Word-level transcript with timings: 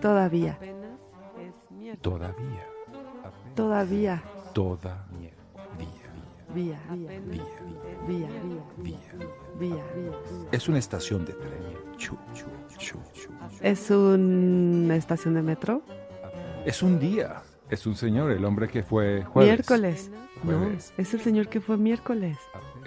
Todavía. 0.00 0.58
Todavía. 2.00 2.66
Todavía. 3.54 4.22
Toda. 4.54 5.06
Vía. 5.18 5.30
Vía. 6.54 6.80
Vía. 8.06 8.28
Vía. 8.82 8.98
Vía. 9.58 9.84
Es 10.52 10.68
una 10.68 10.78
estación 10.78 11.24
de 11.24 11.32
tren. 11.34 11.50
Chu, 11.96 12.16
chu, 12.34 12.46
chu, 12.78 12.98
chu. 13.12 13.30
Es 13.60 13.90
una 13.90 14.96
estación 14.96 15.34
de 15.34 15.42
metro. 15.42 15.82
Es 16.64 16.82
un 16.82 16.98
día. 16.98 17.42
Es 17.68 17.86
un 17.86 17.94
señor, 17.94 18.32
el 18.32 18.44
hombre 18.44 18.68
que 18.68 18.82
fue 18.82 19.22
jueves. 19.24 19.52
Miércoles. 19.52 20.10
No, 20.42 20.70
es 20.96 21.14
el 21.14 21.20
señor 21.20 21.48
que 21.48 21.60
fue 21.60 21.76
miércoles. 21.76 22.36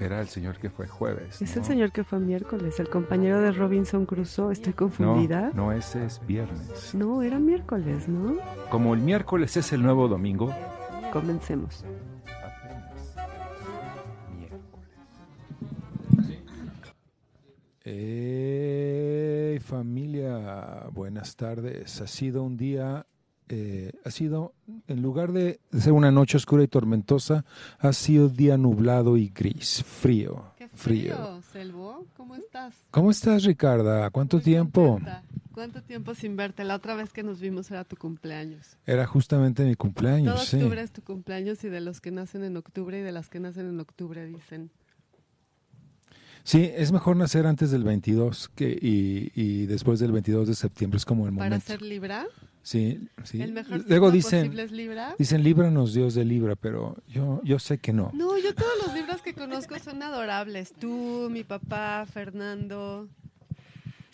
Era 0.04 0.20
el 0.20 0.28
señor 0.28 0.58
que 0.58 0.70
fue 0.70 0.86
jueves. 0.88 1.42
Es 1.42 1.56
¿no? 1.56 1.62
el 1.62 1.66
señor 1.68 1.92
que 1.94 2.04
fue 2.04 2.20
miércoles, 2.20 2.78
el 2.80 2.90
compañero 2.90 3.40
de 3.42 3.52
Robinson 3.54 4.06
Crusoe. 4.06 4.52
Estoy 4.52 4.72
No, 4.74 4.78
confundida. 4.78 5.52
no, 5.54 5.72
ese 5.72 6.06
es 6.06 6.20
viernes. 6.28 6.94
No, 6.94 7.22
era 7.22 7.40
miércoles, 7.40 8.10
¿no? 8.10 8.36
Como 8.70 8.94
el 8.94 9.00
miércoles 9.00 9.56
es 9.56 9.72
el 9.72 9.82
nuevo 9.82 10.10
domingo. 10.10 10.54
Comencemos. 11.14 11.86
Hey, 18.26 19.60
familia, 19.60 20.88
buenas 20.92 21.36
tardes. 21.36 22.00
Ha 22.00 22.08
sido 22.08 22.42
un 22.44 22.56
día, 22.56 23.06
eh, 23.50 23.92
ha 24.06 24.12
sido, 24.12 24.54
en 24.88 25.02
lugar 25.02 25.32
de 25.32 25.60
ser 25.78 25.92
una 25.94 26.12
noche 26.12 26.38
oscura 26.38 26.64
y 26.64 26.68
tormentosa, 26.68 27.46
ha 27.80 27.94
sido 27.94 28.30
día 28.30 28.58
nublado 28.58 29.18
y 29.18 29.30
gris, 29.30 29.84
frío, 29.84 30.52
Qué 30.58 30.68
frío. 30.70 31.16
frío, 31.16 31.42
Selvo. 31.52 32.06
¿Cómo 32.18 32.36
estás? 32.36 32.74
¿Cómo 32.92 33.12
estás, 33.12 33.44
Ricarda? 33.44 34.10
¿Cuánto 34.12 34.38
Muy 34.38 34.44
tiempo? 34.44 34.94
contenta. 34.94 35.24
¿Cuánto 35.54 35.84
tiempo 35.84 36.16
sin 36.16 36.36
verte? 36.36 36.64
La 36.64 36.76
otra 36.76 36.96
vez 36.96 37.14
que 37.14 37.22
nos 37.22 37.40
vimos 37.40 37.70
era 37.70 37.84
tu 37.84 37.96
cumpleaños. 37.96 38.76
Era 38.88 39.06
justamente 39.06 39.64
mi 39.64 39.72
Todo 39.76 39.78
cumpleaños, 39.78 40.46
sí. 40.48 40.56
octubre 40.58 40.82
es 40.82 40.92
tu 40.92 41.04
cumpleaños 41.04 41.64
y 41.64 41.70
de 41.70 41.80
los 41.80 42.02
que 42.02 42.10
nacen 42.10 42.44
en 42.44 42.58
octubre 42.58 42.98
y 42.98 43.02
de 43.04 43.12
las 43.12 43.30
que 43.30 43.40
nacen 43.40 43.68
en 43.70 43.80
octubre 43.80 44.26
dicen. 44.26 44.72
Sí, 46.44 46.70
es 46.76 46.92
mejor 46.92 47.16
nacer 47.16 47.46
antes 47.48 47.72
del 47.72 47.84
22 47.84 48.50
que, 48.50 48.70
y, 48.70 49.32
y 49.36 49.66
después 49.66 50.00
del 50.00 50.12
22 50.12 50.48
de 50.48 50.56
septiembre, 50.56 50.98
es 50.98 51.06
como 51.06 51.26
el 51.28 51.34
Para 51.36 51.50
momento. 51.52 51.66
ser 51.68 51.82
Libra, 51.82 52.26
Sí, 52.64 53.10
sí. 53.26 53.42
el 53.42 53.52
mejor 53.52 53.84
Luego 53.90 54.10
dicen, 54.10 54.40
posible 54.46 54.64
es 54.64 54.72
Libra. 54.72 55.16
dicen, 55.20 55.44
líbranos 55.44 55.94
Dios 55.94 56.16
de 56.16 56.24
Libra, 56.24 56.56
pero 56.56 56.96
yo, 57.08 57.42
yo 57.44 57.60
sé 57.60 57.78
que 57.78 57.92
no. 57.92 58.10
No, 58.14 58.38
yo 58.38 58.56
todos 58.56 58.72
los 58.86 58.94
libros 58.96 59.22
que 59.22 59.34
conozco 59.34 59.78
son 59.80 60.02
adorables. 60.02 60.74
Tú, 60.74 61.28
mi 61.30 61.44
papá, 61.44 62.06
Fernando, 62.12 63.10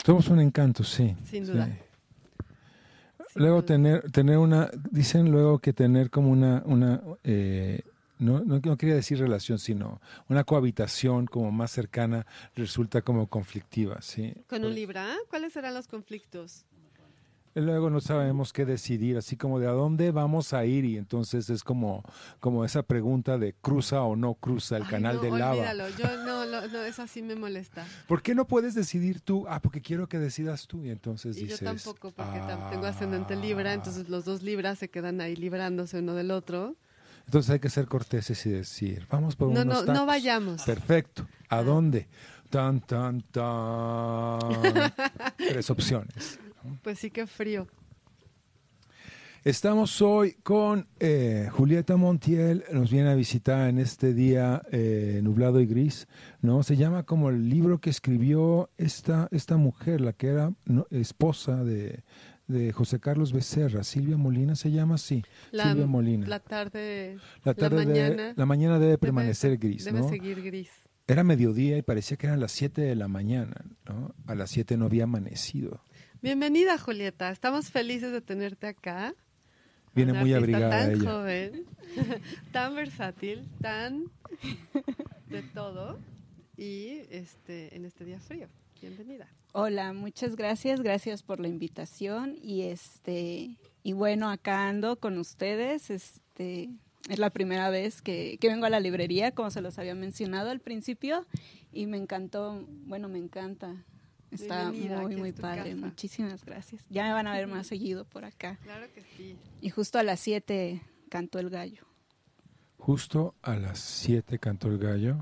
Somos 0.04 0.28
un 0.30 0.40
encanto, 0.40 0.84
sí. 0.84 1.16
sin 1.26 1.46
sí. 1.46 1.52
duda. 1.52 1.66
Sin 1.68 3.42
Luego 3.44 3.58
duda. 3.58 3.66
tener, 3.68 4.12
tener 4.12 4.38
una, 4.40 4.70
dicen 4.92 5.32
luego 5.32 5.60
que 5.60 5.72
tener 5.72 6.10
como 6.10 6.32
una, 6.32 6.64
una 6.66 7.02
eh, 7.24 7.84
no, 8.18 8.40
no, 8.42 8.60
no 8.64 8.78
quería 8.78 8.96
decir 8.96 9.20
relación, 9.20 9.60
sino 9.60 10.02
una 10.28 10.44
cohabitación 10.44 11.28
como 11.28 11.52
más 11.52 11.70
cercana 11.72 12.26
resulta 12.56 13.02
como 13.04 13.28
conflictiva, 13.28 14.02
¿sí? 14.02 14.34
¿Con 14.48 14.66
un 14.66 14.74
Libra? 14.74 15.16
¿Cuáles 15.30 15.54
serán 15.54 15.76
los 15.76 15.88
conflictos? 15.88 16.66
Luego 17.62 17.90
no 17.90 18.00
sabemos 18.02 18.54
qué 18.54 18.66
decidir, 18.66 19.18
así 19.18 19.36
como 19.38 19.60
de 19.60 19.68
a 19.68 19.72
dónde 19.72 20.12
vamos 20.12 20.54
a 20.54 20.66
ir 20.66 20.86
y 20.86 20.98
entonces 20.98 21.50
es 21.50 21.64
como, 21.64 22.04
como 22.40 22.64
esa 22.66 22.84
pregunta 22.84 23.38
de 23.38 23.54
cruza 23.54 24.02
o 24.04 24.16
no 24.16 24.34
cruza 24.36 24.78
el 24.78 24.84
Ay, 24.84 24.90
canal 24.90 25.16
no, 25.18 25.22
de 25.24 25.30
lava. 25.32 25.52
Olvídalo, 25.54 25.90
yo 25.90 26.06
no, 26.26 26.46
no, 26.46 26.68
no, 26.68 26.82
eso 26.84 27.06
sí 27.08 27.22
me 27.22 27.36
molesta. 27.36 27.86
¿Por 28.08 28.22
qué 28.22 28.34
no 28.36 28.46
puedes 28.48 28.76
decidir 28.76 29.22
tú? 29.22 29.46
Ah, 29.50 29.62
porque 29.62 29.82
quiero 29.82 30.08
que 30.08 30.20
decidas 30.20 30.68
tú 30.68 30.84
y 30.86 30.90
entonces 30.90 31.38
Y 31.38 31.42
yo 31.42 31.46
dices. 31.48 31.60
tampoco, 31.62 32.12
porque 32.12 32.40
"Ah". 32.40 32.68
tengo 32.72 32.86
ascendente 32.86 33.36
Libra, 33.36 33.74
entonces 33.74 34.10
los 34.10 34.26
dos 34.26 34.42
Libras 34.44 34.80
se 34.80 34.90
quedan 34.90 35.22
ahí 35.22 35.36
librándose 35.36 36.00
uno 36.00 36.14
del 36.16 36.32
otro. 36.32 36.76
Entonces 37.26 37.52
hay 37.52 37.60
que 37.60 37.70
ser 37.70 37.86
corteses 37.88 38.44
y 38.48 38.50
decir, 38.50 39.06
vamos 39.12 39.36
por 39.36 39.50
No, 39.50 39.62
unos 39.62 39.66
no, 39.66 39.80
no 39.82 39.86
tacos. 39.94 40.08
vayamos. 40.08 40.62
Perfecto. 40.64 41.28
¿A 41.50 41.58
Ah. 41.60 41.64
dónde? 41.64 42.08
Tan, 42.50 42.82
tan, 42.82 43.22
tan. 43.22 44.40
Tres 45.38 45.70
opciones. 45.70 46.40
Pues 46.84 47.00
sí 47.00 47.10
que 47.12 47.28
frío. 47.28 47.68
Estamos 49.46 50.02
hoy 50.02 50.34
con 50.44 50.88
eh, 51.00 51.48
Julieta 51.52 51.96
Montiel, 51.96 52.66
nos 52.74 52.92
viene 52.92 53.10
a 53.10 53.16
visitar 53.16 53.70
en 53.70 53.80
este 53.80 54.14
día 54.14 54.62
eh, 54.70 55.22
nublado 55.24 55.62
y 55.62 55.66
gris, 55.66 56.08
¿no? 56.42 56.62
Se 56.62 56.76
llama 56.76 57.04
como 57.04 57.30
el 57.30 57.48
libro 57.50 57.80
que 57.80 57.90
escribió 57.90 58.70
esta, 58.78 59.30
esta 59.32 59.56
mujer, 59.56 60.02
la 60.02 60.12
que 60.12 60.28
era 60.28 60.52
no, 60.66 60.88
esposa 60.92 61.64
de, 61.64 62.04
de 62.48 62.74
José 62.74 63.00
Carlos 63.00 63.32
Becerra, 63.32 63.86
Silvia 63.86 64.18
Molina 64.18 64.56
se 64.58 64.72
llama 64.72 64.96
así, 64.96 65.24
La, 65.52 65.70
Silvia 65.70 65.88
Molina. 65.88 66.28
la 66.28 66.40
tarde, 66.42 67.18
La 67.46 67.54
tarde 67.54 67.78
la 67.78 67.86
mañana 67.86 68.34
la 68.36 68.46
mañana 68.46 68.74
debe 68.78 68.94
debe- 68.96 68.98
permanecer 69.00 69.58
gris, 69.58 69.86
debe 69.86 70.02
¿no? 70.02 70.10
seguir 70.10 70.44
gris. 70.44 70.70
Era 71.08 71.24
mediodía 71.24 71.78
y 71.78 71.82
parecía 71.82 72.18
que 72.18 72.28
eran 72.28 72.40
las 72.42 72.52
7 72.52 72.82
de 72.82 72.94
la 72.96 73.08
mañana, 73.08 73.66
¿no? 73.88 74.14
A 74.28 74.36
las 74.36 74.52
7 74.52 74.78
no 74.78 74.86
había 74.86 75.06
amanecido. 75.06 75.82
Bienvenida, 76.22 76.78
Julieta. 76.78 77.30
Estamos 77.32 77.72
felices 77.72 78.12
de 78.12 78.20
tenerte 78.20 78.68
acá. 78.68 79.16
Viene 79.96 80.12
Una 80.12 80.22
muy 80.22 80.34
abrigada 80.34 80.70
tan 80.70 80.92
ella. 80.92 81.12
joven, 81.12 81.66
tan 82.52 82.76
versátil, 82.76 83.48
tan 83.62 84.12
de 85.30 85.42
todo 85.54 85.98
y 86.58 87.02
este 87.10 87.76
en 87.76 87.86
este 87.86 88.04
día 88.04 88.20
frío. 88.20 88.50
Bienvenida. 88.82 89.28
Hola, 89.54 89.94
muchas 89.94 90.36
gracias, 90.36 90.82
gracias 90.82 91.24
por 91.24 91.40
la 91.40 91.48
invitación 91.48 92.38
y 92.42 92.64
este 92.64 93.58
y 93.82 93.94
bueno 93.94 94.30
acá 94.30 94.68
ando 94.68 95.00
con 95.00 95.18
ustedes, 95.18 95.90
este 95.90 96.70
es 97.10 97.18
la 97.18 97.30
primera 97.30 97.70
vez 97.70 98.02
que, 98.02 98.38
que 98.40 98.50
vengo 98.50 98.66
a 98.66 98.70
la 98.70 98.80
librería, 98.82 99.32
como 99.32 99.50
se 99.52 99.62
los 99.62 99.80
había 99.80 99.96
mencionado 99.96 100.50
al 100.50 100.60
principio 100.60 101.26
y 101.72 101.88
me 101.88 101.98
encantó, 101.98 102.66
bueno 102.86 103.08
me 103.08 103.18
encanta, 103.20 103.86
está 104.32 104.70
Bienvenida, 104.72 105.02
muy 105.02 105.16
muy 105.16 105.32
padre, 105.32 105.72
casa. 105.72 105.76
muchísimas 105.86 106.46
gracias. 106.46 106.84
Ya 106.90 107.04
me 107.06 107.14
van 107.14 107.28
a 107.28 107.34
ver 107.34 107.48
más 107.48 107.68
seguido 107.68 108.06
por 108.06 108.26
acá 108.26 108.58
Claro 108.64 108.88
que 108.94 109.02
sí. 109.18 109.36
y 109.62 109.70
justo 109.70 109.98
a 110.00 110.04
las 110.04 110.20
7 110.20 110.82
cantó 111.10 111.40
el 111.40 111.50
gallo. 111.50 111.84
Justo 112.78 113.36
a 113.42 113.56
las 113.56 113.80
7 113.80 114.40
cantó 114.40 114.68
el 114.70 114.78
gallo. 114.78 115.18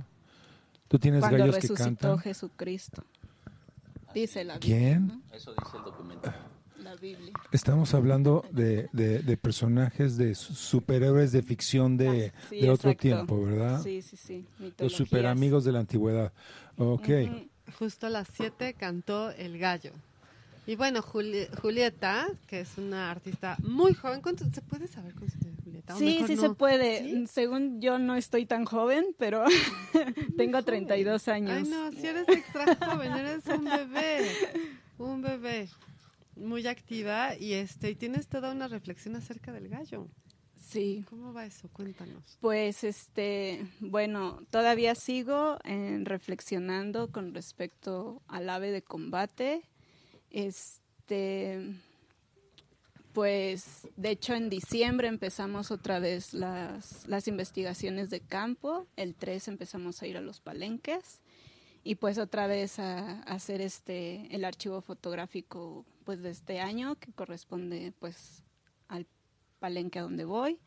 ¿Tú 0.87 0.99
tienes 0.99 1.21
Cuando 1.21 1.39
gallos 1.39 1.55
que 1.55 1.61
resucitó 1.61 1.83
cantan? 1.83 2.19
Jesucristo. 2.19 3.03
Dice 4.13 4.43
la 4.43 4.57
Biblia. 4.57 4.77
¿Quién? 4.77 5.07
¿no? 5.07 5.21
Eso 5.35 5.53
dice 5.53 5.77
el 5.77 5.83
documento. 5.83 6.31
La 6.81 6.95
Biblia. 6.95 7.33
Estamos 7.51 7.93
hablando 7.93 8.45
de, 8.51 8.87
de- 8.93 9.19
de 9.19 9.37
personajes 9.37 10.15
de 10.15 10.35
su- 10.35 10.53
superhéroes 10.53 11.31
de 11.31 11.41
ficción 11.41 11.97
de, 11.97 12.31
Ah, 12.33 12.39
sí, 12.49 12.61
de 12.61 12.69
otro 12.69 12.95
tiempo, 12.95 13.43
¿verdad? 13.43 13.81
Sí, 13.81 14.01
sí, 14.01 14.15
sí. 14.15 14.45
Los 14.77 14.93
superamigos 14.93 15.65
de 15.65 15.71
la 15.73 15.79
antigüedad. 15.79 16.31
Ok. 16.77 17.09
Ujú. 17.09 17.46
Justo 17.79 18.07
a 18.07 18.09
las 18.09 18.27
7 18.35 18.73
cantó 18.73 19.29
El 19.31 19.57
Gallo. 19.59 19.91
Y 20.65 20.75
bueno, 20.75 21.01
Juli- 21.01 21.47
Julieta, 21.61 22.27
que 22.47 22.59
es 22.61 22.77
una 22.77 23.09
artista 23.09 23.55
muy 23.63 23.93
joven, 23.93 24.21
¿cuánto 24.21 24.43
se 24.51 24.61
puede 24.61 24.87
saber 24.87 25.13
tiene 25.13 25.55
Julieta? 25.63 25.95
O 25.95 25.97
Sí, 25.97 26.23
sí 26.27 26.35
no. 26.35 26.41
se 26.41 26.49
puede. 26.51 27.03
¿Sí? 27.03 27.27
Según 27.27 27.79
yo 27.79 27.97
no 27.99 28.15
estoy 28.15 28.45
tan 28.45 28.65
joven, 28.65 29.05
pero 29.17 29.45
tengo 30.37 30.61
32 30.63 31.27
años. 31.29 31.51
Ay, 31.51 31.63
no, 31.69 31.91
si 31.91 32.05
eres 32.07 32.27
extra 32.29 32.75
joven, 32.75 33.13
eres 33.13 33.45
un 33.47 33.63
bebé. 33.63 34.29
Un 34.97 35.21
bebé. 35.21 35.69
Muy 36.35 36.67
activa 36.67 37.35
y 37.35 37.53
este 37.53 37.91
y 37.91 37.95
tienes 37.95 38.27
toda 38.27 38.51
una 38.51 38.67
reflexión 38.67 39.15
acerca 39.15 39.51
del 39.53 39.69
gallo. 39.69 40.07
Sí. 40.67 41.05
¿Cómo 41.09 41.31
va 41.31 41.45
eso? 41.45 41.69
Cuéntanos. 41.69 42.37
Pues 42.41 42.83
este, 42.83 43.65
bueno, 43.79 44.41
todavía 44.49 44.95
sigo 44.95 45.57
eh, 45.63 45.99
reflexionando 46.03 47.09
con 47.09 47.33
respecto 47.33 48.21
al 48.27 48.49
ave 48.49 48.71
de 48.71 48.81
combate. 48.81 49.63
Este 50.29 51.73
pues 53.13 53.87
de 53.95 54.11
hecho 54.11 54.35
en 54.35 54.47
diciembre 54.47 55.07
empezamos 55.07 55.71
otra 55.71 55.97
vez 55.97 56.35
las, 56.35 57.07
las 57.07 57.27
investigaciones 57.27 58.11
de 58.11 58.19
campo, 58.19 58.85
el 58.95 59.15
3 59.15 59.47
empezamos 59.47 60.03
a 60.03 60.07
ir 60.07 60.17
a 60.17 60.21
los 60.21 60.39
palenques 60.39 61.21
y 61.83 61.95
pues 61.95 62.19
otra 62.19 62.45
vez 62.45 62.77
a, 62.77 63.21
a 63.21 63.33
hacer 63.33 63.59
este 63.61 64.27
el 64.35 64.45
archivo 64.45 64.81
fotográfico 64.81 65.83
pues 66.03 66.21
de 66.21 66.29
este 66.29 66.59
año 66.59 66.93
que 66.99 67.11
corresponde 67.11 67.91
pues 67.97 68.43
al 68.87 69.07
palenque 69.57 69.99
a 69.99 70.03
donde 70.03 70.25
voy. 70.25 70.59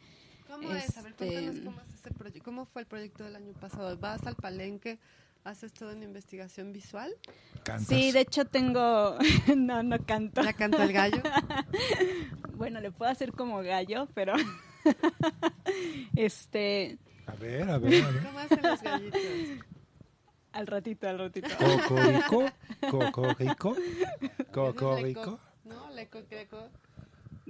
¿Cómo 0.49 0.73
es? 0.73 0.97
A 0.97 1.03
ver, 1.03 1.13
Este- 1.13 1.27
cuéntanos 1.29 1.61
cómo 1.65 1.81
es 1.81 1.95
ese 1.95 2.11
proyecto. 2.13 2.45
¿Cómo 2.45 2.65
fue 2.67 2.83
el 2.83 2.89
proyecto 2.89 3.25
del 3.25 3.37
año 3.37 3.53
pasado? 3.55 3.97
¿Vas 3.99 4.27
al 4.27 4.35
palenque? 4.37 4.99
¿Haces 5.45 5.73
toda 5.73 5.95
una 5.95 6.05
investigación 6.05 6.73
visual? 6.73 7.15
¿Cantas? 7.63 7.87
Sí, 7.87 8.13
de 8.13 8.21
hecho 8.21 8.45
tengo, 8.45 9.17
no, 9.57 9.83
no 9.83 10.05
canto. 10.05 10.43
¿La 10.43 10.53
canta 10.53 10.85
el 10.85 10.93
gallo? 10.93 11.23
Bueno, 12.61 12.79
le 12.83 12.91
puedo 12.91 13.11
hacer 13.11 13.33
como 13.33 13.63
gallo, 13.63 14.07
pero 14.13 14.35
este, 16.15 16.99
A 17.27 17.33
ver, 17.37 17.63
a 17.71 17.79
ver, 17.79 18.05
a 18.05 18.11
ver. 18.11 18.23
¿Cómo 18.23 18.39
hacen 18.39 18.61
los 18.63 18.83
gallitos? 18.83 19.21
al 20.53 20.67
ratito, 20.67 21.09
al 21.09 21.19
ratito. 21.19 21.49
Cocorico, 21.59 22.45
cocorico, 22.91 23.77
¿Ese 23.77 24.35
es 24.39 24.47
cocorico. 24.53 25.41
¿No? 25.65 25.91
Leco, 25.93 26.21
creco. 26.29 26.69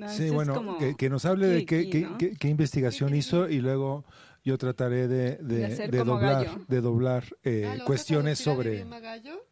Sí, 0.08 0.31
bueno, 0.31 0.55
como 0.55 0.79
que, 0.79 0.97
que 0.97 1.08
nos 1.11 1.25
hable 1.25 1.47
de 1.47 1.67
qué, 1.67 1.85
Kiki, 1.85 1.91
qué- 1.91 2.00
¿no? 2.06 2.19
qué- 2.19 2.37
qué 2.37 2.49
investigación 2.49 3.14
hizo 3.14 3.49
y 3.49 3.61
luego 3.61 4.05
yo 4.44 4.56
trataré 4.58 5.06
de, 5.08 5.37
de- 5.37 5.56
De 5.58 5.64
hacer 5.67 5.91
de 5.91 5.99
como 5.99 6.12
doblar, 6.14 6.44
gallo. 6.47 6.64
de 6.69 6.81
doblar 6.81 7.25
eh, 7.44 7.62
Ah, 7.67 7.69
¿lo 7.75 7.79
vas 7.79 7.81
a 7.82 7.85
cuestiones 7.87 8.38
sobre... 8.38 8.85
gallo? 8.85 9.47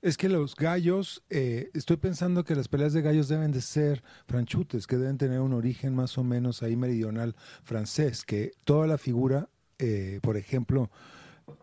Es 0.00 0.16
que 0.16 0.28
los 0.28 0.56
gallos, 0.56 1.22
eh, 1.30 1.70
estoy 1.74 1.96
pensando 1.96 2.42
que 2.42 2.56
las 2.56 2.66
peleas 2.66 2.92
de 2.92 3.02
gallos 3.02 3.28
deben 3.28 3.52
de 3.52 3.60
ser 3.60 4.02
franchutes, 4.26 4.88
que 4.88 4.96
deben 4.96 5.16
tener 5.16 5.38
un 5.40 5.52
origen 5.52 5.94
más 5.94 6.18
o 6.18 6.24
menos 6.24 6.62
ahí 6.64 6.74
meridional 6.74 7.36
francés, 7.62 8.24
que 8.24 8.50
toda 8.64 8.88
la 8.88 8.98
figura, 8.98 9.48
eh, 9.78 10.18
por 10.20 10.36
ejemplo, 10.36 10.90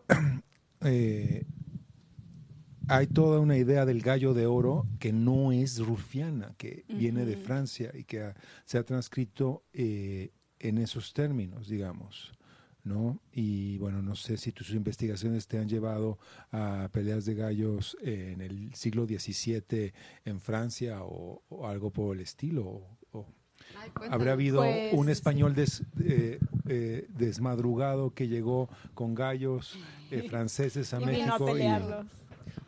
eh, 0.82 1.44
hay 2.90 3.06
toda 3.06 3.40
una 3.40 3.56
idea 3.56 3.84
del 3.86 4.02
gallo 4.02 4.34
de 4.34 4.46
oro 4.46 4.86
que 4.98 5.12
no 5.12 5.52
es 5.52 5.78
rufiana, 5.78 6.54
que 6.58 6.84
viene 6.88 7.24
de. 7.24 7.36
Francia 7.36 7.90
y 7.94 8.04
que 8.04 8.22
ha- 8.22 8.34
se 8.64 8.78
ha 8.78 8.82
transcrito 8.84 9.62
eh, 9.72 10.30
en 10.58 10.78
esos 10.78 11.12
términos, 11.12 11.68
digamos. 11.68 12.32
¿no? 12.82 13.20
Y 13.32 13.76
bueno, 13.78 14.00
no 14.02 14.14
sé 14.16 14.36
si 14.38 14.52
tus 14.52 14.70
investigaciones 14.70 15.46
te 15.46 15.58
han 15.58 15.68
llevado 15.68 16.18
a 16.50 16.88
peleas 16.92 17.24
de 17.26 17.34
gallos 17.34 17.96
eh, 18.02 18.30
en 18.34 18.40
el 18.40 18.74
siglo 18.74 19.06
XVII 19.06 19.92
en 20.24 20.40
Francia 20.40 21.02
o, 21.04 21.42
o 21.50 21.66
algo 21.68 21.90
por 21.90 22.16
el 22.16 22.22
estilo. 22.22 22.64
o- 22.66 22.98
o 23.12 23.26
Ay, 23.76 23.90
cuéntanos. 23.90 24.14
¿Habrá 24.14 24.32
habido 24.32 24.62
Pues- 24.62 24.94
un 24.94 25.08
español 25.10 25.54
des- 25.54 25.82
eh, 26.02 26.38
eh, 26.68 27.06
desmadrugado 27.10 28.14
que 28.14 28.28
llegó 28.28 28.68
con 28.94 29.14
gallos 29.14 29.78
eh, 30.10 30.22
franceses 30.30 30.92
a 30.94 31.00
Y 31.02 31.06
vino 31.06 31.34
a 31.34 31.38
México. 31.38 32.04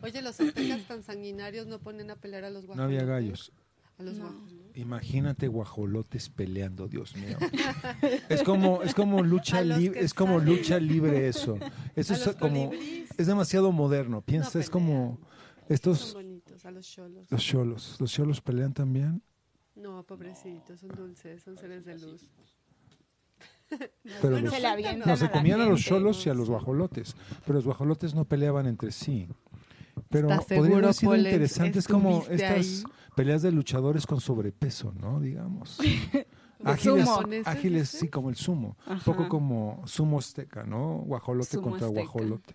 Oye, 0.02 0.22
los 0.22 0.40
aztecas 0.40 0.82
tan 0.86 1.02
sanguinarios 1.02 1.66
no 1.66 1.78
ponen 1.78 2.10
a 2.10 2.16
pelear 2.16 2.44
a 2.44 2.50
los 2.50 2.62
no 2.64 2.74
guajolotes. 2.74 3.00
había 3.02 3.14
gallos? 3.14 3.52
A 3.98 4.02
los 4.02 4.16
No. 4.18 4.24
guajolotes. 4.30 4.76
Imagínate 4.76 5.48
guajolotes 5.48 6.28
peleando, 6.30 6.88
Dios 6.88 7.14
mío. 7.16 7.36
Es 8.28 8.42
como 8.42 8.82
es 8.82 8.94
como 8.94 9.22
lucha 9.22 9.60
libre, 9.62 10.00
es 10.00 10.14
como 10.14 10.38
salen. 10.38 10.56
lucha 10.56 10.78
libre 10.80 11.28
eso. 11.28 11.58
Eso 11.96 12.14
A 12.14 12.16
es 12.16 12.26
los 12.26 12.36
como 12.36 12.70
es 12.72 13.26
demasiado 13.26 13.70
moderno. 13.72 14.22
Piensa, 14.22 14.52
No 14.54 14.60
es 14.60 14.70
como 14.70 15.18
Son 15.20 15.28
estos 15.68 16.14
bonitos, 16.14 16.64
a 16.64 16.70
los 16.70 16.86
cholos. 16.90 17.30
los 17.30 17.42
cholos. 17.42 17.96
Los 18.00 18.10
cholos 18.12 18.40
pelean 18.40 18.72
también. 18.72 19.22
No, 19.74 20.02
pobrecitos, 20.04 20.80
son 20.80 20.88
dulces, 20.90 21.42
son 21.42 21.56
seres 21.58 21.84
de 21.84 21.98
luz. 21.98 22.30
Pero 23.70 23.88
Bueno, 24.22 24.40
los- 24.40 24.54
se 24.54 24.60
la 24.60 24.72
avientan 24.72 25.08
no, 25.08 25.16
se 25.16 25.30
comían 25.30 25.60
a 25.60 25.66
los 25.66 25.80
cholos 25.82 26.26
y 26.26 26.30
a 26.30 26.34
los 26.34 26.48
guajolotes, 26.50 27.16
pero 27.46 27.54
los 27.54 27.64
guajolotes 27.64 28.14
no 28.14 28.24
peleaban 28.26 28.66
entre 28.66 28.92
sí. 28.92 29.26
Pero 30.08 30.28
¿Estás 30.30 30.44
podría 30.46 30.62
seguro, 30.64 30.76
haber 30.86 30.94
sido 30.94 31.10
Polen? 31.12 31.26
interesante, 31.26 31.78
es 31.78 31.88
como 31.88 32.18
¿Estuviste 32.20 32.34
estas 32.44 32.66
ahí? 32.66 32.82
peleas 33.16 33.42
de 33.42 33.52
luchadores 33.52 34.06
con 34.06 34.20
sobrepeso, 34.20 34.92
¿no? 35.00 35.20
Digamos. 35.20 35.78
Ágiles, 36.64 37.04
sumo. 37.04 37.16
¿Japoneses, 37.16 37.46
ágiles, 37.48 37.88
sí, 37.88 38.08
como 38.08 38.30
el 38.30 38.36
sumo. 38.36 38.76
Un 38.86 39.00
poco 39.00 39.28
como 39.28 39.82
sumo 39.86 40.18
azteca, 40.18 40.62
¿no? 40.64 40.98
Guajolote 41.06 41.50
Sumo 41.56 41.70
contra 41.70 41.88
azteca. 41.88 42.02
guajolote. 42.04 42.54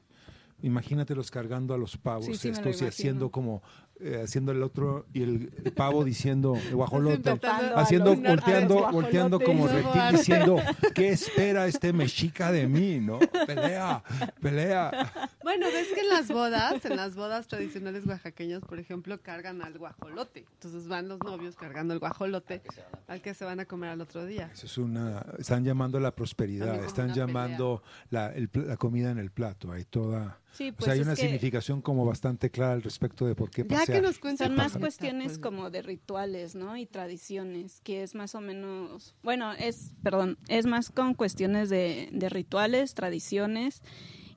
Imagínatelos 0.61 1.29
cargando 1.29 1.73
a 1.73 1.77
los 1.77 1.97
pavos 1.97 2.25
Sí, 2.25 2.33
sí, 2.35 2.47
me 2.49 2.53
lo 2.61 2.69
estos 2.69 2.81
y 2.81 2.85
haciendo 2.85 3.29
como, 3.31 3.61
eh, 3.99 4.21
haciendo 4.23 4.51
el 4.51 4.61
otro 4.63 5.05
y 5.13 5.23
el, 5.23 5.49
pavo 5.75 6.03
diciendo, 6.03 6.55
el 6.55 6.75
guajolote, 6.75 7.39
haciendo, 7.75 8.13
los- 8.15 8.21
volteando, 8.23 8.75
los 8.81 8.91
volteando 8.91 9.39
como 9.39 9.67
reptil 9.67 10.01
diciendo, 10.11 10.57
¿qué 10.93 11.09
espera 11.09 11.67
este 11.67 11.93
mexica 11.93 12.51
de 12.51 12.67
mí, 12.67 12.99
no? 12.99 13.19
Pelea, 13.45 14.03
pelea. 14.41 15.31
Bueno, 15.43 15.67
ves 15.67 15.87
que 15.93 16.01
en 16.01 16.09
las 16.09 16.27
bodas, 16.27 16.83
en 16.85 16.95
las 16.95 17.15
bodas 17.15 17.47
tradicionales 17.47 18.05
oaxaqueñas, 18.05 18.61
por 18.61 18.79
ejemplo, 18.79 19.19
cargan 19.21 19.61
al 19.61 19.77
guajolote. 19.77 20.45
Entonces 20.53 20.87
van 20.87 21.07
los 21.07 21.19
novios 21.19 21.55
cargando 21.55 21.93
el 21.93 21.99
guajolote 21.99 22.61
al 23.07 23.21
que 23.21 23.33
se 23.33 23.45
van 23.45 23.59
a 23.59 23.65
comer 23.65 23.89
al 23.91 24.01
otro 24.01 24.25
día. 24.25 24.49
Eso 24.53 24.65
es 24.65 24.77
una, 24.77 25.25
están 25.39 25.63
llamando 25.63 25.99
la 25.99 26.11
prosperidad, 26.11 26.83
están 26.83 27.13
llamando 27.13 27.81
la, 28.09 28.27
el 28.33 28.49
la 28.53 28.77
comida 28.77 29.11
en 29.11 29.17
el 29.19 29.31
plato, 29.31 29.71
hay 29.71 29.85
toda, 29.85 30.39
Sí, 30.57 30.69
o 30.69 30.73
pues 30.73 30.85
sea, 30.85 30.93
hay 30.95 31.01
una 31.01 31.13
que 31.13 31.21
significación 31.21 31.81
como 31.81 32.03
bastante 32.03 32.49
clara 32.49 32.73
al 32.73 32.81
respecto 32.81 33.27
de 33.27 33.35
por 33.35 33.51
qué 33.51 33.61
Ya 33.61 33.79
pasear. 33.79 33.97
que 33.99 34.01
nos 34.01 34.17
cuentes 34.17 34.47
son 34.47 34.55
más 34.55 34.75
cuestiones 34.75 35.37
como 35.37 35.69
de 35.69 35.83
rituales, 35.83 36.55
¿no? 36.55 36.75
Y 36.77 36.87
tradiciones, 36.87 37.79
que 37.81 38.01
es 38.01 38.15
más 38.15 38.33
o 38.33 38.41
menos, 38.41 39.13
bueno, 39.21 39.53
es, 39.53 39.91
perdón, 40.01 40.39
es 40.47 40.65
más 40.65 40.89
con 40.89 41.13
cuestiones 41.13 41.69
de, 41.69 42.09
de 42.11 42.29
rituales, 42.29 42.95
tradiciones 42.95 43.83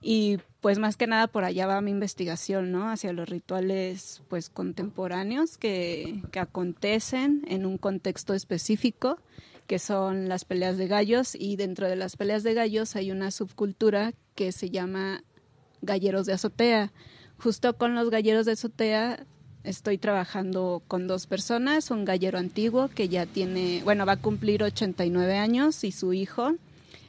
y 0.03 0.39
pues 0.61 0.79
más 0.79 0.97
que 0.99 1.07
nada 1.07 1.27
por 1.27 1.45
allá 1.45 1.67
va 1.67 1.81
mi 1.81 1.91
investigación, 1.91 2.71
¿no? 2.71 2.91
Hacia 2.91 3.15
los 3.15 3.29
rituales 3.29 4.23
pues 4.29 4.51
contemporáneos 4.51 5.57
que, 5.57 6.23
que 6.33 6.39
acontecen 6.39 7.43
en 7.49 7.65
un 7.65 7.79
contexto 7.79 8.35
específico 8.35 9.19
que 9.67 9.79
son 9.79 10.29
las 10.29 10.45
peleas 10.45 10.77
de 10.79 10.89
gallos 10.89 11.35
y 11.35 11.55
dentro 11.57 11.89
de 11.89 11.95
las 11.97 12.17
peleas 12.17 12.43
de 12.43 12.55
gallos 12.55 12.97
hay 12.97 13.13
una 13.13 13.31
subcultura 13.31 14.13
que 14.35 14.51
se 14.53 14.69
llama 14.69 15.23
galleros 15.83 16.27
de 16.27 16.35
azotea. 16.35 16.93
Justo 17.39 17.77
con 17.77 17.95
los 17.95 18.11
galleros 18.11 18.47
de 18.47 18.53
azotea 18.53 19.27
estoy 19.65 19.99
trabajando 19.99 20.83
con 20.89 21.07
dos 21.07 21.27
personas, 21.27 21.91
un 21.91 22.05
gallero 22.05 22.39
antiguo 22.39 22.89
que 22.89 23.09
ya 23.09 23.27
tiene, 23.27 23.83
bueno, 23.85 24.07
va 24.07 24.13
a 24.13 24.17
cumplir 24.21 24.63
89 24.63 25.37
años 25.37 25.85
y 25.85 25.93
su 25.93 26.13
hijo, 26.13 26.55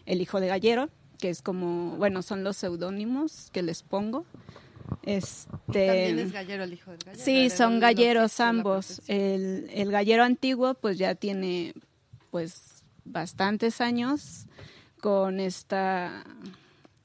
el 0.05 0.21
hijo 0.21 0.39
de 0.39 0.47
gallero, 0.47 0.89
que 1.19 1.29
es 1.29 1.41
como, 1.41 1.95
bueno, 1.97 2.21
son 2.21 2.43
los 2.43 2.57
seudónimos 2.57 3.49
que 3.51 3.61
les 3.61 3.83
pongo. 3.83 4.25
Este, 5.03 5.87
También 5.87 6.19
es 6.19 6.31
gallero 6.33 6.63
el 6.63 6.73
hijo 6.73 6.91
del 6.91 6.99
gallero. 6.99 7.23
Sí, 7.23 7.49
son 7.49 7.79
galleros 7.79 8.39
ambos. 8.39 9.01
El, 9.07 9.69
el 9.73 9.91
gallero 9.91 10.23
antiguo 10.23 10.73
pues 10.73 10.97
ya 10.97 11.15
tiene 11.15 11.73
pues 12.29 12.83
bastantes 13.05 13.81
años 13.81 14.47
con 14.99 15.39
esta, 15.39 16.23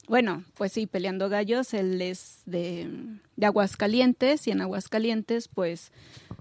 bueno, 0.09 0.45
pues 0.55 0.73
sí, 0.73 0.87
peleando 0.87 1.29
gallos. 1.29 1.75
Él 1.75 2.01
es 2.01 2.43
de, 2.47 2.89
Aguascalientes 3.41 4.47
y 4.47 4.51
en 4.51 4.61
Aguascalientes 4.61 5.49
pues 5.49 5.93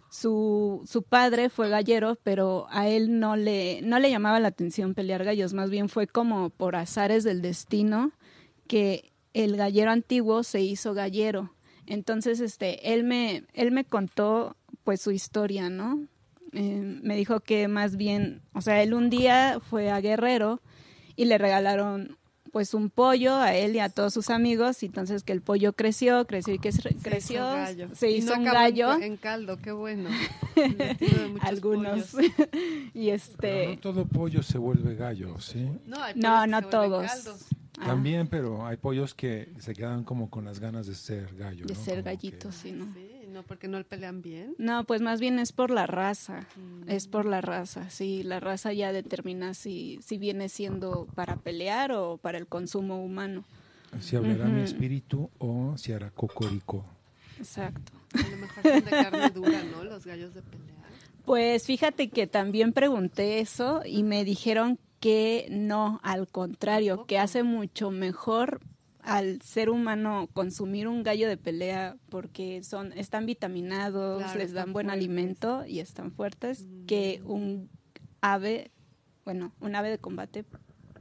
su, 0.10 0.84
su 0.88 1.04
padre 1.04 1.50
fue 1.50 1.70
gallero, 1.70 2.18
pero 2.24 2.68
a 2.70 2.88
él 2.88 3.20
no 3.20 3.36
le, 3.36 3.82
no 3.82 4.00
le 4.00 4.10
llamaba 4.10 4.40
la 4.40 4.50
atención 4.50 4.94
pelear 4.94 5.24
gallos, 5.24 5.54
más 5.54 5.70
bien 5.70 5.90
fue 5.90 6.08
como 6.08 6.50
por 6.50 6.76
azares 6.76 7.24
del 7.24 7.42
destino 7.42 8.12
que 8.68 9.12
el 9.34 9.58
gallero 9.58 9.92
antiguo 9.92 10.44
se 10.44 10.62
hizo 10.62 10.94
gallero. 10.94 11.54
Entonces, 11.86 12.40
este, 12.40 12.94
él 12.94 13.04
me, 13.04 13.44
él 13.54 13.72
me 13.72 13.84
contó 13.84 14.56
pues 14.84 15.02
su 15.02 15.12
historia, 15.12 15.70
¿no? 15.70 16.08
Eh, 16.54 17.00
me 17.04 17.18
dijo 17.18 17.42
que 17.42 17.68
más 17.68 17.98
bien, 17.98 18.42
o 18.54 18.62
sea, 18.62 18.82
él 18.82 18.94
un 18.94 19.10
día 19.10 19.60
fue 19.60 19.92
a 19.92 20.00
Guerrero 20.00 20.62
y 21.18 21.26
le 21.26 21.38
regalaron 21.38 22.18
pues 22.56 22.74
un 22.74 22.90
pollo 22.90 23.36
a 23.36 23.54
él 23.54 23.76
y 23.76 23.80
a 23.80 23.90
todos 23.90 24.14
sus 24.14 24.30
amigos, 24.30 24.82
y 24.82 24.86
entonces 24.86 25.24
que 25.24 25.34
el 25.34 25.42
pollo 25.42 25.74
creció, 25.74 26.26
creció 26.26 26.54
y 26.54 26.60
que 26.60 26.72
se- 26.72 26.84
Se 26.84 26.96
creció, 26.96 27.36
hizo 27.42 27.52
gallo. 27.54 27.90
se 27.94 28.10
Y 28.12 28.16
hizo 28.16 28.28
no 28.34 28.40
un 28.40 28.48
en 28.48 28.54
gallo, 28.54 28.94
En, 29.02 29.18
caldo, 29.18 29.58
qué 29.62 29.74
bueno. 29.74 30.10
Algunos, 31.42 32.12
pollos. 32.12 32.32
y 32.94 33.10
este, 33.10 33.38
Pero 33.38 33.72
no 33.72 33.78
todo 33.80 34.06
pollo 34.06 34.42
se 34.42 34.58
vuelve 34.58 34.96
gallo, 34.96 35.38
¿sí? 35.42 35.68
No, 35.86 36.02
hay 36.02 36.14
No, 36.16 36.48
no 36.48 36.62
todos. 36.62 37.06
ah, 37.78 37.86
También, 37.86 38.28
pero 38.28 38.66
hay 38.66 38.78
pollos 38.78 39.14
que 39.14 39.50
se 39.60 39.74
quedan 39.74 40.06
como 40.06 40.30
con 40.30 40.46
las 40.46 40.60
ganas 40.62 40.88
de 40.88 40.96
ser 40.96 41.36
gallo. 41.36 41.66
de 41.66 41.74
¿no? 41.74 41.80
ser 41.84 41.96
Como 41.96 42.06
gallitos, 42.06 42.56
que- 42.56 42.62
sí, 42.70 42.72
¿no? 42.72 42.86
Sí, 42.94 43.15
no, 43.36 43.44
porque 43.44 43.68
no 43.68 43.84
pelean 43.84 44.22
bien. 44.22 44.56
No, 44.58 44.84
pues 44.86 45.02
más 45.02 45.20
bien 45.20 45.38
es 45.40 45.52
por 45.52 45.70
la 45.70 45.86
raza, 45.86 46.48
Mm. 46.56 46.90
es 46.90 47.08
por 47.08 47.26
la 47.26 47.42
raza, 47.42 47.90
sí, 47.90 48.24
la 48.24 48.40
raza 48.40 48.72
ya 48.74 48.92
determina 48.94 49.54
si, 49.54 50.00
si 50.02 50.18
viene 50.18 50.48
siendo 50.50 51.06
para 51.16 51.36
pelear 51.36 51.92
o 51.92 52.18
para 52.18 52.38
el 52.38 52.48
consumo 52.48 53.04
humano. 53.04 53.44
Si 54.00 54.16
hablará 54.16 54.46
mi 54.46 54.62
espíritu 54.62 55.30
o 55.38 55.78
si 55.78 55.92
hará 55.94 56.10
cocorico. 56.12 56.86
Exacto. 57.38 57.92
A 58.14 58.30
lo 58.30 58.38
mejor 58.38 58.64
son 58.64 58.84
de 58.86 58.90
carne 58.92 59.30
dura, 59.34 59.64
¿no? 59.64 59.84
Los 59.84 60.06
gallos 60.06 60.34
de 60.34 60.42
pelea. 60.42 60.66
Pues 61.26 61.66
fíjate 61.66 62.10
que 62.10 62.28
también 62.28 62.72
pregunté 62.72 63.40
eso 63.40 63.82
y 63.86 64.04
me 64.04 64.24
dijeron 64.24 64.80
que 65.00 65.48
no, 65.52 66.00
al 66.04 66.28
contrario, 66.28 67.06
que 67.06 67.20
hace 67.20 67.44
mucho 67.44 67.92
mejor 67.92 68.60
al 69.06 69.42
ser 69.42 69.70
humano 69.70 70.28
consumir 70.34 70.88
un 70.88 71.04
gallo 71.04 71.28
de 71.28 71.38
pelea 71.38 71.96
porque 72.10 72.64
son 72.64 72.92
están 72.94 73.26
vitaminados, 73.26 74.22
Claro, 74.24 74.40
les 74.40 74.52
dan 74.54 74.74
buen 74.74 74.88
fuertes. 74.88 75.06
alimento 75.06 75.66
y 75.66 75.80
están 75.80 76.12
fuertes 76.12 76.64
Mm. 76.66 76.86
que 76.86 77.22
un 77.26 77.70
ave, 78.22 78.72
bueno, 79.24 79.54
un 79.60 79.76
ave 79.76 79.90
de 79.92 79.98
combate, 80.00 80.44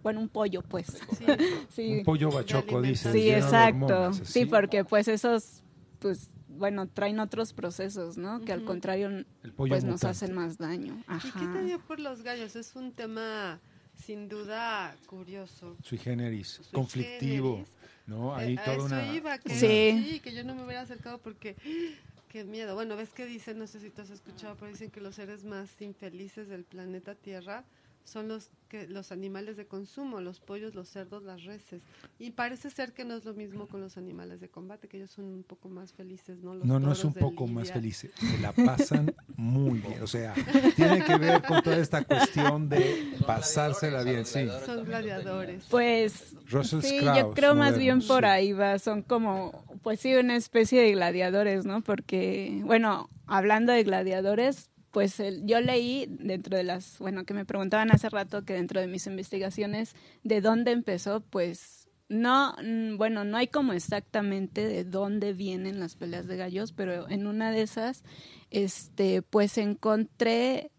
bueno, 0.03 0.21
un 0.21 0.29
pollo 0.29 0.63
pues. 0.63 0.87
Sí, 1.19 1.25
Sí. 1.71 1.93
Un 1.99 2.05
pollo 2.05 2.31
bachoco, 2.31 2.83
dice. 2.83 3.11
Sí, 3.13 3.31
exacto. 3.31 3.85
hormonas, 3.87 4.19
Sí, 4.25 4.45
porque 4.47 4.85
pues 4.85 5.09
esos 5.09 5.63
pues 5.99 6.31
bueno, 6.49 6.87
traen 6.87 7.19
otros 7.19 7.53
procesos, 7.53 8.17
¿no? 8.17 8.41
Que 8.43 8.53
al 8.53 8.65
contrario 8.65 9.09
El 9.43 9.53
pollo 9.57 9.71
pues 9.71 9.83
nos 9.85 10.05
hacen 10.05 10.35
más 10.35 10.57
daño. 10.59 10.95
¿Y 11.01 11.05
Ajá. 11.09 11.41
qué 11.41 11.47
te 11.47 11.65
dio 11.65 11.81
por 11.81 11.99
los 11.99 12.23
gallos? 12.23 12.55
Es 12.55 12.77
un 12.77 12.93
tema 12.93 13.59
sin 13.95 14.29
duda 14.29 14.95
curioso. 15.07 15.77
Sui 15.83 15.99
generis, 15.99 16.61
Sui 16.63 16.67
conflictivo, 16.73 17.53
generis. 17.57 17.75
¿No? 18.07 18.39
Eh, 18.39 18.45
Hay 18.45 18.57
a 18.57 18.65
toda 18.65 18.77
eso 18.77 18.85
una... 18.87 19.13
iba, 19.15 19.39
que 19.39 19.51
Sí. 19.55 20.05
sí, 20.13 20.21
que 20.21 20.33
yo 20.35 20.45
no 20.45 20.55
me 20.55 20.65
hubiera 20.65 20.83
acercado 20.83 21.19
porque 21.19 21.57
Qué 22.29 22.43
miedo. 22.43 22.75
Bueno, 22.75 22.97
ves 22.97 23.11
que 23.11 23.27
dicen, 23.27 23.61
no 23.61 23.69
sé 23.69 23.79
si 23.79 23.91
tú 23.91 24.03
has 24.03 24.11
escuchado, 24.11 24.57
pero 24.57 24.69
dicen 24.73 24.91
que 24.91 25.01
los 25.01 25.15
seres 25.15 25.45
más 25.45 25.81
infelices 25.81 26.49
del 26.49 26.65
planeta 26.65 27.15
Tierra 27.15 27.63
son 28.05 28.29
los 28.29 28.51
que 28.69 28.87
los 28.87 29.13
animales 29.13 29.57
de 29.57 29.67
consumo, 29.67 30.21
los 30.21 30.41
pollos, 30.41 30.75
los 30.75 30.89
cerdos, 30.89 31.23
las 31.23 31.45
reses. 31.45 31.83
Y 32.19 32.31
parece 32.31 32.71
ser 32.71 32.93
que 32.93 33.05
no 33.05 33.15
es 33.15 33.25
lo 33.25 33.35
mismo 33.35 33.67
con 33.67 33.81
los 33.81 33.97
animales 33.97 34.41
de 34.41 34.49
combate, 34.49 34.89
que 34.89 34.99
ellos 34.99 35.11
son 35.11 35.27
un 35.27 35.43
poco 35.43 35.69
más 35.69 35.93
felices, 35.93 36.43
¿no? 36.43 36.55
Los 36.55 36.67
no, 36.67 36.79
no 36.79 36.93
es 36.93 37.05
un 37.05 37.15
poco 37.15 37.47
más 37.47 37.73
feliz, 37.73 38.09
se 38.15 38.39
la 38.41 38.53
pasan 38.53 39.15
muy 39.37 39.81
bien. 39.81 40.03
O 40.03 40.07
sea, 40.07 40.35
tiene 40.77 41.05
que 41.05 41.17
ver 41.17 41.43
con 41.43 41.63
toda 41.63 41.79
esta 41.79 42.05
cuestión 42.05 42.69
de 42.69 43.15
pasársela 43.27 44.03
bien, 44.03 44.25
sí. 44.25 44.47
Son 44.65 44.85
gladiadores. 44.85 45.65
Pues 45.71 46.37
Russell 46.51 46.81
sí, 46.83 47.01
yo 47.01 47.33
creo 47.33 47.55
más 47.55 47.79
bien 47.79 48.01
por 48.03 48.25
sí. 48.25 48.27
ahí 48.27 48.53
va, 48.53 48.79
son 48.79 49.03
como, 49.03 49.65
pues 49.83 50.01
sí, 50.01 50.15
una 50.15 50.37
especie 50.37 50.83
de 50.83 50.93
gladiadores, 50.93 51.65
¿no? 51.65 51.83
Porque, 51.83 52.61
bueno, 52.65 53.09
hablando 53.27 53.73
de 53.73 53.83
gladiadores, 53.83 54.71
pues 54.95 55.19
el- 55.19 55.45
yo 55.45 55.61
leí 55.61 56.07
dentro 56.09 56.57
de 56.57 56.63
las, 56.63 57.01
bueno, 57.01 57.25
que 57.25 57.35
me 57.35 57.45
preguntaban 57.45 57.91
hace 57.91 58.09
rato 58.09 58.45
que 58.45 58.55
dentro 58.55 58.81
de 58.81 58.87
mis 58.87 59.09
investigaciones, 59.09 59.97
¿de 60.23 60.41
dónde 60.41 60.71
empezó? 60.71 61.21
Pues 61.21 61.89
no, 62.09 62.55
mm, 62.63 62.97
bueno, 62.97 63.25
no 63.25 63.37
hay 63.37 63.49
como 63.49 63.73
exactamente 63.73 64.69
de 64.69 64.85
dónde 64.85 65.33
vienen 65.33 65.81
las 65.81 65.97
peleas 65.97 66.29
de 66.29 66.37
gallos, 66.37 66.73
pero 66.73 67.11
en 67.11 67.27
una 67.27 67.51
de 67.51 67.63
esas, 67.63 68.05
este, 68.51 69.23
pues 69.23 69.59
encontré 69.59 70.71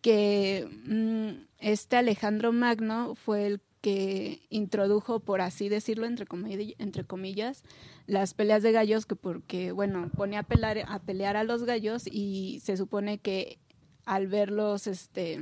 que 0.00 0.68
mm, 0.86 1.46
este 1.58 1.96
Alejandro 1.96 2.52
Magno 2.52 3.14
fue 3.14 3.46
el 3.46 3.60
que 3.86 4.40
introdujo, 4.50 5.20
por 5.20 5.40
así 5.40 5.68
decirlo, 5.68 6.06
entre, 6.06 6.26
comi- 6.26 6.74
entre 6.78 7.04
comillas, 7.04 7.62
las 8.08 8.34
peleas 8.34 8.64
de 8.64 8.72
gallos, 8.72 9.06
que 9.06 9.14
porque, 9.14 9.70
bueno, 9.70 10.10
ponía 10.16 10.40
a 10.40 10.42
pelear, 10.42 10.78
a 10.88 10.98
pelear 10.98 11.36
a 11.36 11.44
los 11.44 11.62
gallos 11.62 12.08
y 12.10 12.58
se 12.64 12.76
supone 12.76 13.18
que 13.18 13.60
al 14.04 14.26
verlos, 14.26 14.88
este, 14.88 15.38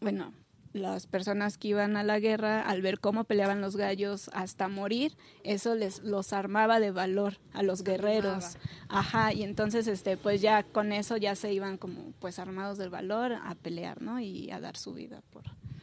bueno, 0.00 0.34
las 0.72 1.06
personas 1.06 1.56
que 1.56 1.68
iban 1.68 1.96
a 1.96 2.02
la 2.02 2.18
guerra, 2.18 2.62
al 2.62 2.82
ver 2.82 2.98
cómo 2.98 3.22
peleaban 3.22 3.60
los 3.60 3.76
gallos 3.76 4.28
hasta 4.32 4.66
morir, 4.66 5.16
eso 5.44 5.76
les 5.76 6.02
los 6.02 6.32
armaba 6.32 6.80
de 6.80 6.90
valor 6.90 7.38
a 7.52 7.62
los 7.62 7.84
guerreros. 7.84 8.56
Ajá, 8.88 9.32
y 9.32 9.44
entonces 9.44 9.86
este 9.86 10.16
pues 10.16 10.40
ya 10.40 10.64
con 10.64 10.90
eso 10.90 11.16
ya 11.16 11.36
se 11.36 11.52
iban 11.52 11.78
como 11.78 12.12
pues 12.18 12.40
armados 12.40 12.76
del 12.76 12.90
valor 12.90 13.34
a 13.34 13.54
pelear, 13.54 14.02
¿no? 14.02 14.18
Y 14.18 14.50
a 14.50 14.58
dar 14.58 14.76
su 14.76 14.94
vida 14.94 15.22
por 15.30 15.44
¿Será 15.44 15.79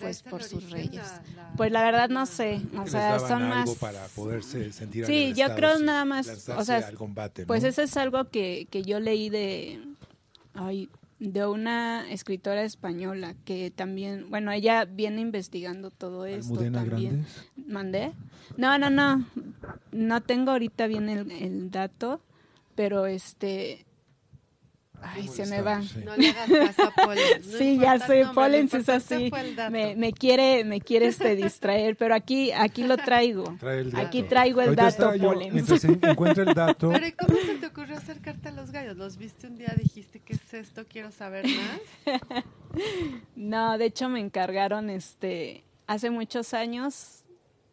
pues, 0.00 0.22
por 0.22 0.42
sus 0.42 0.70
reyes. 0.70 0.94
la- 0.96 1.22
la- 1.42 1.52
Pues 1.56 1.72
la 1.72 1.82
verdad 1.84 2.08
no 2.08 2.26
sé, 2.26 2.60
o 2.76 2.82
Les 2.82 2.90
sea, 2.90 3.00
daban 3.12 3.28
son 3.28 3.42
algo 3.42 3.70
más 3.72 3.78
para 3.78 4.06
poderse 4.08 4.72
sentir 4.72 5.06
Sí, 5.06 5.32
yo 5.36 5.54
creo 5.54 5.78
nada 5.78 6.04
más, 6.04 6.48
o 6.48 6.64
sea, 6.64 6.78
al 6.78 6.94
combate, 6.94 7.42
¿no? 7.42 7.46
Pues 7.48 7.64
eso 7.64 7.82
es 7.82 7.96
algo 7.96 8.28
que, 8.30 8.66
que 8.70 8.82
yo 8.82 9.00
leí 9.00 9.28
de, 9.30 9.80
ay, 10.54 10.88
de 11.18 11.46
una 11.46 12.10
escritora 12.10 12.62
española 12.62 13.34
que 13.46 13.70
también, 13.70 14.28
bueno, 14.28 14.52
ella 14.52 14.84
viene 14.84 15.22
investigando 15.22 15.90
todo 15.90 16.26
esto 16.26 16.52
Almudena 16.54 16.80
también. 16.84 17.10
Grandes. 17.12 17.44
¿Mandé? 17.66 18.12
No, 18.58 18.76
no, 18.78 18.90
no. 18.90 19.26
No 19.92 20.20
tengo 20.22 20.50
ahorita 20.50 20.86
bien 20.86 21.08
el, 21.08 21.30
el 21.30 21.70
dato, 21.70 22.20
pero 22.74 23.06
este. 23.06 23.86
Ay, 25.14 25.28
se 25.28 25.46
me 25.46 25.60
va. 25.62 25.82
Sí. 25.82 26.00
No 26.04 26.16
le 26.16 26.30
hagas 26.30 26.74
caso 26.76 26.92
a 26.96 27.14
no 27.14 27.58
Sí, 27.58 27.78
ya 27.78 27.98
sé, 27.98 28.22
nombre, 28.22 28.24
lo 28.24 28.32
Pollens 28.34 28.74
es 28.74 28.88
así. 28.88 29.30
Me, 29.70 29.94
me 29.96 30.12
quiere, 30.12 30.64
me 30.64 30.80
quiere 30.80 31.06
este 31.06 31.36
distraer, 31.36 31.96
pero 31.96 32.14
aquí, 32.14 32.52
aquí 32.52 32.84
lo 32.84 32.96
traigo. 32.96 33.56
Trae 33.60 33.80
el 33.80 33.96
Aquí 33.96 34.22
traigo 34.22 34.60
el 34.60 34.68
Ahorita 34.68 34.90
dato, 34.90 35.14
yo, 35.14 35.28
Pollens. 35.32 35.52
Mientras 35.54 35.84
en- 35.84 36.00
encuentra 36.02 36.44
el 36.44 36.54
dato, 36.54 36.90
Pero 36.90 37.06
¿y 37.06 37.12
cómo 37.12 37.36
se 37.38 37.54
te 37.56 37.66
ocurrió 37.66 37.96
acercarte 37.96 38.48
a 38.48 38.52
los 38.52 38.70
gallos? 38.70 38.96
¿Los 38.96 39.16
viste 39.16 39.46
un 39.46 39.56
día? 39.58 39.72
¿Dijiste 39.76 40.20
qué 40.20 40.34
es 40.34 40.54
esto? 40.54 40.84
Quiero 40.88 41.10
saber 41.12 41.44
más. 41.46 42.44
No, 43.34 43.78
de 43.78 43.86
hecho 43.86 44.08
me 44.08 44.20
encargaron 44.20 44.90
este 44.90 45.64
hace 45.86 46.10
muchos 46.10 46.52
años 46.52 47.22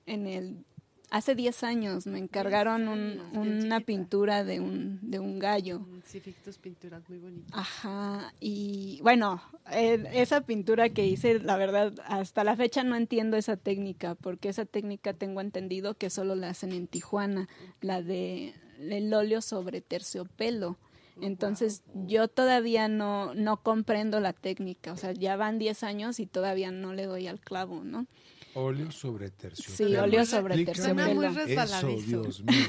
en 0.05 0.27
el 0.27 0.65
hace 1.13 1.35
10 1.35 1.63
años 1.63 2.07
me 2.07 2.17
encargaron 2.19 2.87
un- 2.87 3.21
una 3.37 3.79
pintura 3.79 4.43
de 4.43 4.59
un 4.59 4.99
de 5.01 5.19
un 5.19 5.39
gallo. 5.39 5.79
Mm, 5.79 6.01
Sí, 6.05 6.19
tus 6.43 6.57
pinturas 6.57 7.01
muy 7.09 7.17
bonitas. 7.19 7.51
Ajá, 7.57 8.33
y 8.39 8.99
bueno, 9.01 9.41
eh, 9.71 10.03
esa 10.13 10.41
pintura 10.41 10.89
que 10.89 11.07
hice, 11.07 11.39
la 11.39 11.57
verdad, 11.57 11.93
hasta 12.05 12.43
la 12.43 12.55
fecha 12.55 12.83
no 12.83 12.95
entiendo 12.95 13.35
esa 13.37 13.57
técnica, 13.57 14.13
porque 14.15 14.49
esa 14.49 14.65
técnica 14.65 15.13
tengo 15.13 15.41
entendido 15.41 15.95
que 15.95 16.09
solo 16.09 16.35
la 16.35 16.49
hacen 16.49 16.71
en 16.71 16.87
Tijuana, 16.87 17.47
la 17.81 18.01
de 18.03 18.53
el 18.79 19.13
óleo 19.13 19.41
sobre 19.41 19.81
terciopelo. 19.81 20.77
Entonces, 21.21 21.83
yo 22.07 22.27
todavía 22.27 22.87
no, 22.87 23.35
no 23.35 23.57
comprendo 23.61 24.19
la 24.19 24.33
técnica, 24.33 24.91
o 24.93 24.97
sea, 24.97 25.11
ya 25.11 25.35
van 25.35 25.59
10 25.59 25.83
años 25.83 26.19
y 26.19 26.25
todavía 26.25 26.71
no 26.71 26.93
le 26.93 27.05
doy 27.05 27.27
al 27.27 27.39
clavo, 27.39 27.83
¿no? 27.83 28.07
Óleo 28.55 28.91
sobre 28.91 29.29
terciopelo. 29.29 29.75
Sí, 29.77 29.83
Suena 29.83 30.03
óleo 30.03 30.19
muy 30.19 30.25
sobre 30.27 30.55
re- 30.65 30.75
Suena 30.75 31.07
muy 31.07 31.25
terciopelo. 31.27 31.63
Eso. 31.89 32.05
Dios 32.07 32.43
mío. 32.43 32.67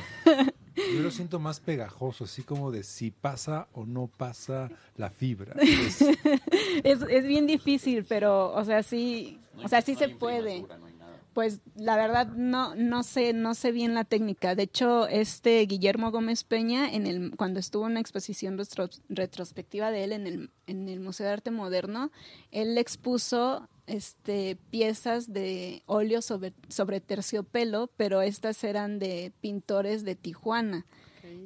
Yo 0.77 1.01
lo 1.03 1.11
siento 1.13 1.39
más 1.39 1.61
pegajoso, 1.61 2.25
así 2.25 2.43
como 2.43 2.73
de 2.73 2.83
si 2.83 3.11
pasa 3.13 3.69
o 3.75 3.87
no 3.87 4.09
pasa 4.09 4.71
la 4.97 5.11
fibra. 5.11 5.55
Es- 5.61 6.01
Es, 6.83 7.01
es 7.09 7.27
bien 7.27 7.47
difícil, 7.47 8.05
pero, 8.05 8.53
o 8.53 8.65
sea, 8.65 8.83
sí, 8.83 9.39
o 9.63 9.69
sea, 9.69 9.81
sí 9.83 9.95
se 9.95 10.09
puede. 10.09 10.67
Pues 11.33 11.61
la 11.75 11.97
verdad 11.97 12.29
no 12.29 12.75
no 12.77 13.03
sé 13.03 13.33
no 13.33 13.55
sé 13.55 13.73
bien 13.73 13.95
la 13.95 14.05
técnica. 14.05 14.55
De 14.55 14.65
hecho, 14.65 15.09
este 15.09 15.61
Guillermo 15.67 16.13
Gómez 16.13 16.45
Peña 16.45 16.93
en 16.93 17.07
el 17.09 17.35
cuando 17.37 17.59
estuvo 17.59 17.87
en 17.87 17.93
una 17.93 18.01
exposición 18.01 18.57
retro- 18.57 18.89
retrospectiva 19.09 19.91
de 19.91 20.05
él 20.05 20.13
en 20.13 20.27
el 20.29 20.51
en 20.69 20.89
el 20.89 21.01
Museo 21.01 21.27
de 21.27 21.33
Arte 21.33 21.51
Moderno, 21.51 22.13
él 22.53 22.79
expuso 22.79 23.69
este 23.87 24.57
piezas 24.71 25.33
de 25.33 25.83
óleo 25.87 26.23
sobre 26.23 26.53
sobre 26.69 27.01
terciopelo, 27.01 27.91
pero 27.97 28.23
estas 28.23 28.63
eran 28.65 28.99
de 28.99 29.33
pintores 29.41 30.05
de 30.05 30.15
Tijuana. 30.15 30.87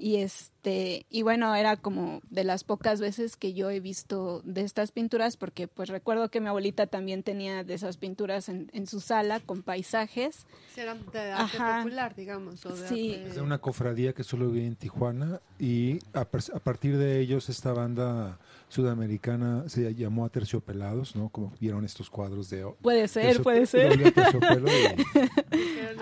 Y 0.01 0.17
este, 0.17 1.07
y 1.09 1.23
bueno, 1.23 1.55
era 1.55 1.77
como 1.77 2.21
de 2.31 2.43
las 2.45 2.63
pocas 2.65 3.01
veces 3.01 3.37
que 3.37 3.53
yo 3.53 3.71
he 3.71 3.79
visto 3.81 4.43
de 4.45 4.63
estas 4.63 4.91
pinturas, 4.93 5.37
porque 5.37 5.67
pues 5.69 5.89
recuerdo 5.89 6.31
que 6.31 6.41
mi 6.41 6.49
abuelita 6.49 6.87
también 6.87 7.23
tenía 7.25 7.63
de 7.65 7.75
esas 7.75 7.97
pinturas 7.97 8.49
en, 8.49 8.71
en 8.73 8.87
su 8.89 9.01
sala 9.01 9.39
con 9.41 9.63
paisajes. 9.63 10.47
Sí, 10.75 10.81
eran 10.81 11.05
de 11.13 11.21
arte 11.33 11.57
Ajá. 11.59 11.79
popular, 11.83 12.15
digamos. 12.17 12.65
O 12.67 12.77
de 12.77 12.89
Sí. 12.89 13.13
arte- 13.15 13.29
Es 13.29 13.35
de 13.37 13.41
una 13.41 13.59
cofradía 13.59 14.13
que 14.13 14.25
solo 14.25 14.51
vive 14.51 14.67
en 14.67 14.77
Tijuana 14.77 15.41
y 15.61 15.99
a, 16.13 16.21
a 16.23 16.59
partir 16.61 16.97
de 16.97 17.21
ellos 17.21 17.49
esta 17.49 17.73
banda 17.73 18.39
sudamericana 18.69 19.65
se 19.69 19.95
llamó 19.95 20.25
a 20.25 20.29
Terciopelados, 20.29 21.17
¿no? 21.17 21.29
Como 21.31 21.53
vieron 21.61 21.85
estos 21.85 22.11
cuadros 22.11 22.51
de... 22.51 22.65
o- 22.65 22.75
Puede 22.77 23.09
ser, 23.09 23.43
puede 23.43 23.61
de 23.61 23.67
ser. 23.67 23.93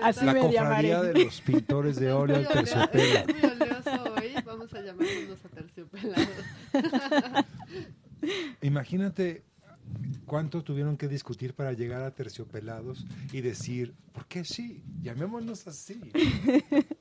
Así 0.03 0.25
la 0.25 0.33
me 0.33 0.39
cofradía 0.41 0.61
llamaré. 1.01 1.13
de 1.13 1.25
los 1.25 1.41
pintores 1.41 1.99
de 1.99 2.11
óleo 2.23 2.45
terciopelo. 2.47 3.19
es 3.19 3.27
muy 3.27 3.51
oleoso 3.51 4.13
hoy. 4.15 4.33
Vamos 4.45 4.73
a 4.73 4.81
llamarnos 4.81 5.45
a 5.45 5.49
terciopelados. 5.49 6.27
Imagínate 8.61 9.43
cuánto 10.25 10.63
tuvieron 10.63 10.97
que 10.97 11.07
discutir 11.07 11.53
para 11.53 11.73
llegar 11.73 12.03
a 12.03 12.11
terciopelados 12.11 13.05
y 13.31 13.41
decir, 13.41 13.93
¿por 14.13 14.25
qué 14.25 14.43
sí? 14.43 14.81
Llamémonos 15.01 15.67
así. 15.67 15.99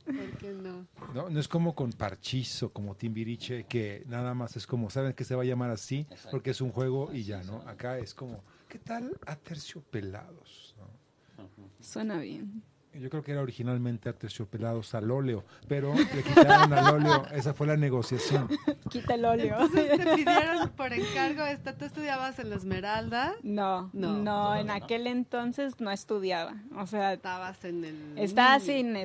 ¿Por 0.07 0.39
qué 0.39 0.53
no? 0.53 0.87
No, 1.15 1.29
no 1.29 1.41
es 1.41 1.49
como 1.49 1.75
con 1.75 1.93
Parchizo, 1.93 2.73
como 2.73 2.95
Timbiriche, 2.95 3.65
que 3.65 4.05
nada 4.07 4.35
más 4.35 4.57
es 4.57 4.67
como, 4.67 4.89
saben 4.89 5.13
que 5.13 5.25
se 5.25 5.35
va 5.35 5.43
a 5.43 5.47
llamar 5.47 5.71
así 5.71 6.07
porque 6.31 6.51
es 6.51 6.61
un 6.61 6.71
juego 6.71 7.11
y 7.13 7.25
ya, 7.25 7.43
¿no? 7.43 7.59
Acá 7.67 7.99
es 7.99 8.15
como, 8.15 8.43
¿qué 8.69 8.79
tal 8.79 9.19
a 9.27 9.37
terciopelados? 9.37 10.75
¿no? 10.79 11.45
Suena 11.81 12.19
bien. 12.19 12.63
Yo 12.95 13.11
creo 13.11 13.23
que 13.23 13.33
era 13.33 13.43
originalmente 13.43 14.09
a 14.09 14.15
terciopelados 14.15 14.95
al 14.95 15.11
óleo, 15.11 15.45
pero 15.69 15.95
le 15.95 16.23
quitaron 16.23 16.73
al 16.73 16.95
óleo, 16.95 17.27
esa 17.31 17.53
fue 17.53 17.67
la 17.67 17.77
negociación. 17.77 18.49
Quita 18.91 19.17
el 19.17 19.25
óleo. 19.27 19.55
Entonces 19.61 19.99
te 19.99 20.15
pidieron 20.17 20.71
por 20.71 20.95
encargo 20.95 21.43
esta. 21.45 21.77
¿Tú 21.77 21.85
estudiabas 21.85 22.39
en 22.39 22.49
la 22.49 22.57
Esmeralda? 22.57 23.35
No, 23.43 23.91
No. 23.93 24.17
no, 24.17 24.57
en 24.57 24.71
aquel 24.71 25.07
entonces 25.09 25.79
no 25.79 25.91
estudiaba. 25.91 26.55
O 26.75 26.87
sea, 26.87 27.13
Estabas 27.13 27.63
en 27.67 27.85
el. 27.85 28.15
Estaba 28.17 28.61
sin 28.61 28.97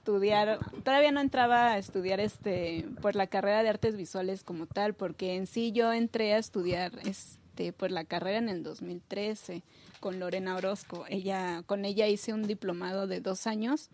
estudiar, 0.00 0.58
todavía 0.82 1.12
no 1.12 1.20
entraba 1.20 1.72
a 1.72 1.78
estudiar 1.78 2.20
este 2.20 2.86
pues 3.02 3.14
la 3.14 3.26
carrera 3.26 3.62
de 3.62 3.68
artes 3.68 3.96
visuales 3.96 4.42
como 4.44 4.66
tal, 4.66 4.94
porque 4.94 5.36
en 5.36 5.46
sí 5.46 5.72
yo 5.72 5.92
entré 5.92 6.32
a 6.32 6.38
estudiar 6.38 6.92
este 7.04 7.74
pues 7.74 7.92
la 7.92 8.04
carrera 8.04 8.38
en 8.38 8.48
el 8.48 8.62
2013 8.62 9.62
con 10.00 10.18
Lorena 10.18 10.56
Orozco. 10.56 11.04
Ella 11.10 11.62
con 11.66 11.84
ella 11.84 12.08
hice 12.08 12.32
un 12.32 12.46
diplomado 12.46 13.06
de 13.06 13.20
dos 13.20 13.46
años 13.46 13.90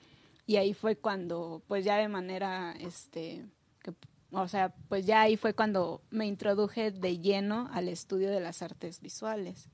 y 0.46 0.56
ahí 0.56 0.74
fue 0.74 0.94
cuando 0.94 1.60
pues 1.66 1.84
ya 1.84 1.96
de 1.96 2.08
manera 2.08 2.72
este 2.78 3.44
que, 3.82 3.92
o 4.30 4.46
sea 4.46 4.72
pues 4.88 5.06
ya 5.06 5.22
ahí 5.22 5.36
fue 5.36 5.54
cuando 5.54 6.02
me 6.10 6.26
introduje 6.26 6.92
de 6.92 7.18
lleno 7.18 7.68
al 7.72 7.88
estudio 7.88 8.30
de 8.30 8.38
las 8.38 8.62
artes 8.62 9.00
visuales. 9.00 9.70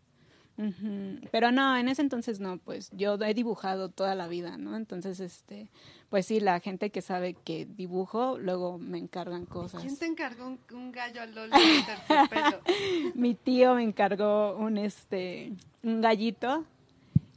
Pero 1.30 1.50
no, 1.50 1.76
en 1.76 1.88
ese 1.88 2.02
entonces 2.02 2.38
no, 2.38 2.58
pues 2.58 2.90
yo 2.92 3.14
he 3.14 3.34
dibujado 3.34 3.88
toda 3.88 4.14
la 4.14 4.28
vida, 4.28 4.58
¿no? 4.58 4.76
Entonces, 4.76 5.18
este, 5.18 5.68
pues 6.10 6.26
sí, 6.26 6.40
la 6.40 6.60
gente 6.60 6.90
que 6.90 7.00
sabe 7.00 7.34
que 7.34 7.66
dibujo, 7.66 8.38
luego 8.38 8.78
me 8.78 8.98
encargan 8.98 9.46
cosas. 9.46 9.82
¿Quién 9.82 9.96
te 9.96 10.06
encargó 10.06 10.46
un, 10.46 10.60
un 10.72 10.92
gallo 10.92 11.22
al 11.22 11.34
Lolo? 11.34 11.56
Mi 13.14 13.34
tío 13.34 13.74
me 13.74 13.82
encargó 13.82 14.56
un, 14.56 14.78
este, 14.78 15.52
un 15.82 16.00
gallito 16.00 16.64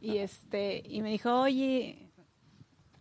y 0.01 0.17
este, 0.17 0.83
y 0.87 1.01
me 1.01 1.09
dijo, 1.09 1.33
oye, 1.41 2.05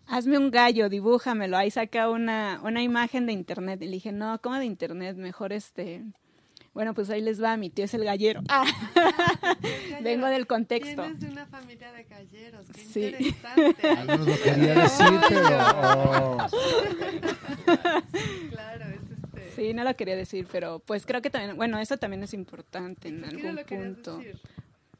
hazme 0.06 0.38
un 0.38 0.50
gallo, 0.50 0.88
dibújamelo. 0.88 1.56
Ahí 1.56 1.71
saca 1.71 2.09
una, 2.09 2.61
una 2.62 2.83
imagen 2.83 3.26
de 3.26 3.33
internet. 3.33 3.83
Y 3.83 3.87
le 3.87 3.92
dije, 3.92 4.12
no, 4.12 4.40
¿cómo 4.40 4.56
de 4.56 4.64
internet? 4.64 5.16
Mejor 5.16 5.52
este, 5.52 6.04
bueno, 6.75 6.93
pues 6.95 7.09
ahí 7.11 7.21
les 7.21 7.43
va, 7.43 7.57
mi 7.57 7.71
tío 7.71 7.85
es 7.87 7.95
el 7.95 8.04
gallero. 8.04 8.43
Ah, 8.49 8.64
vengo 10.02 10.26
del 10.26 10.47
contexto. 10.47 11.02
Vienes 11.02 11.21
de 11.21 11.28
una 11.28 11.47
familia 11.47 11.93
de 11.93 12.04
galleros, 12.04 12.66
qué 12.75 12.81
Sí. 12.81 13.04
interesante. 13.07 13.88
Algunos 13.99 14.26
lo 14.28 14.43
quería 14.43 14.75
decir, 14.75 15.21
pero... 15.28 15.49
oh. 15.49 16.47
Claro, 18.50 18.85
es 18.87 19.00
este... 19.11 19.50
Sí, 19.54 19.75
no 19.75 19.85
lo 19.85 19.95
quería 19.97 20.16
decir, 20.16 20.47
pero 20.50 20.81
pues 20.81 21.07
creo 21.07 21.23
que 21.23 21.31
también, 21.31 21.57
bueno, 21.57 21.78
eso 21.78 21.97
también 21.97 22.23
es 22.23 22.35
importante 22.35 23.09
en 23.09 23.21
¿Por 23.21 23.28
qué 23.31 23.35
no 23.35 23.38
algún 23.50 23.57
lo 23.57 23.66
querías 23.66 23.93
punto. 23.95 24.19
decir? 24.19 24.40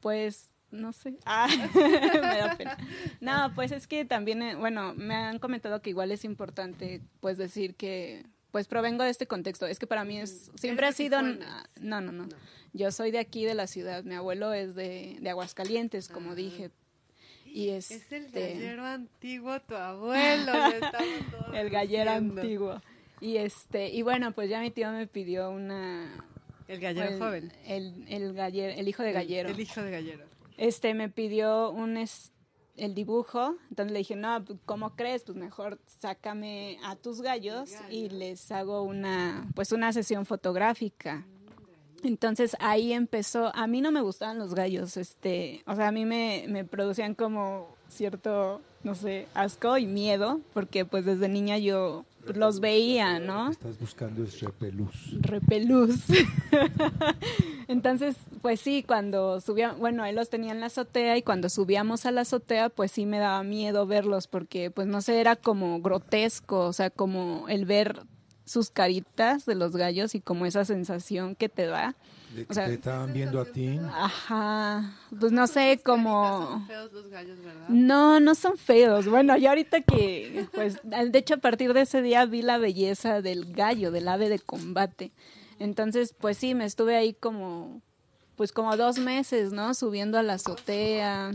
Pues 0.01 0.55
no 0.71 0.93
sé. 0.93 1.15
Ah, 1.25 1.49
me 1.75 2.21
da 2.39 2.55
pena. 2.57 2.77
No, 3.21 3.53
pues 3.55 3.73
es 3.73 3.87
que 3.87 4.05
también, 4.05 4.43
eh, 4.43 4.55
bueno, 4.55 4.95
me 4.95 5.15
han 5.15 5.39
comentado 5.39 5.81
que 5.83 5.91
igual 5.91 6.11
es 6.13 6.25
importante 6.25 7.01
pues 7.21 7.37
decir 7.39 7.75
que 7.75 8.27
pues 8.55 8.69
provengo 8.69 9.03
de 9.03 9.11
este 9.11 9.27
contexto. 9.27 9.67
Es 9.67 9.81
que 9.81 9.89
para 9.89 10.05
mí 10.05 10.21
es 10.21 10.53
siempre 10.55 10.87
ha 10.87 10.91
¿Eres 10.91 10.99
de 10.99 11.05
sido 11.05 11.19
Tijuana? 11.19 11.69
no, 11.81 12.01
no, 12.01 12.13
no. 12.13 12.29
Yo 12.73 12.93
soy 12.93 13.11
de 13.11 13.19
aquí 13.19 13.45
de 13.45 13.55
la 13.55 13.67
ciudad. 13.67 14.05
Mi 14.05 14.15
abuelo 14.15 14.53
es 14.53 14.77
de, 14.77 15.17
de 15.21 15.31
Aguascalientes, 15.31 16.07
como 16.09 16.31
Ah. 16.31 16.35
dije. 16.37 16.71
Y 17.47 17.71
Es 17.71 17.91
el 17.91 17.97
este, 18.27 18.53
gallero 18.55 18.85
antiguo, 18.85 19.61
tu 19.63 19.75
abuelo. 19.75 20.53
todos 21.33 21.53
el 21.57 21.69
gallero 21.71 22.13
diciendo. 22.13 22.41
antiguo. 22.43 22.83
Y 23.21 23.39
este, 23.39 23.89
y 23.89 24.03
bueno, 24.03 24.31
pues 24.31 24.49
ya 24.51 24.61
mi 24.61 24.71
tío 24.71 24.89
me 24.93 25.09
pidió 25.09 25.51
una 25.51 26.25
El 26.69 26.79
gallero 26.79 27.09
el, 27.11 27.19
joven. 27.19 27.53
El, 27.67 28.05
el 28.09 28.35
gallero, 28.35 28.73
el 28.73 28.87
hijo 28.87 29.03
de 29.03 29.11
gallero. 29.13 29.49
El, 29.49 29.57
el 29.57 29.61
hijo 29.61 29.83
de 29.83 29.91
gallero. 29.91 30.25
este 30.59 30.95
me 30.95 31.09
pidió 31.09 31.71
un 31.71 31.97
es- 31.97 32.31
el 32.77 32.95
dibujo, 32.95 33.57
entonces 33.71 33.93
le 33.93 33.99
dije, 33.99 34.17
no, 34.17 34.45
pues, 34.45 34.59
¿cómo 34.65 34.97
crees? 34.97 35.23
Pues 35.23 35.37
mejor 35.37 35.79
sácame 35.87 36.79
a 36.85 36.97
tus 36.97 37.21
gallos 37.23 37.71
y 37.91 38.09
les 38.09 38.51
hago 38.51 38.83
una, 38.83 39.49
pues 39.55 39.73
una 39.73 39.93
sesión 39.93 40.27
fotográfica. 40.27 41.25
Entonces 42.03 42.57
ahí 42.61 42.93
empezó, 42.93 43.55
a 43.55 43.67
mí 43.67 43.81
no 43.81 43.91
me 43.91 44.03
gustaban 44.03 44.39
los 44.39 44.55
gallos, 44.55 44.97
este, 44.99 45.63
o 45.67 45.75
sea, 45.75 45.89
a 45.89 45.93
mí 45.93 46.05
me, 46.05 46.45
me 46.49 46.65
producían 46.65 47.15
como 47.15 47.75
cierto, 47.89 48.61
no 48.83 48.95
sé, 48.95 49.27
asco 49.33 49.79
y 49.79 49.87
miedo, 49.87 50.41
porque 50.53 50.85
pues 50.85 51.07
desde 51.07 51.29
niña 51.29 51.57
yo 51.57 52.05
los 52.35 52.61
veía, 52.61 53.19
¿no? 53.19 53.51
Estás 53.51 53.79
buscando 53.79 54.25
es 54.25 54.41
repelús. 54.41 54.95
repelús. 55.21 56.01
Entonces, 57.69 58.17
pues 58.43 58.61
sí, 58.61 58.83
cuando 58.87 59.41
subía, 59.41 59.73
bueno, 59.73 60.05
él 60.05 60.17
los 60.17 60.31
tenía 60.31 60.53
en 60.53 60.61
la 60.61 60.67
azotea 60.67 61.17
y 61.17 61.23
cuando 61.23 61.49
subíamos 61.49 62.07
a 62.07 62.11
la 62.11 62.23
azotea, 62.23 62.69
pues 62.69 62.93
sí 62.93 63.07
me 63.07 63.19
daba 63.19 63.43
miedo 63.43 63.87
verlos 63.87 64.27
porque, 64.27 64.71
pues 64.71 64.87
no 64.87 65.01
sé, 65.03 65.21
era 65.21 65.37
como 65.37 65.81
grotesco, 65.81 66.61
o 66.67 66.73
sea, 66.73 66.91
como 66.91 67.49
el 67.49 67.65
ver 67.65 68.03
sus 68.45 68.71
caritas 68.71 69.47
de 69.47 69.55
los 69.55 69.77
gallos 69.77 70.15
y 70.15 70.21
como 70.21 70.47
esa 70.47 70.65
sensación 70.65 71.35
que 71.35 71.49
te 71.49 71.67
da. 71.67 71.97
De 72.35 72.45
que 72.47 72.53
O 72.53 72.55
sea- 72.55 72.67
te 72.67 72.75
estaban 72.75 73.13
viendo 73.13 73.41
a 73.41 73.45
ti. 73.45 73.79
Ajá, 73.93 74.93
pues 75.19 75.31
no 75.33 75.47
sé, 75.47 75.75
Son 75.75 75.83
como... 75.85 76.65
feos 76.67 76.93
los 76.93 77.09
gallos, 77.09 77.39
¿verdad? 77.43 77.69
No, 77.69 78.19
no 78.21 78.35
son 78.35 78.57
feos. 78.59 79.07
Bueno, 79.07 79.37
ya 79.37 79.51
ahorita 79.51 79.83
que, 79.83 80.47
pues, 80.53 80.79
de 80.83 81.19
hecho 81.19 81.35
a 81.35 81.39
partir 81.39 81.73
de 81.75 81.83
ese 81.83 82.03
día 82.03 82.25
vi 82.27 82.43
la 82.43 82.59
belleza 82.59 83.23
del 83.23 83.53
gallo, 83.53 83.91
del 83.91 84.09
ave 84.09 84.29
de 84.29 84.39
combate. 84.41 85.13
Entonces, 85.59 86.15
pues 86.19 86.37
sí, 86.37 86.55
me 86.55 86.65
estuve 86.65 86.97
ahí 86.97 87.15
como, 87.15 87.81
pues 88.37 88.51
como 88.53 88.77
dos 88.77 88.99
meses, 88.99 89.53
¿no? 89.53 89.73
Subiendo 89.75 90.19
a 90.19 90.23
la 90.25 90.35
azotea, 90.35 91.33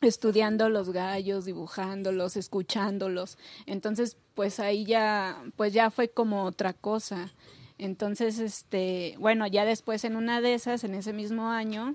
estudiando 0.00 0.70
los 0.70 0.90
gallos, 0.90 1.44
dibujándolos, 1.44 2.36
escuchándolos. 2.38 3.36
Entonces, 3.66 4.16
pues 4.34 4.58
ahí 4.60 4.86
ya, 4.86 5.42
pues 5.56 5.74
ya 5.74 5.90
fue 5.90 6.08
como 6.08 6.44
otra 6.44 6.72
cosa. 6.72 7.30
Entonces, 7.80 8.38
este, 8.38 9.14
bueno, 9.18 9.46
ya 9.46 9.64
después 9.64 10.04
en 10.04 10.14
una 10.16 10.42
de 10.42 10.52
esas, 10.52 10.84
en 10.84 10.94
ese 10.94 11.14
mismo 11.14 11.48
año, 11.48 11.94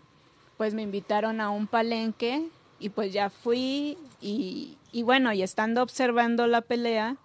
pues 0.58 0.74
me 0.74 0.82
invitaron 0.82 1.40
a 1.42 1.52
un 1.52 1.68
palenque 1.68 2.42
y 2.80 2.90
pues 2.90 3.14
ya 3.14 3.30
fui 3.30 3.96
y, 4.20 4.78
y 4.92 5.04
bueno, 5.04 5.32
y 5.32 5.44
estando 5.44 5.84
observando 5.84 6.48
la 6.48 6.62
pelea, 6.62 7.18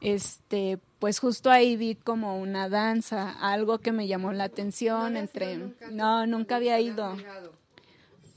este, 0.00 0.80
pues 0.98 1.20
justo 1.20 1.48
ahí 1.48 1.76
vi 1.76 1.94
como 1.94 2.40
una 2.40 2.68
danza, 2.68 3.30
algo 3.40 3.78
que 3.78 3.92
me 3.92 4.08
llamó 4.08 4.32
la 4.32 4.44
atención 4.44 4.98
¿No 4.98 5.06
habías 5.06 5.22
entre, 5.22 5.56
nunca? 5.58 5.90
no, 5.92 6.26
nunca 6.26 6.56
había 6.56 6.80
ido. 6.80 7.16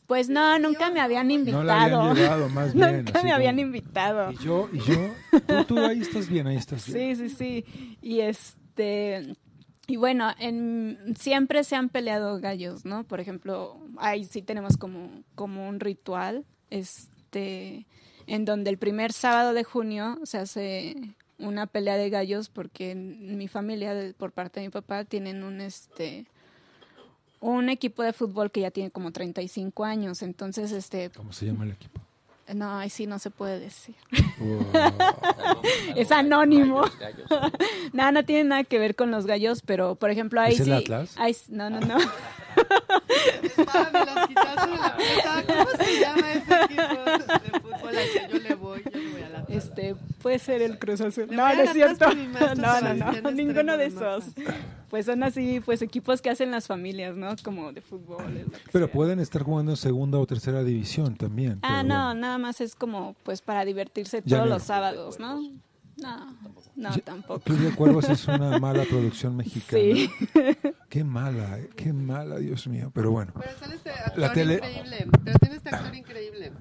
Pues 0.06 0.30
no, 0.30 0.60
nunca 0.60 0.92
me 0.92 1.02
habían 1.02 1.32
invitado. 1.32 1.64
la 1.64 1.84
habían 1.86 2.16
llevado, 2.16 2.50
más 2.50 2.72
bien. 2.76 2.98
nunca 3.06 3.24
me 3.24 3.34
habían 3.34 3.58
invitado. 3.58 4.32
Y 4.32 4.38
yo, 4.38 4.70
y 4.72 4.78
yo, 4.80 5.10
tú, 5.48 5.64
tú 5.64 5.80
ahí 5.80 6.02
estás 6.02 6.30
bien, 6.30 6.46
ahí 6.46 6.58
estás 6.58 6.86
bien. 6.86 7.16
Sí, 7.18 7.30
sí, 7.30 7.36
sí. 7.36 7.98
Y 8.04 8.20
este 8.20 9.36
y 9.88 9.98
bueno, 9.98 10.32
en 10.40 11.14
siempre 11.18 11.64
se 11.64 11.76
han 11.76 11.90
peleado 11.90 12.40
gallos, 12.40 12.86
¿no? 12.86 13.04
Por 13.04 13.20
ejemplo, 13.20 13.80
ahí 13.98 14.24
sí 14.26 14.42
tenemos 14.42 14.78
como 14.78 15.24
como 15.36 15.68
un 15.68 15.80
ritual 15.80 16.46
este 16.70 17.86
en 18.28 18.46
donde 18.46 18.72
el 18.72 18.78
primer 18.78 19.14
sábado 19.14 19.54
de 19.54 19.64
junio 19.64 20.20
se 20.24 20.40
hace 20.40 20.96
una 21.38 21.68
pelea 21.68 21.98
de 21.98 22.10
gallos 22.10 22.50
porque 22.50 22.96
mi 22.96 23.48
familia 23.48 23.94
por 24.18 24.32
parte 24.32 24.60
de 24.60 24.68
mi 24.68 24.72
papá 24.72 25.04
tienen 25.04 25.44
un 25.44 25.62
este 25.62 26.26
un 27.40 27.70
equipo 27.70 28.02
de 28.02 28.14
fútbol 28.14 28.50
que 28.50 28.62
ya 28.62 28.72
tiene 28.72 28.90
como 28.90 29.12
35 29.12 29.84
años, 29.84 30.24
entonces 30.24 30.72
este 30.72 31.12
¿Cómo 31.12 31.34
se 31.34 31.46
llama 31.46 31.66
el 31.66 31.72
equipo? 31.72 32.02
No, 32.54 32.78
ahí 32.78 32.90
sí 32.90 33.08
no 33.08 33.18
se 33.20 33.32
puede 33.32 33.60
decir. 33.60 33.96
Wow. 34.38 34.66
Es 35.96 36.12
anónimo. 36.12 36.82
Gallos, 37.00 37.28
gallos. 37.30 37.52
No, 37.94 38.12
no 38.12 38.26
tiene 38.26 38.44
nada 38.44 38.64
que 38.66 38.78
ver 38.78 38.96
con 38.96 39.10
los 39.12 39.26
gallos, 39.26 39.62
pero 39.66 39.96
por 39.96 40.10
ejemplo 40.10 40.42
ahí 40.42 40.54
¿Es 40.54 40.60
el 40.62 40.66
sí. 40.66 40.72
Atlas? 40.74 41.16
ahí 41.18 41.36
no, 41.50 41.70
no, 41.70 41.80
no. 41.80 41.98
Ah, 43.68 43.90
me 43.92 44.06
las 44.06 44.28
quitaste 44.28 44.72
de 44.72 44.78
la. 44.78 45.44
¿Cómo 45.48 45.84
se 45.84 46.00
llama 46.00 46.34
ese 46.34 46.62
equipo 46.64 46.82
de 46.84 47.60
fútbol 47.60 47.98
al 47.98 48.06
que 48.12 48.28
yo 48.34 48.40
le 48.40 48.56
voy? 48.56 48.84
Yo 48.84 49.00
Este 49.58 49.96
puede 50.22 50.40
ser 50.40 50.62
el 50.62 50.78
Cruz 50.80 51.02
Azul. 51.02 51.28
No, 51.32 51.54
no 51.54 51.62
es 51.62 51.72
cierto. 51.74 52.06
No, 52.58 52.82
no, 52.82 52.94
no. 53.22 53.32
Ninguno 53.32 53.78
de 53.78 53.86
esos. 53.88 54.26
Pues 54.90 55.06
son 55.08 55.24
así, 55.24 55.60
pues 55.60 55.82
equipos 55.82 56.22
que 56.22 56.30
hacen 56.30 56.52
las 56.52 56.68
familias, 56.68 57.16
¿no? 57.16 57.36
Como 57.44 57.72
de 57.74 57.82
fútbol. 57.82 58.46
Pero 58.72 58.86
sea. 58.86 58.94
pueden 58.94 59.20
estar 59.20 59.42
jugando 59.44 59.72
en 59.72 59.78
segunda 59.78 60.18
o 60.20 60.26
tercera 60.26 60.64
división 60.64 61.16
también. 61.16 61.60
Ah, 61.64 61.84
no, 61.84 62.06
bueno. 62.06 62.14
nada 62.22 62.38
más 62.38 62.62
es 62.62 62.76
como 62.76 63.16
pues 63.24 63.42
para 63.42 63.66
divertirse 63.66 64.22
Ya 64.26 64.38
todos 64.38 64.50
no. 64.50 64.56
los 64.56 64.64
sábados, 64.64 65.20
¿no? 65.20 65.42
No, 65.98 66.36
no, 66.76 66.94
Ya- 66.96 67.02
tampoco. 67.04 67.40
Club 67.42 67.58
de 67.60 67.76
Cuervos 67.76 68.10
es 68.10 68.28
una 68.28 68.60
mala 68.60 68.84
producción 68.84 69.36
mexicana. 69.38 69.82
Sí. 69.84 70.10
Qué 70.90 71.04
mala, 71.04 71.60
eh, 71.60 71.70
qué 71.76 71.94
mala, 71.94 72.38
Dios 72.38 72.68
mío. 72.68 72.92
Pero 72.94 73.12
bueno, 73.12 73.34
Pero 73.40 73.58
sale 73.58 73.76
este 73.76 73.92
actor 73.92 74.18
La 74.20 74.34
tele- 74.34 74.56
increíble. 74.56 75.08
Pero 75.24 75.40
tiene 75.40 75.56
este 75.56 75.70
actor 75.70 75.96
increíble. 75.96 76.52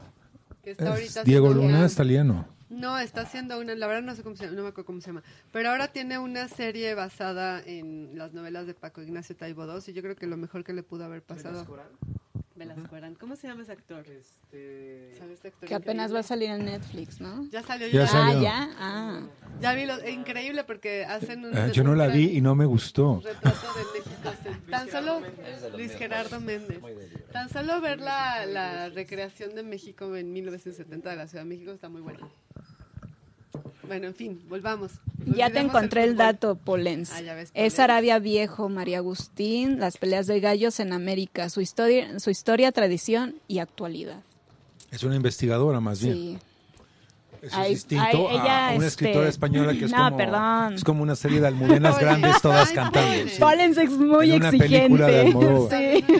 Que 0.62 0.70
está 0.70 0.90
ahorita 0.92 1.24
Diego 1.24 1.52
Luna 1.52 1.84
es 1.84 1.92
italiano. 1.92 2.46
No, 2.80 2.98
está 2.98 3.22
haciendo 3.22 3.58
una, 3.58 3.74
la 3.74 3.86
verdad 3.86 4.02
no 4.02 4.14
sé 4.14 4.22
cómo 4.22 4.36
se 4.36 4.44
llama, 4.44 4.56
no 4.56 4.62
me 4.62 4.68
acuerdo 4.68 4.86
cómo 4.86 5.00
se 5.00 5.08
llama, 5.08 5.22
pero 5.52 5.70
ahora 5.70 5.88
tiene 5.88 6.18
una 6.18 6.48
serie 6.48 6.94
basada 6.94 7.62
en 7.64 8.16
las 8.18 8.32
novelas 8.32 8.66
de 8.66 8.74
Paco 8.74 9.02
Ignacio 9.02 9.36
Taibo 9.36 9.64
II 9.64 9.80
y 9.86 9.92
yo 9.92 10.02
creo 10.02 10.16
que 10.16 10.26
lo 10.26 10.36
mejor 10.36 10.64
que 10.64 10.72
le 10.72 10.82
pudo 10.82 11.04
haber 11.04 11.22
pasado. 11.22 11.64
Velasco 12.56 12.94
Arán. 12.94 13.14
¿Cómo 13.16 13.34
se 13.36 13.48
llama 13.48 13.62
ese 13.62 13.72
actor? 13.72 14.04
¿Sabe 14.04 15.32
este 15.32 15.48
actor 15.48 15.68
Que 15.68 15.74
apenas 15.74 16.10
increíble? 16.10 16.14
va 16.14 16.20
a 16.20 16.22
salir 16.22 16.50
en 16.50 16.64
Netflix, 16.64 17.20
¿no? 17.20 17.48
Ya 17.50 17.62
salió, 17.62 17.88
Ya 17.88 18.00
ya, 18.02 18.06
salió. 18.06 18.38
Ah, 18.38 18.42
ya. 18.42 18.68
Ah. 18.78 19.20
ya 19.60 19.74
vi, 19.74 19.86
lo, 19.86 20.08
increíble 20.08 20.62
porque 20.64 21.04
hacen 21.04 21.44
un... 21.44 21.56
Ah, 21.56 21.68
yo 21.68 21.82
no 21.82 21.94
la 21.94 22.06
vi 22.08 22.36
y 22.36 22.40
no 22.40 22.54
me 22.54 22.64
gustó. 22.64 23.20
retrato 23.24 23.66
de 23.74 23.98
México. 23.98 24.32
se- 24.42 24.70
Tan 24.70 24.88
solo 24.90 25.20
Luis 25.76 25.92
Gerardo 25.96 26.40
Méndez. 26.40 26.80
Tan 27.32 27.48
solo 27.48 27.80
ver 27.80 28.00
la, 28.00 28.46
la 28.46 28.88
recreación 28.88 29.54
de 29.54 29.62
México 29.64 30.14
en 30.16 30.32
1970 30.32 31.10
de 31.10 31.16
la 31.16 31.26
Ciudad 31.26 31.42
de 31.44 31.48
México 31.48 31.72
está 31.72 31.88
muy 31.88 32.02
bueno. 32.02 32.30
Bueno, 33.86 34.06
en 34.08 34.14
fin, 34.14 34.40
volvamos. 34.48 34.92
Ya 35.26 35.50
te 35.50 35.60
encontré 35.60 36.04
el 36.04 36.16
dato, 36.16 36.56
Polens. 36.56 37.12
Ah, 37.12 37.20
ya 37.20 37.34
ves, 37.34 37.50
es. 37.54 37.78
Arabia 37.78 38.18
Viejo, 38.18 38.68
María 38.68 38.98
Agustín, 38.98 39.78
las 39.78 39.96
peleas 39.98 40.26
de 40.26 40.40
gallos 40.40 40.80
en 40.80 40.92
América, 40.92 41.48
su 41.50 41.60
historia, 41.60 42.18
su 42.18 42.30
historia, 42.30 42.72
tradición 42.72 43.36
y 43.48 43.58
actualidad. 43.58 44.22
Es 44.90 45.02
una 45.02 45.16
investigadora 45.16 45.80
más 45.80 46.02
bien. 46.02 46.14
Sí. 46.14 46.38
Eso 47.42 47.56
Ay, 47.58 47.72
es 47.74 47.86
distinto 47.86 48.04
ay, 48.30 48.36
ella, 48.36 48.68
a 48.68 48.74
una 48.76 48.86
este, 48.86 48.86
escritora 48.86 49.28
española 49.28 49.72
que 49.74 49.84
es, 49.84 49.90
no, 49.90 49.98
como, 49.98 50.16
perdón. 50.16 50.74
es 50.74 50.84
como 50.84 51.02
una 51.02 51.14
serie 51.14 51.42
de 51.42 51.48
almudenas 51.48 51.98
grandes 52.00 52.40
todas 52.40 52.70
ay, 52.70 52.74
cantando. 52.74 53.10
Polens. 53.10 53.32
sí. 53.32 53.38
Polens 53.40 53.76
es 53.78 53.90
muy 53.90 54.30
En 54.30 54.36
una 54.36 54.48
exigente. 54.48 54.78
película 54.80 55.06
de 55.08 55.20
Almodóvar. 55.20 55.80
Sí. 55.80 56.04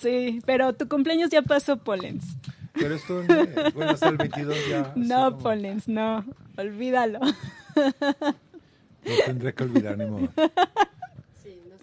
Sí, 0.00 0.40
pero 0.46 0.72
tu 0.74 0.88
cumpleaños 0.88 1.30
ya 1.30 1.42
pasó, 1.42 1.76
Polens. 1.76 2.24
Pero 2.74 2.94
esto 2.94 3.20
es 3.22 3.74
bueno, 3.74 3.92
hasta 3.92 4.08
el 4.08 4.16
22 4.16 4.56
ya. 4.68 4.92
No, 4.96 5.30
como- 5.32 5.38
Polens, 5.42 5.88
no. 5.88 6.24
Olvídalo. 6.56 7.20
Lo 9.04 9.24
tendré 9.24 9.54
que 9.54 9.64
olvidar, 9.64 9.96
ni 9.98 10.04
modo. 10.06 10.28
Sí, 11.42 11.60
no 11.68 11.76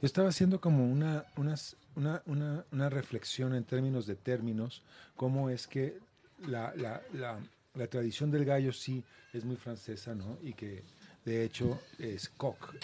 Yo 0.00 0.06
estaba 0.06 0.28
haciendo 0.28 0.60
como 0.60 0.90
una, 0.90 1.24
unas- 1.36 1.76
una, 1.96 2.22
una, 2.26 2.64
una 2.72 2.88
reflexión 2.88 3.54
en 3.54 3.64
términos 3.64 4.06
de 4.06 4.14
términos, 4.16 4.82
cómo 5.16 5.50
es 5.50 5.66
que 5.66 5.98
la, 6.46 6.72
la, 6.76 7.02
la, 7.12 7.38
la 7.74 7.86
tradición 7.86 8.30
del 8.30 8.44
gallo 8.44 8.72
sí 8.72 9.04
es 9.32 9.44
muy 9.44 9.56
francesa, 9.56 10.14
¿no? 10.14 10.38
Y 10.42 10.54
que 10.54 10.82
de 11.24 11.44
hecho 11.44 11.78
es 11.98 12.28
coq 12.30 12.74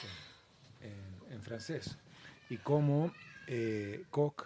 en, 0.82 0.88
en- 0.90 1.34
en 1.34 1.42
francés. 1.42 1.96
Y 2.50 2.58
cómo 2.58 3.12
eh, 3.48 4.04
coq 4.10 4.44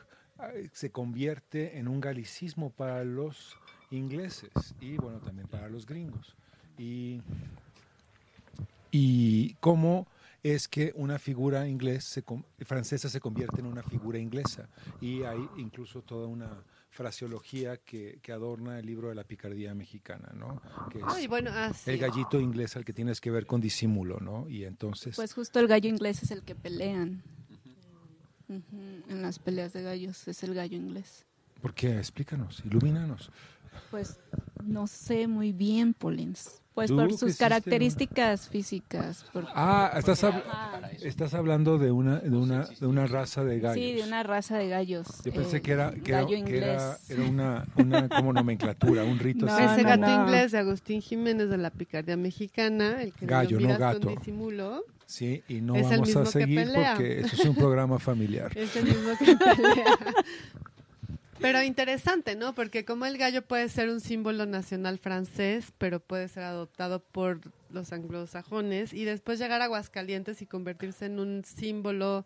se 0.73 0.91
convierte 0.91 1.79
en 1.79 1.89
un 1.89 2.01
galicismo 2.01 2.71
para 2.71 3.05
los 3.05 3.57
ingleses 3.91 4.51
y 4.81 4.97
bueno, 4.97 5.19
también 5.19 5.49
para 5.49 5.69
los 5.69 5.87
gringos. 5.87 6.37
Y 6.79 7.21
y 8.91 9.55
cómo 9.55 10.07
es 10.43 10.69
que 10.69 10.93
una 10.97 11.19
figura 11.19 11.69
inglés 11.69 12.05
se 12.05 12.25
francesa 12.65 13.09
se 13.09 13.21
convierte 13.21 13.61
en 13.61 13.67
una 13.67 13.83
figura 13.83 14.19
inglesa. 14.19 14.69
Y 15.01 15.23
hay 15.23 15.47
incluso 15.59 16.03
toda 16.03 16.27
una 16.27 16.65
fraseología 16.89 17.77
que, 17.77 18.19
que 18.23 18.33
adorna 18.33 18.79
el 18.79 18.87
libro 18.87 19.11
de 19.11 19.15
la 19.15 19.25
picardía 19.25 19.75
mexicana, 19.75 20.33
¿no? 20.35 20.61
Que 20.91 20.99
es 20.99 21.05
Ay, 21.07 21.27
bueno, 21.29 21.51
ah, 21.53 21.73
sí. 21.73 21.91
el 21.91 21.99
gallito 21.99 22.41
inglés 22.41 22.75
al 22.77 22.85
que 22.85 22.93
tienes 22.93 23.21
que 23.21 23.31
ver 23.31 23.47
con 23.47 23.61
disimulo, 23.61 24.19
¿no? 24.19 24.49
Y 24.49 24.65
entonces... 24.65 25.15
Pues 25.15 25.35
justo 25.35 25.61
el 25.61 25.69
gallo 25.69 25.89
inglés 25.89 26.23
es 26.23 26.31
el 26.31 26.43
que 26.43 26.55
pelean. 26.55 27.23
Ujú, 28.51 29.03
En 29.09 29.23
las 29.23 29.39
peleas 29.39 29.73
de 29.73 29.83
gallos 29.83 30.27
es 30.29 30.43
el 30.43 30.55
gallo 30.55 30.77
inglés. 30.77 31.25
¿Por 31.63 31.73
qué? 31.73 31.97
Explícanos, 31.99 32.63
ilumínanos. 32.65 33.31
Pues 33.91 34.19
no 34.65 34.87
sé 34.87 35.29
muy 35.29 35.53
bien, 35.53 35.95
Polens. 35.95 36.61
Pues 36.75 36.91
por 36.91 37.13
sus 37.13 37.37
características 37.37 38.49
físicas. 38.49 39.25
por- 39.33 39.47
Ah, 39.55 39.93
estás, 39.97 40.25
hab- 40.25 40.43
Ajá. 40.49 40.91
estás 41.03 41.35
hablando 41.35 41.79
de 41.79 41.91
una, 41.91 42.21
de, 42.21 42.31
una, 42.37 42.65
de 42.67 42.87
una 42.87 43.07
raza 43.07 43.45
de 43.45 43.61
gallos. 43.61 43.75
Sí, 43.85 43.93
de 43.95 44.03
una 44.05 44.23
raza 44.23 44.57
de 44.57 44.69
gallos. 44.69 45.07
Yo 45.25 45.33
pensé 45.33 45.59
eh, 45.59 45.63
que 45.63 45.73
era, 45.73 45.93
que 45.93 46.13
era, 46.13 46.27
que 46.27 46.57
era, 46.59 46.97
era 47.09 47.23
una, 47.25 47.67
una 47.77 48.09
como 48.09 48.33
nomenclatura, 48.33 49.05
un 49.05 49.19
rito 49.19 49.47
No, 49.47 49.53
así. 49.53 49.63
Ese 49.65 49.83
no, 49.83 49.89
gato 49.91 50.07
no. 50.07 50.23
inglés 50.25 50.53
de 50.53 50.59
Agustín 50.59 51.03
Jiménez 51.03 51.51
de 51.51 51.59
la 51.59 51.71
Picardía 51.71 52.17
Mexicana, 52.17 53.03
el 53.03 53.13
que 53.13 53.27
Gallo, 53.27 53.57
lo 53.61 53.63
no 53.69 53.75
miras 53.75 53.81
gato. 53.81 54.07
con 54.07 54.15
disimulo, 54.17 54.85
Sí, 55.11 55.43
y 55.49 55.61
no 55.61 55.75
Es 55.75 55.91
vamos 55.91 56.15
a 56.15 56.25
seguir 56.25 56.71
porque 56.73 57.19
eso 57.19 57.35
es 57.35 57.45
un 57.45 57.57
programa 57.57 57.99
familiar. 58.11 58.57
es 58.57 58.77
el 58.77 58.85
mismo 58.85 59.11
que 59.19 59.37
pelea. 59.37 59.99
Pero 61.41 61.63
interesante, 61.65 62.37
¿no? 62.37 62.55
Porque 62.55 62.85
como 62.85 63.07
el 63.07 63.19
gallo 63.19 63.43
puede 63.43 63.69
ser 63.69 63.89
un 63.89 64.01
símbolo 64.01 64.47
nacional 64.47 64.99
francés, 64.99 65.73
pero 65.79 65.99
puede 65.99 66.29
ser 66.29 66.45
adoptado 66.45 67.01
por 67.01 67.41
los 67.71 67.93
anglosajones 67.93 68.93
y 68.93 69.05
después 69.05 69.41
llegar 69.41 69.63
a 69.63 69.65
Aguascalientes 69.65 70.43
y 70.43 70.47
convertirse 70.47 71.07
en 71.07 71.19
un 71.19 71.45
símbolo 71.45 72.25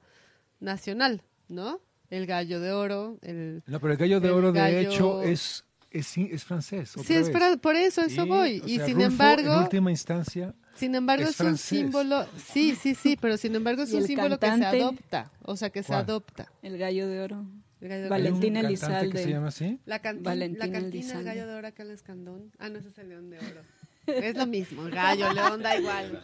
nacional, 0.61 1.23
¿no? 1.49 1.81
El 2.11 2.27
gallo 2.27 2.61
de 2.61 2.73
oro, 2.73 3.17
el... 3.23 3.63
No, 3.67 3.81
pero 3.81 3.95
el 3.95 3.99
gallo 3.99 4.21
de 4.21 4.29
El 4.29 4.35
oro, 4.35 4.53
de 4.53 4.81
hecho, 4.83 5.23
es, 5.23 5.65
es, 5.99 6.17
es 6.19 6.45
francés. 6.45 6.93
otra 6.97 7.05
Sí, 7.07 7.15
es 7.15 7.33
vez. 7.33 7.57
por 7.59 7.77
eso, 7.77 8.03
eso 8.03 8.25
Y, 8.25 8.29
voy. 8.29 8.61
o 8.61 8.67
Y 8.67 8.77
sea, 8.77 8.87
sin 8.87 8.95
Rulfo, 8.97 9.11
embargo, 9.13 9.53
En 9.55 9.59
última 9.63 9.91
instancia, 9.91 10.55
Sin 10.75 10.95
embargo, 10.95 11.25
Es 11.25 11.41
es, 11.41 11.41
un 11.41 11.57
símbolo, 11.57 12.27
sí, 12.37 12.75
sí, 12.75 12.95
sí, 12.95 13.17
pero 13.21 13.37
sin 13.37 13.55
embargo 13.55 13.83
es 13.83 13.91
¿Y 13.93 13.95
un 13.97 14.01
el 14.03 14.07
símbolo 14.07 14.39
que 14.39 14.47
se 14.47 14.65
adopta, 14.65 15.31
o 15.43 15.57
sea, 15.57 15.71
que 15.71 15.83
se 15.83 15.95
adopta. 15.95 16.51
El 16.63 16.77
gallo 16.79 17.09
de 17.09 17.21
oro. 17.21 17.47
El 17.81 17.89
gallo 17.89 18.03
de 18.05 18.09
Vale. 18.09 18.25
oro. 18.25 18.35
Valentín 18.35 18.57
¿hay 18.57 18.65
un 18.65 18.71
cantante 18.77 18.99
Elizalde. 19.07 19.23
se 19.25 19.31
llama 19.31 19.49
así? 19.49 19.79
La, 19.87 20.01
cantin- 20.03 20.23
Valentín 20.25 20.59
la 20.59 20.71
cantina, 20.81 21.19
el 21.19 21.25
gallo 21.25 21.47
de 21.47 21.55
oro, 21.55 21.67
acá 21.69 21.83
en 21.83 21.91
Escandón. 21.91 22.51
Ah, 22.59 22.69
no, 22.71 22.79
ese 22.79 22.89
es 22.89 22.99
el 22.99 23.09
león 23.11 23.31
de 23.31 23.39
oro. 23.39 23.63
Es 24.07 24.37
lo 24.37 24.47
mismo, 24.47 24.83
gallo, 24.85 25.33
león, 25.33 25.63
da 25.63 25.79
igual. 25.79 26.21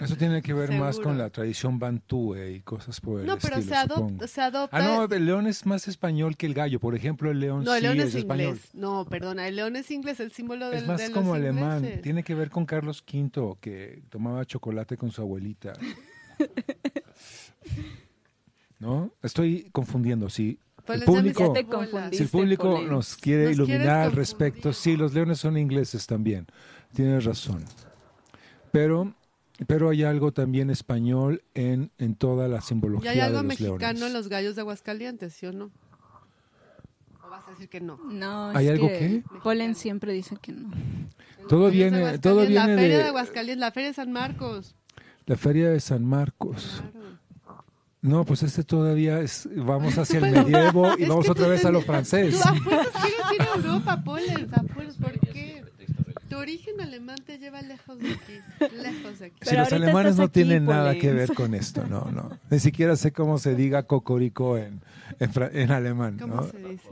Eso 0.00 0.16
tiene 0.16 0.42
que 0.42 0.52
ver 0.52 0.72
más 0.72 0.98
con 0.98 1.16
la 1.16 1.30
tradición 1.30 1.78
bantúe 1.78 2.36
y 2.56 2.60
cosas 2.60 3.00
por 3.00 3.20
el 3.20 3.26
No, 3.26 3.38
pero 3.38 3.56
estilo, 3.56 3.74
se, 3.76 3.88
adop- 3.88 4.26
se 4.26 4.40
adopta. 4.40 4.76
Ah, 4.76 4.82
no, 4.82 5.04
el 5.04 5.26
león 5.26 5.46
es 5.46 5.64
más 5.66 5.88
español 5.88 6.36
que 6.36 6.46
el 6.46 6.54
gallo. 6.54 6.80
Por 6.80 6.94
ejemplo, 6.94 7.30
el 7.30 7.40
león 7.40 7.64
No, 7.64 7.74
el 7.74 7.80
sí 7.80 7.86
león 7.86 8.00
es, 8.00 8.06
es, 8.06 8.14
español. 8.16 8.48
inglés. 8.48 8.74
No, 8.74 9.04
perdona, 9.06 9.48
el 9.48 9.56
león 9.56 9.76
es 9.76 9.90
inglés, 9.90 10.20
el 10.20 10.32
símbolo 10.32 10.68
del, 10.70 10.80
Es 10.82 10.86
más 10.86 10.98
de 11.00 11.08
los 11.08 11.16
como 11.16 11.34
alemán. 11.34 11.78
ingleses. 11.78 12.02
Tiene 12.02 12.22
que 12.22 12.34
ver 12.34 12.50
con 12.50 12.66
Carlos 12.66 13.02
V, 13.10 13.56
que 13.60 14.02
tomaba 14.10 14.44
chocolate 14.44 14.96
con 14.96 15.10
su 15.10 15.22
abuelita. 15.22 15.72
¿No? 18.78 19.10
Estoy 19.22 19.68
confundiendo, 19.72 20.28
sí. 20.28 20.58
Pues 20.86 21.00
el 21.00 21.04
público- 21.06 21.52
te. 21.52 22.16
Si 22.16 22.22
el 22.22 22.28
público 22.28 22.80
nos 22.82 23.16
quiere 23.16 23.44
Nos 23.46 23.52
iluminar 23.54 24.02
al 24.06 24.12
respecto, 24.12 24.72
sí, 24.72 24.96
los 24.96 25.12
leones 25.14 25.38
son 25.40 25.56
ingleses 25.58 26.06
también. 26.06 26.46
Tienes 26.94 27.24
razón. 27.24 27.64
Pero, 28.72 29.14
pero 29.66 29.90
hay 29.90 30.04
algo 30.04 30.32
también 30.32 30.70
español 30.70 31.42
en, 31.54 31.90
en 31.98 32.14
toda 32.14 32.46
la 32.48 32.58
Y 32.58 32.62
simbología 32.62 33.10
hay 33.10 33.20
algo 33.20 33.38
de 33.38 33.42
los 33.42 33.48
mexicano 33.48 33.78
leones. 33.78 34.02
en 34.02 34.12
los 34.12 34.28
gallos 34.28 34.54
de 34.54 34.60
Aguascalientes, 34.62 35.32
¿sí 35.34 35.46
o 35.46 35.52
no? 35.52 35.70
¿O 37.24 37.30
vas 37.30 37.46
a 37.48 37.50
decir 37.50 37.68
que 37.68 37.80
no? 37.80 37.98
No, 38.10 38.50
¿Hay 38.50 38.66
es 38.66 38.72
algo 38.72 38.88
que 38.88 38.98
qué? 38.98 39.22
Polen 39.42 39.74
siempre 39.74 40.12
dice 40.12 40.36
que 40.40 40.52
no. 40.52 40.70
Todo 41.48 41.70
viene, 41.70 42.18
todo 42.18 42.40
viene 42.40 42.54
La 42.54 42.64
feria 42.66 42.96
de 42.98 43.02
de 43.02 43.08
Aguascalientes, 43.08 43.60
la 43.60 43.70
feria 43.72 43.88
de 43.88 43.94
San 43.94 44.12
Marcos. 44.12 44.74
la 45.26 45.36
feria 45.36 45.70
de 45.70 45.80
San 45.80 46.04
Marcos. 46.04 46.82
Claro. 46.92 47.15
No, 48.02 48.24
pues 48.24 48.42
este 48.42 48.62
todavía 48.62 49.20
es, 49.20 49.48
vamos 49.56 49.98
hacia 49.98 50.18
el 50.18 50.30
medievo 50.30 50.96
y 50.98 51.04
vamos 51.08 51.28
otra 51.28 51.48
vez 51.48 51.64
a 51.64 51.70
lo 51.70 51.80
francés. 51.82 52.38
Tú 52.40 52.48
a 52.48 52.54
fuerzas 52.54 52.92
quieres 53.02 53.32
ir 53.34 53.42
a 53.42 53.56
Europa, 53.56 54.02
Polen, 54.04 54.48
a 54.52 54.62
fuerzas, 54.62 54.96
¿por 54.96 55.18
qué? 55.18 55.64
Tu 56.28 56.36
origen 56.36 56.80
alemán 56.80 57.16
te 57.24 57.38
lleva 57.38 57.62
lejos 57.62 57.98
de 57.98 58.12
aquí, 58.12 58.74
lejos 58.76 59.18
de 59.20 59.26
aquí. 59.26 59.36
Si 59.42 59.50
Pero 59.50 59.62
los 59.62 59.72
alemanes 59.72 60.16
no 60.16 60.24
aquí, 60.24 60.32
tienen 60.32 60.66
nada 60.66 60.94
que 60.98 61.12
ver 61.12 61.32
con 61.34 61.54
esto, 61.54 61.84
no, 61.86 62.10
no. 62.12 62.38
Ni 62.50 62.58
siquiera 62.58 62.96
sé 62.96 63.12
cómo 63.12 63.38
se 63.38 63.54
diga 63.54 63.84
cocorico 63.84 64.56
en, 64.58 64.80
en, 65.18 65.30
en 65.52 65.70
alemán, 65.70 66.18
¿Cómo 66.20 66.36
¿no? 66.36 66.42
se 66.44 66.58
dice? 66.58 66.88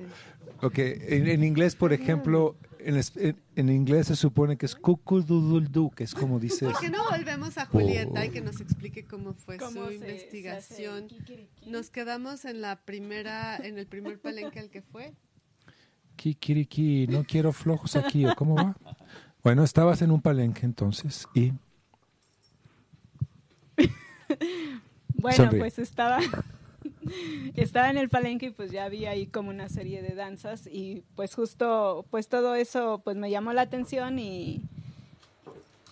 Ok, 0.62 0.78
en, 0.78 1.28
en 1.28 1.44
inglés, 1.44 1.76
por 1.76 1.92
ejemplo, 1.92 2.56
en, 2.84 2.96
es- 2.96 3.16
en- 3.16 3.36
en 3.56 3.68
inglés 3.68 4.06
se 4.08 4.16
supone 4.16 4.56
que 4.56 4.66
es 4.66 4.74
cucududuldu, 4.74 5.90
que 5.90 6.04
es 6.04 6.14
como 6.14 6.38
dices. 6.38 6.70
¿Por 6.72 6.80
qué 6.80 6.90
no 6.90 7.02
volvemos 7.10 7.56
a 7.58 7.66
Julieta 7.66 8.24
y 8.26 8.30
que 8.30 8.40
nos 8.40 8.60
explique 8.60 9.04
cómo 9.04 9.34
fue 9.34 9.56
¿Cómo 9.56 9.84
su 9.86 9.88
se- 9.88 9.94
investigación? 9.94 11.08
se? 11.08 11.48
Nos 11.70 11.90
quedamos 11.90 12.44
en 12.44 12.60
la 12.60 12.76
primera, 12.76 13.56
en 13.56 13.78
el 13.78 13.86
primer 13.86 14.18
palenque 14.20 14.60
al 14.60 14.70
que 14.70 14.82
fue. 14.82 15.12
Kikiriki, 16.16 17.06
no 17.08 17.24
quiero 17.24 17.52
flojos 17.52 17.96
aquí, 17.96 18.24
¿o 18.26 18.34
cómo 18.36 18.54
va? 18.54 18.76
Bueno, 19.42 19.64
estabas 19.64 20.00
en 20.02 20.10
un 20.12 20.22
palenque 20.22 20.64
entonces 20.64 21.26
y 21.34 21.52
Bueno, 25.16 25.36
Sonríe. 25.36 25.58
pues 25.60 25.78
estaba, 25.78 26.18
estaba 27.56 27.90
en 27.90 27.98
el 27.98 28.08
palenque 28.08 28.46
y 28.46 28.50
pues 28.50 28.70
ya 28.70 28.84
había 28.84 29.10
ahí 29.10 29.26
como 29.26 29.50
una 29.50 29.68
serie 29.68 30.02
de 30.02 30.14
danzas 30.14 30.66
y 30.66 31.02
pues 31.16 31.34
justo, 31.34 32.04
pues 32.10 32.28
todo 32.28 32.54
eso 32.54 33.00
pues 33.04 33.16
me 33.16 33.30
llamó 33.30 33.52
la 33.52 33.62
atención 33.62 34.18
y, 34.18 34.62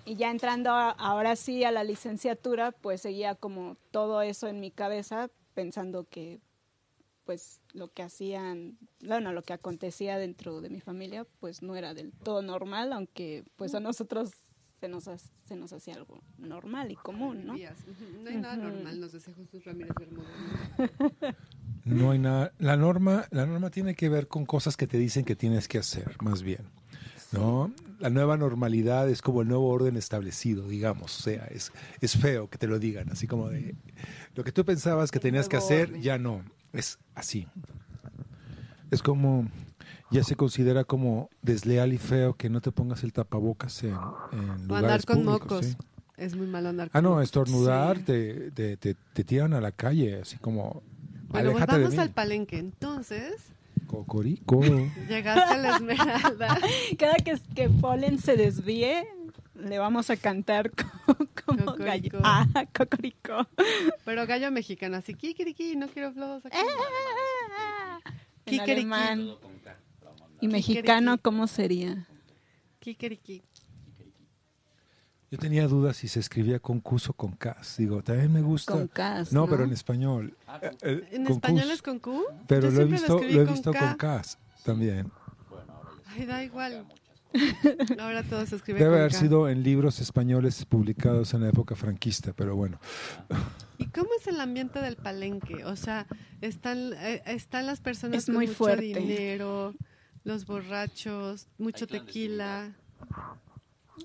y 0.05 0.17
ya 0.17 0.31
entrando 0.31 0.71
ahora 0.71 1.37
sí 1.37 1.65
a 1.65 1.73
la 1.73 1.85
licenciatura 1.85 2.73
pues 2.73 3.03
seguía 3.03 3.35
como 3.35 3.77
todo 3.91 4.23
eso 4.23 4.49
en 4.49 4.61
mi 4.61 4.71
cabeza 4.71 5.31
pensando 5.55 6.07
que 6.09 6.41
pues 7.25 7.61
lo 7.73 7.89
que 7.89 8.03
hacían, 8.03 8.79
bueno, 9.01 9.33
lo 9.33 9.43
que 9.43 9.53
acontecía 9.53 10.19
dentro 10.19 10.61
de 10.61 10.71
mi 10.71 10.81
familia 10.81 11.25
pues 11.41 11.63
no 11.63 11.77
era 11.77 11.95
del 11.95 12.13
todo 12.13 12.43
normal, 12.43 12.93
aunque 12.93 13.45
pues 13.57 13.75
a 13.75 13.81
nosotros 13.81 14.33
se 14.83 14.89
nos, 14.89 15.07
ha- 15.07 15.17
se 15.45 15.55
nos 15.55 15.73
hacía 15.73 15.95
algo 15.95 16.21
normal 16.39 16.91
y 16.91 16.97
común, 16.97 17.47
¿no? 17.47 17.55
No 18.25 18.31
hay 18.31 18.37
nada 18.39 18.57
normal, 18.57 18.99
nos 19.01 19.13
decía 19.13 19.33
Jesús 19.33 19.65
Ramírez 19.65 19.93
Bermúdez. 19.97 20.27
no 21.85 22.11
hay 22.11 22.19
nada. 22.19 22.53
La 22.59 22.77
norma, 22.77 23.27
la 23.31 23.47
norma 23.47 23.71
tiene 23.71 23.95
que 23.95 24.09
ver 24.09 24.27
con 24.27 24.45
cosas 24.45 24.77
que 24.77 24.89
te 24.89 24.99
dicen 24.99 25.25
que 25.25 25.37
tienes 25.37 25.69
que 25.69 25.79
hacer, 25.79 26.17
más 26.21 26.43
bien. 26.43 26.63
¿No? 27.31 27.73
La 28.01 28.11
nueva 28.11 28.37
normalidad 28.37 29.09
es 29.09 29.23
como 29.23 29.43
el 29.43 29.49
nuevo 29.49 29.69
orden 29.69 29.97
establecido, 29.97 30.67
digamos. 30.67 31.17
O 31.17 31.23
sea, 31.23 31.45
es, 31.47 31.71
es 32.01 32.17
feo 32.17 32.51
que 32.51 32.59
te 32.59 32.67
lo 32.67 32.81
digan, 32.81 33.09
así 33.13 33.29
como 33.29 33.51
de 33.51 33.77
lo 34.35 34.43
que 34.43 34.51
tú 34.51 34.65
pensabas 34.65 35.13
que 35.13 35.21
tenías 35.21 35.49
que 35.49 35.59
hacer, 35.59 36.01
ya 36.01 36.19
no. 36.19 36.43
Es 36.73 36.99
así. 37.15 37.47
Es 38.91 39.01
como, 39.01 39.49
ya 40.11 40.23
se 40.25 40.37
considera 40.37 40.85
como 40.85 41.31
desleal 41.43 41.93
y 41.93 41.99
feo 41.99 42.35
que 42.35 42.51
no 42.51 42.61
te 42.61 42.71
pongas 42.73 43.03
el 43.05 43.13
tapabocas 43.13 43.83
en, 43.85 43.91
en 43.91 43.97
O 43.97 43.99
lugares 43.99 44.69
andar 44.69 45.05
con 45.05 45.17
públicos, 45.25 45.51
mocos. 45.51 45.67
¿sí? 45.67 45.77
Es 46.17 46.37
muy 46.37 46.47
malo 46.47 46.69
andar 46.69 46.89
Ah, 46.89 46.99
con 46.99 47.05
no, 47.05 47.11
mocos. 47.11 47.25
estornudar, 47.25 47.97
Sí. 47.99 48.03
te, 48.05 48.51
te, 48.53 48.77
te, 48.77 48.95
te 48.95 49.25
tiran 49.25 49.55
a 49.55 49.61
la 49.61 49.73
calle, 49.73 50.21
así 50.21 50.37
como, 50.39 50.83
Bueno, 51.29 51.51
aléjate 51.51 51.73
de 51.73 51.79
volvamos 51.79 51.95
mí. 51.97 52.01
al 52.03 52.11
palenque. 52.11 52.59
Entonces, 52.59 53.35
Cocorico. 53.87 54.61
llegaste 55.09 55.55
a 55.55 55.57
la 55.57 55.77
Esmeralda. 55.77 56.59
Cada 56.99 57.15
que, 57.17 57.39
que 57.55 57.69
Polen 57.71 58.19
se 58.19 58.37
desvíe, 58.37 59.07
le 59.55 59.79
vamos 59.79 60.11
a 60.11 60.17
cantar 60.17 60.71
co- 60.71 61.17
como 61.45 61.65
Cocorico. 61.65 61.85
gallo. 61.85 62.21
Ah, 62.23 62.47
cocorico. 62.77 63.47
Pero 64.05 64.27
gallo 64.27 64.51
mexicano, 64.51 64.97
así, 64.99 65.15
kikiriki, 65.15 65.77
no 65.77 65.89
quiero 65.89 66.13
flojos 66.13 66.45
aquí. 66.47 66.57
En 68.47 68.53
Kikeriki. 68.59 68.71
alemán. 68.73 69.35
Y 70.43 70.49
mexicano, 70.49 71.19
¿cómo 71.19 71.47
sería? 71.47 72.07
Kikiriki. 72.81 73.43
Yo 75.31 75.39
tenía 75.39 75.67
dudas 75.67 75.97
si 75.97 76.09
se 76.09 76.21
escribía 76.21 76.59
con 76.59 76.81
cus 76.81 77.09
o 77.09 77.15
con 77.15 77.33
cas. 77.33 77.77
Digo, 77.79 78.03
también 78.03 78.31
me 78.33 78.43
gusta. 78.43 78.73
Con 78.75 78.89
cas, 78.89 79.33
No, 79.33 79.43
¿no? 79.43 79.49
pero 79.49 79.65
en 79.65 79.73
español. 79.73 80.37
Eh, 80.61 80.71
eh, 80.83 81.09
¿En 81.13 81.25
con 81.25 81.33
español 81.35 81.63
cus. 81.65 81.73
es 81.73 81.83
con 81.83 81.99
Q? 82.01 82.23
Pero 82.47 82.69
Yo 82.69 82.75
lo 82.77 82.83
he 82.83 82.85
visto, 82.85 83.15
escribí 83.17 83.35
lo 83.35 83.43
he 83.43 83.45
con 83.47 83.55
visto 83.55 83.73
con 83.73 83.95
cas 83.95 84.39
también. 84.65 85.11
Ay, 86.09 86.27
da 86.27 86.45
igual. 86.45 86.87
Ahora 87.99 88.23
todo 88.25 88.45
se 88.45 88.57
escribe 88.57 88.79
Debe 88.81 88.91
con 88.91 88.99
haber 89.01 89.13
K. 89.13 89.19
sido 89.21 89.49
en 89.49 89.63
libros 89.63 90.01
españoles 90.01 90.67
publicados 90.67 91.33
en 91.33 91.41
la 91.41 91.49
época 91.49 91.75
franquista, 91.77 92.35
pero 92.35 92.55
bueno. 92.57 92.79
¿Y 93.79 93.87
cómo 93.87 94.11
es 94.21 94.27
el 94.27 94.39
ambiente 94.39 94.81
del 94.83 94.97
palenque? 94.97 95.65
O 95.65 95.77
sea, 95.77 96.07
están, 96.43 96.93
eh, 96.99 97.23
están 97.25 97.65
las 97.65 97.81
personas 97.81 98.19
Es 98.19 98.27
con 98.27 98.35
muy 98.35 98.49
mucho 98.49 98.59
fuerte. 98.59 98.83
dinero, 98.85 99.73
los 100.25 100.47
borrachos, 100.47 101.47
mucho 101.59 101.87
tequila. 101.87 102.73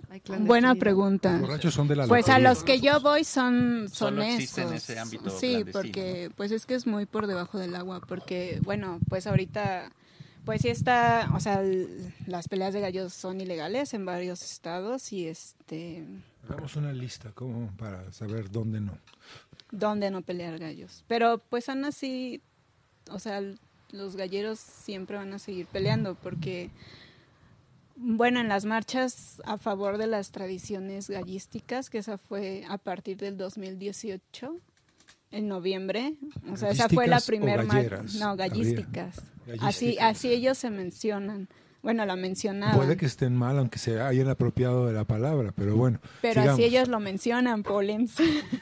Hay 0.10 0.22
Buena 0.40 0.76
pregunta. 0.76 1.34
Los 1.34 1.42
borrachos 1.42 1.74
son 1.74 1.88
de 1.88 1.96
la 1.96 2.08
Pues 2.08 2.30
a 2.30 2.40
los 2.40 2.64
que 2.64 2.80
yo 2.80 3.00
voy 3.02 3.24
son, 3.24 3.88
son 3.92 4.22
en 4.22 4.42
esos. 4.42 4.72
ese 4.72 5.00
ámbito 5.00 5.30
sí, 5.30 5.64
porque 5.72 6.30
pues 6.36 6.52
es 6.52 6.66
que 6.66 6.76
es 6.76 6.86
muy 6.86 7.06
por 7.06 7.28
debajo 7.28 7.58
del 7.58 7.76
agua, 7.76 8.02
porque 8.02 8.60
bueno, 8.64 9.00
pues 9.10 9.28
ahorita 9.28 9.92
pues 10.46 10.62
sí 10.62 10.70
está, 10.70 11.30
o 11.36 11.40
sea, 11.42 11.62
el- 11.62 12.14
las 12.26 12.48
peleas 12.48 12.74
de 12.74 12.80
gallos 12.80 13.14
son 13.14 13.42
ilegales 13.42 13.94
en 13.94 14.06
varios 14.06 14.44
estados 14.44 15.12
y 15.12 15.28
este 15.28 16.06
Hagamos 16.48 16.76
una 16.78 16.94
lista 16.94 17.32
como 17.34 17.68
para 17.76 18.12
saber 18.14 18.50
dónde 18.50 18.80
no. 18.80 18.98
dónde 19.72 20.10
no 20.12 20.22
pelear 20.22 20.58
gallos. 20.60 21.04
Pero 21.08 21.40
pues 21.50 21.68
aún 21.68 21.84
así, 21.86 22.42
o 23.12 23.20
sea, 23.20 23.42
los 23.92 24.16
galleros 24.16 24.60
siempre 24.60 25.18
van 25.18 25.34
a 25.34 25.40
seguir 25.40 25.66
peleando 25.68 26.16
porque, 26.16 26.70
bueno, 27.96 28.40
en 28.40 28.48
las 28.48 28.66
marchas 28.66 29.42
a 29.46 29.58
favor 29.58 29.98
de 29.98 30.08
las 30.08 30.32
tradiciones 30.32 31.10
gallísticas, 31.10 31.90
que 31.90 32.00
esa 32.00 32.18
fue 32.18 32.64
a 32.68 32.78
partir 32.78 33.18
del 33.18 33.38
2018, 33.38 34.60
en 35.32 35.48
noviembre, 35.48 36.16
o 36.52 36.56
sea, 36.56 36.70
esa 36.70 36.88
fue 36.88 37.08
la 37.08 37.18
¿Gallísticas 37.18 37.24
o 37.24 37.28
primera 37.28 37.64
marcha. 37.64 38.04
No, 38.20 38.36
gallísticas. 38.36 39.22
Así, 39.60 39.98
así 40.00 40.30
ellos 40.30 40.58
se 40.58 40.70
mencionan. 40.70 41.50
Bueno, 41.84 42.06
la 42.06 42.16
mencionaban. 42.16 42.76
Puede 42.76 42.98
que 42.98 43.06
estén 43.06 43.36
mal, 43.36 43.58
aunque 43.60 43.80
se 43.80 44.02
hayan 44.02 44.30
apropiado 44.30 44.88
de 44.88 44.94
la 44.94 45.06
palabra, 45.06 45.54
pero 45.56 45.76
bueno. 45.76 46.00
Pero 46.22 46.42
sigamos. 46.42 46.54
así 46.54 46.64
ellos 46.64 46.88
lo 46.88 47.00
mencionan, 47.00 47.64
Polens. 47.64 48.16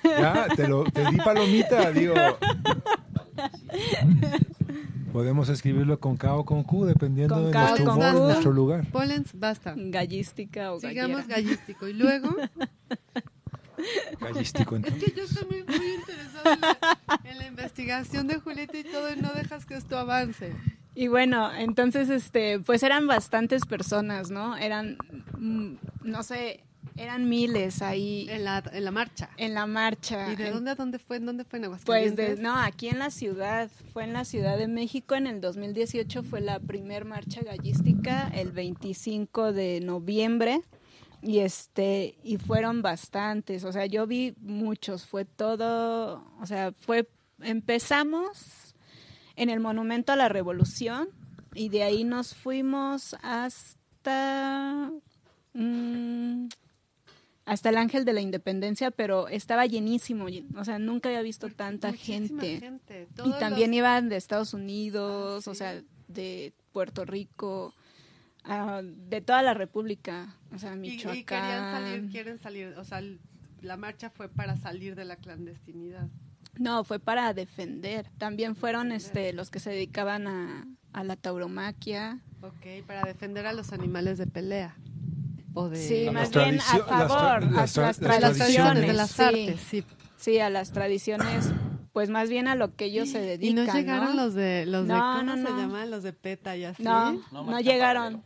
Ya, 0.03 0.47
te, 0.55 0.67
lo, 0.67 0.83
te 0.83 1.09
di 1.09 1.17
palomita, 1.17 1.91
digo. 1.91 2.13
Podemos 5.15 5.47
escribirlo 5.47 5.97
con 5.97 6.17
K 6.17 6.35
o 6.35 6.43
con 6.43 6.63
Q, 6.63 6.83
dependiendo 6.87 7.35
Con 7.35 7.45
de 7.45 7.51
K 7.51 7.59
nuestro 7.69 7.85
con 7.85 7.93
humor, 7.95 8.11
Q. 8.11 8.19
nuestro 8.19 8.51
lugar. 8.51 8.85
Polens, 8.91 9.31
basta. 9.33 9.73
Gallística 9.77 10.73
o 10.73 10.79
Sigamos 10.81 11.25
gallera. 11.25 11.35
gallístico. 11.37 11.87
Y 11.87 11.93
luego, 11.93 12.35
Gallístico, 14.19 14.75
es 14.75 14.83
entonces. 14.83 15.13
que 15.13 15.17
yo 15.17 15.23
estoy 15.23 15.47
muy, 15.47 15.63
muy 15.63 15.93
interesada 15.93 16.53
en 16.53 16.59
la, 16.61 17.31
en 17.31 17.37
la 17.37 17.47
investigación 17.47 18.27
de 18.27 18.39
Julieta 18.41 18.77
y 18.77 18.83
todo, 18.83 19.09
y 19.13 19.15
no 19.21 19.31
dejas 19.33 19.65
que 19.65 19.75
esto 19.75 19.97
avance. 19.97 20.53
Y 20.95 21.07
bueno, 21.07 21.49
entonces, 21.53 22.09
este, 22.09 22.59
pues 22.59 22.83
eran 22.83 23.07
bastantes 23.07 23.65
personas, 23.65 24.31
¿no? 24.31 24.57
Eran, 24.57 24.97
mm, 25.37 25.75
no 26.03 26.23
sé, 26.23 26.65
eran 26.97 27.27
miles 27.29 27.81
ahí 27.81 28.27
En 28.29 28.43
la, 28.43 28.63
en 28.71 28.85
la 28.85 28.91
marcha. 28.91 29.29
en 29.37 29.53
la 29.53 29.65
marcha. 29.65 30.31
¿Y 30.31 30.35
de 30.35 30.51
dónde 30.51 30.71
a 30.71 30.75
dónde 30.75 30.99
fue? 30.99 31.17
¿En 31.17 31.25
dónde 31.25 31.43
fue? 31.43 31.59
¿En 31.59 31.65
Pues 31.65 31.75
Aguascalientes? 31.75 32.37
de, 32.37 32.43
no, 32.43 32.55
aquí 32.55 32.87
en 32.87 32.99
la 32.99 33.09
ciudad, 33.11 33.69
fue 33.93 34.03
en 34.03 34.13
la 34.13 34.25
Ciudad 34.25 34.57
de 34.57 34.67
México 34.67 35.15
en 35.15 35.27
el 35.27 35.41
2018, 35.41 36.23
fue 36.23 36.41
la 36.41 36.59
primer 36.59 37.05
marcha 37.05 37.41
gallística, 37.41 38.27
el 38.33 38.51
25 38.51 39.53
de 39.53 39.81
noviembre, 39.81 40.61
y 41.21 41.39
este, 41.39 42.17
y 42.23 42.37
fueron 42.37 42.81
bastantes, 42.81 43.63
o 43.63 43.71
sea, 43.71 43.85
yo 43.85 44.05
vi 44.07 44.35
muchos, 44.39 45.05
fue 45.05 45.25
todo, 45.25 46.23
o 46.39 46.45
sea, 46.45 46.71
fue, 46.71 47.09
empezamos 47.41 48.75
en 49.35 49.49
el 49.49 49.59
Monumento 49.59 50.13
a 50.13 50.15
la 50.15 50.29
Revolución, 50.29 51.09
y 51.53 51.69
de 51.69 51.83
ahí 51.83 52.03
nos 52.03 52.35
fuimos 52.35 53.15
hasta... 53.23 54.91
mm, 55.53 56.47
hasta 57.45 57.69
el 57.69 57.77
Ángel 57.77 58.05
de 58.05 58.13
la 58.13 58.21
Independencia, 58.21 58.91
pero 58.91 59.27
estaba 59.27 59.65
llenísimo, 59.65 60.25
o 60.55 60.65
sea, 60.65 60.79
nunca 60.79 61.09
había 61.09 61.21
visto 61.21 61.49
tanta 61.49 61.91
Muchísima 61.91 62.41
gente. 62.41 62.59
gente. 62.59 63.07
Y 63.23 63.31
también 63.39 63.69
los- 63.71 63.77
iban 63.77 64.09
de 64.09 64.15
Estados 64.17 64.53
Unidos, 64.53 65.47
Ah, 65.47 65.51
o 65.51 65.53
sea, 65.55 65.81
de 66.07 66.53
Puerto 66.71 67.05
Rico, 67.05 67.73
ah, 68.43 68.81
de 68.83 69.21
toda 69.21 69.41
la 69.43 69.53
República, 69.53 70.35
o 70.53 70.57
sea, 70.57 70.75
Michoacán. 70.75 71.17
y 71.17 71.23
querían 71.23 71.71
salir, 71.71 72.09
quieren 72.11 72.39
salir, 72.39 72.67
o 72.77 72.83
sea, 72.83 73.01
la 73.61 73.77
marcha 73.77 74.09
fue 74.09 74.27
para 74.29 74.57
salir 74.57 74.95
de 74.95 75.05
la 75.05 75.15
clandestinidad. 75.15 76.07
No, 76.57 76.83
fue 76.83 76.99
para 76.99 77.33
defender. 77.33 78.09
También 78.17 78.55
fueron 78.55 78.91
este 78.91 79.33
los 79.33 79.49
que 79.51 79.59
se 79.59 79.71
dedicaban 79.71 80.25
a, 80.27 80.65
a 80.93 81.03
la 81.03 81.15
tauromaquia. 81.15 82.21
Ok, 82.41 82.85
para 82.87 83.03
defender 83.03 83.45
a 83.45 83.53
los 83.53 83.73
animales 83.73 84.17
de 84.17 84.25
pelea. 84.27 84.77
O 85.55 85.69
de, 85.69 85.77
Sí, 85.77 86.09
más 86.11 86.29
bien 86.31 86.59
a 86.59 86.79
favor, 87.07 87.17
a 87.17 87.39
las 87.39 87.75
las, 87.77 87.77
tra- 87.77 87.81
las 87.81 87.99
de 87.99 88.07
las 88.07 88.19
tradiciones, 88.37 88.87
de 88.87 88.93
las 88.93 89.09
sí. 89.11 89.21
artes, 89.23 89.59
sí. 89.69 89.83
Sí, 90.17 90.39
a 90.39 90.49
las 90.49 90.71
tradiciones, 90.71 91.49
pues 91.93 92.09
más 92.09 92.29
bien 92.29 92.47
a 92.47 92.55
lo 92.55 92.75
que 92.75 92.85
ellos 92.85 93.09
se 93.09 93.23
Y 93.23 93.27
dedican. 93.27 93.65
no 93.65 93.73
llegaron 93.73 94.15
¿no? 94.15 94.23
los 94.25 94.33
de, 94.33 94.65
los 94.65 94.87
de, 94.87 94.93
No, 94.93 95.15
¿cómo 95.19 95.35
no, 95.35 95.49
se 95.49 95.53
llaman? 95.55 95.91
Los 95.91 96.03
de 96.03 96.13
PETA 96.13 96.55
y 96.57 96.65
así. 96.65 96.83
No, 96.83 97.21
No, 97.31 97.59
llegaron. 97.61 98.21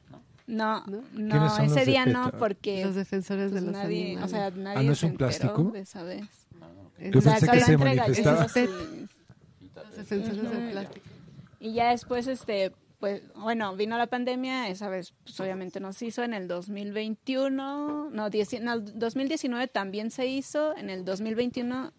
No, 0.48 0.84
¿No? 0.88 1.04
no, 1.13 1.30
¿Quiénes 1.30 1.52
son 1.54 1.63
los 1.65 1.72
ese 1.74 1.80
de 1.82 1.86
día 1.86 2.06
no, 2.08 2.32
porque 2.32 2.84
Los 2.84 2.96
defensores 2.96 3.52
pues, 3.52 3.62
de 3.62 3.68
los 3.72 3.76
nadie, 3.80 4.04
o 4.04 4.08
animales. 4.26 4.32
sea, 4.32 4.50
nadie 4.50 4.78
Ah, 4.80 4.84
¿no 4.84 4.92
es 4.94 4.98
se 5.00 5.06
un 5.06 5.12
enteró 5.12 5.28
plástico? 5.30 5.63
de 5.72 5.80
esa 5.82 6.04
vez. 6.04 6.26
Yo 7.00 7.20
O 7.20 7.22
sea, 7.22 7.32
pensé 7.34 7.52
que 7.52 7.60
se 7.62 7.78
manifestaba. 7.78 8.48
y- 8.56 9.08
los 9.76 9.96
defensores 9.96 10.52
del 10.52 10.72
plástico. 10.72 11.06
Y 11.60 11.74
ya 11.74 11.92
después, 11.92 12.28
este, 12.28 12.72
pues, 12.99 13.21
bueno, 13.35 13.75
vino 13.75 13.97
la 13.97 14.07
pandemia, 14.07 14.67
esa 14.69 14.89
vez, 14.89 15.13
pues 15.23 15.39
obviamente 15.39 15.79
nos 15.79 16.01
hizo 16.01 16.23
en 16.23 16.33
el 16.33 16.47
2021, 16.47 18.09
no, 18.12 18.29
10 18.29 18.62
no, 18.62 18.79
2019 18.79 19.67
también 19.67 20.12
se 20.12 20.27
hizo, 20.27 20.75
en 20.75 20.89
el 20.89 21.05
2021 21.05 21.93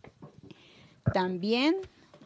también, 1.13 1.77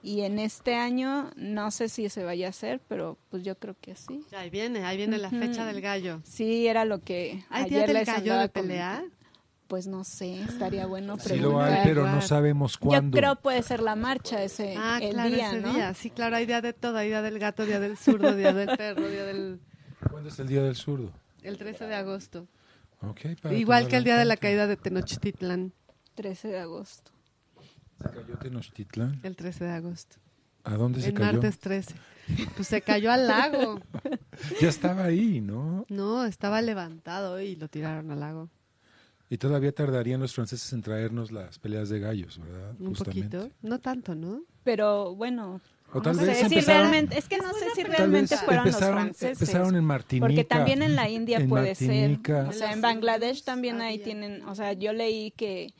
y 0.02 0.20
en 0.22 0.38
este 0.38 0.74
año 0.74 1.30
no 1.36 1.70
sé 1.70 1.88
si 1.88 2.08
se 2.08 2.24
vaya 2.24 2.48
a 2.48 2.50
hacer, 2.50 2.80
pero 2.88 3.16
pues 3.30 3.42
yo 3.42 3.56
creo 3.56 3.74
que 3.80 3.94
sí. 3.96 4.24
Ahí 4.36 4.50
viene, 4.50 4.84
ahí 4.84 4.96
viene 4.96 5.18
la 5.18 5.28
Ujú. 5.28 5.38
fecha 5.38 5.64
del 5.64 5.80
gallo. 5.80 6.20
Sí, 6.24 6.66
era 6.66 6.84
lo 6.84 7.00
que 7.00 7.42
¿Hay 7.48 7.64
ayer 7.64 7.68
día 7.70 7.86
del 7.86 7.96
les 7.98 8.06
gallo 8.06 8.38
de 8.38 8.48
pelea? 8.48 8.96
comentando. 8.98 9.23
Pues 9.66 9.86
no 9.86 10.04
sé, 10.04 10.42
estaría 10.42 10.86
bueno 10.86 11.18
Sí 11.18 11.36
lo 11.36 11.58
hay, 11.60 11.70
preguntar. 11.82 11.84
pero 11.84 12.06
no 12.08 12.20
sabemos 12.20 12.76
cuándo. 12.76 13.16
Yo 13.16 13.20
creo 13.20 13.36
puede 13.36 13.62
ser 13.62 13.80
la 13.80 13.96
marcha 13.96 14.42
ese 14.42 14.74
Ah, 14.78 14.98
el 15.00 15.12
claro, 15.14 15.30
día, 15.30 15.48
ese 15.50 15.60
¿no? 15.62 15.72
día. 15.72 15.94
Sí, 15.94 16.10
claro, 16.10 16.36
hay 16.36 16.44
día 16.46 16.60
de 16.60 16.72
todo. 16.74 16.98
Hay 16.98 17.08
día 17.08 17.22
del 17.22 17.38
gato, 17.38 17.64
día 17.64 17.80
del 17.80 17.96
zurdo, 17.96 18.34
día 18.36 18.52
del 18.52 18.76
perro, 18.76 19.08
día 19.08 19.24
del... 19.24 19.60
¿Cuándo 20.10 20.28
es 20.28 20.38
el 20.38 20.48
Día 20.48 20.62
del 20.62 20.76
Zurdo? 20.76 21.10
El 21.42 21.56
13 21.56 21.86
de 21.86 21.94
agosto. 21.94 22.46
Igual 23.50 23.88
que 23.88 23.96
el 23.96 24.04
día 24.04 24.16
de 24.18 24.24
la 24.26 24.36
caída 24.36 24.66
de 24.66 24.76
Tenochtitlán, 24.76 25.72
13 26.14 26.48
de 26.48 26.58
agosto. 26.58 27.10
¿Se 28.02 28.08
cayó 28.10 28.36
Tenochtitlán? 28.38 29.20
el 29.22 29.34
13 29.36 29.64
de 29.64 29.70
agosto. 29.72 30.16
¿A 30.64 30.74
dónde 30.74 31.00
se 31.00 31.08
El 31.08 31.14
cayó? 31.14 31.32
martes 31.32 31.58
13. 31.58 31.94
Pues 32.56 32.68
se 32.68 32.80
cayó 32.82 33.10
al 33.12 33.26
lago. 33.26 33.80
Ya 34.60 34.68
estaba 34.68 35.04
ahí, 35.04 35.40
¿no? 35.40 35.84
No, 35.88 36.24
estaba 36.24 36.60
levantado 36.60 37.40
y 37.40 37.56
lo 37.56 37.68
tiraron 37.68 38.10
al 38.10 38.20
lago. 38.20 38.48
Y 39.34 39.38
todavía 39.38 39.72
tardarían 39.72 40.20
los 40.20 40.32
franceses 40.32 40.72
en 40.74 40.80
traernos 40.80 41.32
las 41.32 41.58
peleas 41.58 41.88
de 41.88 41.98
gallos, 41.98 42.38
¿verdad? 42.38 42.70
Un 42.78 42.86
Justamente. 42.94 43.36
poquito. 43.36 43.54
No 43.62 43.80
tanto, 43.80 44.14
¿no? 44.14 44.42
Pero 44.62 45.16
bueno, 45.16 45.60
O 45.92 46.00
tal 46.00 46.14
no 46.16 46.22
vez 46.22 46.38
sé 46.38 46.48
si 46.48 46.54
empezaron, 46.54 46.82
realmente, 46.92 47.18
es 47.18 47.28
que 47.28 47.38
no 47.38 47.52
sé 47.52 47.66
si 47.74 47.82
realmente 47.82 48.36
fueron 48.36 48.66
empezaron, 48.68 48.94
los 49.08 49.16
franceses. 49.16 49.42
empezaron 49.42 49.74
en 49.74 49.84
Martinica. 49.84 50.26
porque 50.26 50.44
también 50.44 50.82
en 50.82 50.94
la 50.94 51.08
India 51.10 51.38
en 51.38 51.48
puede 51.48 51.70
Martinica. 51.70 52.42
ser. 52.42 52.48
O 52.48 52.52
sea, 52.52 52.72
en 52.74 52.80
Bangladesh 52.80 53.42
también 53.42 53.80
ahí 53.80 53.98
tienen, 53.98 54.44
o 54.46 54.54
sea, 54.54 54.72
yo 54.72 54.92
leí 54.92 55.32
que 55.32 55.74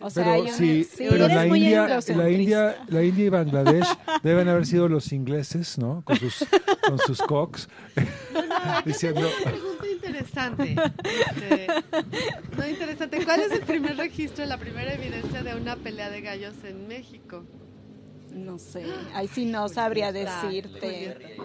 o 0.00 0.08
sea, 0.08 0.24
Pero 0.24 0.34
hay 0.36 0.40
una- 0.42 0.52
sí, 0.52 0.84
sí, 0.84 1.04
pero 1.10 1.28
la 1.28 1.46
India, 1.46 1.86
la. 2.16 2.30
India, 2.30 2.76
la 2.88 3.04
India 3.04 3.24
y 3.26 3.28
Bangladesh 3.28 3.88
deben 4.22 4.48
haber 4.48 4.64
sido 4.64 4.88
los 4.88 5.12
ingleses, 5.12 5.76
¿no? 5.76 6.00
Con 6.06 6.16
sus, 6.18 6.46
con 6.88 6.98
sus 7.00 7.18
cocks, 7.20 7.68
diciendo, 8.86 9.28
interesante. 10.04 10.76
Este, 11.04 11.66
no 12.56 12.66
interesante. 12.66 13.24
¿Cuál 13.24 13.40
es 13.40 13.52
el 13.52 13.62
primer 13.62 13.96
registro, 13.96 14.44
la 14.44 14.58
primera 14.58 14.94
evidencia 14.94 15.42
de 15.42 15.54
una 15.54 15.76
pelea 15.76 16.10
de 16.10 16.20
gallos 16.20 16.54
en 16.64 16.86
México? 16.88 17.44
no 18.34 18.58
sé, 18.58 18.84
ahí 19.14 19.28
sí 19.28 19.44
no 19.44 19.68
sabría 19.68 20.08
está, 20.08 20.42
decirte. 20.42 21.36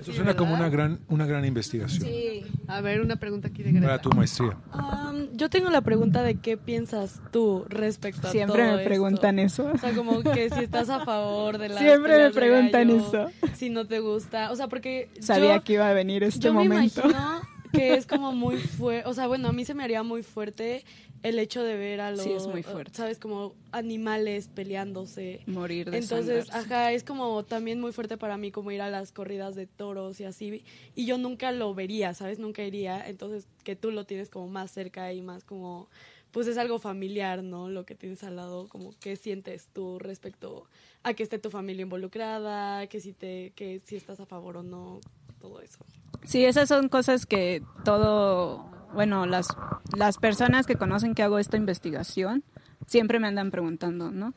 Eso 0.00 0.12
suena 0.12 0.34
como 0.36 0.54
una 0.54 0.68
gran, 0.68 1.00
una 1.08 1.26
gran 1.26 1.44
investigación 1.44 2.02
Sí. 2.06 2.42
A 2.68 2.80
ver, 2.80 3.00
una 3.00 3.16
pregunta 3.16 3.48
aquí 3.48 3.62
de 3.62 3.72
Greta. 3.72 3.86
para 3.86 4.00
tu 4.00 4.10
maestría. 4.10 4.56
Yo 5.34 5.48
tengo 5.50 5.70
la 5.70 5.80
pregunta 5.80 6.22
de 6.22 6.36
qué 6.36 6.56
piensas 6.56 7.20
tú 7.30 7.64
respecto 7.68 8.28
a 8.28 8.30
Siempre 8.30 8.64
todo 8.64 8.76
me 8.78 8.84
preguntan 8.84 9.38
esto. 9.38 9.62
eso. 9.68 9.74
O 9.74 9.78
sea, 9.78 9.92
como 9.94 10.22
que 10.22 10.50
si 10.50 10.64
estás 10.64 10.88
a 10.90 11.04
favor 11.04 11.58
de 11.58 11.68
la 11.68 11.78
Siempre 11.78 12.18
me 12.24 12.30
preguntan 12.30 12.90
eso. 12.90 13.30
Si 13.54 13.70
no 13.70 13.86
te 13.86 14.00
gusta. 14.00 14.50
O 14.52 14.56
sea, 14.56 14.68
porque 14.68 15.10
Sabía 15.20 15.56
yo, 15.56 15.64
que 15.64 15.74
iba 15.74 15.88
a 15.88 15.92
venir 15.92 16.22
este 16.24 16.40
yo 16.40 16.54
momento. 16.54 17.02
me 17.04 17.10
imagino 17.10 17.40
que 17.72 17.94
es 17.94 18.06
como 18.06 18.32
muy 18.32 18.56
fuerte. 18.58 19.08
O 19.08 19.14
sea, 19.14 19.26
bueno, 19.26 19.48
a 19.48 19.52
mí 19.52 19.64
se 19.64 19.74
me 19.74 19.82
haría 19.84 20.02
muy 20.02 20.22
fuerte 20.22 20.84
el 21.24 21.38
hecho 21.38 21.64
de 21.64 21.74
ver 21.74 22.02
a 22.02 22.10
los. 22.10 22.20
Sí, 22.20 22.32
es 22.32 22.46
muy 22.46 22.62
fuerte. 22.62 22.92
¿Sabes? 22.94 23.18
Como 23.18 23.54
animales 23.72 24.48
peleándose. 24.54 25.40
Morir 25.46 25.90
de 25.90 25.96
Entonces, 25.96 26.52
ajá, 26.52 26.92
es 26.92 27.02
como 27.02 27.44
también 27.44 27.80
muy 27.80 27.92
fuerte 27.92 28.18
para 28.18 28.36
mí 28.36 28.52
como 28.52 28.70
ir 28.70 28.82
a 28.82 28.90
las 28.90 29.10
corridas 29.10 29.54
de 29.54 29.66
toros 29.66 30.20
y 30.20 30.24
así. 30.24 30.62
Y 30.94 31.06
yo 31.06 31.16
nunca 31.16 31.50
lo 31.50 31.74
vería, 31.74 32.12
¿sabes? 32.12 32.38
Nunca 32.38 32.62
iría. 32.62 33.08
Entonces, 33.08 33.48
que 33.64 33.74
tú 33.74 33.90
lo 33.90 34.04
tienes 34.04 34.28
como 34.28 34.48
más 34.48 34.70
cerca 34.70 35.14
y 35.14 35.22
más 35.22 35.44
como, 35.44 35.88
pues 36.30 36.46
es 36.46 36.58
algo 36.58 36.78
familiar, 36.78 37.42
¿no? 37.42 37.70
Lo 37.70 37.86
que 37.86 37.94
tienes 37.94 38.22
al 38.22 38.36
lado, 38.36 38.68
como 38.68 38.90
qué 39.00 39.16
sientes 39.16 39.70
tú 39.72 39.98
respecto 39.98 40.66
a 41.02 41.14
que 41.14 41.22
esté 41.22 41.38
tu 41.38 41.48
familia 41.48 41.82
involucrada, 41.84 42.86
que 42.86 43.00
si 43.00 43.14
te, 43.14 43.54
que 43.56 43.80
si 43.86 43.96
estás 43.96 44.20
a 44.20 44.26
favor 44.26 44.58
o 44.58 44.62
no, 44.62 45.00
todo 45.40 45.62
eso. 45.62 45.78
Sí, 46.24 46.44
esas 46.44 46.68
son 46.68 46.90
cosas 46.90 47.24
que 47.24 47.62
todo, 47.82 48.73
bueno, 48.94 49.26
las, 49.26 49.48
las 49.96 50.16
personas 50.18 50.66
que 50.66 50.76
conocen 50.76 51.14
que 51.14 51.22
hago 51.22 51.38
esta 51.38 51.56
investigación 51.56 52.42
siempre 52.86 53.18
me 53.18 53.26
andan 53.26 53.50
preguntando, 53.50 54.10
¿no? 54.10 54.34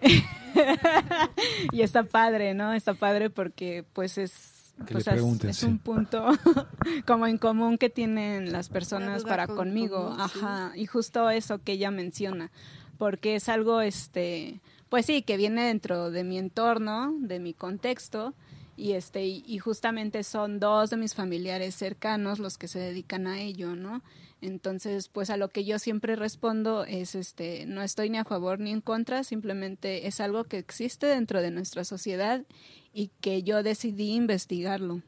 y 1.72 1.82
está 1.82 2.04
padre, 2.04 2.54
¿no? 2.54 2.72
Está 2.72 2.94
padre 2.94 3.30
porque 3.30 3.84
pues 3.92 4.18
es, 4.18 4.72
Que 4.86 4.92
pues, 4.94 5.06
le 5.06 5.12
es- 5.12 5.16
pregunten, 5.16 5.50
es 5.50 5.56
sí. 5.58 5.66
un 5.66 5.78
punto 5.78 6.26
como 7.06 7.26
en 7.26 7.38
común 7.38 7.78
que 7.78 7.90
tienen 7.90 8.52
las 8.52 8.68
personas 8.68 9.24
para 9.24 9.46
con- 9.46 9.56
conmigo, 9.56 10.10
común, 10.10 10.28
sí. 10.32 10.38
ajá, 10.42 10.72
y 10.76 10.86
justo 10.86 11.30
eso 11.30 11.58
que 11.62 11.72
ella 11.72 11.90
menciona, 11.90 12.50
porque 12.98 13.36
es 13.36 13.48
algo, 13.48 13.80
este, 13.80 14.60
pues 14.88 15.06
sí, 15.06 15.22
que 15.22 15.36
viene 15.36 15.66
dentro 15.66 16.10
de 16.10 16.24
mi 16.24 16.38
entorno, 16.38 17.14
de 17.20 17.38
mi 17.40 17.54
contexto, 17.54 18.34
y 18.76 18.92
este 18.92 19.26
y, 19.26 19.58
justamente 19.58 20.22
son 20.22 20.60
dos 20.60 20.90
de 20.90 20.96
mis 20.96 21.14
familiares 21.14 21.74
cercanos 21.74 22.38
los 22.38 22.58
que 22.58 22.68
se 22.68 22.78
dedican 22.78 23.26
a 23.26 23.40
ello, 23.40 23.74
¿no? 23.74 24.02
Entonces, 24.42 25.08
pues 25.08 25.30
a 25.30 25.38
lo 25.38 25.48
que 25.48 25.64
yo 25.64 25.78
siempre 25.78 26.14
respondo 26.14 26.84
es 26.84 27.14
este 27.14 27.64
no 27.66 27.82
estoy 27.82 28.10
ni 28.10 28.18
a 28.18 28.24
favor 28.24 28.60
ni 28.60 28.70
en 28.70 28.82
contra, 28.82 29.24
simplemente 29.24 30.06
es 30.06 30.20
algo 30.20 30.44
que 30.44 30.58
existe 30.58 31.06
dentro 31.06 31.40
de 31.40 31.50
nuestra 31.50 31.84
sociedad 31.84 32.44
y 32.92 33.10
que 33.20 33.42
yo 33.42 33.62
decidí 33.62 34.12
investigarlo. 34.14 35.02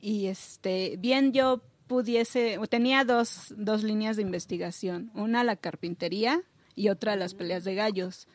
Y 0.00 0.26
este, 0.26 0.96
bien 0.98 1.32
yo 1.32 1.62
pudiese, 1.86 2.58
tenía 2.68 3.04
dos, 3.04 3.52
dos 3.56 3.82
líneas 3.82 4.16
de 4.16 4.22
investigación, 4.22 5.10
una 5.14 5.44
la 5.44 5.56
carpintería 5.56 6.42
y 6.74 6.88
otra 6.88 7.16
las 7.16 7.34
peleas 7.34 7.64
de 7.64 7.74
gallos. 7.74 8.28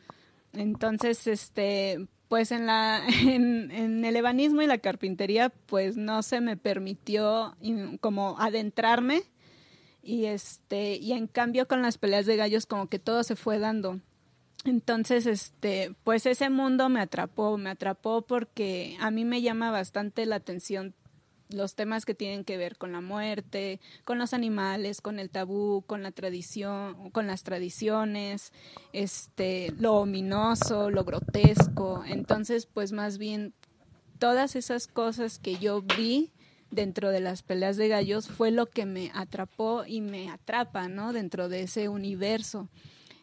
Entonces, 0.52 1.26
este, 1.26 2.06
pues 2.28 2.52
en 2.52 2.66
la, 2.66 3.02
en, 3.22 3.70
en 3.70 4.04
el 4.04 4.16
ebanismo 4.16 4.62
y 4.62 4.66
la 4.66 4.78
carpintería, 4.78 5.50
pues 5.66 5.96
no 5.96 6.22
se 6.22 6.40
me 6.40 6.56
permitió 6.56 7.56
como 8.00 8.38
adentrarme 8.38 9.22
y 10.02 10.26
este, 10.26 10.96
y 10.96 11.12
en 11.12 11.26
cambio 11.26 11.66
con 11.66 11.82
las 11.82 11.98
peleas 11.98 12.26
de 12.26 12.36
gallos 12.36 12.66
como 12.66 12.88
que 12.88 12.98
todo 12.98 13.24
se 13.24 13.34
fue 13.34 13.58
dando. 13.58 14.00
Entonces, 14.64 15.26
este, 15.26 15.94
pues 16.04 16.26
ese 16.26 16.50
mundo 16.50 16.88
me 16.88 17.00
atrapó, 17.00 17.56
me 17.58 17.70
atrapó 17.70 18.22
porque 18.22 18.96
a 19.00 19.10
mí 19.10 19.24
me 19.24 19.42
llama 19.42 19.70
bastante 19.70 20.26
la 20.26 20.36
atención 20.36 20.94
los 21.48 21.74
temas 21.74 22.04
que 22.04 22.14
tienen 22.14 22.44
que 22.44 22.56
ver 22.56 22.76
con 22.76 22.92
la 22.92 23.00
muerte, 23.00 23.80
con 24.04 24.18
los 24.18 24.34
animales, 24.34 25.00
con 25.00 25.18
el 25.18 25.30
tabú, 25.30 25.82
con 25.86 26.02
la 26.02 26.10
tradición, 26.10 27.10
con 27.10 27.26
las 27.26 27.42
tradiciones, 27.42 28.52
este, 28.92 29.72
lo 29.78 29.94
ominoso, 29.94 30.90
lo 30.90 31.04
grotesco. 31.04 32.04
Entonces, 32.06 32.66
pues 32.66 32.92
más 32.92 33.18
bien 33.18 33.54
todas 34.18 34.56
esas 34.56 34.86
cosas 34.88 35.38
que 35.38 35.56
yo 35.56 35.82
vi 35.82 36.32
dentro 36.70 37.10
de 37.10 37.20
las 37.20 37.42
peleas 37.42 37.76
de 37.76 37.88
gallos 37.88 38.28
fue 38.28 38.50
lo 38.50 38.66
que 38.66 38.86
me 38.86 39.10
atrapó 39.14 39.84
y 39.86 40.00
me 40.00 40.30
atrapa, 40.30 40.88
¿no? 40.88 41.12
Dentro 41.12 41.48
de 41.48 41.62
ese 41.62 41.88
universo. 41.88 42.68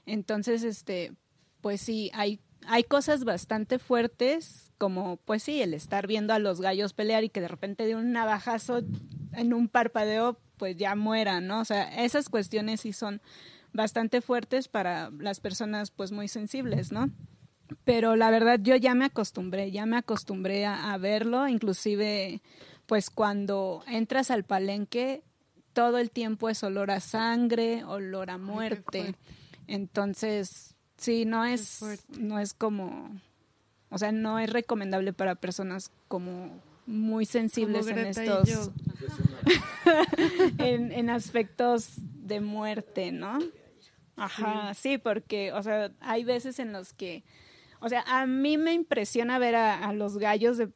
Entonces, 0.06 0.64
este, 0.64 1.14
pues 1.62 1.82
sí, 1.82 2.10
hay, 2.14 2.40
hay 2.67 2.84
cosas 2.84 3.23
bastante 3.23 3.80
fuertes, 3.80 4.71
como, 4.78 5.17
pues 5.17 5.43
sí, 5.43 5.62
el 5.62 5.73
estar 5.73 6.08
viendo 6.08 6.34
a 6.34 6.39
los 6.39 6.62
gallos 6.62 6.93
pelear 6.93 7.23
y 7.23 7.30
que 7.30 7.41
de 7.41 7.47
repente 7.47 7.86
de 7.86 7.95
un 7.95 8.12
navajazo 8.12 8.82
en 9.34 9.54
un 9.54 9.67
parpadeo, 9.67 10.39
pues 10.58 10.78
ya 10.78 10.95
mueran, 10.95 11.47
¿no? 11.47 11.62
O 11.62 11.65
sea, 11.65 12.04
esas 12.04 12.30
cuestiones 12.30 12.82
sí 12.82 12.93
son 12.93 13.21
bastante 13.73 14.21
fuertes 14.21 14.67
para 14.67 15.10
las 15.12 15.39
personas, 15.39 15.91
pues 15.91 16.12
muy 16.12 16.28
sensibles, 16.28 16.91
¿no? 16.91 17.10
Pero 17.86 18.15
la 18.15 18.30
verdad 18.30 18.60
yo 18.62 18.76
ya 18.76 18.93
me 18.93 19.06
acostumbré, 19.06 19.71
ya 19.71 19.86
me 19.86 19.97
acostumbré 19.97 20.65
a, 20.65 20.93
a 20.93 20.97
verlo, 20.97 21.47
inclusive 21.47 22.41
pues 22.86 23.10
cuando 23.10 23.84
entras 23.88 24.30
al 24.30 24.43
palenque 24.43 25.23
todo 25.73 25.97
el 25.97 26.12
tiempo 26.12 26.49
es 26.49 26.63
olor 26.63 26.91
a 26.91 26.99
sangre, 26.99 27.84
olor 27.84 28.30
a 28.30 28.38
muerte. 28.38 29.15
Entonces, 29.67 30.73
sí, 31.04 31.26
no 31.26 31.46
es 31.46 31.82
no 32.18 32.39
es 32.39 32.54
como 32.54 33.12
o 33.89 33.98
sea, 33.98 34.12
no 34.12 34.39
es 34.39 34.50
recomendable 34.50 35.13
para 35.13 35.36
personas 35.36 35.92
como 36.08 36.50
muy 36.86 37.26
sensibles 37.26 37.88
en 37.88 38.00
estos 38.00 38.72
en, 40.58 40.92
en 40.92 41.10
aspectos 41.10 41.94
de 41.98 42.42
muerte, 42.42 43.12
¿no? 43.12 43.39
Ajá, 44.16 44.74
sí. 44.74 44.98
porque, 44.98 45.52
o 45.54 45.62
sea, 45.63 45.92
hay 46.00 46.24
veces 46.24 46.60
en 46.60 46.72
los 46.72 46.94
que, 46.94 47.24
o 47.80 47.89
sea, 47.89 48.04
a 48.08 48.26
mí 48.26 48.58
me 48.58 48.74
impresiona 48.74 49.39
ver 49.39 49.56
a, 49.56 49.88
a 49.88 49.94
los 49.94 50.18
gallos 50.18 50.58
de 50.58 50.70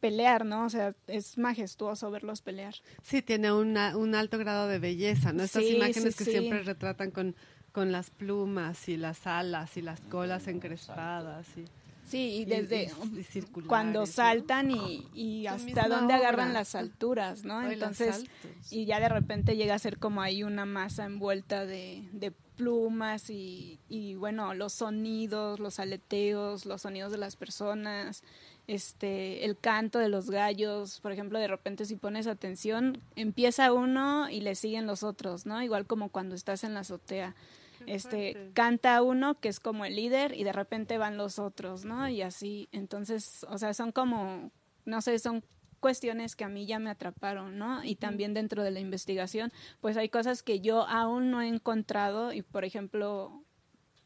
pelear, 0.00 0.44
¿no? 0.44 0.64
O 0.64 0.70
sea, 0.70 0.94
es 1.06 1.38
majestuoso 1.38 2.10
verlos 2.10 2.42
pelear. 2.42 2.74
Sí, 3.02 3.22
tiene 3.22 3.52
una, 3.52 3.96
un 3.96 4.14
alto 4.14 4.38
grado 4.38 4.68
de 4.68 4.78
belleza, 4.78 5.32
¿no? 5.32 5.42
Estas 5.42 5.64
Sí, 5.64 5.76
imágenes 5.76 6.14
sí, 6.14 6.18
que 6.18 6.24
sí. 6.24 6.30
siempre 6.32 6.62
retratan 6.62 7.10
con, 7.10 7.34
con 7.72 7.92
las 7.92 8.10
plumas 8.10 8.88
y 8.88 8.96
las 8.96 9.26
alas 9.26 9.76
y 9.76 9.82
las 9.82 10.00
colas 10.00 10.46
encrespadas. 10.48 11.46
Y, 11.56 11.64
Sí, 12.06 12.38
y 12.40 12.44
desde 12.44 12.90
y- 13.34 13.42
cuando 13.68 14.00
¿no? 14.00 14.06
saltan 14.06 14.72
y, 14.72 15.46
hasta 15.46 15.86
dónde 15.88 16.14
agarran 16.14 16.48
obra. 16.48 16.58
las 16.60 16.74
alturas, 16.74 17.44
¿no? 17.44 17.62
Entonces, 17.70 18.24
y 18.70 18.84
ya 18.84 18.98
de 18.98 19.08
repente 19.08 19.54
llega 19.54 19.76
a 19.76 19.78
ser 19.78 19.98
como 19.98 20.20
ahí 20.20 20.42
una 20.42 20.64
masa 20.64 21.04
envuelta 21.04 21.66
de, 21.66 22.02
de 22.12 22.32
plumas 22.56 23.30
y, 23.30 23.78
y 23.88 24.16
bueno, 24.16 24.54
los 24.54 24.72
sonidos, 24.72 25.60
los 25.60 25.78
aleteos, 25.78 26.66
los 26.66 26.82
sonidos 26.82 27.12
de 27.12 27.18
las 27.18 27.36
personas, 27.36 28.24
este, 28.66 29.44
el 29.44 29.56
canto 29.56 30.00
de 30.00 30.08
los 30.08 30.30
gallos, 30.30 30.98
por 31.00 31.12
ejemplo, 31.12 31.38
de 31.38 31.46
repente 31.48 31.84
si 31.84 31.94
pones 31.94 32.26
atención, 32.26 33.00
empieza 33.14 33.72
uno 33.72 34.28
y 34.28 34.40
le 34.40 34.56
siguen 34.56 34.86
los 34.86 35.04
otros, 35.04 35.46
¿no? 35.46 35.62
Igual 35.62 35.86
como 35.86 36.08
cuando 36.08 36.34
estás 36.34 36.64
en 36.64 36.74
la 36.74 36.80
azotea. 36.80 37.36
Qué 37.84 37.94
Este, 37.94 38.32
fuerte. 38.32 38.52
canta 38.54 39.02
uno 39.02 39.38
que 39.40 39.48
es 39.48 39.60
como 39.60 39.84
el 39.84 39.96
líder 39.96 40.34
y 40.36 40.44
de 40.44 40.52
repente 40.52 40.98
van 40.98 41.16
los 41.16 41.38
otros, 41.38 41.84
¿no? 41.84 42.08
Y 42.08 42.22
así, 42.22 42.68
entonces, 42.72 43.44
o 43.48 43.58
sea, 43.58 43.74
son 43.74 43.92
como, 43.92 44.50
no 44.84 45.00
sé, 45.00 45.18
son 45.18 45.44
cuestiones 45.80 46.36
que 46.36 46.44
a 46.44 46.48
mí 46.48 46.66
ya 46.66 46.78
me 46.78 46.90
atraparon, 46.90 47.56
¿no? 47.58 47.82
Y 47.84 47.96
también 47.96 48.34
dentro 48.34 48.62
de 48.62 48.70
la 48.70 48.80
investigación, 48.80 49.50
pues 49.80 49.96
hay 49.96 50.08
cosas 50.10 50.42
que 50.42 50.60
yo 50.60 50.86
aún 50.86 51.30
no 51.30 51.40
he 51.40 51.48
encontrado 51.48 52.32
y, 52.32 52.42
por 52.42 52.64
ejemplo, 52.64 53.42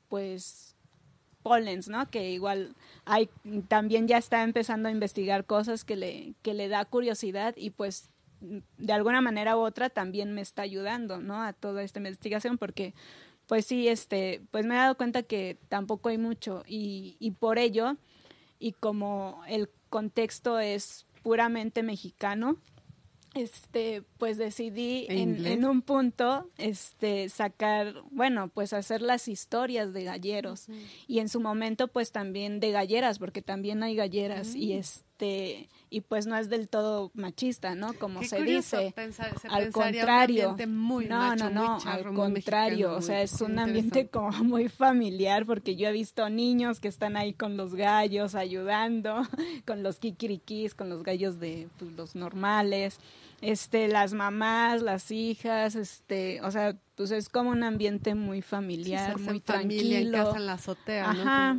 pues 0.08 0.76
polens, 1.42 1.88
¿no? 1.88 2.08
Que 2.10 2.30
igual 2.30 2.74
hay 3.04 3.28
también 3.68 4.08
ya 4.08 4.16
está 4.18 4.42
empezando 4.44 4.88
a 4.88 4.92
investigar 4.92 5.44
cosas 5.44 5.84
que 5.84 5.96
le 5.96 6.34
que 6.42 6.54
le 6.54 6.68
da 6.68 6.84
curiosidad 6.86 7.54
y 7.56 7.70
pues 7.70 8.08
de 8.40 8.92
alguna 8.92 9.20
manera 9.20 9.56
u 9.56 9.60
otra 9.60 9.90
también 9.90 10.32
me 10.32 10.40
está 10.40 10.62
ayudando, 10.62 11.20
¿no? 11.20 11.42
A 11.42 11.52
toda 11.52 11.82
esta 11.82 11.98
investigación 11.98 12.56
porque 12.56 12.94
pues 13.46 13.66
sí, 13.66 13.88
este, 13.88 14.42
pues 14.50 14.64
me 14.64 14.74
he 14.74 14.78
dado 14.78 14.96
cuenta 14.96 15.22
que 15.22 15.58
tampoco 15.68 16.08
hay 16.08 16.18
mucho 16.18 16.62
y, 16.66 17.16
y 17.18 17.32
por 17.32 17.58
ello 17.58 17.96
y 18.58 18.72
como 18.72 19.42
el 19.48 19.68
contexto 19.90 20.58
es 20.58 21.06
puramente 21.22 21.82
mexicano, 21.82 22.56
este, 23.34 24.02
pues 24.18 24.38
decidí 24.38 25.06
¿En 25.08 25.44
en, 25.44 25.64
un 25.64 25.82
punto, 25.82 26.48
este, 26.56 27.28
sacar, 27.28 27.94
bueno, 28.10 28.48
pues 28.48 28.72
hacer 28.72 29.02
las 29.02 29.28
historias 29.28 29.92
de 29.92 30.04
galleros. 30.04 30.66
Y 31.08 31.18
en 31.18 31.28
su 31.28 31.40
momento, 31.40 31.88
pues 31.88 32.12
también 32.12 32.60
de 32.60 32.70
galleras, 32.70 33.18
porque 33.18 33.42
también 33.42 33.82
hay 33.82 33.96
galleras 33.96 34.54
y 34.54 34.74
este 34.74 35.13
este 35.14 35.68
y 35.90 36.00
pues 36.00 36.26
no 36.26 36.36
es 36.36 36.48
del 36.48 36.68
todo 36.68 37.12
machista, 37.14 37.76
¿no? 37.76 37.92
Como 37.94 38.20
Qué 38.20 38.26
se 38.28 38.42
dice. 38.42 38.92
pensar- 38.96 39.38
se 39.40 39.46
al 39.46 39.66
un 39.66 39.72
contrario. 39.72 40.56
muy 40.66 41.06
no, 41.06 41.18
macho, 41.18 41.50
no, 41.50 41.60
muy 41.60 41.68
no, 41.68 41.78
charro, 41.78 42.08
al 42.10 42.14
contrario, 42.16 42.76
mexicano, 42.88 42.96
o 42.98 43.02
sea, 43.02 43.22
es 43.22 43.40
un 43.40 43.58
ambiente 43.60 44.08
como 44.10 44.30
muy 44.42 44.68
familiar 44.68 45.46
porque 45.46 45.76
yo 45.76 45.88
he 45.88 45.92
visto 45.92 46.28
niños 46.30 46.80
que 46.80 46.88
están 46.88 47.16
ahí 47.16 47.32
con 47.32 47.56
los 47.56 47.76
gallos 47.76 48.34
ayudando, 48.34 49.22
con 49.66 49.84
los 49.84 50.00
kikirikis, 50.00 50.74
con 50.74 50.88
los 50.88 51.04
gallos 51.04 51.38
de 51.38 51.68
pues, 51.78 51.92
los 51.92 52.16
normales, 52.16 52.98
este, 53.40 53.86
las 53.86 54.14
mamás, 54.14 54.82
las 54.82 55.12
hijas, 55.12 55.76
este, 55.76 56.40
o 56.42 56.50
sea, 56.50 56.76
pues 56.96 57.12
es 57.12 57.28
como 57.28 57.50
un 57.50 57.62
ambiente 57.62 58.16
muy 58.16 58.38
Sí, 58.38 58.48
familiar, 58.48 59.10
hace 59.12 59.18
muy 59.30 59.40
familia, 59.40 60.00
en 60.00 60.10
tranquilo. 60.10 60.24
casa, 60.24 60.36
en 60.38 60.46
la 60.46 60.52
azotea. 60.54 61.10
Ajá. 61.10 61.58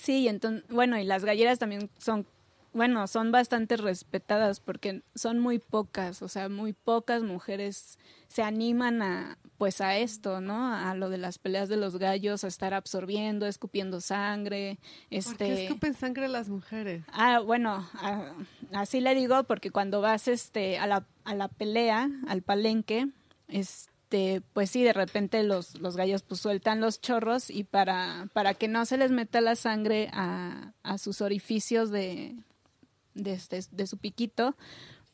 Sí, 0.00 0.28
entonces, 0.28 0.64
bueno, 0.70 0.98
y 0.98 1.04
las 1.04 1.24
galleras 1.24 1.58
también 1.58 1.88
son, 1.98 2.26
bueno, 2.74 3.06
son 3.06 3.30
bastante 3.30 3.76
respetadas 3.76 4.58
porque 4.58 5.02
son 5.14 5.38
muy 5.38 5.60
pocas, 5.60 6.22
o 6.22 6.28
sea, 6.28 6.48
muy 6.48 6.72
pocas 6.72 7.22
mujeres 7.22 7.98
se 8.26 8.42
animan 8.42 9.00
a, 9.00 9.38
pues 9.58 9.80
a 9.80 9.96
esto, 9.96 10.40
¿no? 10.40 10.74
A 10.74 10.92
lo 10.96 11.08
de 11.08 11.18
las 11.18 11.38
peleas 11.38 11.68
de 11.68 11.76
los 11.76 11.96
gallos, 11.98 12.42
a 12.42 12.48
estar 12.48 12.74
absorbiendo, 12.74 13.46
escupiendo 13.46 14.00
sangre, 14.00 14.78
¿Por 14.80 15.08
qué 15.08 15.16
este. 15.16 15.64
escupen 15.64 15.94
sangre 15.94 16.28
las 16.28 16.48
mujeres? 16.48 17.04
Ah, 17.12 17.38
bueno, 17.38 17.88
ah, 17.94 18.32
así 18.72 19.00
le 19.00 19.14
digo 19.14 19.44
porque 19.44 19.70
cuando 19.70 20.00
vas 20.00 20.26
este 20.26 20.78
a 20.78 20.88
la, 20.88 21.06
a 21.24 21.34
la 21.36 21.46
pelea, 21.46 22.10
al 22.26 22.42
palenque, 22.42 23.06
este, 23.46 24.42
pues 24.52 24.68
sí, 24.70 24.82
de 24.82 24.92
repente 24.92 25.44
los, 25.44 25.80
los 25.80 25.96
gallos 25.96 26.22
pues 26.22 26.40
sueltan 26.40 26.80
los 26.80 27.00
chorros 27.00 27.50
y 27.50 27.62
para, 27.62 28.28
para 28.32 28.54
que 28.54 28.66
no 28.66 28.84
se 28.84 28.96
les 28.96 29.12
meta 29.12 29.40
la 29.40 29.54
sangre 29.54 30.10
a, 30.12 30.72
a 30.82 30.98
sus 30.98 31.20
orificios 31.20 31.92
de, 31.92 32.34
de, 33.14 33.32
este, 33.32 33.60
de 33.70 33.86
su 33.86 33.96
piquito, 33.98 34.56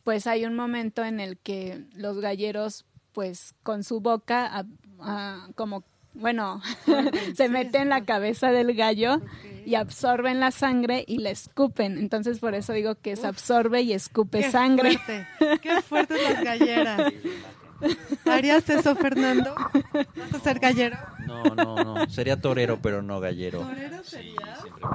pues 0.05 0.27
hay 0.27 0.45
un 0.45 0.55
momento 0.57 1.05
en 1.05 1.21
el 1.21 1.37
que 1.39 1.85
los 1.95 2.21
galleros 2.21 2.85
pues 3.13 3.55
con 3.63 3.83
su 3.85 4.01
boca 4.01 4.47
a- 4.47 4.65
a- 5.01 5.49
como 5.57 5.85
bueno 6.15 6.61
se 7.37 7.49
meten 7.49 7.83
en 7.83 7.89
la 7.91 8.05
cabeza 8.05 8.51
del 8.51 8.75
gallo 8.75 9.21
y 9.67 9.75
absorben 9.77 10.41
la 10.41 10.51
sangre 10.51 11.05
y 11.07 11.19
la 11.19 11.31
escupen. 11.31 11.99
Entonces 11.99 12.39
por 12.41 12.55
eso 12.55 12.73
digo 12.73 12.95
que 12.97 13.15
se 13.17 13.27
absorbe 13.27 13.83
y 13.83 13.93
escupe 13.93 14.41
Qué 14.41 14.51
sangre. 14.51 14.99
fuerte, 14.99 15.27
qué 15.61 15.83
fuertes 15.83 16.19
las 16.23 16.43
galleras. 16.45 17.13
¿Harías 18.27 18.69
eso, 18.69 18.95
Fernando? 18.97 19.55
¿Vas 19.55 20.35
a 20.35 20.41
ser 20.41 20.59
gallero? 20.59 20.97
No, 21.27 21.43
no, 21.45 21.85
no. 21.85 22.11
Sería 22.11 22.41
torero, 22.41 22.79
pero 22.83 23.03
no 23.03 23.21
gallero. 23.21 23.61
¿Torero 23.61 24.03
Sí, 24.05 24.11
sería? 24.11 24.35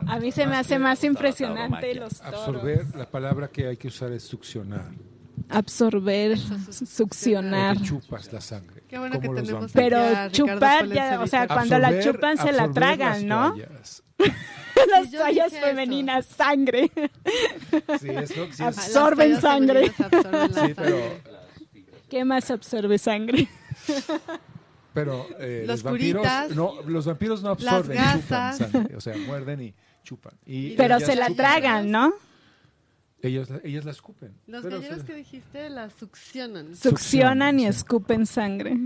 me- 0.06 0.12
A 0.12 0.20
mí 0.20 0.32
se 0.32 0.46
me 0.48 0.56
hace 0.58 0.80
más 0.80 1.04
impresionante 1.04 1.96
los 1.96 2.20
toros. 2.20 2.34
Absorber, 2.40 2.86
la 2.96 3.10
palabra 3.10 3.48
que 3.50 3.68
hay 3.68 3.78
que 3.78 3.88
usar 3.88 4.12
es 4.12 4.24
succionar. 4.24 4.92
Absorber, 5.50 6.38
su- 6.38 6.86
succionar. 6.86 7.76
Porque 7.76 7.88
chupas 7.90 8.32
la 8.34 8.42
sangre. 8.42 8.84
Qué 8.88 8.98
bueno 8.98 9.20
que 9.20 9.30
tenemos. 9.30 9.72
Pero 9.74 10.00
chupar 10.32 10.88
ya, 10.88 11.20
o 11.22 11.28
sea, 11.28 11.48
cuando 11.48 11.78
la 11.78 11.90
Absorber- 11.90 12.04
chupan 12.14 12.38
se 12.38 12.52
la 12.52 12.64
absorber 12.64 12.74
tragan, 12.74 13.12
las 13.14 13.24
¿no? 13.24 13.50
toallas. 13.56 14.04
Las 14.92 15.10
yo 15.10 15.20
toallas 15.20 15.52
dije 15.52 15.58
eso. 15.58 15.66
femeninas, 15.68 16.26
sangre. 16.26 16.92
Sí, 18.00 18.10
es 18.10 18.38
lo 18.38 18.46
que 18.48 18.54
sí 18.54 18.62
Las 18.64 18.78
absorben 18.78 19.42
sangre. 19.42 19.90
femeninas 19.90 20.02
absorben 20.02 20.52
la 20.54 20.68
Sí, 20.68 20.74
pero, 20.76 20.90
sangre. 21.00 21.22
¿Qué 22.10 22.24
más 22.26 22.52
absorbe 22.52 22.98
sangre? 22.98 23.48
pero 24.94 25.26
eh, 25.40 25.64
Los 25.68 25.78
los, 25.78 25.84
vampiros 25.84 26.22
curitas, 26.22 26.56
no, 26.56 26.82
los 26.84 27.06
vampiros 27.06 27.42
no 27.44 27.50
las 27.50 27.64
absorben, 27.64 27.98
chupan 27.98 28.58
sangre, 28.58 28.96
o 28.96 29.02
sea, 29.02 29.18
muerden 29.18 29.62
y 29.62 29.74
chupan. 30.04 30.34
Y 30.46 30.72
Pero 30.76 31.00
se 31.00 31.16
la 31.16 31.30
tragan, 31.32 31.92
¿no? 31.92 32.14
Ellos, 33.22 33.50
ellas 33.64 33.86
la 33.86 33.92
escupen. 33.92 34.36
Los 34.46 34.62
pero 34.64 34.78
galleros 34.78 35.00
se- 35.02 35.06
que 35.08 35.16
dijiste 35.16 35.70
las 35.70 35.94
succionan. 35.94 36.76
Succionan 36.76 37.60
y 37.60 37.64
sí. 37.64 37.70
escupen 37.70 38.26
sangre. 38.28 38.78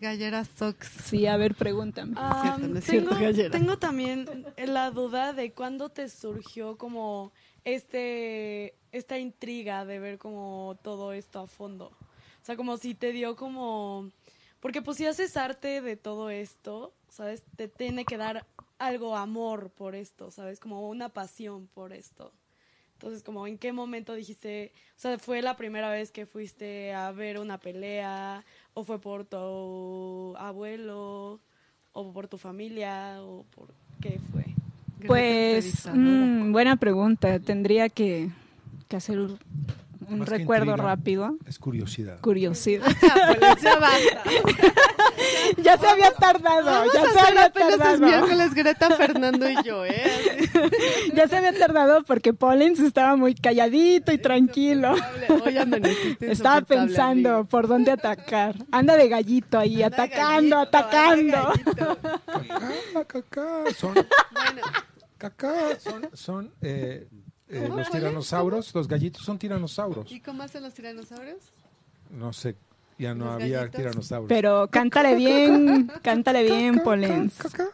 Galleras 0.00 0.48
sox. 0.58 0.88
Sí, 1.04 1.26
a 1.26 1.36
ver, 1.36 1.54
pregúntame. 1.54 2.14
Cierto, 2.14 2.68
no 2.68 2.78
es 2.78 2.84
cierto, 2.84 3.10
tengo, 3.10 3.22
gallera. 3.22 3.50
tengo 3.50 3.78
también 3.78 4.26
la 4.66 4.90
duda 4.90 5.32
de 5.32 5.52
cuándo 5.52 5.88
te 5.88 6.08
surgió 6.08 6.76
como 6.76 7.32
este 7.64 8.74
esta 8.92 9.18
intriga 9.18 9.84
de 9.84 9.98
ver 10.00 10.18
como 10.18 10.76
todo 10.82 11.12
esto 11.12 11.40
a 11.40 11.46
fondo. 11.46 11.92
O 12.46 12.48
sea, 12.48 12.54
como 12.54 12.76
si 12.76 12.94
te 12.94 13.10
dio 13.10 13.34
como 13.34 14.12
porque 14.60 14.80
pues 14.80 14.98
si 14.98 15.04
haces 15.04 15.36
arte 15.36 15.80
de 15.80 15.96
todo 15.96 16.30
esto, 16.30 16.94
¿sabes? 17.08 17.42
Te 17.56 17.66
tiene 17.66 18.04
que 18.04 18.16
dar 18.16 18.46
algo 18.78 19.16
amor 19.16 19.70
por 19.70 19.96
esto, 19.96 20.30
¿sabes? 20.30 20.60
Como 20.60 20.88
una 20.88 21.08
pasión 21.08 21.66
por 21.74 21.92
esto. 21.92 22.32
Entonces, 22.92 23.24
como 23.24 23.48
en 23.48 23.58
qué 23.58 23.72
momento 23.72 24.14
dijiste, 24.14 24.70
o 24.96 25.00
sea, 25.00 25.18
fue 25.18 25.42
la 25.42 25.56
primera 25.56 25.90
vez 25.90 26.12
que 26.12 26.24
fuiste 26.24 26.94
a 26.94 27.10
ver 27.10 27.40
una 27.40 27.58
pelea 27.58 28.44
o 28.74 28.84
fue 28.84 29.00
por 29.00 29.24
tu 29.24 30.36
abuelo 30.36 31.40
o 31.94 32.12
por 32.12 32.28
tu 32.28 32.38
familia 32.38 33.24
o 33.24 33.44
por 33.56 33.74
qué 34.00 34.20
fue? 34.30 34.44
Pues, 35.04 35.84
mm, 35.92 36.52
buena 36.52 36.76
pregunta. 36.76 37.40
Tendría 37.40 37.88
que, 37.88 38.30
que 38.86 38.94
hacer 38.94 39.18
un, 40.08 40.18
Más 40.20 40.28
recuerdo 40.28 40.72
intriga, 40.72 40.88
rápido. 40.88 41.36
Es 41.46 41.58
curiosidad. 41.58 42.20
Curiosidad. 42.20 42.86
Ya 43.62 43.78
basta. 43.78 44.22
ya 45.62 45.78
se 45.78 45.86
había 45.86 46.10
tardado, 46.12 46.64
Vamos 46.64 46.92
ya 46.94 47.02
a 47.02 47.06
se 47.12 47.20
había 47.20 47.44
apenas 47.46 47.72
es 47.72 47.78
tardado. 47.78 48.06
miércoles 48.06 48.54
Greta, 48.54 48.90
Fernando 48.96 49.48
y 49.50 49.62
yo, 49.64 49.84
¿eh? 49.84 50.50
Ya 51.14 51.28
se 51.28 51.36
había 51.36 51.52
tardado 51.52 52.02
porque 52.04 52.32
Pollens 52.32 52.80
estaba 52.80 53.16
muy 53.16 53.34
calladito 53.34 54.12
y 54.12 54.18
tranquilo. 54.18 54.94
Estaba 56.20 56.60
pensando 56.62 57.30
amigo. 57.30 57.44
por 57.48 57.66
dónde 57.68 57.92
atacar. 57.92 58.56
Anda 58.70 58.96
de 58.96 59.08
gallito 59.08 59.58
ahí, 59.58 59.82
Anda 59.82 60.02
atacando, 60.04 60.56
gallito, 60.56 60.78
atacando. 60.78 61.52
Cacá, 62.94 63.04
cacá, 63.06 63.74
son, 63.76 63.94
Bueno, 63.94 64.62
cacá, 65.18 65.80
son, 65.80 66.08
son 66.12 66.52
eh, 66.60 67.08
eh, 67.48 67.64
¿Cómo, 67.66 67.76
los 67.78 67.90
tiranosaurios, 67.90 68.74
los 68.74 68.88
gallitos 68.88 69.22
son 69.22 69.38
tiranosaurios. 69.38 70.10
¿y 70.10 70.20
cómo 70.20 70.42
hacen 70.42 70.62
los 70.62 70.74
tiranosaurios? 70.74 71.38
No 72.10 72.32
sé, 72.32 72.56
ya 72.98 73.14
no 73.14 73.26
¿Los 73.26 73.34
había 73.34 73.58
gallitos? 73.58 73.80
tiranosaurios. 73.80 74.28
Pero 74.28 74.68
cántale 74.70 75.14
bien, 75.14 75.90
cántale 76.02 76.42
bien, 76.42 76.78
cacá. 77.36 77.68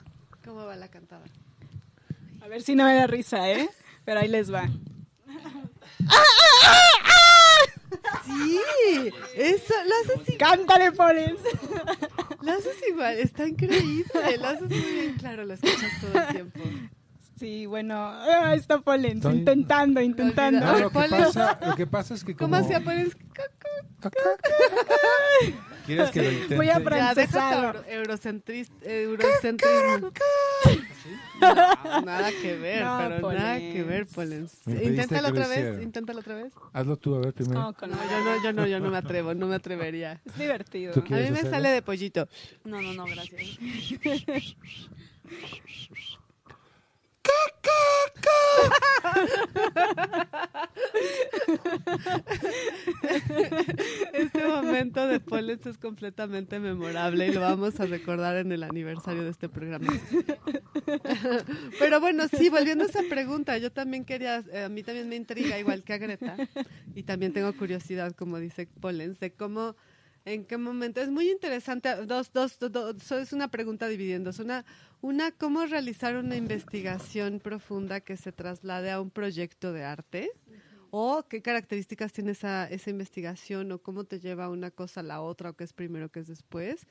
¿Cómo 0.44 0.64
va 0.66 0.76
la 0.76 0.88
cantada? 0.88 1.24
A 2.42 2.48
ver 2.48 2.62
si 2.62 2.74
no 2.74 2.84
me 2.84 2.94
da 2.94 3.06
risa, 3.06 3.48
¿eh? 3.50 3.68
Pero 4.04 4.20
ahí 4.20 4.28
les 4.28 4.52
va. 4.52 4.68
Sí, 8.24 9.10
eso, 9.36 9.74
lo 9.86 10.12
haces, 10.14 10.34
i- 10.34 10.36
Cántale, 10.38 10.92
Pollens. 10.92 11.40
lo 12.40 12.52
haces 12.52 12.76
igual, 12.88 13.16
está 13.18 13.46
increíble, 13.46 14.04
lo 14.38 14.46
haces 14.46 14.68
muy 14.70 14.92
bien 14.92 15.14
claro, 15.18 15.44
lo 15.44 15.54
escuchas 15.54 16.00
todo 16.00 16.20
el 16.20 16.28
tiempo. 16.28 16.60
Sí, 17.42 17.66
bueno, 17.66 17.94
ah, 17.98 18.54
está 18.54 18.78
Pollens, 18.80 19.16
Estoy- 19.24 19.38
intentando, 19.38 20.00
intentando. 20.00 20.60
No, 20.64 20.78
lo 20.78 20.88
que, 20.90 20.92
¿Cuál 20.94 21.12
es? 21.14 21.20
pasa, 21.34 21.58
lo 21.66 21.74
que 21.74 21.86
pasa 21.88 22.14
es 22.14 22.22
que 22.22 22.36
como... 22.36 22.54
¿Cómo 22.54 22.64
hacía 22.64 22.80
pones? 22.84 23.16
¿Quieres 25.84 26.10
que 26.12 26.22
lo 26.22 26.30
intente? 26.30 26.54
Voy 26.54 26.68
a 26.68 26.78
Ya, 26.78 26.84
Francesado. 26.84 27.72
deja 27.72 27.72
tu 27.72 27.78
euro- 27.90 28.04
eurocentris- 28.04 28.70
eurocentrismo. 28.84 30.12
No, 31.40 32.00
nada 32.02 32.30
que 32.30 32.56
ver, 32.58 32.84
No, 32.84 32.98
pero 32.98 33.08
nada 33.08 33.20
Polens. 33.20 33.74
que 33.74 33.82
ver, 33.82 34.06
Polens. 34.06 34.60
Me 34.64 34.74
pediste 34.76 34.90
Inténtalo 35.02 35.26
que 35.26 35.32
lo 35.32 35.40
otra 35.40 35.48
vez, 35.48 35.58
hiciera. 35.58 35.82
inténtalo 35.82 36.20
otra 36.20 36.34
vez. 36.36 36.52
Hazlo 36.72 36.96
tú, 36.96 37.16
a 37.16 37.18
ver, 37.22 37.34
primero. 37.34 37.60
No, 37.60 37.72
con- 37.74 37.90
No, 37.90 37.96
yo 37.96 38.20
no, 38.24 38.42
yo 38.44 38.52
no, 38.52 38.66
yo 38.68 38.78
no 38.78 38.90
me 38.90 38.98
atrevo, 38.98 39.34
no 39.34 39.48
me 39.48 39.56
atrevería. 39.56 40.20
Es 40.24 40.38
divertido. 40.38 40.92
¿Tú 40.94 41.00
A 41.00 41.04
quieres 41.04 41.24
mí 41.26 41.32
me 41.32 41.38
hacerlo? 41.40 41.56
sale 41.56 41.68
de 41.70 41.82
pollito. 41.82 42.28
No, 42.62 42.80
no, 42.80 42.92
no, 42.94 43.04
gracias. 43.04 43.42
Este 54.12 54.46
momento 54.46 55.06
de 55.06 55.20
Polens 55.20 55.66
es 55.66 55.78
completamente 55.78 56.58
memorable 56.58 57.26
y 57.28 57.32
lo 57.32 57.40
vamos 57.40 57.78
a 57.80 57.86
recordar 57.86 58.36
en 58.36 58.52
el 58.52 58.62
aniversario 58.62 59.24
de 59.24 59.30
este 59.30 59.48
programa. 59.48 59.86
Pero 61.78 62.00
bueno, 62.00 62.24
sí, 62.28 62.48
volviendo 62.48 62.84
a 62.84 62.88
esa 62.88 63.02
pregunta, 63.08 63.58
yo 63.58 63.72
también 63.72 64.04
quería, 64.04 64.42
eh, 64.52 64.64
a 64.64 64.68
mí 64.68 64.82
también 64.82 65.08
me 65.08 65.16
intriga, 65.16 65.58
igual 65.58 65.82
que 65.82 65.94
a 65.94 65.98
Greta, 65.98 66.36
y 66.94 67.02
también 67.02 67.32
tengo 67.32 67.52
curiosidad, 67.54 68.12
como 68.12 68.38
dice 68.38 68.68
Polens, 68.80 69.18
de 69.20 69.32
cómo, 69.32 69.76
en 70.24 70.44
qué 70.44 70.56
momento, 70.56 71.00
es 71.00 71.10
muy 71.10 71.30
interesante, 71.30 71.94
dos, 72.06 72.32
dos, 72.32 72.58
dos, 72.58 72.70
dos, 72.72 73.12
es 73.12 73.32
una 73.32 73.48
pregunta 73.48 73.88
dividiéndose, 73.88 74.42
una, 74.42 74.64
una, 75.00 75.32
cómo 75.32 75.66
realizar 75.66 76.16
una 76.16 76.36
investigación 76.36 77.40
profunda 77.40 78.00
que 78.00 78.16
se 78.16 78.32
traslade 78.32 78.90
a 78.90 79.00
un 79.00 79.10
proyecto 79.10 79.72
de 79.72 79.84
arte, 79.84 80.30
o 80.90 81.24
qué 81.28 81.42
características 81.42 82.12
tiene 82.12 82.32
esa, 82.32 82.68
esa 82.68 82.90
investigación, 82.90 83.72
o 83.72 83.78
cómo 83.78 84.04
te 84.04 84.20
lleva 84.20 84.48
una 84.48 84.70
cosa 84.70 85.00
a 85.00 85.04
la 85.04 85.20
otra, 85.22 85.50
o 85.50 85.52
qué 85.54 85.64
es 85.64 85.72
primero, 85.72 86.10
qué 86.10 86.20
es 86.20 86.28
después. 86.28 86.86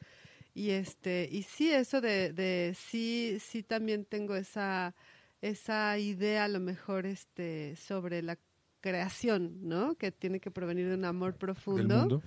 Y 0.54 0.72
este, 0.72 1.30
y 1.32 1.44
sí, 1.44 1.72
eso 1.72 2.02
de, 2.02 2.34
de 2.34 2.76
sí, 2.76 3.38
sí 3.40 3.64
también 3.64 4.04
tengo 4.04 4.36
esa, 4.36 4.96
esa 5.42 5.98
idea 5.98 6.46
a 6.46 6.48
lo 6.50 6.60
mejor 6.60 7.06
este 7.06 7.76
sobre 7.78 8.22
la 8.22 8.38
creación, 8.82 9.60
¿no? 9.62 9.96
Que 9.96 10.12
tiene 10.12 10.40
que 10.40 10.52
provenir 10.52 10.90
de 10.90 10.96
un 10.96 11.06
amor 11.06 11.34
del 11.34 11.40
profundo. 11.40 12.00
mundo. 12.00 12.24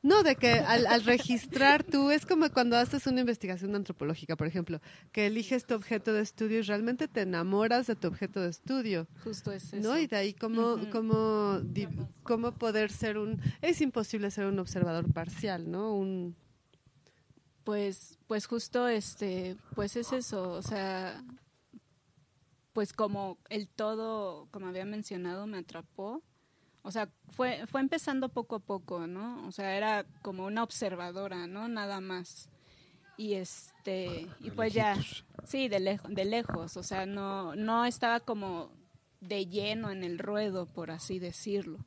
No, 0.00 0.22
de 0.22 0.36
que 0.36 0.52
al, 0.52 0.86
al 0.86 1.02
registrar 1.04 1.82
tú, 1.82 2.10
es 2.12 2.24
como 2.24 2.48
cuando 2.50 2.76
haces 2.76 3.06
una 3.08 3.20
investigación 3.20 3.74
antropológica, 3.74 4.36
por 4.36 4.46
ejemplo, 4.46 4.80
que 5.10 5.26
eliges 5.26 5.66
tu 5.66 5.74
objeto 5.74 6.12
de 6.12 6.22
estudio 6.22 6.60
y 6.60 6.62
realmente 6.62 7.08
te 7.08 7.22
enamoras 7.22 7.88
de 7.88 7.96
tu 7.96 8.06
objeto 8.06 8.40
de 8.40 8.48
estudio. 8.50 9.08
Justo 9.24 9.50
es 9.50 9.72
eso. 9.72 9.76
¿no? 9.88 9.98
Y 9.98 10.06
de 10.06 10.16
ahí 10.16 10.34
cómo, 10.34 10.78
cómo, 10.92 11.58
di- 11.60 11.88
cómo 12.22 12.52
poder 12.52 12.92
ser 12.92 13.18
un... 13.18 13.40
Es 13.60 13.80
imposible 13.80 14.30
ser 14.30 14.46
un 14.46 14.60
observador 14.60 15.12
parcial, 15.12 15.68
¿no? 15.68 15.92
Un, 15.94 16.36
Pues, 17.64 18.18
pues 18.28 18.46
justo 18.46 18.86
este, 18.88 19.56
pues 19.74 19.96
es 19.96 20.12
eso, 20.12 20.52
o 20.52 20.62
sea, 20.62 21.22
pues 22.72 22.92
como 22.92 23.38
el 23.50 23.68
todo, 23.68 24.46
como 24.52 24.68
había 24.68 24.84
mencionado, 24.84 25.46
me 25.48 25.58
atrapó. 25.58 26.22
O 26.88 26.90
sea, 26.90 27.10
fue, 27.32 27.66
fue 27.66 27.82
empezando 27.82 28.30
poco 28.30 28.56
a 28.56 28.60
poco, 28.60 29.06
¿no? 29.06 29.46
O 29.46 29.52
sea, 29.52 29.76
era 29.76 30.06
como 30.22 30.46
una 30.46 30.62
observadora, 30.62 31.46
¿no? 31.46 31.68
Nada 31.68 32.00
más. 32.00 32.48
Y 33.18 33.34
este, 33.34 34.26
y 34.40 34.44
De 34.44 34.52
pues 34.52 34.72
ya, 34.72 34.96
sí, 35.44 35.68
de, 35.68 35.80
lejos 35.80 36.10
de 36.10 36.24
lejos, 36.24 36.78
o 36.78 36.82
sea, 36.82 37.04
no, 37.04 37.54
no 37.56 37.84
estaba 37.84 38.20
como 38.20 38.72
de 39.20 39.44
lleno 39.44 39.90
en 39.90 40.02
el 40.02 40.18
ruedo, 40.18 40.64
por 40.64 40.90
así 40.90 41.18
decirlo. 41.18 41.78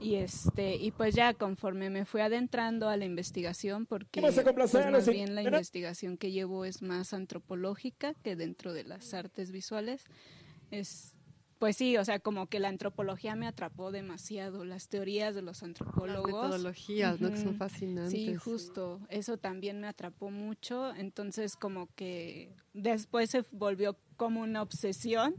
Y 0.00 0.14
este, 0.14 0.76
y 0.76 0.92
pues 0.92 1.16
ya 1.16 1.34
conforme 1.34 1.90
me 1.90 2.04
fui 2.04 2.20
adentrando 2.20 2.88
a 2.88 2.96
la 2.96 3.04
investigación, 3.04 3.84
porque 3.84 4.20
pues, 4.20 4.36
más 4.92 5.08
y- 5.08 5.10
bien 5.10 5.34
la 5.34 5.42
investigación 5.42 6.16
que 6.18 6.30
llevo 6.30 6.64
es 6.64 6.82
más 6.82 7.12
antropológica 7.14 8.14
que 8.22 8.36
dentro 8.36 8.72
de 8.72 8.84
las 8.84 9.12
artes 9.12 9.50
visuales. 9.50 10.04
Es, 10.70 11.15
pues 11.58 11.76
sí, 11.76 11.96
o 11.96 12.04
sea, 12.04 12.18
como 12.18 12.46
que 12.48 12.60
la 12.60 12.68
antropología 12.68 13.34
me 13.36 13.46
atrapó 13.46 13.90
demasiado, 13.90 14.64
las 14.64 14.88
teorías 14.88 15.34
de 15.34 15.42
los 15.42 15.56
las 15.58 15.62
antropólogos. 15.62 16.26
metodologías, 16.26 17.20
¿no? 17.20 17.30
Que 17.30 17.38
son 17.38 17.56
fascinantes. 17.56 18.10
Sí, 18.12 18.34
justo. 18.34 19.00
Eso 19.08 19.38
también 19.38 19.80
me 19.80 19.86
atrapó 19.86 20.30
mucho. 20.30 20.94
Entonces, 20.94 21.56
como 21.56 21.88
que 21.94 22.52
después 22.74 23.30
se 23.30 23.44
volvió 23.52 23.96
como 24.16 24.40
una 24.42 24.60
obsesión. 24.62 25.34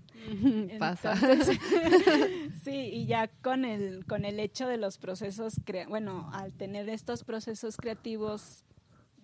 Pasa. 0.79 1.13
Sí, 2.63 2.71
y 2.91 3.05
ya 3.05 3.27
con 3.27 3.63
el, 3.63 4.05
con 4.05 4.25
el 4.25 4.39
hecho 4.39 4.67
de 4.67 4.77
los 4.77 4.97
procesos, 4.97 5.53
crea- 5.65 5.87
bueno, 5.87 6.29
al 6.33 6.51
tener 6.51 6.89
estos 6.89 7.23
procesos 7.23 7.77
creativos 7.77 8.63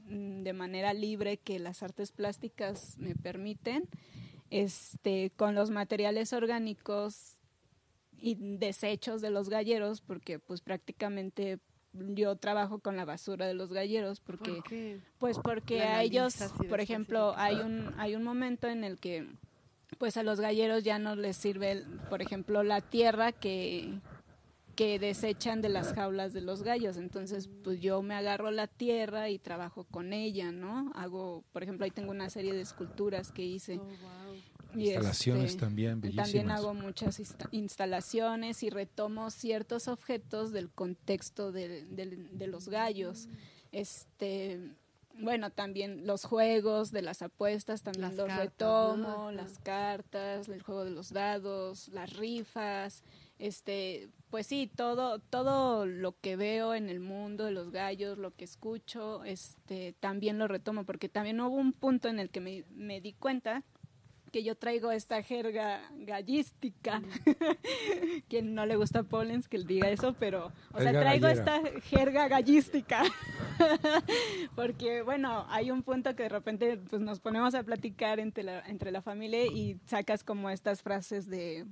mm, 0.05 0.43
de 0.43 0.53
manera 0.53 0.93
libre 0.93 1.37
que 1.37 1.59
las 1.59 1.83
artes 1.83 2.11
plásticas 2.11 2.97
me 2.99 3.15
permiten, 3.15 3.89
este, 4.53 5.31
con 5.35 5.55
los 5.55 5.71
materiales 5.71 6.31
orgánicos 6.31 7.37
y 8.19 8.35
desechos 8.35 9.19
de 9.21 9.31
los 9.31 9.49
galleros, 9.49 10.01
porque 10.01 10.37
pues 10.37 10.61
prácticamente 10.61 11.59
yo 11.93 12.35
trabajo 12.35 12.79
con 12.79 12.95
la 12.95 13.03
basura 13.03 13.47
de 13.47 13.55
los 13.55 13.73
galleros, 13.73 14.19
porque 14.19 14.51
¿Por 14.53 14.63
qué? 14.63 14.99
pues 15.17 15.39
porque 15.39 15.79
La 15.79 15.97
a 15.97 16.03
ellos, 16.03 16.35
por 16.69 16.79
ejemplo, 16.79 17.33
hay 17.35 17.55
un 17.55 17.93
hay 17.97 18.15
un 18.15 18.23
momento 18.23 18.67
en 18.67 18.83
el 18.83 18.99
que 18.99 19.27
pues 19.97 20.17
a 20.17 20.23
los 20.23 20.39
galleros 20.39 20.83
ya 20.83 20.99
no 20.99 21.15
les 21.15 21.35
sirve, 21.35 21.83
por 22.09 22.21
ejemplo, 22.21 22.63
la 22.63 22.81
tierra 22.81 23.31
que 23.31 23.99
que 24.75 24.97
desechan 24.97 25.61
de 25.61 25.69
las 25.69 25.93
jaulas 25.93 26.33
de 26.33 26.41
los 26.41 26.63
gallos. 26.63 26.97
Entonces, 26.97 27.49
pues 27.63 27.79
yo 27.79 28.01
me 28.01 28.15
agarro 28.15 28.49
la 28.51 28.67
tierra 28.67 29.29
y 29.29 29.37
trabajo 29.39 29.83
con 29.85 30.13
ella, 30.13 30.51
¿no? 30.51 30.91
Hago, 30.95 31.43
por 31.53 31.61
ejemplo, 31.63 31.85
ahí 31.85 31.91
tengo 31.91 32.11
una 32.11 32.29
serie 32.29 32.53
de 32.53 32.61
esculturas 32.61 33.31
que 33.31 33.43
hice. 33.43 33.77
Oh, 33.77 33.83
wow. 33.83 33.91
Y, 34.75 34.85
Instalaciones 34.87 35.51
este, 35.51 35.59
también 35.59 36.01
También 36.01 36.15
bellísimas. 36.15 36.59
hago 36.59 36.73
muchas 36.73 37.19
insta- 37.19 37.47
instalaciones 37.51 38.63
y 38.63 38.71
retomo 38.71 39.29
ciertos 39.29 39.87
objetos 39.87 40.51
del 40.51 40.71
contexto 40.71 41.51
de, 41.51 41.85
del- 41.85 42.35
de 42.35 42.47
los 42.47 42.69
gallos. 42.69 43.27
Este, 43.71 44.59
bueno, 45.19 45.51
también 45.51 46.07
los 46.07 46.25
juegos 46.25 46.91
de 46.91 47.03
las 47.03 47.21
apuestas 47.21 47.83
también 47.83 48.01
Las 48.09 48.15
los 48.15 48.25
cartas, 48.27 48.45
retomo, 48.97 49.31
las 49.31 49.59
cartas, 49.59 50.49
el 50.49 50.63
juego 50.63 50.85
de 50.85 50.89
los 50.91 51.11
dados, 51.13 51.89
las 51.89 52.11
rifas, 52.13 53.03
este, 53.39 54.09
pues 54.29 54.47
sí, 54.47 54.69
todo 54.75 55.19
todo 55.19 55.85
lo 55.85 56.19
que 56.19 56.35
veo 56.35 56.73
en 56.73 56.89
el 56.89 56.99
mundo 56.99 57.45
de 57.45 57.51
los 57.51 57.71
gallos, 57.71 58.17
lo 58.17 58.31
que 58.31 58.45
escucho, 58.45 59.23
este, 59.23 59.93
también 59.99 60.37
lo 60.39 60.47
retomo 60.47 60.85
porque 60.85 61.09
también 61.09 61.39
hubo 61.41 61.55
un 61.55 61.73
punto 61.73 62.07
en 62.09 62.19
el 62.19 62.29
que 62.29 62.39
me, 62.39 62.63
me 62.71 63.01
di 63.01 63.13
cuenta 63.13 63.63
que 64.33 64.43
yo 64.43 64.55
traigo 64.55 64.91
esta 64.91 65.21
jerga 65.21 65.81
gallística. 65.95 67.01
Mm. 67.83 68.21
Quien 68.27 68.55
no 68.55 68.65
le 68.65 68.75
gusta 68.75 68.99
a 68.99 69.03
Pollens 69.03 69.47
que 69.47 69.57
él 69.57 69.65
diga 69.67 69.89
eso, 69.89 70.15
pero, 70.19 70.51
o 70.73 70.81
sea, 70.81 70.91
traigo 70.91 71.27
gallera. 71.27 71.57
esta 71.57 71.81
jerga 71.81 72.27
gallística. 72.27 73.03
Porque, 74.55 75.01
bueno, 75.01 75.45
hay 75.49 75.71
un 75.71 75.83
punto 75.83 76.15
que 76.15 76.23
de 76.23 76.29
repente 76.29 76.77
pues, 76.89 77.01
nos 77.01 77.19
ponemos 77.19 77.55
a 77.55 77.63
platicar 77.63 78.19
entre 78.19 78.43
la, 78.43 78.61
entre 78.61 78.91
la 78.91 79.01
familia 79.01 79.45
y 79.45 79.77
sacas 79.85 80.23
como 80.23 80.49
estas 80.49 80.81
frases 80.81 81.27
de, 81.27 81.65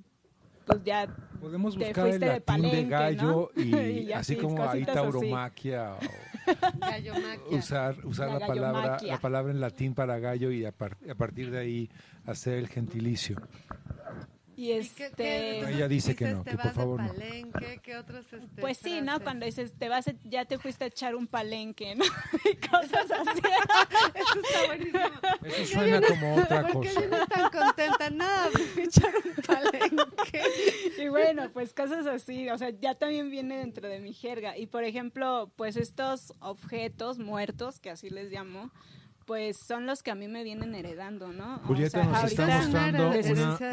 pues 0.66 0.84
ya 0.84 1.08
Podemos 1.40 1.76
buscar 1.76 2.08
el 2.08 2.20
de 2.20 2.28
latín 2.28 2.36
de 2.38 2.42
palenque, 2.42 2.90
gallo 2.90 3.50
¿no? 3.56 3.62
y, 3.64 3.76
Y 4.00 4.14
así 4.14 4.36
como 4.36 4.64
hay 4.64 4.86
tauromaquia 4.86 5.94
o 5.96 6.00
usar 7.56 7.96
usar 8.06 8.30
La 8.30 8.40
la, 8.40 8.48
palabra 8.48 8.98
la 9.02 9.20
palabra 9.20 9.52
en 9.52 9.60
latín 9.60 9.94
para 9.96 10.20
gallo 10.20 10.52
y 10.52 10.66
a, 10.66 10.72
par- 10.72 10.98
a 11.10 11.16
partir 11.16 11.50
de 11.52 11.60
ahí 11.60 11.90
hacer 12.26 12.56
el 12.60 12.68
gentilicio. 12.68 13.38
Y 14.58 14.72
¿Y 14.74 14.88
qué- 14.90 15.06
este... 15.06 15.16
qué- 15.16 15.66
Ella 15.74 15.88
dice 15.88 16.16
que 16.16 16.26
no, 16.28 16.44
que 16.44 16.52
por 16.52 16.58
vas 16.58 16.68
de 16.68 16.74
favor 16.74 17.02
no. 17.02 17.08
palenque, 17.08 17.80
¿qué 17.82 17.98
otros, 17.98 18.26
este, 18.32 18.62
Pues 18.62 18.78
sí, 18.78 19.02
¿no? 19.02 19.20
Cuando 19.22 19.46
dices, 19.46 19.74
te 19.78 19.88
vas 19.90 20.08
a- 20.08 20.14
ya 20.26 20.46
te 20.46 20.60
fuiste 20.60 20.84
a 20.84 20.88
echar 20.88 21.16
un 21.16 21.28
palenque, 21.28 21.96
¿no? 21.96 22.04
Y 22.52 22.56
cosas 22.68 23.10
así. 23.12 23.42
Eso 24.14 24.42
está 24.42 24.66
buenísimo. 24.68 25.00
Eso 25.46 25.74
suena 25.74 26.02
como 26.02 26.36
otra 26.36 26.62
¿Por 26.68 26.82
qué 26.82 26.90
cosa. 26.90 27.00
vienes 27.00 27.28
tan 27.30 27.50
contenta? 27.52 28.10
Nada, 28.10 28.50
me 28.54 28.60
fui 28.66 28.82
a 28.84 28.86
echar 28.86 29.14
un 29.16 29.44
palenque. 29.44 30.42
Y 30.98 31.08
bueno, 31.08 31.50
pues 31.54 31.74
cosas 31.74 32.06
así, 32.06 32.50
o 32.50 32.58
sea, 32.58 32.70
ya 32.72 32.96
también 32.96 33.30
viene 33.32 33.58
dentro 33.58 33.88
de 33.88 34.00
mi 34.00 34.14
jerga. 34.14 34.58
Y 34.58 34.68
por 34.68 34.84
ejemplo, 34.84 35.52
pues 35.56 35.76
estos 35.78 36.34
objetos 36.40 37.20
muertos, 37.20 37.80
que 37.80 37.90
así 37.90 38.10
les 38.10 38.32
llamo, 38.32 38.72
pues 39.32 39.56
son 39.56 39.86
los 39.86 40.04
que 40.04 40.12
a 40.12 40.16
mí 40.16 40.28
me 40.28 40.44
vienen 40.44 40.76
heredando, 40.76 41.32
¿no? 41.32 41.56
O 41.56 41.60
Julieta 41.60 42.04
sea, 42.04 42.04
nos 42.04 42.24
está 42.26 42.48
mostrando 42.48 43.14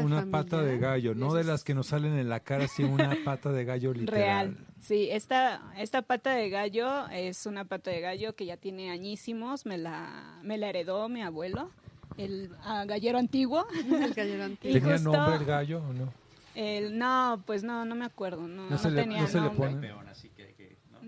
una 0.05 0.25
pata 0.31 0.63
de 0.63 0.79
gallo, 0.79 1.17
no 1.17 1.35
de 1.35 1.43
las 1.43 1.65
que 1.65 1.75
nos 1.75 1.89
salen 1.89 2.17
en 2.17 2.29
la 2.29 2.39
cara, 2.39 2.69
sino 2.69 2.91
una 2.93 3.17
pata 3.25 3.51
de 3.51 3.65
gallo 3.65 3.93
literal. 3.93 4.55
Real. 4.55 4.67
Sí, 4.81 5.09
esta, 5.11 5.61
esta 5.77 6.03
pata 6.03 6.31
de 6.31 6.49
gallo 6.49 7.09
es 7.09 7.45
una 7.45 7.65
pata 7.65 7.91
de 7.91 8.01
gallo 8.01 8.37
que 8.37 8.47
ya 8.47 8.57
tiene 8.57 8.93
añísimos, 8.93 9.67
me 9.67 9.79
la, 9.79 10.39
me 10.45 10.59
la 10.59 10.69
heredó 10.69 11.09
mi 11.09 11.23
abuelo, 11.23 11.73
el 12.17 12.53
ah, 12.63 12.85
gallero 12.87 13.19
antiguo. 13.19 13.67
El 13.91 14.15
gallero 14.15 14.45
antiguo. 14.53 14.75
¿Tenía 14.81 14.93
justo- 14.95 15.11
nombre 15.11 15.37
el 15.39 15.45
gallo 15.45 15.83
o 15.83 15.93
no? 15.93 16.13
El, 16.55 16.97
no, 16.99 17.43
pues 17.47 17.65
no, 17.65 17.85
no 17.85 17.97
me 17.97 18.05
acuerdo, 18.05 18.47
no, 18.47 18.63
No 18.67 18.71
no, 18.71 18.79
se 18.79 18.93
le- 18.93 19.03
tenía 19.03 19.23
no 19.23 19.27
se 19.27 19.41
le 19.41 19.47
nombre. 19.47 19.71
pone. 19.71 19.93
Así 20.09 20.29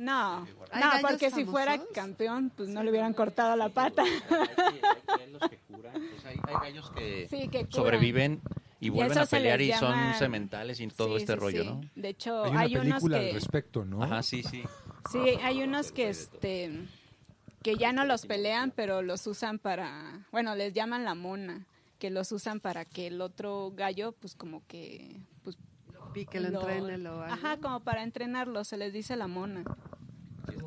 ¿no? 0.01 0.41
No, 0.41 0.45
Que 0.47 0.53
guardar. 0.55 0.77
¿Hay 0.77 0.83
no, 0.85 0.91
gallos 0.91 1.11
porque 1.11 1.31
si 1.31 1.45
fuera 1.45 1.79
campeón, 1.95 2.51
pues 2.57 2.69
no 2.69 2.83
le 2.83 2.91
hubieran 2.91 3.13
cortado 3.15 3.55
la 3.57 3.69
pata. 3.69 4.03
Hay, 4.03 4.11
que- 4.21 5.13
hay 5.23 5.31
los 5.31 5.51
que 5.51 5.59
curan. 5.59 5.93
pues 5.93 6.25
hay, 6.25 6.37
gallos 6.61 6.91
que, 6.91 7.27
Sí, 7.31 7.49
que 7.49 7.59
curan. 7.67 7.73
sobreviven 7.73 8.41
y 8.81 8.89
vuelven 8.89 9.19
a 9.19 9.27
pelear 9.27 9.61
y 9.61 9.73
son 9.73 10.15
sementales 10.15 10.81
y 10.81 10.89
todo 10.89 11.17
Sí, 11.17 11.23
este 11.23 11.35
sí, 11.35 11.39
rollo, 11.39 11.63
sí. 11.63 11.69
¿no? 11.69 11.81
De 11.95 12.09
hecho, 12.09 12.45
Hay 12.45 12.51
una 12.51 12.61
hay, 12.61 12.75
unos 12.77 12.85
película 12.87 13.19
que 13.21 13.29
al 13.29 13.35
respecto, 13.35 13.85
¿no? 13.85 14.03
Ajá, 14.03 14.23
sí, 14.23 14.43
sí. 14.43 14.63
sí, 15.11 15.19
hay 15.43 15.63
unos 15.63 15.93
que 15.93 16.09
este 16.09 16.71
que 17.63 17.77
ya 17.77 17.93
no 17.93 18.07
los 18.07 18.25
pelean, 18.25 18.71
pero 18.75 19.03
los 19.03 19.27
usan 19.27 19.59
para, 19.59 20.27
bueno, 20.33 20.55
les 20.57 20.73
llaman 20.73 21.05
la 21.05 21.15
mona, 21.15 21.67
que 21.99 22.09
los 22.09 22.33
usan 22.33 22.59
para 22.59 22.87
que 22.87 23.09
el 23.09 23.21
otro 23.21 23.71
gallo 23.77 24.13
pues 24.13 24.35
como 24.35 24.63
que 24.67 25.17
pues 25.45 25.59
Que 26.13 26.41
lo 26.41 26.49
entrene, 26.49 26.99
lo 26.99 27.23
haga. 27.23 27.35
Ajá, 27.35 27.57
como 27.59 27.81
para 27.81 28.03
entrenarlo, 28.03 28.65
se 28.65 28.77
les 28.77 28.93
dice 28.93 29.17
la 29.17 29.27
mona. 29.29 29.65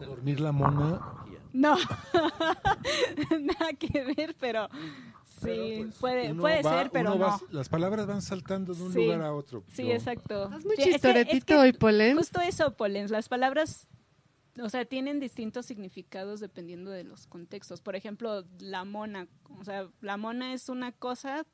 Dormir 0.06 0.40
la 0.40 0.52
mona. 0.52 1.02
No, 1.52 1.76
nada 3.40 3.74
que 3.78 4.04
ver, 4.16 4.36
pero 4.40 4.68
sí, 5.42 5.86
puede, 6.00 6.32
Uno 6.32 6.42
puede 6.42 6.62
va- 6.64 6.80
ser, 6.80 6.92
pero 6.92 7.12
no. 7.12 7.20
va- 7.20 7.40
las 7.52 7.70
palabras 7.70 8.08
van 8.08 8.22
saltando 8.22 8.74
de 8.74 8.84
un 8.84 8.94
Sí. 8.94 9.04
lugar 9.04 9.22
a 9.22 9.34
otro. 9.34 9.64
Sí, 9.70 9.86
Yo- 9.86 9.92
exacto. 9.94 10.46
Estás 10.46 10.66
muy 10.66 10.76
Sí, 10.76 10.82
es 10.82 10.88
que- 10.88 10.94
chistoretito 10.94 11.38
es 11.38 11.46
que 11.46 11.56
hoy, 11.56 11.74
Polen. 11.74 12.18
Justo 12.18 12.42
eso, 12.42 12.74
Polens. 12.76 13.12
Las 13.12 13.30
palabras, 13.30 13.88
o 14.62 14.70
sea, 14.70 14.86
tienen 14.86 15.20
distintos 15.20 15.66
significados 15.66 16.40
dependiendo 16.40 16.92
de 16.92 17.04
los 17.04 17.28
contextos. 17.28 17.82
Por 17.82 17.96
ejemplo, 17.96 18.44
la 18.60 18.84
mona. 18.86 19.28
O 19.60 19.64
sea, 19.64 19.88
la 20.02 20.18
mona 20.18 20.54
es 20.54 20.70
una 20.70 20.92
cosa, 20.92 21.46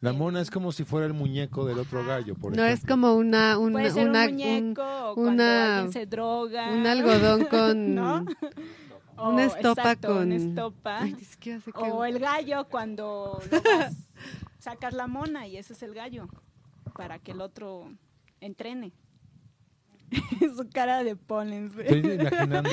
La 0.00 0.12
mona 0.12 0.40
es 0.40 0.50
como 0.50 0.70
si 0.70 0.84
fuera 0.84 1.06
el 1.06 1.12
muñeco 1.12 1.64
del 1.66 1.78
otro 1.80 2.04
gallo, 2.06 2.36
por 2.36 2.56
No 2.56 2.64
es 2.64 2.84
como 2.86 3.14
una, 3.14 3.58
una, 3.58 3.72
puede 3.72 3.90
ser 3.90 4.08
una- 4.08 4.24
un 4.26 4.30
muñeco 4.32 5.12
cuando 5.14 5.32
una- 5.32 5.76
alguien 5.78 5.92
se 5.92 6.06
droga. 6.06 6.70
un, 6.70 6.78
un 6.78 6.86
algodón 6.86 7.44
con 7.46 7.94
¿No? 7.96 8.24
O, 9.16 9.30
una 9.30 9.46
estopa 9.46 9.80
exacto, 9.82 10.08
con 10.08 10.18
Una 10.18 10.36
estopa. 10.36 10.98
Ay, 11.02 11.16
o 11.74 12.04
el 12.04 12.20
gallo 12.20 12.68
cuando 12.70 13.40
lo 13.50 13.60
vas- 13.62 13.96
sacas 14.60 14.94
la 14.94 15.08
mona 15.08 15.48
y 15.48 15.56
ese 15.56 15.72
es 15.72 15.82
el 15.82 15.92
gallo 15.94 16.28
para 16.94 17.18
que 17.18 17.32
el 17.32 17.40
otro 17.40 17.90
entrene. 18.40 18.92
Su 20.56 20.68
cara 20.70 21.04
de 21.04 21.16
polen. 21.16 21.72
Estoy 21.78 22.12
imaginando 22.12 22.70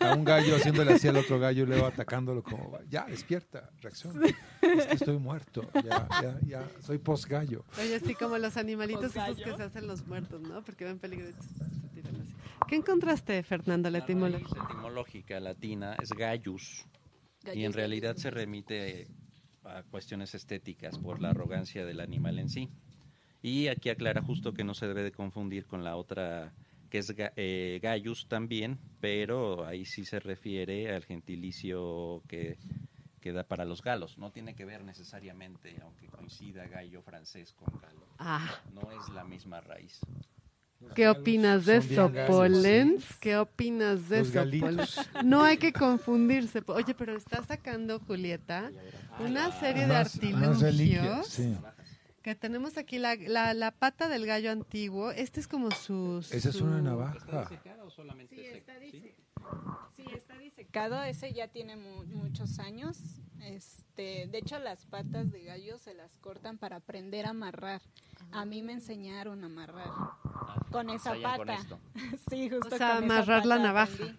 a 0.00 0.14
un 0.14 0.24
gallo 0.24 0.56
haciéndole 0.56 0.94
así 0.94 1.08
al 1.08 1.16
otro 1.16 1.38
gallo 1.38 1.62
y 1.62 1.66
luego 1.66 1.86
atacándolo 1.86 2.42
como, 2.42 2.78
ya, 2.88 3.04
despierta, 3.06 3.70
reacciona. 3.80 4.26
Es 4.60 4.86
que 4.86 4.94
estoy 4.94 5.18
muerto, 5.18 5.68
ya, 5.74 6.08
ya, 6.22 6.40
ya, 6.46 6.68
soy 6.80 6.98
post 6.98 7.26
gallo. 7.26 7.64
Oye, 7.78 7.96
así 7.96 8.14
como 8.14 8.38
los 8.38 8.56
animalitos 8.56 9.14
esos 9.16 9.38
que 9.38 9.54
se 9.54 9.62
hacen 9.62 9.86
los 9.86 10.06
muertos, 10.06 10.42
¿no? 10.42 10.62
Porque 10.62 10.84
ven 10.84 10.98
peligro. 10.98 11.28
¿Qué 12.68 12.76
encontraste, 12.76 13.42
Fernando, 13.42 13.90
la 13.90 13.98
La 13.98 14.04
etimología? 14.04 14.62
etimológica 14.64 15.40
latina 15.40 15.96
es 16.02 16.10
gallus 16.10 16.86
y 17.54 17.64
en 17.64 17.72
realidad 17.72 18.16
se 18.16 18.30
remite 18.30 19.08
a 19.64 19.82
cuestiones 19.84 20.34
estéticas 20.34 20.98
por 20.98 21.20
la 21.20 21.30
arrogancia 21.30 21.84
del 21.84 22.00
animal 22.00 22.38
en 22.38 22.48
sí. 22.48 22.70
Y 23.42 23.68
aquí 23.68 23.90
aclara 23.90 24.22
justo 24.22 24.54
que 24.54 24.64
no 24.64 24.74
se 24.74 24.86
debe 24.86 25.02
de 25.02 25.12
confundir 25.12 25.66
con 25.66 25.82
la 25.82 25.96
otra 25.96 26.52
que 26.92 26.98
es 26.98 27.16
ga- 27.16 27.32
eh, 27.36 27.80
gallus 27.82 28.28
también, 28.28 28.78
pero 29.00 29.64
ahí 29.64 29.86
sí 29.86 30.04
se 30.04 30.20
refiere 30.20 30.94
al 30.94 31.02
gentilicio 31.06 32.22
que, 32.28 32.58
que 33.18 33.32
da 33.32 33.44
para 33.44 33.64
los 33.64 33.80
galos. 33.82 34.18
No 34.18 34.30
tiene 34.30 34.54
que 34.54 34.66
ver 34.66 34.84
necesariamente, 34.84 35.74
aunque 35.82 36.08
coincida 36.08 36.66
gallo 36.66 37.00
francés 37.00 37.54
con 37.54 37.80
galo. 37.80 38.06
Ah, 38.18 38.60
No 38.74 38.92
es 38.92 39.08
la 39.08 39.24
misma 39.24 39.62
raíz. 39.62 40.00
¿qué 40.94 41.08
opinas 41.08 41.64
de 41.64 41.78
eso, 41.78 42.10
Polens? 42.26 43.04
sí. 43.04 43.14
¿Qué 43.20 43.36
opinas 43.38 44.10
de 44.10 44.20
eso. 44.20 44.44
Polens? 44.60 45.08
No 45.24 45.42
hay 45.44 45.56
que 45.56 45.72
confundirse. 45.72 46.60
Oye, 46.66 46.92
pero 46.94 47.16
está 47.16 47.42
sacando, 47.42 48.00
Julieta, 48.00 48.70
una 49.18 49.50
serie 49.60 49.86
de 49.86 49.94
Más- 49.94 50.22
más 50.34 50.60
reliquias, 50.60 51.04
artilugios 51.06 51.26
sí. 51.28 51.56
Que 52.22 52.34
tenemos 52.34 52.78
aquí. 52.78 52.98
La, 52.98 53.16
la, 53.16 53.52
la 53.54 53.70
pata 53.72 54.08
del 54.08 54.24
gallo 54.26 54.50
antiguo. 54.50 55.10
Este 55.10 55.40
es 55.40 55.48
como 55.48 55.70
su... 55.72 56.24
Esa 56.30 56.48
es 56.48 56.60
una 56.60 56.80
navaja. 56.80 57.42
disecada 57.42 57.84
o 57.84 57.90
solamente 57.90 58.34
Sí, 58.36 58.42
está 58.44 58.78
¿Sí? 58.80 59.14
sí, 59.96 60.04
está 60.14 60.38
disecado. 60.38 61.02
Ese 61.02 61.32
ya 61.32 61.48
tiene 61.48 61.76
mu- 61.76 62.04
muchos 62.04 62.58
años. 62.58 62.98
Este, 63.40 64.28
de 64.28 64.38
hecho, 64.38 64.58
las 64.58 64.86
patas 64.86 65.30
de 65.32 65.42
gallo 65.44 65.76
se 65.78 65.94
las 65.94 66.16
cortan 66.18 66.58
para 66.58 66.76
aprender 66.76 67.26
a 67.26 67.30
amarrar. 67.30 67.82
A 68.30 68.44
mí 68.44 68.62
me 68.62 68.72
enseñaron 68.72 69.42
a 69.42 69.46
amarrar 69.46 69.90
con 70.70 70.88
esa 70.90 71.14
Ensayan 71.16 71.36
con 71.38 71.46
pata. 71.48 71.60
esto. 71.60 71.78
sí, 72.30 72.48
justo 72.48 72.74
O 72.74 72.78
sea, 72.78 72.94
con 72.96 73.04
esa 73.04 73.14
amarrar 73.14 73.46
la 73.46 73.58
navaja. 73.58 73.92
aprendí. 73.92 74.16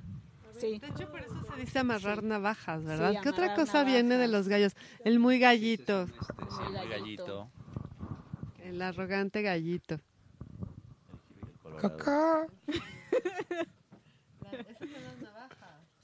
Sí. 0.59 0.77
De 0.77 0.87
hecho, 0.87 1.09
por 1.09 1.19
eso 1.21 1.43
se 1.55 1.61
dice 1.61 1.79
amarrar 1.79 2.19
Sí. 2.19 2.25
navajas, 2.27 2.83
¿verdad? 2.83 3.11
Sí, 3.13 3.17
¿Qué 3.23 3.29
otra 3.29 3.55
cosa 3.55 3.83
viene 3.83 4.17
de 4.17 4.27
los 4.27 4.47
gallos? 4.47 4.73
El 5.03 5.19
muy 5.19 5.39
gallito, 5.39 6.03
Este, 6.03 6.13
sí, 6.21 6.29
Muy 6.59 6.63
muy 6.65 6.73
gallito. 6.73 6.89
gallito. 7.25 7.51
El 8.73 8.81
arrogante 8.81 9.41
gallito. 9.41 9.99
Cacá. 11.79 12.47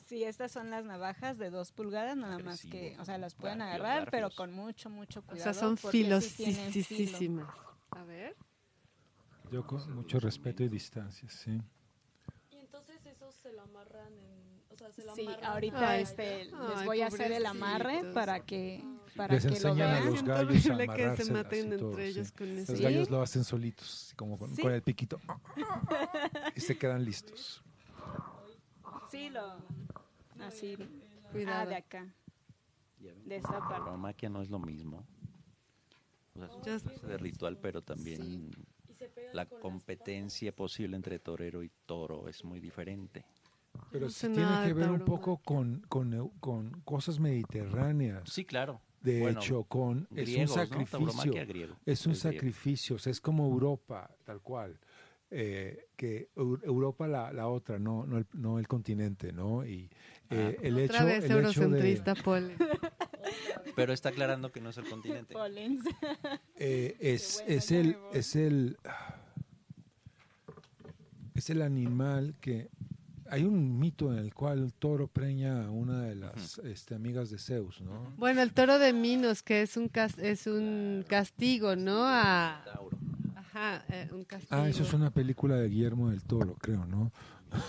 Sí, 0.06 0.24
estas 0.24 0.52
son 0.52 0.72
las 0.72 0.86
navajas 0.86 1.38
de 1.38 1.52
dos 1.52 1.72
pulgadas, 1.72 2.18
nada 2.18 2.40
más 2.40 2.66
que, 2.66 2.98
o 3.00 3.06
sea, 3.06 3.20
las 3.20 3.36
pueden 3.36 3.62
agarrar, 3.62 4.10
pero 4.10 4.32
con 4.32 4.52
mucho, 4.52 4.90
mucho 4.90 5.20
O 5.20 5.24
cuidado. 5.24 5.44
sea, 5.44 5.54
son 5.54 5.78
filosísimas. 5.78 7.48
A 7.92 8.04
ver. 8.06 8.36
Yo 9.52 9.66
con 9.68 9.96
mucho 9.96 10.20
respeto 10.20 10.64
y 10.64 10.70
distancia, 10.70 11.30
sí. 11.30 11.62
Y 12.52 12.58
entonces 12.58 13.06
esos 13.06 13.36
se 13.36 13.54
lo 13.54 13.62
amarran 13.62 14.14
en, 14.14 14.29
sea, 14.80 14.92
se 14.92 15.04
lo 15.06 15.16
Sí, 15.16 15.28
ahorita 15.44 15.90
Ay, 15.90 16.02
este, 16.04 16.46
les 16.46 16.86
voy 16.86 17.02
a 17.02 17.08
hacer 17.08 17.32
el 17.32 17.46
amarre 17.46 18.12
para 18.14 18.40
que 18.46 18.84
para 19.16 19.34
Les 19.34 19.46
que 19.46 19.60
lo 19.60 19.70
a 19.70 19.74
vean. 19.74 20.06
los 20.06 20.24
gallos 20.24 20.70
a 20.70 20.94
que 20.96 21.24
se 21.24 21.32
maten 21.34 21.74
así 21.74 21.84
entre 21.84 22.08
ellos 22.08 22.28
sí. 22.28 22.34
con 22.34 22.48
eso. 22.58 22.72
Los 22.72 22.78
Sí. 22.78 22.84
gallos 22.84 23.10
lo 23.10 23.22
hacen 23.22 23.44
solitos, 23.44 24.14
como 24.16 24.38
con, 24.38 24.56
Sí. 24.56 24.62
con 24.62 24.72
el 24.72 24.82
piquito. 24.82 25.20
Y 26.56 26.60
se 26.62 26.78
quedan 26.78 27.04
listos. 27.04 27.62
Sí, 29.12 29.30
lo 29.30 29.58
así. 30.40 30.78
Cuidado. 31.32 31.62
Ah, 31.62 31.66
de 31.66 31.76
acá, 31.76 32.08
de 33.00 33.36
esta 33.36 33.52
La 33.52 33.60
parte. 33.60 33.74
tauromaquia 33.76 34.30
no 34.30 34.42
es 34.42 34.50
lo 34.50 34.60
mismo. 34.60 35.06
O 36.36 36.40
sea, 36.40 36.48
es 36.48 36.56
una 36.64 36.76
especie 36.76 37.08
de 37.10 37.18
ritual, 37.18 37.58
pero 37.58 37.82
también 37.82 38.52
pegan 38.98 39.36
la 39.36 39.46
competencia 39.46 40.56
posible 40.56 40.96
entre 40.96 41.20
torero 41.20 41.62
y 41.64 41.70
toro 41.86 42.28
es 42.30 42.44
muy 42.46 42.60
diferente. 42.60 43.26
Pero 43.92 44.06
No 44.06 44.10
sí 44.12 44.20
sé 44.20 44.30
tiene 44.30 44.52
que 44.64 44.74
ver 44.74 44.90
un 44.90 45.00
tauromaquia. 45.00 45.06
poco 45.06 45.38
con, 45.38 45.82
con, 45.90 46.30
con 46.40 46.82
cosas 46.82 47.20
mediterráneas. 47.20 48.30
Sí, 48.30 48.46
claro. 48.46 48.82
De 49.02 49.22
Bueno, 49.22 49.40
hecho, 49.40 49.64
con 49.64 50.08
es 50.12 50.26
griegos, 50.26 50.42
un 50.42 50.48
¿no? 50.48 50.54
sacrificio. 50.68 51.34
Griego. 51.48 51.76
Es 51.86 52.06
un 52.06 52.12
Es 52.14 52.24
griego. 52.24 52.38
sacrificio, 52.38 52.96
o 52.98 53.00
sea, 53.00 53.12
es 53.12 53.22
como 53.22 53.46
Europa, 53.46 54.10
tal 54.26 54.42
cual. 54.42 54.78
Eh, 55.32 55.86
que 55.96 56.30
Eu- 56.36 56.60
Europa 56.64 57.08
la, 57.08 57.32
la 57.32 57.48
otra, 57.48 57.78
no, 57.80 58.06
no, 58.06 58.18
el, 58.18 58.26
no 58.34 58.58
el 58.60 58.68
continente, 58.68 59.32
¿no? 59.32 59.64
Y 59.66 59.90
eh, 60.32 60.58
el 60.64 60.74
Otra 60.74 60.84
hecho, 60.98 61.06
vez 61.06 61.24
el 61.24 61.32
hecho 61.32 61.32
de, 61.32 61.38
eurocentrista, 61.38 62.16
Pole. 62.16 62.56
Pero 63.76 63.94
está 63.94 64.10
aclarando 64.10 64.52
que 64.52 64.60
no 64.60 64.70
es 64.72 64.78
el 64.78 64.90
continente. 64.90 65.34
Eh, 66.62 66.98
es, 67.00 67.42
es 67.48 67.72
el, 67.72 67.96
es 68.12 68.36
el, 68.36 68.78
es 71.36 71.50
el 71.50 71.62
animal 71.62 72.36
que 72.42 72.70
hay 73.30 73.44
un 73.44 73.80
mito 73.80 74.12
en 74.12 74.20
el 74.20 74.34
cual 74.34 74.60
el 74.60 74.74
toro 74.74 75.08
preña 75.08 75.66
a 75.66 75.70
una 75.72 76.02
de 76.04 76.16
las 76.16 76.58
este, 76.60 76.96
amigas 76.96 77.30
de 77.30 77.38
Zeus, 77.38 77.82
¿no? 77.82 78.14
Bueno, 78.18 78.42
el 78.42 78.54
toro 78.54 78.80
de 78.80 78.94
Minos, 78.94 79.44
que 79.44 79.62
es 79.62 79.78
un 79.78 79.88
cas- 79.88 80.18
es 80.20 80.48
un 80.48 81.06
castigo, 81.08 81.76
¿no? 81.76 82.06
A, 82.06 82.64
ajá, 83.36 83.84
eh, 83.90 84.10
un 84.12 84.24
castigo. 84.26 84.56
Ah, 84.62 84.68
eso 84.70 84.84
es 84.84 84.94
una 84.94 85.12
película 85.12 85.56
de 85.56 85.70
Guillermo 85.70 86.10
del 86.10 86.24
Toro, 86.24 86.56
creo, 86.60 86.86
¿no? 86.86 87.12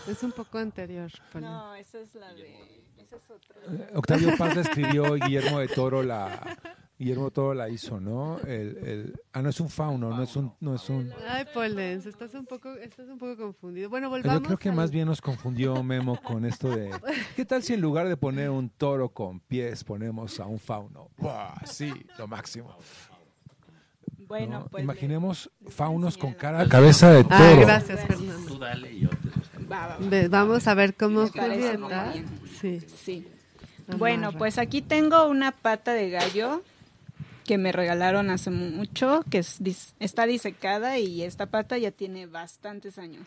Es 0.09 0.23
un 0.23 0.33
poco 0.33 0.59
anterior. 0.59 1.11
No, 1.41 1.75
esa 1.75 2.01
es 2.01 2.15
la 2.15 2.33
de 2.35 2.83
esa 2.99 3.17
es 3.17 3.31
otra. 3.31 3.57
Eh, 3.73 3.91
Octavio 3.95 4.37
Paz 4.37 4.55
la 4.57 4.63
escribió 4.63 5.17
y 5.17 5.21
Guillermo 5.21 5.59
de 5.61 5.69
Toro 5.69 6.03
la 6.03 6.57
Guillermo 7.01 7.25
de 7.25 7.31
Toro 7.31 7.55
la 7.55 7.71
hizo, 7.71 7.99
¿no? 7.99 8.39
El, 8.41 8.77
el, 8.85 9.21
ah, 9.33 9.41
no 9.41 9.49
es 9.49 9.59
un 9.59 9.71
fauno, 9.71 10.11
no 10.15 10.23
es 10.23 10.37
un, 10.37 10.53
no 10.61 10.75
es 10.75 10.87
un. 10.91 11.11
Ay, 11.27 11.47
Polens, 11.55 12.05
estás 12.05 12.35
un 12.35 12.45
poco, 12.45 12.75
estás 12.75 13.09
un 13.09 13.17
poco 13.19 13.37
confundido. 13.39 13.89
Bueno, 13.89 14.09
Yo 14.09 14.11
volvamos. 14.11 14.43
creo 14.47 14.59
que 14.59 14.69
al- 14.69 14.75
más 14.77 14.91
bien 14.91 15.07
nos 15.09 15.23
confundió 15.23 15.83
Memo 15.83 16.21
con 16.23 16.45
esto 16.45 16.69
de 16.69 16.91
¿qué 17.37 17.47
tal 17.47 17.63
si 17.63 17.73
en 17.73 17.81
lugar 17.81 18.07
de 18.07 18.19
poner 18.19 18.51
un 18.51 18.69
toro 18.69 19.09
con 19.09 19.41
pies 19.41 19.83
ponemos 19.83 20.39
a 20.41 20.45
un 20.47 20.59
fauno? 20.59 21.09
¡Buah! 21.17 21.65
Sí, 21.65 21.91
lo 22.19 22.29
máximo. 22.29 22.77
Bueno, 24.29 24.61
¿no? 24.61 24.67
pues 24.67 24.85
Imaginemos 24.85 25.51
faunos 25.71 26.17
con 26.17 26.35
cara 26.35 26.69
cabeza 26.69 27.11
de 27.13 27.25
Ah, 27.31 27.39
toro. 27.39 27.61
gracias, 27.63 27.99
Gracias. 27.99 28.19
Fernando. 28.21 28.47
Tú 28.53 28.59
dale 28.59 28.93
y 28.93 29.01
yo 29.01 29.09
te 29.09 29.31
sostengo. 29.33 29.69
va, 29.71 29.87
va, 29.87 29.97
va. 29.97 30.07
Ve- 30.07 30.29
Vamos 30.29 30.69
a 30.69 30.75
ver 30.75 30.95
cómo. 30.95 31.27
Sí. 32.61 32.81
Sí. 32.81 33.27
Bueno, 33.97 34.33
pues 34.33 34.59
aquí 34.59 34.83
tengo 34.83 35.27
una 35.27 35.51
pata 35.51 35.95
de 35.95 36.11
gallo 36.11 36.63
que 37.51 37.59
me 37.59 37.73
regalaron 37.73 38.31
hace 38.31 38.53
mucho, 38.53 39.25
que 39.29 39.39
está 39.99 40.27
disecada 40.27 41.01
y 41.01 41.25
esta 41.25 41.47
pata 41.47 41.77
ya 41.79 41.91
tiene 41.91 42.27
bastantes 42.27 42.97
años. 42.97 43.27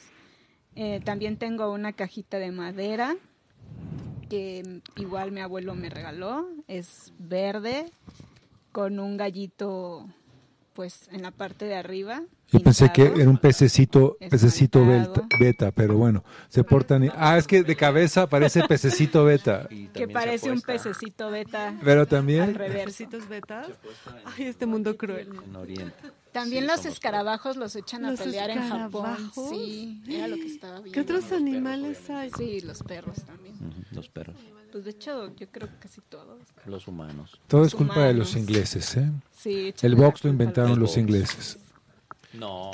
Eh, 0.76 1.02
también 1.04 1.36
tengo 1.36 1.70
una 1.74 1.92
cajita 1.92 2.40
de 2.40 2.52
madera 2.52 3.18
que 4.30 4.80
igual 4.96 5.34
mi 5.34 5.42
abuelo 5.42 5.76
me 5.76 5.90
regaló, 5.90 6.48
es 6.70 7.12
verde 7.20 7.92
con 8.72 8.98
un 8.98 9.18
gallito 9.18 10.08
pues 10.74 11.08
en 11.12 11.22
la 11.22 11.32
parte 11.32 11.66
de 11.66 11.76
arriba. 11.76 12.22
Yo 12.52 12.60
pensé 12.60 12.92
que 12.94 13.02
era 13.04 13.30
un 13.30 13.38
pececito, 13.38 14.16
pececito 14.30 14.86
beta, 14.86 15.28
beta, 15.40 15.72
pero 15.72 15.96
bueno, 15.98 16.24
se 16.50 16.64
portan. 16.64 17.06
y- 17.06 17.10
Ah, 17.16 17.38
es 17.38 17.48
que 17.48 17.64
de 17.64 17.76
cabeza 17.76 18.28
parece 18.28 18.64
pececito 18.68 19.24
beta, 19.26 19.68
que 19.94 20.08
parece 20.08 20.52
un 20.52 20.62
pececito 20.62 21.32
beta 21.32 21.76
pero 21.84 22.06
también. 22.06 22.54
¿Pececitos 22.54 23.28
betas? 23.28 23.68
Ay, 24.26 24.46
este 24.46 24.66
mundo 24.66 24.96
cruel. 24.98 25.30
en 25.46 25.56
Oriente. 25.56 25.96
También 26.32 26.64
Sí, 26.64 26.70
los 26.72 26.86
escarabajos 26.86 27.58
los 27.58 27.76
echan 27.76 28.06
a 28.06 28.12
¿Los 28.12 28.20
pelear 28.20 28.50
en 28.50 28.58
Japón. 28.68 29.06
escarabajos? 29.12 29.50
Sí, 29.50 30.02
era 30.08 30.28
lo 30.28 30.36
que 30.36 30.48
estaba 30.48 30.74
viendo. 30.80 30.92
¿Qué 30.92 31.00
otros 31.02 31.20
Los 31.22 31.30
perros, 31.30 31.42
animales 31.48 32.10
hay? 32.10 32.32
Sí, 32.38 32.62
los 32.62 32.82
perros 32.84 33.24
también. 33.24 33.56
Ujú, 33.56 33.96
Los 33.96 34.10
perros, 34.10 34.36
Pues 34.74 34.86
de 34.86 34.90
hecho, 34.92 35.28
yo 35.36 35.48
creo 35.52 35.68
que 35.70 35.76
casi 35.82 36.02
todos. 36.02 36.40
los 36.66 36.88
humanos. 36.88 37.40
todo 37.48 37.64
es 37.64 37.76
culpa 37.76 38.06
de 38.08 38.16
los 38.16 38.36
ingleses, 38.36 38.98
¿eh? 38.98 39.08
Sí, 39.32 39.72
El 39.84 39.94
box 39.96 40.24
lo 40.24 40.32
inventaron 40.32 40.80
los- 40.80 40.90
box. 40.90 40.98
ingleses. 40.98 41.60
No, 42.34 42.72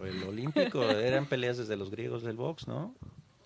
el 0.00 0.22
olímpico 0.22 0.80
eran 0.84 1.26
peleas 1.26 1.56
desde 1.58 1.76
los 1.76 1.90
griegos 1.90 2.22
del 2.22 2.36
box, 2.36 2.68
¿no? 2.68 2.94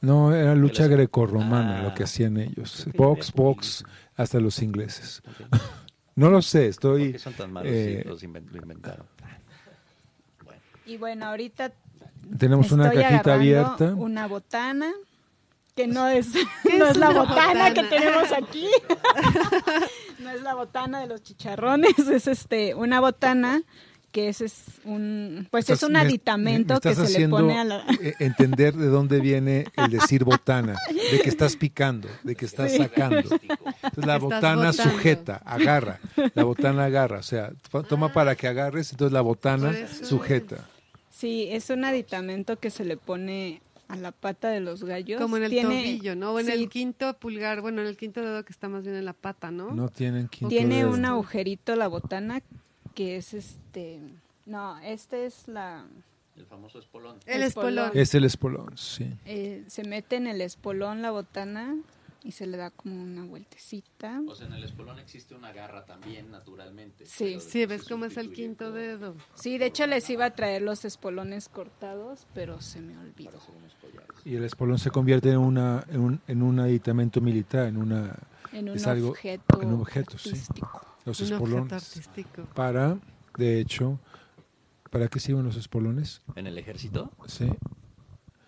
No, 0.02 0.34
era 0.34 0.54
lucha 0.54 0.86
grecorromana 0.86 1.78
Ah. 1.78 1.82
lo 1.84 1.94
que 1.94 2.04
hacían 2.04 2.36
ellos. 2.36 2.86
Box, 2.94 3.32
box, 3.32 3.84
hasta 4.16 4.38
los 4.38 4.60
ingleses. 4.62 5.22
No 6.18 6.30
lo 6.30 6.40
sé, 6.40 6.60
¿Por 6.60 6.68
estoy... 6.68 7.12
qué 7.12 7.18
son 7.18 7.34
tan 7.34 7.52
malos 7.52 7.70
eh, 7.70 8.00
si 8.02 8.08
los 8.08 8.22
inven- 8.22 8.50
lo 8.50 8.56
inventaron? 8.62 9.06
Bueno, 10.44 10.60
Y 10.86 10.96
bueno, 10.96 11.26
ahorita 11.26 11.72
Tenemos 12.38 12.72
una 12.72 12.90
cajita 12.90 13.34
abierta. 13.34 13.94
una 13.94 14.26
botana 14.26 14.92
que 15.76 15.86
no 15.86 16.08
es, 16.08 16.28
¿Qué 16.62 16.78
no 16.78 16.86
es 16.86 16.96
la 16.96 17.10
botana, 17.10 17.72
que 17.74 17.82
tenemos 17.84 18.32
aquí. 18.32 18.66
no 20.18 20.30
es 20.30 20.42
la 20.42 20.54
botana 20.54 21.00
de 21.00 21.06
los 21.06 21.22
chicharrones, 21.22 21.98
es 22.10 22.26
este 22.26 22.74
una 22.74 23.00
botana 23.00 23.62
que 24.12 24.28
es, 24.30 24.40
es 24.40 24.54
un 24.84 25.46
pues 25.50 25.64
Estás- 25.68 25.78
es 25.78 25.82
un 25.82 25.92
me- 25.92 25.98
aditamento 25.98 26.74
me 26.74 26.80
que 26.80 26.88
estás 26.88 27.10
se 27.12 27.18
le 27.20 27.28
pone 27.28 27.58
a 27.58 27.64
la 27.64 27.84
eh, 28.00 28.14
entender 28.20 28.74
de 28.74 28.86
dónde 28.86 29.20
viene 29.20 29.66
el 29.76 29.90
decir 29.90 30.24
botana, 30.24 30.74
de 31.10 31.20
que 31.20 31.28
estás 31.28 31.54
picando, 31.56 32.08
de 32.22 32.34
que 32.34 32.46
estás 32.46 32.74
sacando. 32.74 33.18
Entonces 33.18 34.06
la 34.06 34.14
Estás 34.16 34.20
botana 34.22 34.70
botando. 34.70 34.72
sujeta, 34.84 35.42
agarra, 35.44 36.00
la 36.34 36.44
botana 36.44 36.84
agarra, 36.86 37.18
o 37.18 37.22
sea, 37.22 37.50
to- 37.70 37.82
toma 37.82 38.10
para 38.14 38.34
que 38.36 38.48
agarres, 38.48 38.90
entonces 38.92 39.12
la 39.12 39.20
botana 39.20 39.74
sujeta. 40.02 40.64
Sí, 41.10 41.48
es 41.50 41.68
un 41.68 41.84
aditamento 41.84 42.56
que 42.58 42.70
se 42.70 42.86
le 42.86 42.96
pone 42.96 43.60
a 43.88 43.96
la 43.96 44.12
pata 44.12 44.48
de 44.50 44.60
los 44.60 44.84
gallos. 44.84 45.20
Como 45.20 45.36
en 45.36 45.44
el 45.44 45.50
tiene, 45.50 45.82
tobillo, 45.82 46.16
¿no? 46.16 46.32
O 46.32 46.40
en 46.40 46.46
sí, 46.46 46.52
el 46.52 46.68
quinto 46.68 47.14
pulgar, 47.18 47.60
bueno, 47.60 47.82
en 47.82 47.86
el 47.88 47.96
quinto 47.96 48.20
dedo 48.20 48.44
que 48.44 48.52
está 48.52 48.68
más 48.68 48.82
bien 48.84 48.96
en 48.96 49.04
la 49.04 49.12
pata, 49.12 49.50
¿no? 49.50 49.70
No 49.72 49.88
tienen 49.88 50.28
quinto 50.28 50.48
Tiene 50.48 50.78
dedo. 50.78 50.90
un 50.92 51.04
agujerito 51.04 51.76
la 51.76 51.88
botana 51.88 52.42
que 52.94 53.16
es 53.16 53.34
este 53.34 54.00
no, 54.46 54.78
este 54.78 55.26
es 55.26 55.48
la 55.48 55.84
El 56.36 56.46
famoso 56.46 56.78
espolón. 56.78 57.18
El 57.26 57.42
espolón. 57.42 57.78
espolón. 57.78 57.90
Es 57.94 58.14
el 58.14 58.24
espolón, 58.24 58.76
sí. 58.78 59.10
eh, 59.24 59.64
se 59.66 59.84
mete 59.84 60.16
en 60.16 60.26
el 60.26 60.40
espolón 60.40 61.02
la 61.02 61.10
botana 61.10 61.76
y 62.26 62.32
se 62.32 62.46
le 62.46 62.56
da 62.56 62.70
como 62.70 63.00
una 63.00 63.24
vueltecita. 63.24 64.20
O 64.26 64.34
sea, 64.34 64.46
en 64.48 64.54
el 64.54 64.64
espolón 64.64 64.98
existe 64.98 65.34
una 65.34 65.52
garra 65.52 65.84
también, 65.86 66.30
naturalmente. 66.30 67.06
Sí. 67.06 67.38
Sí, 67.40 67.66
ves 67.66 67.84
se 67.84 67.88
cómo 67.90 68.04
es 68.06 68.16
el 68.16 68.32
quinto 68.32 68.66
por- 68.66 68.74
dedo. 68.74 69.14
Sí, 69.34 69.58
de 69.58 69.66
hecho 69.66 69.86
les 69.86 70.10
iba 70.10 70.24
a 70.26 70.30
traer 70.34 70.62
los 70.62 70.84
espolones 70.84 71.48
cortados, 71.48 72.26
pero 72.34 72.60
se 72.60 72.80
me 72.80 72.98
olvidó. 72.98 73.38
Y 74.24 74.34
el 74.34 74.44
espolón 74.44 74.78
se 74.78 74.90
convierte 74.90 75.30
en 75.30 75.38
una 75.38 75.84
en 75.88 76.00
un, 76.00 76.20
en 76.26 76.42
un 76.42 76.58
aditamento 76.58 77.20
militar, 77.20 77.66
en 77.68 77.76
una 77.76 78.16
En 78.52 78.68
un 78.70 78.76
Es 78.76 78.86
algo- 78.86 79.10
objeto, 79.10 79.60
en 79.62 79.68
un 79.68 79.80
objeto, 79.80 80.18
sí. 80.18 80.30
artístico. 80.30 80.82
los 81.04 81.20
Un 81.20 81.26
objeto 81.26 81.44
espolones 81.44 81.72
artístico. 81.72 82.42
para 82.54 82.98
de 83.38 83.60
hecho 83.60 84.00
¿para 84.90 85.08
qué 85.08 85.20
sirven 85.20 85.44
los 85.44 85.56
espolones? 85.56 86.22
¿En 86.34 86.46
el 86.46 86.56
ejército? 86.58 87.12
Sí. 87.26 87.48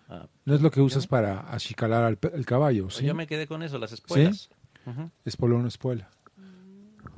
Ah, 0.09 0.27
No 0.45 0.55
es 0.55 0.61
lo 0.61 0.71
que 0.71 0.81
usas 0.81 1.05
para 1.07 1.53
achicalar 1.53 2.03
al, 2.03 2.17
al 2.33 2.45
caballo, 2.45 2.89
¿sí? 2.89 3.05
Yo 3.05 3.13
me 3.15 3.27
quedé 3.27 3.45
con 3.47 3.61
eso, 3.63 3.77
las 3.77 3.91
espuelas. 3.91 4.49
Ujú. 4.85 5.09
Espolón, 5.25 5.67
espuela. 5.67 6.09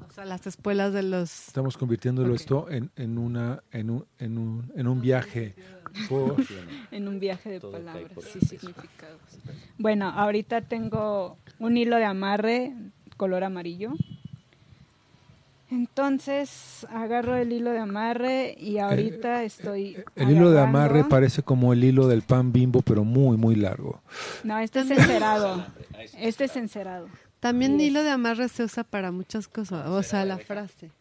O 0.09 0.13
sea, 0.13 0.25
las 0.25 0.45
espuelas 0.45 0.91
de 0.91 1.03
los... 1.03 1.47
Estamos 1.47 1.77
convirtiéndolo 1.77 2.35
esto 2.35 2.69
en, 2.69 2.91
en 2.97 3.17
una 3.17 3.63
en 3.71 3.89
un, 3.89 4.05
en 4.19 4.37
un, 4.37 4.69
en 4.75 4.87
un 4.87 4.99
viaje 4.99 5.55
por 6.09 6.35
En 6.91 7.07
un 7.07 7.17
viaje 7.19 7.49
de 7.49 7.59
Todo 7.61 7.71
palabras 7.71 8.11
y 8.35 8.39
el 8.39 8.47
significados. 8.47 9.21
Bueno, 9.77 10.09
ahorita 10.09 10.61
tengo 10.61 11.37
un 11.59 11.77
hilo 11.77 11.95
de 11.95 12.03
amarre 12.05 12.73
color 13.15 13.45
amarillo. 13.45 13.93
Entonces 15.71 16.85
agarro 16.89 17.37
el 17.37 17.53
hilo 17.53 17.71
de 17.71 17.79
amarre 17.79 18.55
y 18.59 18.77
ahorita 18.79 19.43
estoy. 19.43 19.95
Eh, 19.95 20.05
el 20.17 20.31
hilo 20.31 20.51
de 20.51 20.59
amarre 20.59 21.05
parece 21.05 21.43
como 21.43 21.71
el 21.71 21.83
hilo 21.83 22.07
del 22.07 22.23
pan 22.23 22.51
bimbo, 22.51 22.81
pero 22.81 23.05
muy 23.05 23.37
muy 23.37 23.55
largo. 23.55 24.01
No, 24.43 24.59
este 24.59 24.81
es 24.81 24.91
encerado. 24.91 25.65
Este 26.17 26.43
es 26.45 26.55
encerado. 26.57 27.07
También 27.39 27.77
Yes. 27.79 27.87
hilo 27.87 28.03
de 28.03 28.09
amarre 28.09 28.49
se 28.49 28.63
usa 28.63 28.83
para 28.83 29.11
muchas 29.11 29.47
cosas. 29.47 29.87
O 29.87 30.03
sea, 30.03 30.25
la 30.25 30.37
frase. 30.37 30.91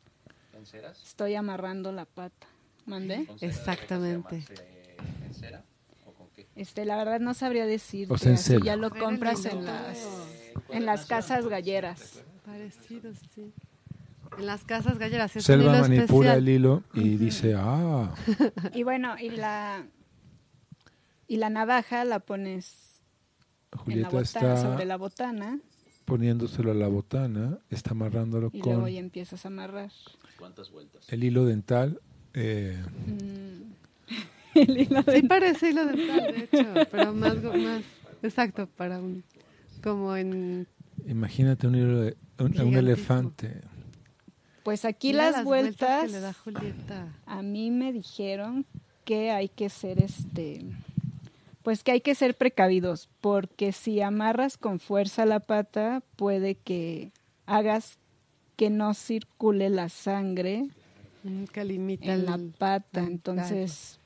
Estoy 1.04 1.34
amarrando 1.34 1.90
la 1.90 2.04
pata. 2.04 2.46
¿Mandé? 2.86 3.26
¿Con 3.26 3.38
cera 3.38 3.50
de 3.52 3.58
Exactamente. 3.58 4.34
abeja 4.36 4.46
se 4.46 4.62
amarse 5.00 5.26
¿En 5.26 5.34
cera? 5.34 5.64
¿O 6.06 6.12
con 6.12 6.28
qué? 6.34 6.46
Este, 6.54 6.84
la 6.84 6.96
verdad 6.96 7.18
no 7.20 7.34
sabría 7.34 7.66
decir. 7.66 8.06
O 8.10 8.16
sea, 8.18 8.34
ya 8.62 8.76
lo 8.76 8.90
compras 8.90 9.44
en 9.46 9.58
el 9.58 9.64
las 9.64 9.98
en 10.68 10.86
las 10.86 11.06
casas 11.06 11.46
galleras. 11.48 12.22
Parecidos, 12.46 13.16
sí. 13.34 13.52
En 14.38 14.46
las 14.46 14.64
casas 14.64 14.98
galleras. 14.98 15.30
Es 15.36 15.42
un 15.42 15.46
Selva 15.46 15.72
hilo 15.72 15.80
manipula 15.82 16.30
especial. 16.34 16.38
el 16.38 16.48
hilo 16.48 16.82
y 16.94 17.16
dice, 17.16 17.54
ah, 17.56 18.14
Y 18.74 18.82
bueno, 18.82 19.16
y 19.18 19.30
la 19.30 19.86
y 21.26 21.36
la 21.36 21.48
navaja 21.50 22.04
la 22.04 22.20
pones 22.20 23.02
en 23.72 23.78
la 23.78 23.82
Julieta 23.84 24.08
botana, 24.08 24.22
está 24.22 24.56
sobre 24.62 24.84
la 24.84 24.96
botana 24.96 25.60
poniéndoselo 26.04 26.72
a 26.72 26.74
la 26.74 26.88
botana, 26.88 27.58
está 27.70 27.90
amarrándolo 27.92 28.50
y 28.52 28.60
luego 28.62 28.82
con 28.82 28.90
ya 28.92 28.98
empiezas 28.98 29.44
a 29.44 29.48
amarrar. 29.48 29.90
¿Cuántas 30.38 30.70
vueltas? 30.70 31.04
el 31.12 31.22
hilo 31.24 31.44
dental. 31.44 32.00
eh, 32.34 32.82
Mm. 33.06 33.70
El 34.56 34.76
hilo 34.78 35.02
de- 35.04 35.20
Sí 35.20 35.26
parece 35.28 35.70
hilo 35.70 35.86
dental, 35.86 36.34
de 36.34 36.44
hecho, 36.50 36.72
pero 36.90 37.12
más, 37.14 37.40
más 37.42 37.82
exacto 38.22 38.66
para 38.76 38.98
un 38.98 39.22
como 39.82 40.16
en 40.16 40.66
imagínate 41.06 41.68
un 41.68 41.76
hilo 41.76 42.00
de 42.00 42.16
un, 42.40 42.60
un 42.60 42.74
elefante. 42.76 43.60
Pues 44.70 44.84
aquí 44.84 45.12
las, 45.12 45.44
vueltas, 45.44 46.06
que 46.06 46.12
le 46.12 46.20
da 46.20 46.32
Julieta. 46.32 47.14
a 47.26 47.42
mí 47.42 47.70
me 47.70 47.92
dijeron 47.92 48.64
que 49.04 49.30
hay 49.30 49.48
que 49.48 49.68
ser 49.68 50.02
este 50.02 50.62
pues 51.62 51.84
que 51.84 51.92
hay 51.92 52.00
que 52.00 52.14
ser 52.14 52.36
precavidos 52.36 53.08
porque 53.20 53.72
si 53.72 54.00
amarras 54.00 54.56
con 54.56 54.80
fuerza 54.80 55.26
la 55.26 55.40
pata 55.40 56.02
puede 56.16 56.54
que 56.54 57.10
hagas 57.46 57.98
que 58.56 58.70
no 58.70 58.94
circule 58.94 59.68
la 59.68 59.88
sangre 59.88 60.68
Mm, 61.22 61.44
que 61.44 61.64
limita 61.64 62.14
en 62.14 62.24
la 62.24 62.38
pata, 62.58 63.00
entonces 63.00 63.98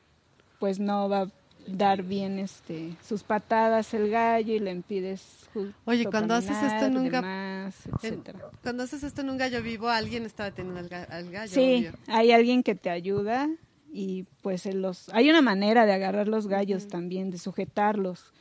pues 0.59 0.81
no 0.81 1.09
va 1.09 1.23
a 1.23 1.29
dar 1.67 2.03
bien 2.03 2.39
este 2.39 2.97
sus 3.03 3.23
patadas 3.23 3.95
el 3.95 4.11
gallo 4.11 4.55
y 4.55 4.59
le 4.59 4.71
impides 4.71 5.49
Oye, 5.87 6.05
cuando 6.07 6.35
haces 6.35 6.57
esto 6.63 6.87
en 6.87 6.99
un 6.99 7.07
ga- 7.09 7.23
demás, 7.23 7.87
en- 7.87 7.93
etcétera. 7.95 8.51
Cuando 8.63 8.83
haces 8.83 9.03
esto 9.03 9.21
en 9.23 9.31
un 9.31 9.39
gallo 9.39 9.63
vivo, 9.63 9.89
alguien 9.89 10.25
está 10.27 10.45
deteniendo 10.45 10.81
al, 10.81 10.89
ga- 10.91 11.09
al 11.09 11.31
gallo. 11.31 11.53
Sí, 11.55 11.87
obvio. 11.89 11.93
hay 12.09 12.33
alguien 12.33 12.63
que 12.63 12.75
te 12.75 12.91
ayuda 12.91 13.49
y 13.93 14.25
pues 14.43 14.67
en 14.67 14.83
los 14.83 15.09
hay 15.11 15.31
una 15.31 15.41
manera 15.43 15.87
de 15.87 15.93
agarrar 15.93 16.29
los 16.29 16.47
gallos 16.49 16.89
también, 16.89 17.31
de 17.31 17.39
sujetarlos. 17.39 18.33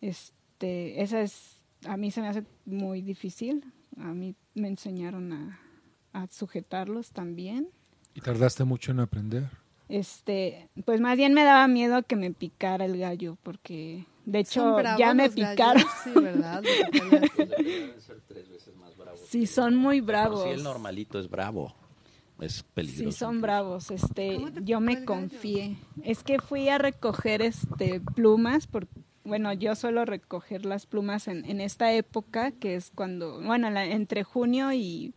Este, 0.00 1.02
esa 1.02 1.20
es 1.20 1.56
a 1.86 1.96
mí 1.96 2.10
se 2.10 2.20
me 2.20 2.28
hace 2.28 2.44
muy 2.64 3.02
difícil. 3.02 3.64
A 3.98 4.12
mí 4.14 4.34
me 4.54 4.68
enseñaron 4.68 5.32
a, 5.32 5.60
a 6.12 6.26
sujetarlos 6.28 7.10
también. 7.12 7.68
Y 8.14 8.20
tardaste 8.20 8.64
mucho 8.64 8.90
en 8.92 9.00
aprender. 9.00 9.48
Este, 9.88 10.68
pues 10.84 11.00
más 11.00 11.16
bien 11.16 11.32
me 11.34 11.44
daba 11.44 11.66
miedo 11.68 12.02
que 12.02 12.16
me 12.16 12.30
picara 12.32 12.84
el 12.84 12.98
gallo 12.98 13.38
porque 13.42 14.04
de 14.26 14.40
hecho 14.40 14.76
ya 14.98 15.14
me 15.14 15.26
los 15.28 15.34
gallos, 15.34 15.50
picaron. 15.52 15.82
Sí, 16.04 16.10
¿verdad? 16.14 16.62
Ser 17.98 18.20
tres 18.26 18.48
veces 18.50 18.76
más 18.76 18.96
bravos. 18.96 19.20
Sí, 19.28 19.46
son 19.46 19.76
muy 19.76 19.96
Si 19.96 20.00
bravos. 20.02 20.46
el 20.46 20.62
normalito 20.62 21.18
es 21.18 21.28
bravo, 21.30 21.74
es 22.40 22.62
peligroso. 22.74 23.10
Sí, 23.10 23.16
son 23.16 23.40
bravos. 23.40 23.90
Este, 23.90 24.34
¿Cómo 24.34 24.52
te 24.52 24.64
yo 24.64 24.80
me 24.80 25.04
confié. 25.04 25.76
Es 26.04 26.22
que 26.22 26.38
fui 26.38 26.68
a 26.68 26.78
recoger 26.78 27.40
este 27.42 28.00
plumas 28.00 28.66
por 28.66 28.86
bueno, 29.24 29.52
yo 29.52 29.74
suelo 29.74 30.06
recoger 30.06 30.64
las 30.64 30.86
plumas 30.86 31.28
en, 31.28 31.44
en 31.44 31.60
esta 31.60 31.92
época, 31.92 32.50
que 32.50 32.76
es 32.76 32.90
cuando, 32.94 33.42
bueno, 33.42 33.68
la- 33.68 33.84
entre 33.84 34.24
junio 34.24 34.72
y 34.72 35.12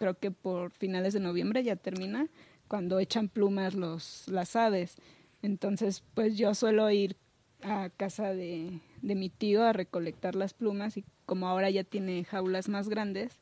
creo 0.00 0.14
que 0.18 0.32
por 0.32 0.72
finales 0.72 1.14
de 1.14 1.20
noviembre 1.20 1.62
ya 1.62 1.76
termina, 1.76 2.26
cuando 2.68 2.98
echan 2.98 3.28
plumas 3.28 3.74
los 3.74 4.28
las 4.28 4.56
aves. 4.56 4.96
Entonces, 5.42 6.02
pues 6.14 6.36
yo 6.36 6.54
suelo 6.54 6.90
ir 6.90 7.16
a 7.62 7.90
casa 7.90 8.34
de, 8.34 8.80
de 9.02 9.14
mi 9.14 9.28
tío 9.28 9.64
a 9.64 9.72
recolectar 9.72 10.34
las 10.34 10.54
plumas 10.54 10.96
y 10.96 11.04
como 11.24 11.48
ahora 11.48 11.70
ya 11.70 11.84
tiene 11.84 12.24
jaulas 12.24 12.68
más 12.68 12.88
grandes, 12.88 13.38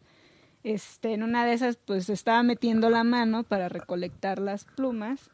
este, 0.63 1.13
en 1.13 1.23
una 1.23 1.45
de 1.45 1.53
esas 1.53 1.77
pues 1.77 2.09
estaba 2.09 2.43
metiendo 2.43 2.89
la 2.89 3.05
mano 3.05 3.43
para 3.43 3.69
recolectar 3.69 4.39
las 4.39 4.65
plumas 4.65 5.31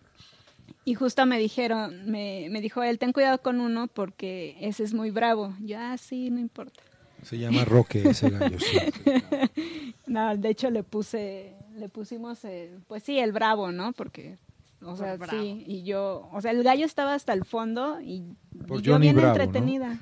y 0.84 0.94
justo 0.94 1.24
me 1.26 1.38
dijeron, 1.38 2.10
me, 2.10 2.48
me 2.50 2.60
dijo 2.60 2.82
él, 2.82 2.98
ten 2.98 3.12
cuidado 3.12 3.40
con 3.40 3.60
uno 3.60 3.86
porque 3.86 4.56
ese 4.60 4.82
es 4.82 4.94
muy 4.94 5.10
bravo. 5.10 5.54
Yo, 5.60 5.78
ah, 5.78 5.96
sí, 5.98 6.30
no 6.30 6.40
importa. 6.40 6.82
Se 7.22 7.38
llama 7.38 7.64
Roque 7.64 8.08
ese 8.08 8.30
gallo, 8.30 8.58
sí. 8.58 8.78
No, 10.06 10.36
de 10.36 10.48
hecho 10.48 10.70
le 10.70 10.82
puse, 10.82 11.54
le 11.76 11.88
pusimos, 11.88 12.44
eh, 12.44 12.76
pues 12.88 13.02
sí, 13.04 13.18
el 13.18 13.32
bravo, 13.32 13.70
¿no? 13.70 13.92
Porque, 13.92 14.38
o 14.82 14.96
sea, 14.96 15.16
sí, 15.28 15.62
y 15.66 15.84
yo, 15.84 16.28
o 16.32 16.40
sea, 16.40 16.50
el 16.50 16.62
gallo 16.64 16.84
estaba 16.84 17.14
hasta 17.14 17.32
el 17.32 17.44
fondo 17.44 18.00
y, 18.00 18.34
Por 18.66 18.80
y 18.80 18.82
yo 18.82 18.98
bien 18.98 19.14
Bravo, 19.16 19.36
¿no? 19.36 19.42
entretenida. 19.42 19.98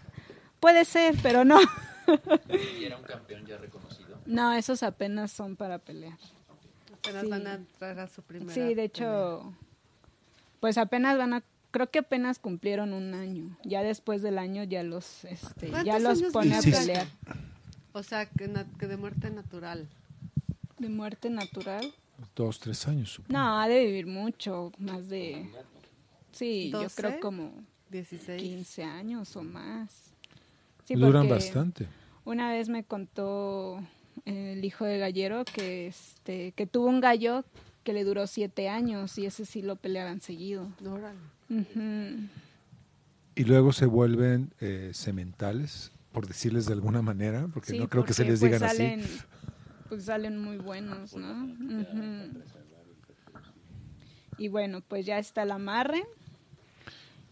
Puede 0.61 0.85
ser, 0.85 1.15
pero 1.23 1.45
no. 1.45 1.59
¿Y 2.81 2.85
era 2.85 2.97
un 2.97 3.03
campeón 3.05 3.45
ya 3.47 3.59
reconocido? 3.59 4.19
No, 4.25 4.53
esos 4.55 4.83
apenas 4.83 5.31
son 5.31 5.57
para 5.57 5.79
pelear. 5.79 6.17
Apenas 6.95 7.23
Sí. 7.25 7.29
van 7.29 7.47
a 7.47 7.61
traer 7.79 8.01
a 8.01 8.09
su 8.09 8.23
primera. 8.23 8.53
Sí, 8.53 8.75
de 8.75 8.85
hecho, 8.85 9.53
pues 10.61 10.79
apenas 10.79 11.17
van 11.19 11.35
a, 11.35 11.43
creo 11.79 11.91
que 11.93 12.01
apenas 12.01 12.41
cumplieron 12.41 12.93
un 12.93 13.15
año. 13.15 13.57
Ya 13.63 13.85
después 13.85 14.21
del 14.21 14.37
año 14.39 14.65
ya 14.65 14.83
los, 14.83 15.25
este, 15.25 15.71
ya 15.71 15.85
¿Cuántos 15.85 16.21
los 16.23 16.33
pone 16.33 16.57
a 16.57 16.61
pelear. 16.61 16.81
pelea. 16.81 17.09
O 17.93 18.03
sea, 18.03 18.27
que, 18.27 18.49
de 18.49 18.97
muerte 18.97 19.31
natural. 19.31 19.89
De 20.77 20.89
muerte 20.89 21.31
natural. 21.31 21.95
Dos, 22.35 22.59
tres 22.59 22.89
años. 22.89 23.13
supongo. 23.13 23.39
No, 23.39 23.61
ha 23.61 23.69
de 23.69 23.85
vivir 23.85 24.09
mucho, 24.09 24.73
más 24.79 25.09
de, 25.09 25.49
sí, 26.33 26.71
yo 26.73 26.89
creo 26.97 27.21
como 27.21 27.53
16. 27.91 28.43
15 28.43 28.83
años 28.83 29.37
o 29.37 29.45
más. 29.45 30.11
Sí, 30.85 30.97
Duran 30.97 31.29
bastante. 31.29 31.87
Una 32.25 32.51
vez 32.51 32.69
me 32.69 32.83
contó 32.83 33.81
el 34.25 34.65
hijo 34.65 34.85
de 34.85 34.99
gallero, 34.99 35.45
que, 35.45 35.87
este, 35.87 36.51
que 36.53 36.67
tuvo 36.67 36.89
un 36.89 37.01
gallo 37.01 37.45
que 37.85 37.93
le 37.93 38.03
duró 38.03 38.27
siete 38.27 38.69
años 38.69 39.17
y 39.17 39.27
ese 39.27 39.45
sí 39.45 39.63
lo 39.63 39.77
peleaban 39.77 40.21
seguido. 40.21 40.67
Órale. 40.85 41.38
Y 43.35 43.45
luego 43.45 43.73
se 43.73 43.87
vuelven 43.87 44.53
eh, 44.61 44.91
sementales, 44.95 45.93
por 46.13 46.27
decirles 46.27 46.67
de 46.67 46.73
alguna 46.75 47.03
manera, 47.03 47.47
porque 47.53 47.73
Sí, 47.73 47.79
no 47.79 47.89
creo 47.89 48.05
que 48.05 48.13
se 48.15 48.25
les 48.25 48.41
pues, 48.41 48.53
digan 48.53 48.69
salen, 48.71 49.01
así. 49.01 49.19
Pues 49.89 50.05
salen 50.05 50.39
muy 50.39 50.59
buenos, 50.59 51.15
¿no? 51.17 51.49
Y 54.37 54.49
bueno, 54.49 54.81
pues 54.87 55.07
ya 55.07 55.19
está 55.19 55.43
el 55.43 55.51
amarre. 55.51 56.05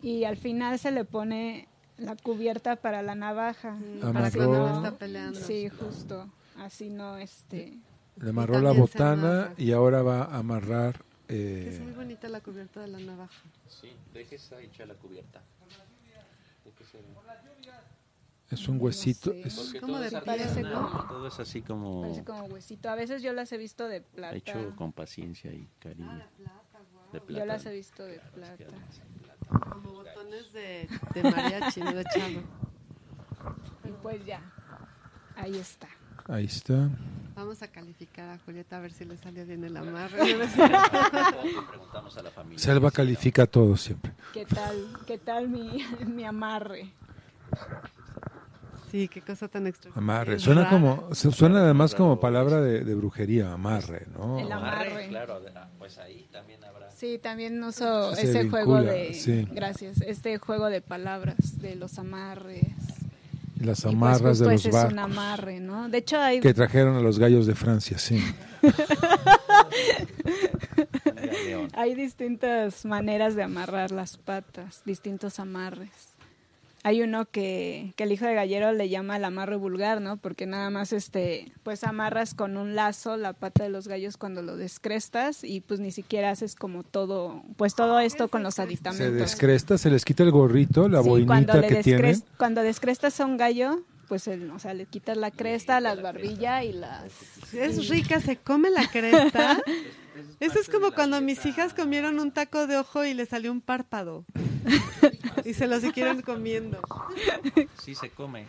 Y 0.02 0.24
al 0.24 0.36
final 0.36 0.78
se 0.78 0.90
le 0.90 1.04
pone 1.04 1.68
la 1.98 2.16
cubierta 2.16 2.76
para 2.76 3.02
la 3.02 3.14
navaja. 3.14 3.72
Mm, 3.72 4.00
Para 4.12 4.26
Así 4.26 4.38
cuando 4.38 4.58
no- 4.68 4.76
está 4.76 4.98
peleando. 4.98 5.40
Sí, 5.40 5.68
justo. 5.68 6.30
Así 6.56 6.90
no, 6.90 7.16
este... 7.16 7.78
Le 8.18 8.30
amarró 8.30 8.60
la 8.60 8.72
botana 8.72 9.52
y 9.58 9.72
ahora 9.72 10.02
va 10.02 10.22
a 10.24 10.38
amarrar. 10.38 11.04
Que 11.26 11.68
Es 11.68 11.78
eh, 11.78 11.80
muy 11.82 11.92
bonita 11.92 12.28
la 12.28 12.40
cubierta 12.40 12.80
de 12.80 12.88
la 12.88 12.98
navaja. 13.00 13.42
Sí, 13.68 13.92
deje 14.12 14.36
esa 14.36 14.60
hecha 14.60 14.86
la 14.86 14.94
cubierta. 14.94 15.42
es 18.50 18.68
un 18.68 18.80
huesito. 18.80 19.32
sé. 19.32 19.42
es- 19.42 19.54
Porque 19.54 19.80
como 19.80 19.98
de 19.98 20.16
artesanal, 20.16 20.72
¿no? 20.72 21.08
Todo 21.08 21.26
es 21.26 21.40
así 21.40 21.62
como 21.62 22.02
Parece 22.02 22.24
como 22.24 22.44
huesito. 22.44 22.88
A 22.88 22.94
veces 22.94 23.22
yo 23.22 23.32
las 23.32 23.50
he 23.52 23.58
visto 23.58 23.88
de 23.88 24.00
plata. 24.02 24.36
hecho 24.36 24.74
con 24.76 24.92
paciencia 24.92 25.52
y 25.52 25.68
cariño. 25.80 26.22
De 27.12 27.20
plata. 27.20 27.40
Yo 27.40 27.46
las 27.46 27.66
he 27.66 27.72
visto 27.72 28.04
de 28.04 28.20
plata. 28.34 28.74
Como 29.72 29.92
botones 29.92 30.52
de, 30.52 30.88
de 31.14 31.22
mariachi, 31.22 31.80
no 31.80 31.94
de 31.94 32.04
chavo. 32.04 32.42
Y 33.84 33.92
pues 34.02 34.24
ya. 34.24 34.40
Ahí 35.36 35.56
está. 35.56 35.88
Ahí 36.26 36.44
está. 36.46 36.88
Vamos 37.36 37.62
a 37.62 37.68
calificar 37.68 38.30
a 38.30 38.38
Julieta 38.38 38.78
a 38.78 38.80
ver 38.80 38.92
si 38.92 39.04
le 39.04 39.16
salió 39.18 39.44
bien 39.44 39.62
el 39.62 39.76
amarre. 39.76 40.18
Preguntamos 41.70 42.16
a 42.16 42.22
la 42.22 42.30
familia. 42.30 42.58
Selva 42.58 42.90
califica 42.90 43.46
todo 43.46 43.76
siempre. 43.76 44.12
¿Qué 44.32 44.46
tal, 44.46 44.86
qué 45.06 45.18
tal 45.18 45.48
mi, 45.48 45.84
mi 46.06 46.24
amarre? 46.24 46.92
Sí, 48.90 49.08
qué 49.08 49.20
cosa 49.20 49.48
tan 49.48 49.66
extra. 49.66 49.90
Amarre. 49.94 50.38
Suena 50.38 50.62
rara. 50.64 50.70
como, 50.70 51.14
su- 51.14 51.30
suena 51.32 51.60
además 51.60 51.94
como 51.94 52.18
palabra 52.18 52.60
de, 52.62 52.84
de 52.84 52.94
brujería, 52.94 53.52
amarre, 53.52 54.06
¿no? 54.16 54.38
El 54.38 54.50
amarre. 54.50 55.08
Claro, 55.08 55.38
ah, 55.54 55.68
pues 55.78 55.98
ahí 55.98 56.26
también 56.32 56.64
habrá. 56.64 56.90
Sí, 56.90 57.18
también 57.22 57.62
uso 57.62 58.14
Se 58.14 58.22
ese 58.22 58.44
vincula, 58.44 58.64
juego 58.64 58.82
de... 58.82 59.12
sí. 59.12 59.46
Gracias. 59.52 60.00
Este 60.00 60.38
juego 60.38 60.66
de 60.70 60.80
palabras, 60.80 61.58
de 61.58 61.74
los 61.76 61.98
amarres. 61.98 62.64
Y 63.58 63.64
las 63.64 63.80
Y 63.80 63.82
pues 63.82 63.94
amarras 63.94 64.38
de 64.38 64.46
los 64.46 64.54
ese 64.54 64.68
es 64.68 64.74
un 64.74 64.80
barcos 64.80 64.98
amarre, 64.98 65.60
¿no? 65.60 65.88
De 65.88 65.98
hecho 65.98 66.20
hay... 66.20 66.40
que 66.40 66.52
trajeron 66.52 66.96
a 66.96 67.00
los 67.00 67.18
gallos 67.18 67.46
de 67.46 67.54
Francia, 67.54 67.98
sí. 67.98 68.22
Hay 71.74 71.94
distintas 71.94 72.84
maneras 72.84 73.36
de 73.36 73.42
amarrar 73.42 73.90
las 73.90 74.16
patas, 74.16 74.82
distintos 74.84 75.38
amarres. 75.38 76.15
Hay 76.86 77.02
uno 77.02 77.24
que, 77.26 77.92
que 77.96 78.04
el 78.04 78.12
hijo 78.12 78.26
de 78.26 78.34
gallero 78.34 78.70
le 78.72 78.88
llama 78.88 79.16
el 79.16 79.24
amarre 79.24 79.56
vulgar, 79.56 80.00
¿no? 80.00 80.18
Porque 80.18 80.46
nada 80.46 80.70
más 80.70 80.92
este, 80.92 81.50
pues 81.64 81.82
amarras 81.82 82.32
con 82.32 82.56
un 82.56 82.76
lazo 82.76 83.16
la 83.16 83.32
pata 83.32 83.64
de 83.64 83.70
los 83.70 83.88
gallos 83.88 84.16
cuando 84.16 84.40
lo 84.42 84.56
descrestas 84.56 85.42
y 85.42 85.62
pues 85.62 85.80
ni 85.80 85.90
siquiera 85.90 86.30
haces 86.30 86.54
como 86.54 86.84
todo, 86.84 87.42
pues 87.56 87.74
todo 87.74 87.98
esto 87.98 88.28
con 88.28 88.44
los 88.44 88.54
Se 88.54 88.62
aditamentos. 88.62 89.18
descresta, 89.18 89.78
se 89.78 89.90
les 89.90 90.04
quita 90.04 90.22
el 90.22 90.30
gorrito, 90.30 90.88
la 90.88 91.02
Sí, 91.02 91.08
boinita 91.08 91.26
cuando 91.26 91.60
le 91.60 91.66
que 91.68 91.82
tienen. 91.82 92.14
descres- 92.14 92.24
Cuando 92.38 92.62
descrestas 92.62 93.18
a 93.20 93.26
un 93.26 93.36
gallo, 93.36 93.80
pues 94.06 94.28
el, 94.28 94.48
o 94.52 94.60
sea, 94.60 94.72
le 94.72 94.86
quitas 94.86 95.16
la 95.16 95.32
cresta, 95.32 95.80
las 95.80 96.00
barbillas 96.00 96.62
y 96.64 96.72
las... 96.72 97.02
Es 97.52 97.88
rica, 97.88 98.20
se 98.20 98.36
come 98.36 98.70
la 98.70 98.86
cresta. 98.88 99.58
Eso 100.40 100.58
es 100.58 100.68
como 100.68 100.92
cuando 100.92 101.20
mis 101.20 101.44
hijas 101.46 101.74
comieron 101.74 102.18
un 102.18 102.32
taco 102.32 102.66
de 102.66 102.76
ojo 102.76 103.04
y 103.04 103.14
le 103.14 103.26
salió 103.26 103.52
un 103.52 103.60
párpado. 103.60 104.24
y 105.44 105.54
se 105.54 105.66
lo 105.66 105.80
siguieron 105.80 106.22
comiendo. 106.22 106.80
Sí 107.82 107.94
se 107.94 108.10
come. 108.10 108.46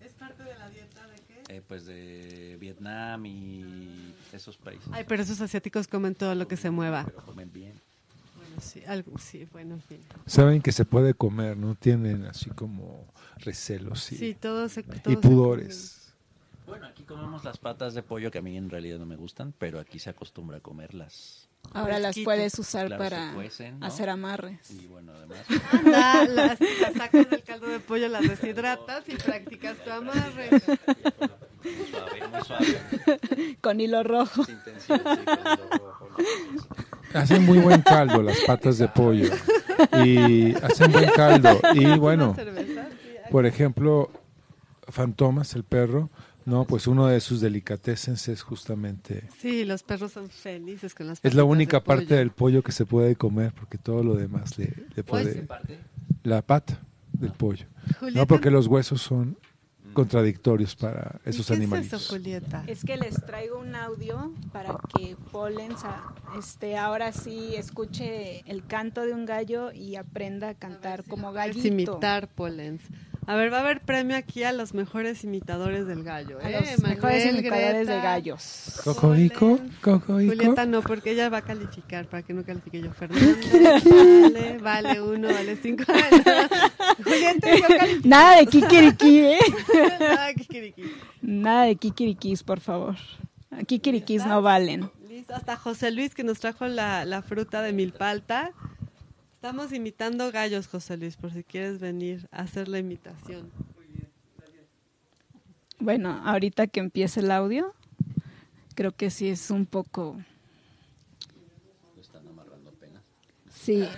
¿Es 0.00 0.12
parte 0.14 0.42
de 0.42 0.58
la 0.58 0.68
dieta 0.70 1.06
de 1.06 1.16
qué? 1.26 1.56
eh, 1.56 1.62
pues 1.66 1.86
de 1.86 2.56
Vietnam 2.60 3.24
y 3.26 4.14
esos 4.32 4.56
países. 4.56 4.88
Ay, 4.92 5.04
pero 5.06 5.22
esos 5.22 5.40
asiáticos 5.40 5.88
comen 5.88 6.14
todo 6.14 6.34
lo 6.34 6.46
que 6.46 6.56
se 6.56 6.70
mueva. 6.70 7.04
Pero 7.04 7.24
comen 7.24 7.52
bien. 7.52 7.72
Bueno, 8.36 8.60
sí, 8.60 8.82
algo, 8.86 9.18
sí, 9.18 9.46
bueno, 9.52 9.74
en 9.74 9.82
fin. 9.82 10.00
Saben 10.26 10.62
que 10.62 10.72
se 10.72 10.84
puede 10.84 11.14
comer, 11.14 11.56
no 11.56 11.74
tienen 11.74 12.24
así 12.24 12.50
como 12.50 13.06
recelos 13.38 14.12
y, 14.12 14.16
Sí, 14.16 14.34
todo 14.34 14.68
se 14.68 14.82
todo 14.82 15.12
y 15.12 15.16
se 15.16 15.20
pudores. 15.20 15.99
Bueno, 16.70 16.86
aquí 16.86 17.02
comemos 17.02 17.42
las 17.44 17.58
patas 17.58 17.94
de 17.94 18.02
pollo 18.04 18.30
que 18.30 18.38
a 18.38 18.42
mí 18.42 18.56
en 18.56 18.70
realidad 18.70 18.98
no 19.00 19.04
me 19.06 19.16
gustan, 19.16 19.52
pero 19.58 19.80
aquí 19.80 19.98
se 19.98 20.08
acostumbra 20.10 20.58
a 20.58 20.60
comerlas. 20.60 21.48
Ahora 21.72 21.98
las 21.98 22.16
puedes 22.24 22.56
usar 22.60 22.86
Claro, 22.86 23.02
para 23.02 23.34
cuecen, 23.34 23.80
¿no? 23.80 23.86
hacer 23.86 24.08
amarres. 24.08 24.70
Y 24.70 24.86
bueno, 24.86 25.12
además. 25.12 25.38
Anda, 25.72 26.24
las, 26.26 26.60
las 26.60 26.94
sacas 26.94 27.28
del 27.28 27.42
caldo 27.42 27.66
de 27.66 27.80
pollo, 27.80 28.06
las 28.08 28.22
deshidratas 28.22 29.08
y 29.08 29.16
practicas 29.16 29.78
tu 29.84 29.90
amarre. 29.90 30.48
muy 31.64 31.86
suave, 31.90 32.28
muy 32.28 32.40
suave. 32.44 33.58
Con 33.60 33.80
hilo 33.80 34.02
rojo. 34.04 34.44
Hacen 37.14 37.44
muy 37.44 37.58
buen 37.58 37.82
caldo 37.82 38.22
las 38.22 38.38
patas 38.46 38.78
de 38.78 38.86
pollo 38.86 39.28
y 40.04 40.54
hacen 40.54 40.92
buen 40.92 41.10
caldo 41.10 41.60
y 41.74 41.98
bueno, 41.98 42.36
por 43.32 43.44
ejemplo, 43.44 44.10
Fantomas, 44.88 45.54
el 45.54 45.64
perro, 45.64 46.10
no, 46.50 46.64
pues 46.66 46.86
uno 46.86 47.06
de 47.06 47.20
sus 47.20 47.40
delicatessen 47.40 48.14
es 48.14 48.42
justamente 48.42 49.24
Sí, 49.40 49.64
los 49.64 49.82
perros 49.82 50.12
son 50.12 50.28
felices 50.28 50.94
con 50.94 51.06
las 51.06 51.20
es 51.24 51.34
la 51.34 51.44
única 51.44 51.78
de 51.78 51.84
parte 51.84 52.04
pollo. 52.06 52.16
del 52.18 52.30
pollo 52.30 52.62
que 52.62 52.72
se 52.72 52.84
puede 52.84 53.16
comer 53.16 53.52
porque 53.54 53.78
todo 53.78 54.02
lo 54.02 54.14
demás 54.16 54.58
le, 54.58 54.72
le 54.94 55.02
puede 55.04 55.46
la 56.24 56.42
pata 56.42 56.78
del 57.12 57.32
pollo. 57.32 57.66
Julieta, 57.98 58.20
No, 58.20 58.26
porque 58.26 58.50
los 58.50 58.66
huesos 58.66 59.00
son 59.00 59.36
contradictorios 59.92 60.76
para 60.76 61.20
¿y 61.26 61.30
esos 61.30 61.46
qué 61.48 61.54
animalitos. 61.54 61.92
es 62.00 62.02
eso, 62.06 62.14
Julieta? 62.14 62.62
Es 62.66 62.84
que 62.84 62.96
les 62.96 63.14
traigo 63.26 63.58
un 63.58 63.74
audio 63.74 64.32
para 64.52 64.78
que 64.96 65.16
Polen 65.32 65.72
este, 66.38 66.76
ahora 66.76 67.12
sí 67.12 67.54
escuche 67.56 68.40
el 68.48 68.64
canto 68.66 69.02
de 69.02 69.12
un 69.12 69.26
gallo 69.26 69.72
y 69.72 69.96
aprenda 69.96 70.50
a 70.50 70.54
cantar 70.54 71.04
como 71.04 71.30
Es 71.30 71.34
gallito. 71.34 71.66
imitar 71.66 72.28
polens. 72.28 72.82
A 73.26 73.36
ver, 73.36 73.52
va 73.52 73.58
a 73.58 73.60
haber 73.60 73.80
premio 73.80 74.16
aquí 74.16 74.42
a 74.42 74.52
los 74.52 74.74
mejores 74.74 75.22
imitadores 75.24 75.86
del 75.86 76.02
gallo. 76.02 76.38
A 76.42 76.50
¿eh? 76.50 76.52
los 76.60 76.80
mejores 76.82 77.24
Manuel, 77.26 77.38
imitadores 77.38 77.86
de 77.86 77.92
Greta. 77.92 78.02
gallos. 78.02 78.80
Cocorico, 78.82 79.58
cocorico. 79.80 80.34
Julieta 80.34 80.66
no, 80.66 80.82
porque 80.82 81.12
ella 81.12 81.28
va 81.28 81.38
a 81.38 81.42
calificar 81.42 82.06
para 82.06 82.22
que 82.22 82.32
no 82.32 82.42
califique 82.44 82.80
yo. 82.80 82.92
Fernanda, 82.92 83.36
vale, 83.84 84.58
vale 84.58 85.00
uno, 85.02 85.28
vale 85.28 85.56
cinco. 85.56 85.84
Julieta, 87.04 87.56
yo 87.56 87.66
califico. 87.78 88.08
Nada 88.08 88.36
de 88.38 88.46
kikiriki, 88.46 89.18
¿eh? 89.20 89.38
Ah, 90.18 90.30
kikiriki. 90.36 90.82
Nada 91.22 91.64
de 91.66 91.76
kikirikis, 91.76 92.42
por 92.42 92.60
favor. 92.60 92.96
Kikirikis 93.66 94.26
no 94.26 94.42
valen. 94.42 94.90
Listo, 95.08 95.34
hasta 95.34 95.56
José 95.56 95.90
Luis 95.90 96.14
que 96.14 96.24
nos 96.24 96.40
trajo 96.40 96.66
la, 96.66 97.04
la 97.04 97.22
fruta 97.22 97.62
de 97.62 97.72
milpalta. 97.72 98.52
Estamos 99.40 99.72
imitando 99.72 100.30
gallos, 100.30 100.68
José 100.68 100.98
Luis, 100.98 101.16
por 101.16 101.32
si 101.32 101.42
quieres 101.42 101.80
venir 101.80 102.28
a 102.30 102.42
hacer 102.42 102.68
la 102.68 102.78
imitación. 102.78 103.50
Bueno, 105.78 106.20
ahorita 106.26 106.66
que 106.66 106.80
empiece 106.80 107.20
el 107.20 107.30
audio, 107.30 107.72
creo 108.74 108.92
que 108.94 109.08
sí 109.08 109.30
es 109.30 109.50
un 109.50 109.64
poco... 109.64 110.18
Sí, 113.48 113.78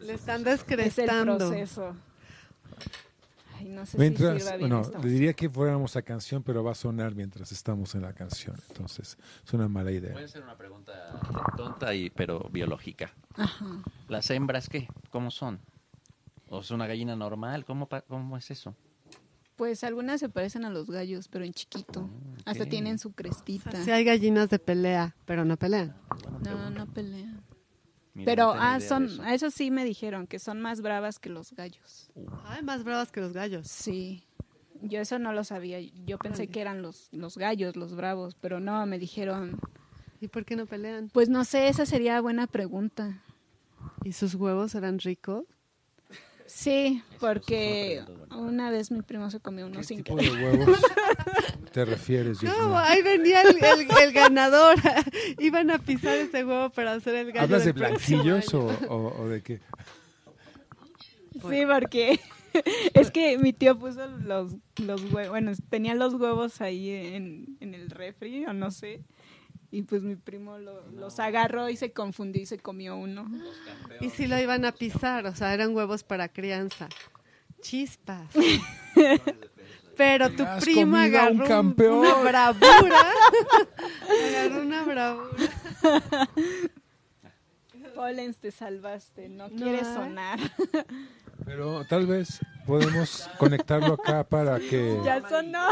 Le 0.00 0.14
están 0.14 0.42
es 0.42 0.42
el 0.42 0.44
descrestando. 0.44 1.38
proceso. 1.38 1.96
Ay, 3.62 3.68
no 3.68 3.86
sé 3.86 3.92
si 3.92 3.98
Mientras, 3.98 4.42
sirva 4.42 4.56
bien 4.56 4.70
bueno, 4.70 4.90
le 5.02 5.08
diría 5.10 5.32
que 5.34 5.48
fuéramos 5.48 5.96
a 5.96 6.02
canción, 6.02 6.42
pero 6.42 6.64
va 6.64 6.72
a 6.72 6.74
sonar 6.74 7.14
mientras 7.14 7.52
estamos 7.52 7.94
en 7.94 8.02
la 8.02 8.12
canción. 8.12 8.56
Entonces, 8.68 9.16
es 9.44 9.52
una 9.52 9.68
mala 9.68 9.92
idea. 9.92 10.12
Puede 10.12 10.28
ser 10.28 10.42
una 10.42 10.56
pregunta 10.56 11.20
tonta, 11.56 11.94
y, 11.94 12.10
pero 12.10 12.48
biológica. 12.50 13.12
Ajá. 13.36 13.66
¿Las 14.08 14.30
hembras 14.30 14.68
qué? 14.68 14.88
¿Cómo 15.10 15.30
son? 15.30 15.60
¿O 16.48 16.60
es 16.60 16.70
una 16.70 16.86
gallina 16.86 17.16
normal? 17.16 17.64
¿Cómo, 17.64 17.86
pa- 17.86 18.02
cómo 18.02 18.36
es 18.36 18.50
eso? 18.50 18.74
Pues 19.56 19.84
algunas 19.84 20.18
se 20.18 20.28
parecen 20.28 20.64
a 20.64 20.70
los 20.70 20.90
gallos, 20.90 21.28
pero 21.28 21.44
en 21.44 21.52
chiquito. 21.52 22.10
Hasta 22.44 22.64
ok. 22.64 22.70
tienen 22.70 22.98
su 22.98 23.12
crestita. 23.12 23.84
Sí 23.84 23.90
hay 23.90 24.02
gallinas 24.04 24.50
de 24.50 24.58
pelea, 24.58 25.14
pero 25.24 25.44
no 25.44 25.56
pelean. 25.56 25.94
No, 26.42 26.68
no 26.70 26.86
pelean. 26.86 27.42
Mira, 28.14 28.26
Pero, 28.30 28.54
no 28.54 28.60
ah, 28.60 28.80
son, 28.80 29.06
eso. 29.06 29.24
eso 29.24 29.50
sí 29.50 29.70
me 29.70 29.84
dijeron, 29.84 30.26
que 30.26 30.38
son 30.38 30.60
más 30.60 30.82
bravas 30.82 31.18
que 31.18 31.30
los 31.30 31.52
gallos. 31.52 32.10
Ay, 32.44 32.62
más 32.62 32.84
bravas 32.84 33.10
que 33.10 33.20
los 33.20 33.32
gallos. 33.32 33.66
Sí. 33.68 34.24
Yo 34.82 35.00
eso 35.00 35.18
no 35.18 35.32
lo 35.32 35.44
sabía. 35.44 35.80
Yo 35.80 36.18
pensé 36.18 36.48
que 36.48 36.60
eran 36.60 36.82
los, 36.82 37.08
los 37.12 37.38
gallos, 37.38 37.76
los 37.76 37.94
bravos, 37.94 38.36
pero 38.40 38.60
no, 38.60 38.84
me 38.84 38.98
dijeron, 38.98 39.58
¿Y 40.20 40.28
por 40.28 40.44
qué 40.44 40.56
no 40.56 40.66
pelean? 40.66 41.08
pues 41.12 41.28
no 41.28 41.44
sé, 41.44 41.68
esa 41.68 41.86
sería 41.86 42.20
buena 42.20 42.46
pregunta. 42.46 43.22
¿Y 44.04 44.12
sus 44.12 44.34
huevos 44.34 44.74
eran 44.74 44.98
ricos? 44.98 45.44
Sí, 46.54 47.02
porque 47.18 48.02
una 48.30 48.70
vez 48.70 48.90
mi 48.90 49.00
primo 49.02 49.30
se 49.30 49.40
comió 49.40 49.66
uno 49.66 49.78
¿Qué 49.78 49.84
sin 49.84 50.04
tipo 50.04 50.16
querer. 50.16 50.32
de 50.36 50.44
huevos 50.66 50.80
te 51.72 51.84
refieres, 51.86 52.42
No, 52.42 52.78
ahí 52.78 53.00
venía 53.02 53.40
el, 53.42 53.56
el- 53.56 53.88
el 54.02 54.12
ganador. 54.12 54.76
Iban 55.38 55.70
a 55.70 55.78
pisar 55.78 56.18
ese 56.18 56.44
huevo 56.44 56.68
para 56.70 56.92
hacer 56.92 57.14
el 57.14 57.32
gallo. 57.32 57.44
¿Hablas 57.44 57.64
de 57.64 57.72
del 57.72 57.82
próximo 57.88 58.22
blanquillos 58.22 58.54
año. 58.54 58.88
o- 58.90 59.22
o 59.22 59.28
de 59.28 59.42
qué? 59.42 59.60
Sí, 61.48 61.62
porque 61.66 62.20
es 62.94 63.10
que 63.10 63.38
mi 63.38 63.52
tío 63.52 63.78
puso 63.78 64.06
los, 64.06 64.52
los 64.84 65.02
huevos, 65.10 65.30
bueno, 65.30 65.52
tenía 65.70 65.94
los 65.94 66.14
huevos 66.14 66.60
ahí 66.60 66.90
en, 66.90 67.56
en 67.60 67.74
el 67.74 67.90
refri 67.90 68.44
o 68.44 68.52
no 68.52 68.70
sé. 68.70 69.02
Y 69.72 69.82
pues 69.82 70.02
mi 70.02 70.14
primo 70.16 70.58
lo- 70.58 70.86
los 70.92 71.18
agarró 71.18 71.68
y 71.70 71.76
se 71.76 71.92
confundió 71.92 72.40
y 72.42 72.46
se 72.46 72.58
comió 72.58 72.94
uno. 72.96 73.26
Y 74.00 74.10
si 74.10 74.26
lo 74.28 74.38
iban 74.38 74.64
a 74.66 74.72
pisar, 74.72 75.26
o 75.26 75.34
sea, 75.34 75.52
eran 75.54 75.74
huevos 75.74 76.04
para 76.04 76.28
crianza. 76.28 76.88
Chispas. 77.62 78.28
Pero 79.96 80.30
tu 80.30 80.44
primo 80.60 80.96
agarró 80.96 81.32
un- 81.32 81.46
campeón. 81.48 81.98
una 81.98 82.14
bravura. 82.22 83.00
agarró 84.28 84.60
una 84.62 84.82
bravura. 84.84 85.48
Pollens, 87.94 88.38
te 88.38 88.50
salvaste, 88.50 89.28
no 89.28 89.48
No 89.48 89.56
quieres 89.56 89.86
sonar. 89.86 90.38
Pero 91.44 91.84
tal 91.86 92.06
vez 92.06 92.40
podemos 92.66 93.28
conectarlo 93.38 93.94
acá 93.94 94.24
para 94.24 94.58
que... 94.58 94.98
ya 95.04 95.26
sonó. 95.28 95.66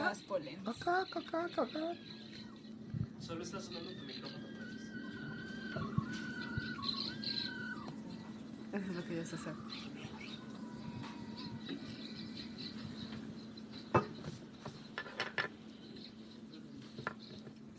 Más 0.00 0.22
Pollens. 0.22 0.66
Acá, 0.66 1.02
acá, 1.02 1.44
acá, 1.44 1.62
acá. 1.62 1.92
Solo 3.20 3.42
está 3.42 3.60
sonando 3.60 3.90
tu 3.90 4.04
micrófono. 4.06 4.48
Eso 8.72 8.90
es 8.90 8.96
lo 8.96 9.04
que 9.04 9.16
yo 9.16 9.24
sé 9.24 9.36
hacer. 9.36 9.54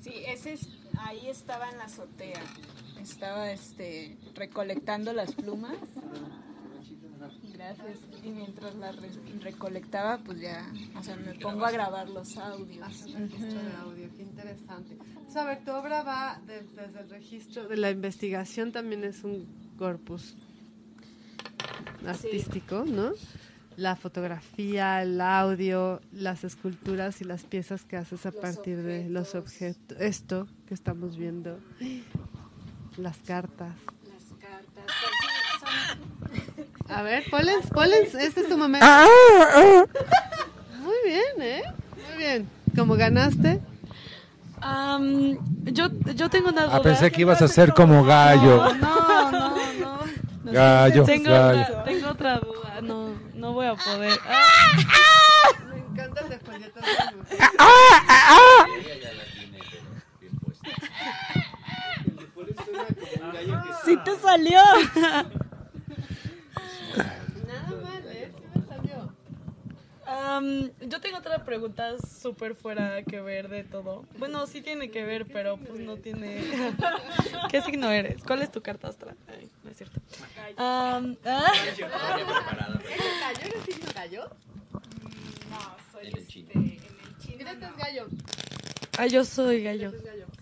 Sí, 0.02 0.14
ese 0.28 0.54
es, 0.54 0.70
ahí 1.00 1.28
estaba 1.28 1.70
en 1.70 1.78
la 1.78 1.86
azotea. 1.86 2.42
Estaba 3.00 3.52
este 3.52 4.18
recolectando 4.36 5.14
las 5.14 5.34
plumas. 5.34 5.78
Gracias. 7.54 8.00
Y 8.24 8.30
mientras 8.30 8.76
re- 8.76 9.40
recolectaba, 9.42 10.18
pues 10.20 10.40
ya, 10.40 10.72
o 10.98 11.04
sea, 11.04 11.16
me 11.16 11.34
pongo 11.36 11.66
a 11.66 11.72
grabar 11.72 12.10
los 12.10 12.38
audios. 12.38 12.86
Haces 12.88 13.14
registro 13.14 13.62
de 13.64 13.74
audio, 13.82 14.10
qué 14.16 14.24
interesante. 14.24 14.98
A 15.36 15.44
ver, 15.46 15.64
tu 15.64 15.72
obra 15.72 16.04
va 16.04 16.42
de- 16.46 16.64
desde 16.64 17.00
el 17.02 17.10
registro 17.10 17.68
de 17.68 17.78
la 17.78 17.90
investigación, 17.92 18.72
también 18.72 19.04
es 19.04 19.24
un 19.24 19.46
corpus 19.78 20.36
artístico, 22.06 22.84
¿no? 22.86 23.12
La 23.78 23.96
fotografía, 23.96 25.02
el 25.02 25.22
audio, 25.22 26.02
las 26.12 26.44
esculturas 26.44 27.22
y 27.22 27.24
las 27.24 27.44
piezas 27.46 27.86
que 27.86 27.96
haces 27.98 28.26
a 28.26 28.32
Los 28.32 28.42
partir 28.42 28.78
de 28.84 29.10
los 29.10 29.34
objetos. 29.36 29.98
Esto 30.00 30.48
que 30.68 30.74
estamos 30.74 31.18
viendo. 31.18 31.58
Las 32.98 33.18
cartas. 33.20 33.76
A 36.94 37.02
ver, 37.04 37.24
Polens, 37.30 37.68
Polens, 37.68 38.14
este 38.16 38.42
es 38.42 38.50
tu 38.50 38.58
momento. 38.58 38.86
Muy 40.82 40.96
bien, 41.06 41.42
¿eh? 41.42 41.64
Muy 41.96 42.18
bien. 42.18 42.50
Como 42.76 42.96
ganaste, 42.96 43.62
Am, 44.62 45.38
yo, 45.74 45.88
yo 46.16 46.30
tengo 46.30 46.50
una 46.50 46.66
duda. 46.66 46.76
Ah, 46.78 46.82
pensé 46.82 47.12
que 47.12 47.22
ibas 47.22 47.42
a 47.42 47.48
ser 47.48 47.74
como 47.74 48.04
gallo. 48.04 48.74
No, 48.76 49.32
no, 49.32 49.56
no. 49.80 50.00
Gallo, 50.52 51.04
Tengo, 51.04 51.32
gallo. 51.32 51.62
otra, 51.62 51.84
tengo 51.84 52.10
otra 52.10 52.38
duda. 52.40 52.82
No, 52.82 53.10
no 53.34 53.54
voy 53.54 53.66
a 53.68 53.76
poder. 53.76 54.20
Ah, 54.28 55.52
me 55.74 55.80
encantan 55.80 56.30
las 56.30 56.40
tiene 56.40 56.70
bien 60.20 60.40
puesta. 60.40 60.66
¡Sí 63.86 63.98
te 64.06 64.16
salió! 64.20 64.60
Nada 67.48 67.72
mal, 67.82 68.04
¿eh? 68.08 68.32
Sí 68.38 68.44
me 68.60 68.66
salió. 68.68 69.14
Am, 70.12 70.72
yo 70.82 71.00
tengo 71.02 71.18
otra 71.18 71.44
pregunta 71.46 71.96
súper 72.00 72.56
fuera 72.56 73.04
que 73.04 73.22
ver 73.22 73.48
de 73.50 73.64
todo. 73.64 74.06
Bueno, 74.18 74.46
sí 74.48 74.62
tiene 74.62 74.90
que 74.92 75.04
ver, 75.04 75.26
pero 75.26 75.58
pues 75.58 75.80
no 75.80 75.98
tiene. 75.98 76.42
¿Qué 77.50 77.62
signo 77.62 77.90
eres? 77.90 78.24
¿Cuál 78.24 78.42
es 78.42 78.52
tu 78.52 78.62
carta 78.62 78.88
astral? 78.90 79.16
Ay, 79.28 79.50
no 79.64 79.72
es 79.72 79.78
cierto. 79.78 80.00
Am, 80.58 81.18
ah, 81.26 81.52
¿Gallo? 81.78 81.88
¿Eres 83.42 83.64
signo 83.66 83.88
gallo? 83.96 84.30
No, 85.50 85.60
soy 85.92 86.08
En 86.08 86.08
el 86.08 86.18
este, 86.18 86.32
chino. 86.34 86.50
en 86.54 86.64
el 86.64 87.18
chino. 87.20 87.72
Gallo. 87.78 88.08
ah, 88.98 89.08
yo 89.08 89.24
soy 89.26 89.64
gallo. 89.64 89.92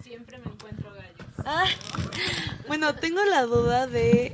Siempre 0.04 0.38
me 0.40 0.52
encuentro 0.52 0.92
gallos. 0.94 1.28
Ah, 1.46 1.66
bueno, 2.68 2.96
tengo 2.96 3.24
la 3.26 3.44
duda 3.44 3.88
de. 3.88 4.34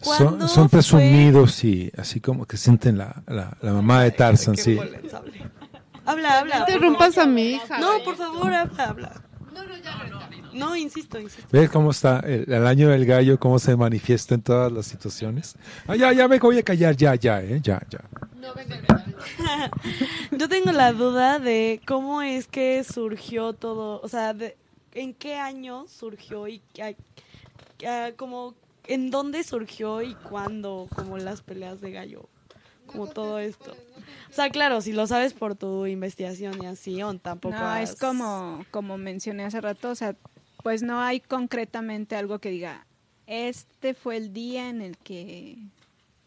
Son, 0.00 0.16
¿cuándo 0.28 0.48
son 0.48 0.68
fue- 0.68 0.78
presumidos 0.78 1.64
y 1.64 1.90
así 1.98 2.20
como 2.20 2.46
que 2.46 2.56
sienten 2.56 2.98
la, 2.98 3.22
la, 3.26 3.56
la 3.60 3.72
mamá 3.72 4.02
de 4.04 4.12
Tarzan, 4.12 4.54
Qué 4.54 4.62
sí. 4.62 4.78
Habla, 6.04 6.38
habla. 6.38 6.58
No 6.60 6.64
por 6.64 6.74
interrumpas 6.74 7.18
a 7.18 7.26
mi 7.26 7.42
hija. 7.54 7.66
favor. 7.66 7.98
No, 7.98 8.04
por 8.04 8.16
favor, 8.16 8.54
habla, 8.54 8.84
habla. 8.84 9.22
No, 9.52 9.64
no, 9.64 9.76
ya, 9.76 9.98
Greta. 9.98 10.30
No, 10.54 10.74
insisto, 10.76 11.18
insisto. 11.20 11.46
¿Ves 11.52 11.68
cómo 11.70 11.90
está 11.90 12.20
el, 12.20 12.50
el 12.50 12.66
año 12.66 12.88
del 12.88 13.04
gallo, 13.04 13.38
cómo 13.38 13.58
se 13.58 13.76
manifiesta 13.76 14.34
en 14.34 14.42
todas 14.42 14.72
las 14.72 14.86
situaciones? 14.86 15.56
Ah, 15.86 15.94
ya, 15.96 16.12
ya 16.12 16.26
me 16.26 16.38
voy 16.38 16.58
a 16.58 16.62
callar, 16.62 16.96
ya, 16.96 17.14
ya, 17.14 17.42
eh, 17.42 17.60
ya, 17.62 17.80
ya. 17.90 18.00
No, 18.40 18.54
venga, 18.54 18.76
venga. 18.76 19.70
Yo 20.30 20.48
tengo 20.48 20.72
la 20.72 20.92
duda 20.92 21.38
de 21.38 21.80
cómo 21.86 22.22
es 22.22 22.46
que 22.48 22.82
surgió 22.84 23.52
todo, 23.52 24.00
o 24.00 24.08
sea, 24.08 24.32
de, 24.32 24.56
en 24.94 25.12
qué 25.12 25.36
año 25.36 25.84
surgió 25.88 26.48
y 26.48 26.62
a- 26.80 26.94
a- 28.06 28.12
como 28.16 28.54
en 28.88 29.10
dónde 29.10 29.44
surgió 29.44 30.02
y 30.02 30.14
cuándo, 30.14 30.88
como 30.94 31.18
las 31.18 31.42
peleas 31.42 31.80
de 31.80 31.92
gallo, 31.92 32.28
como 32.86 33.06
todo 33.06 33.38
esto. 33.38 33.76
O 34.30 34.32
sea, 34.32 34.50
claro, 34.50 34.80
si 34.80 34.92
lo 34.92 35.06
sabes 35.06 35.34
por 35.34 35.54
tu 35.54 35.86
investigación 35.86 36.62
y 36.62 36.66
así, 36.66 37.02
o 37.02 37.14
tampoco. 37.18 37.54
No, 37.54 37.76
es 37.76 37.96
como, 37.96 38.64
como 38.70 38.98
mencioné 38.98 39.44
hace 39.44 39.60
rato, 39.60 39.90
o 39.90 39.94
sea, 39.94 40.16
pues 40.62 40.82
no 40.82 41.00
hay 41.00 41.20
concretamente 41.20 42.16
algo 42.16 42.38
que 42.38 42.50
diga, 42.50 42.86
este 43.26 43.94
fue 43.94 44.16
el 44.16 44.32
día 44.32 44.68
en 44.68 44.82
el 44.82 44.96
que, 44.96 45.58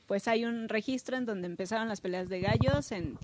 pues 0.07 0.28
hay 0.28 0.45
un 0.45 0.70
registro 0.70 1.18
en 1.18 1.26
donde 1.26 1.47
empezaron 1.47 1.88
las 1.88 2.01
peleas 2.01 2.30
de 2.30 2.41
gallos 2.41 2.91
en 2.91 3.18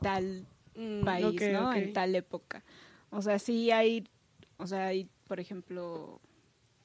tal 0.00 0.46
Mm, 0.74 1.04
país, 1.04 1.42
¿no? 1.52 1.72
En 1.74 1.92
tal 1.92 2.14
época. 2.14 2.62
O 3.10 3.22
sea, 3.22 3.38
sí 3.38 3.70
hay, 3.70 4.08
o 4.56 4.66
sea, 4.66 4.86
hay, 4.86 5.08
por 5.28 5.40
ejemplo, 5.40 6.20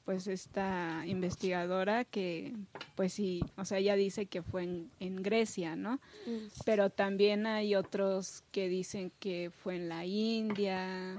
pues 0.08 0.26
esta 0.26 1.04
investigadora 1.04 2.02
que, 2.02 2.54
pues 2.94 3.12
sí, 3.12 3.44
o 3.58 3.66
sea, 3.66 3.76
ella 3.76 3.94
dice 3.94 4.24
que 4.24 4.40
fue 4.40 4.62
en, 4.62 4.90
en 5.00 5.22
Grecia, 5.22 5.76
¿no? 5.76 6.00
Pero 6.64 6.88
también 6.88 7.46
hay 7.46 7.74
otros 7.74 8.42
que 8.50 8.70
dicen 8.70 9.12
que 9.20 9.50
fue 9.62 9.76
en 9.76 9.90
la 9.90 10.06
India, 10.06 11.12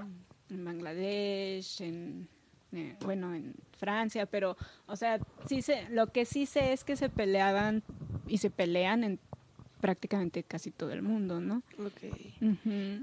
en 0.50 0.64
Bangladesh, 0.64 1.82
en, 1.82 2.26
eh, 2.72 2.96
bueno, 3.02 3.32
en 3.32 3.54
Francia, 3.78 4.26
pero, 4.26 4.56
o 4.88 4.96
sea, 4.96 5.20
sí 5.46 5.62
sé, 5.62 5.86
lo 5.90 6.08
que 6.08 6.24
sí 6.24 6.44
sé 6.44 6.72
es 6.72 6.82
que 6.82 6.96
se 6.96 7.08
peleaban 7.08 7.84
y 8.26 8.38
se 8.38 8.50
pelean 8.50 9.04
en 9.04 9.20
prácticamente 9.80 10.42
casi 10.42 10.72
todo 10.72 10.90
el 10.90 11.02
mundo, 11.02 11.38
¿no? 11.38 11.62
Ok. 11.78 12.12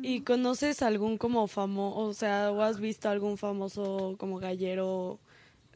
¿Y 0.03 0.19
conoces 0.19 0.81
algún 0.81 1.17
como 1.17 1.47
famoso, 1.47 1.97
o 1.97 2.13
sea, 2.13 2.51
o 2.51 2.61
has 2.61 2.81
visto 2.81 3.07
algún 3.07 3.38
famoso 3.38 4.15
como 4.17 4.38
gallero 4.39 5.21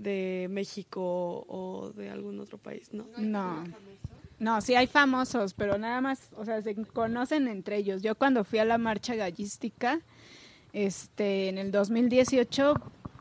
de 0.02 0.48
México 0.50 1.46
o 1.48 1.92
de 1.96 2.10
algún 2.10 2.40
otro 2.40 2.58
país, 2.58 2.94
no? 2.94 3.06
No. 3.18 3.64
No, 4.40 4.60
sí 4.60 4.74
hay 4.74 4.88
famosos, 4.88 5.54
pero 5.54 5.78
nada 5.78 6.02
más, 6.02 6.30
o 6.36 6.44
sea, 6.46 6.62
se 6.64 6.74
conocen 6.76 7.48
entre 7.48 7.78
ellos. 7.78 8.02
Yo 8.02 8.16
cuando 8.16 8.44
fui 8.44 8.58
a 8.58 8.66
la 8.66 8.80
marcha 8.80 9.14
gallística, 9.14 10.02
este, 10.74 11.50
en 11.50 11.60
el 11.60 11.72
2018, 11.72 12.74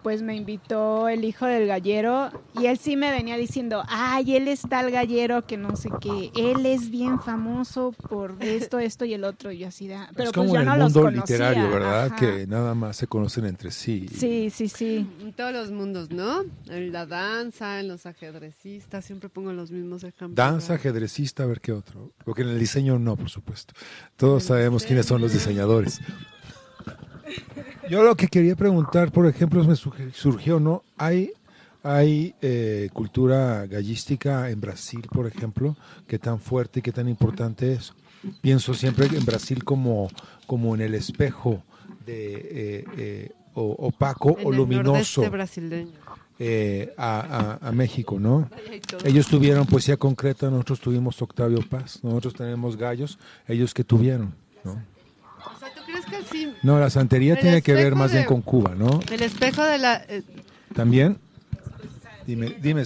pues 0.02 0.22
me 0.22 0.34
invitó 0.34 1.08
el 1.08 1.24
hijo 1.24 1.46
del 1.46 1.66
gallero 1.66 2.30
y 2.58 2.66
él 2.66 2.78
sí 2.78 2.96
me 2.96 3.10
venía 3.10 3.36
diciendo, 3.36 3.82
ay, 3.88 4.36
él 4.36 4.48
es 4.48 4.62
tal 4.62 4.90
gallero 4.90 5.46
que 5.46 5.56
no 5.56 5.76
sé 5.76 5.90
qué, 6.00 6.30
él 6.34 6.64
es 6.66 6.90
bien 6.90 7.20
famoso 7.20 7.92
por 8.08 8.36
esto, 8.40 8.78
esto 8.78 9.04
y 9.04 9.14
el 9.14 9.24
otro. 9.24 9.52
Y 9.52 9.58
yo 9.58 9.68
así 9.68 9.88
de, 9.88 9.96
"Ah", 9.96 10.10
pero 10.14 10.30
es 10.30 10.32
como 10.32 10.48
pues 10.48 10.54
yo 10.54 10.60
en 10.60 10.66
no 10.66 10.74
el 10.74 10.80
los 10.80 10.94
mundo 10.94 11.10
literario, 11.10 11.68
¿verdad? 11.70 12.06
Ajá. 12.06 12.16
Que 12.16 12.46
nada 12.46 12.74
más 12.74 12.96
se 12.96 13.06
conocen 13.06 13.44
entre 13.46 13.70
sí. 13.70 14.08
Sí, 14.08 14.50
sí, 14.50 14.68
sí. 14.68 15.06
En 15.20 15.32
todos 15.32 15.52
los 15.52 15.70
mundos, 15.70 16.10
¿no? 16.10 16.42
En 16.68 16.92
la 16.92 17.06
danza, 17.06 17.80
en 17.80 17.88
los 17.88 18.06
ajedrecistas, 18.06 19.04
siempre 19.04 19.28
pongo 19.28 19.52
los 19.52 19.70
mismos 19.70 20.02
ejemplos. 20.04 20.34
Danza, 20.34 20.74
ajedrecista, 20.74 21.42
a 21.42 21.46
ver 21.46 21.60
qué 21.60 21.72
otro. 21.72 22.12
Porque 22.24 22.42
en 22.42 22.48
el 22.48 22.58
diseño 22.58 22.98
no, 22.98 23.16
por 23.16 23.28
supuesto. 23.30 23.74
Todos 24.16 24.44
sabemos 24.44 24.84
quiénes 24.84 25.06
son 25.06 25.20
los 25.20 25.32
diseñadores. 25.32 26.00
Yo 27.90 28.04
lo 28.04 28.14
que 28.16 28.28
quería 28.28 28.54
preguntar, 28.54 29.10
por 29.10 29.26
ejemplo, 29.26 29.64
me 29.64 29.74
surgi- 29.74 30.12
surgió, 30.12 30.60
¿no? 30.60 30.84
Hay, 30.96 31.32
hay 31.82 32.34
eh, 32.40 32.88
cultura 32.92 33.66
gallística 33.66 34.48
en 34.48 34.60
Brasil, 34.60 35.08
por 35.10 35.26
ejemplo, 35.26 35.76
que 36.06 36.18
tan 36.18 36.38
fuerte 36.38 36.78
y 36.78 36.82
que 36.82 36.92
tan 36.92 37.08
importante 37.08 37.72
es. 37.72 37.92
Pienso 38.40 38.74
siempre 38.74 39.06
en 39.06 39.24
Brasil 39.24 39.64
como, 39.64 40.08
como 40.46 40.74
en 40.76 40.82
el 40.82 40.94
espejo 40.94 41.62
de 42.06 42.34
eh, 42.36 42.84
eh, 42.96 43.32
o- 43.54 43.74
opaco 43.88 44.36
En 44.38 44.46
o 44.46 44.50
el 44.52 44.56
luminoso 44.58 45.28
brasileño. 45.30 45.90
eh, 46.38 46.94
a, 46.96 47.58
a- 47.60 47.68
a 47.68 47.72
México, 47.72 48.20
¿no? 48.20 48.48
Ellos 49.04 49.26
tuvieron 49.26 49.66
poesía 49.66 49.96
concreta, 49.96 50.48
nosotros 50.48 50.80
tuvimos 50.80 51.20
Octavio 51.20 51.58
Paz, 51.68 51.98
nosotros 52.04 52.34
tenemos 52.34 52.76
gallos, 52.76 53.18
ellos 53.48 53.74
que 53.74 53.82
tuvieron, 53.82 54.32
¿no? 54.62 54.72
O 54.72 55.58
sea, 55.58 55.68
¿tú 55.74 55.80
crees 55.86 55.99
que 56.10 56.22
sí? 56.30 56.52
No, 56.62 56.78
la 56.78 56.90
santería 56.90 57.34
El 57.34 57.40
tiene 57.40 57.62
que 57.62 57.72
ver 57.74 57.94
más 57.94 58.12
bien 58.12 58.24
con 58.24 58.42
Cuba, 58.42 58.74
¿no? 58.76 59.00
El 59.10 59.22
espejo 59.22 59.64
de 59.64 59.78
la... 59.78 60.02
eh, 60.08 60.22
También. 60.74 61.18
Dime, 62.26 62.56
dime, 62.60 62.84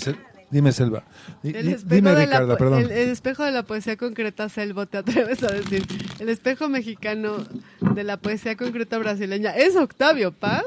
dime 0.51 0.73
Selva. 0.73 1.03
El 1.43 1.53
di- 1.67 1.73
espejo, 1.73 1.95
dime, 1.97 2.11
de 2.11 2.17
la, 2.17 2.25
Ricardo, 2.41 2.57
perdón. 2.57 2.83
el, 2.85 2.91
el 2.93 3.09
espejo 3.11 3.43
de 3.45 3.51
la 3.53 3.63
poesía 3.65 3.97
concreta, 3.97 4.49
Selvo, 4.49 4.87
te 4.87 4.99
atreves 4.99 5.43
a 5.43 5.49
decir. 5.53 5.87
El 6.19 6.29
espejo 6.29 6.69
mexicano 6.69 7.45
de 7.81 8.05
la 8.05 8.17
poesía 8.17 8.57
concreta 8.57 8.97
brasileña 8.99 9.51
es 9.51 9.77
Octavio 9.77 10.33
Paz. 10.33 10.65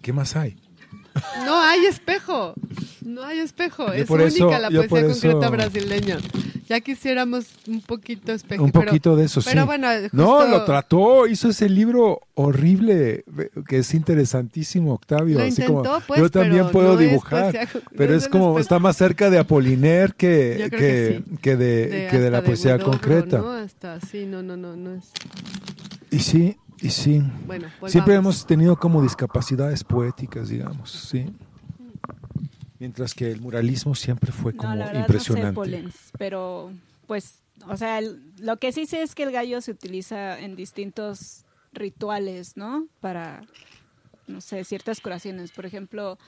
¿Qué 0.00 0.12
más 0.12 0.36
hay? 0.36 0.56
No 1.44 1.60
hay 1.60 1.86
espejo. 1.86 2.54
No 3.04 3.22
hay 3.22 3.38
espejo. 3.40 3.86
Yo 3.88 3.92
es 4.04 4.10
única 4.10 4.26
eso- 4.26 4.58
la 4.58 4.70
poesía 4.88 5.08
concreta 5.30 5.50
brasileña. 5.50 6.18
Ya 6.66 6.80
quisiéramos 6.80 7.44
un 7.68 7.82
poquito 7.82 8.32
espejo. 8.32 8.64
Un 8.64 8.72
pero- 8.72 8.86
poquito 8.86 9.16
de 9.16 9.26
eso, 9.26 9.42
sí. 9.42 9.50
Pero 9.52 9.66
bueno, 9.66 9.88
No, 10.12 10.36
justo- 10.38 10.48
lo 10.48 10.64
trató, 10.64 11.26
hizo 11.26 11.50
ese 11.50 11.68
libro 11.68 12.20
horrible, 12.32 13.24
que 13.68 13.78
es 13.78 13.92
interesantísimo, 13.92 14.94
Octavio. 14.94 15.36
Lo 15.38 15.44
así 15.44 15.60
intentó, 15.60 15.82
como, 15.82 16.00
pues, 16.06 16.20
yo 16.20 16.30
también 16.30 16.62
pero 16.62 16.70
puedo 16.72 16.94
no 16.94 17.00
es 17.00 17.06
dibujar, 17.10 17.52
poesía 17.52 17.68
pero 17.94 18.12
no 18.12 18.16
es 18.16 18.22
es 18.22 18.28
como, 18.30 18.44
espejo. 18.46 18.58
está 18.60 18.78
más 18.78 18.96
cerca 18.96 19.28
de 19.28 19.38
Apoliner 19.38 20.14
que, 20.14 20.68
que, 20.70 20.76
que 20.78 21.22
sí. 21.28 21.36
que 21.42 21.56
de, 21.56 21.86
de- 21.88 22.06
que 22.10 22.18
de 22.18 22.30
la 22.30 22.42
poesía 22.42 22.78
concreta. 22.78 23.38
¿no? 23.38 23.50
Hasta, 23.52 24.00
sí, 24.00 24.24
no, 24.24 24.42
no, 24.42 24.56
no, 24.56 24.74
no 24.74 24.94
es... 24.94 25.04
Y 26.10 26.20
sí, 26.20 26.56
y 26.84 26.90
sí. 26.90 27.22
Bueno, 27.46 27.68
Siempre 27.86 28.14
hemos 28.14 28.46
tenido 28.46 28.76
como 28.76 29.02
discapacidades 29.02 29.82
poéticas, 29.84 30.48
digamos, 30.48 30.90
sí. 30.90 31.26
Mientras 32.78 33.14
que 33.14 33.30
el 33.30 33.40
muralismo 33.40 33.94
siempre 33.94 34.32
fue 34.32 34.54
como 34.54 34.70
no, 34.72 34.78
la 34.80 34.86
verdad 34.86 35.00
impresionante. 35.00 35.58
no 35.60 35.64
sé, 35.64 35.70
Polens, 35.70 35.94
pero 36.18 36.72
pues, 37.06 37.38
o 37.68 37.76
sea, 37.76 37.98
el- 37.98 38.20
lo 38.38 38.56
que 38.58 38.72
sí 38.72 38.86
sé 38.86 39.02
es 39.02 39.14
que 39.14 39.22
el 39.22 39.30
gallo 39.32 39.60
se 39.60 39.70
utiliza 39.70 40.38
en 40.40 40.56
distintos 40.56 41.44
rituales, 41.72 42.56
¿no? 42.56 42.86
Para, 43.00 43.42
no 44.26 44.40
sé, 44.40 44.64
ciertas 44.64 45.00
curaciones. 45.00 45.50
Por 45.52 45.66
ejemplo, 45.66 46.18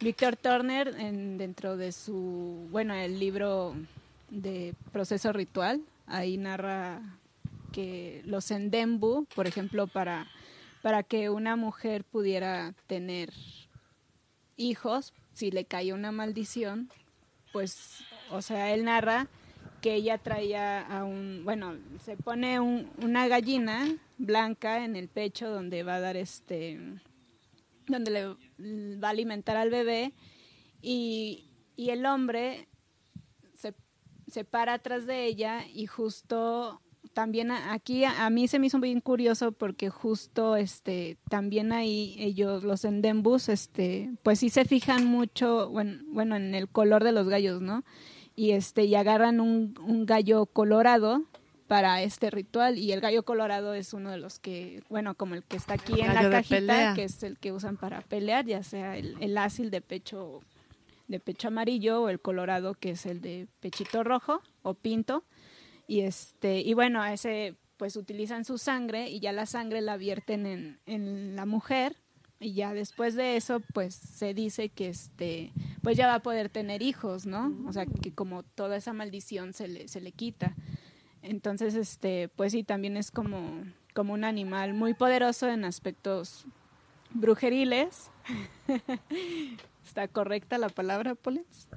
Víctor 0.00 0.36
Turner, 0.36 0.88
en, 0.98 1.38
dentro 1.38 1.76
de 1.76 1.92
su, 1.92 2.68
bueno, 2.70 2.94
el 2.94 3.18
libro 3.18 3.74
de 4.30 4.74
proceso 4.92 5.32
ritual, 5.32 5.80
ahí 6.06 6.36
narra 6.36 7.00
que 7.76 8.22
los 8.24 8.50
endembu, 8.50 9.26
por 9.34 9.46
ejemplo, 9.46 9.86
para, 9.86 10.26
para 10.80 11.02
que 11.02 11.28
una 11.28 11.56
mujer 11.56 12.04
pudiera 12.04 12.72
tener 12.86 13.34
hijos, 14.56 15.12
si 15.34 15.50
le 15.50 15.66
cayó 15.66 15.94
una 15.94 16.10
maldición, 16.10 16.88
pues, 17.52 17.98
o 18.30 18.40
sea, 18.40 18.72
él 18.72 18.84
narra 18.86 19.28
que 19.82 19.92
ella 19.94 20.16
traía 20.16 20.80
a 20.80 21.04
un, 21.04 21.42
bueno, 21.44 21.74
se 22.02 22.16
pone 22.16 22.60
un- 22.60 22.90
una 23.02 23.28
gallina 23.28 23.94
blanca 24.16 24.82
en 24.82 24.96
el 24.96 25.08
pecho 25.08 25.50
donde 25.50 25.82
va 25.82 25.96
a 25.96 26.00
dar 26.00 26.16
este, 26.16 26.80
donde 27.88 28.10
le 28.10 28.96
va 28.96 29.08
a 29.08 29.10
alimentar 29.10 29.58
al 29.58 29.68
bebé 29.68 30.14
y, 30.80 31.44
y 31.76 31.90
el 31.90 32.06
hombre 32.06 32.68
se, 33.52 33.74
se 34.28 34.44
para 34.44 34.72
atrás 34.72 35.04
de 35.04 35.26
ella 35.26 35.66
y 35.66 35.84
justo 35.86 36.80
también 37.16 37.50
aquí 37.50 38.04
a, 38.04 38.26
a 38.26 38.28
mí 38.28 38.46
se 38.46 38.58
me 38.58 38.66
hizo 38.66 38.78
bien 38.78 39.00
curioso 39.00 39.50
porque 39.50 39.88
justo 39.88 40.54
este 40.54 41.16
también 41.30 41.72
ahí 41.72 42.14
ellos 42.18 42.62
los 42.62 42.84
endembus 42.84 43.48
este 43.48 44.10
pues 44.22 44.40
sí 44.40 44.50
se 44.50 44.66
fijan 44.66 45.06
mucho 45.06 45.70
bueno, 45.70 45.98
bueno 46.08 46.36
en 46.36 46.54
el 46.54 46.68
color 46.68 47.04
de 47.04 47.12
los 47.12 47.26
gallos 47.26 47.62
no 47.62 47.84
y 48.34 48.50
este 48.50 48.84
y 48.84 48.96
agarran 48.96 49.40
un, 49.40 49.74
un 49.80 50.04
gallo 50.04 50.44
colorado 50.44 51.22
para 51.68 52.02
este 52.02 52.30
ritual 52.30 52.76
y 52.76 52.92
el 52.92 53.00
gallo 53.00 53.22
colorado 53.22 53.72
es 53.72 53.94
uno 53.94 54.10
de 54.10 54.18
los 54.18 54.38
que 54.38 54.82
bueno 54.90 55.14
como 55.14 55.36
el 55.36 55.42
que 55.42 55.56
está 55.56 55.72
aquí 55.72 55.98
en 55.98 56.12
la 56.12 56.28
cajita 56.28 56.92
que 56.92 57.04
es 57.04 57.22
el 57.22 57.38
que 57.38 57.50
usan 57.50 57.78
para 57.78 58.02
pelear 58.02 58.44
ya 58.44 58.62
sea 58.62 58.98
el, 58.98 59.16
el 59.20 59.38
ácil 59.38 59.70
de 59.70 59.80
pecho 59.80 60.42
de 61.08 61.18
pecho 61.18 61.48
amarillo 61.48 62.02
o 62.02 62.08
el 62.10 62.20
colorado 62.20 62.74
que 62.74 62.90
es 62.90 63.06
el 63.06 63.22
de 63.22 63.48
pechito 63.60 64.04
rojo 64.04 64.42
o 64.60 64.74
pinto 64.74 65.24
y 65.86 66.00
este 66.00 66.60
y 66.60 66.74
bueno 66.74 67.02
a 67.02 67.12
ese 67.12 67.54
pues 67.76 67.96
utilizan 67.96 68.44
su 68.44 68.58
sangre 68.58 69.08
y 69.08 69.20
ya 69.20 69.32
la 69.32 69.46
sangre 69.46 69.80
la 69.80 69.96
vierten 69.96 70.46
en, 70.46 70.78
en 70.86 71.36
la 71.36 71.46
mujer 71.46 71.96
y 72.38 72.52
ya 72.54 72.74
después 72.74 73.14
de 73.14 73.36
eso 73.36 73.60
pues 73.72 73.94
se 73.94 74.34
dice 74.34 74.68
que 74.68 74.88
este 74.88 75.52
pues 75.82 75.96
ya 75.96 76.06
va 76.06 76.16
a 76.16 76.22
poder 76.22 76.48
tener 76.48 76.82
hijos 76.82 77.26
no 77.26 77.56
o 77.66 77.72
sea 77.72 77.86
que 77.86 78.12
como 78.12 78.42
toda 78.42 78.76
esa 78.76 78.92
maldición 78.92 79.52
se 79.52 79.68
le 79.68 79.88
se 79.88 80.00
le 80.00 80.12
quita. 80.12 80.54
Entonces 81.22 81.74
este 81.74 82.28
pues 82.28 82.52
sí 82.52 82.62
también 82.62 82.96
es 82.96 83.10
como 83.10 83.64
como 83.94 84.12
un 84.12 84.24
animal 84.24 84.74
muy 84.74 84.94
poderoso 84.94 85.48
en 85.48 85.64
aspectos 85.64 86.44
brujeriles. 87.10 88.10
Está 89.86 90.08
correcta 90.08 90.58
la 90.58 90.68
palabra 90.68 91.14
Polens 91.14 91.68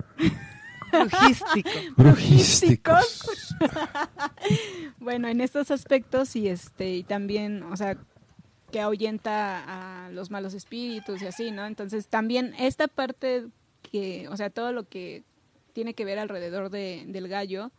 Brujístico. 0.92 1.70
Brujísticos. 1.98 3.56
bueno, 5.00 5.28
en 5.28 5.42
estos 5.42 5.72
aspectos 5.72 6.36
y 6.36 6.48
este 6.48 6.96
y 6.96 7.04
también, 7.04 7.64
o 7.64 7.78
sea, 7.78 7.98
que 8.72 8.80
ahuyenta 8.80 10.06
a 10.06 10.12
los 10.12 10.30
malos 10.30 10.54
espíritus 10.54 11.22
y 11.22 11.28
así, 11.28 11.52
¿no? 11.52 11.66
Entonces, 11.66 12.08
también 12.08 12.54
esta 12.60 12.88
parte 12.88 13.48
que, 13.82 14.28
o 14.30 14.38
sea, 14.38 14.50
todo 14.50 14.72
lo 14.72 14.88
que 14.88 15.24
tiene 15.74 15.94
que 15.94 16.06
ver 16.06 16.20
alrededor 16.20 16.70
de, 16.70 17.04
del 17.08 17.28
gallo, 17.28 17.72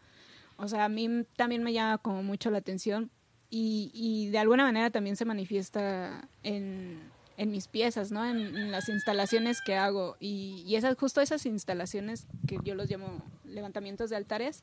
o 0.57 0.69
sea, 0.69 0.85
a 0.85 0.89
mí 0.89 1.25
también 1.37 1.63
me 1.63 1.73
llama 1.73 1.99
como 1.99 2.23
mucho 2.23 2.51
la 2.51 2.59
atención 2.59 3.11
y, 3.49 3.91
y 3.95 4.31
de 4.31 4.39
alguna 4.39 4.65
manera 4.65 4.91
también 4.91 5.17
se 5.17 5.25
manifiesta 5.25 6.29
en, 6.43 7.01
en 7.41 7.51
mis 7.51 7.69
piezas, 7.69 8.13
¿no? 8.13 8.23
En, 8.27 8.71
las 8.71 8.91
instalaciones 8.91 9.63
que 9.63 9.75
hago 9.75 10.19
y, 10.21 10.63
y 10.67 10.77
esas 10.77 10.95
justo 10.99 11.23
esas 11.23 11.47
instalaciones 11.47 12.27
que 12.47 12.59
yo 12.63 12.75
los 12.75 12.91
llamo 12.91 13.23
levantamientos 13.45 14.11
de 14.11 14.17
altares, 14.17 14.63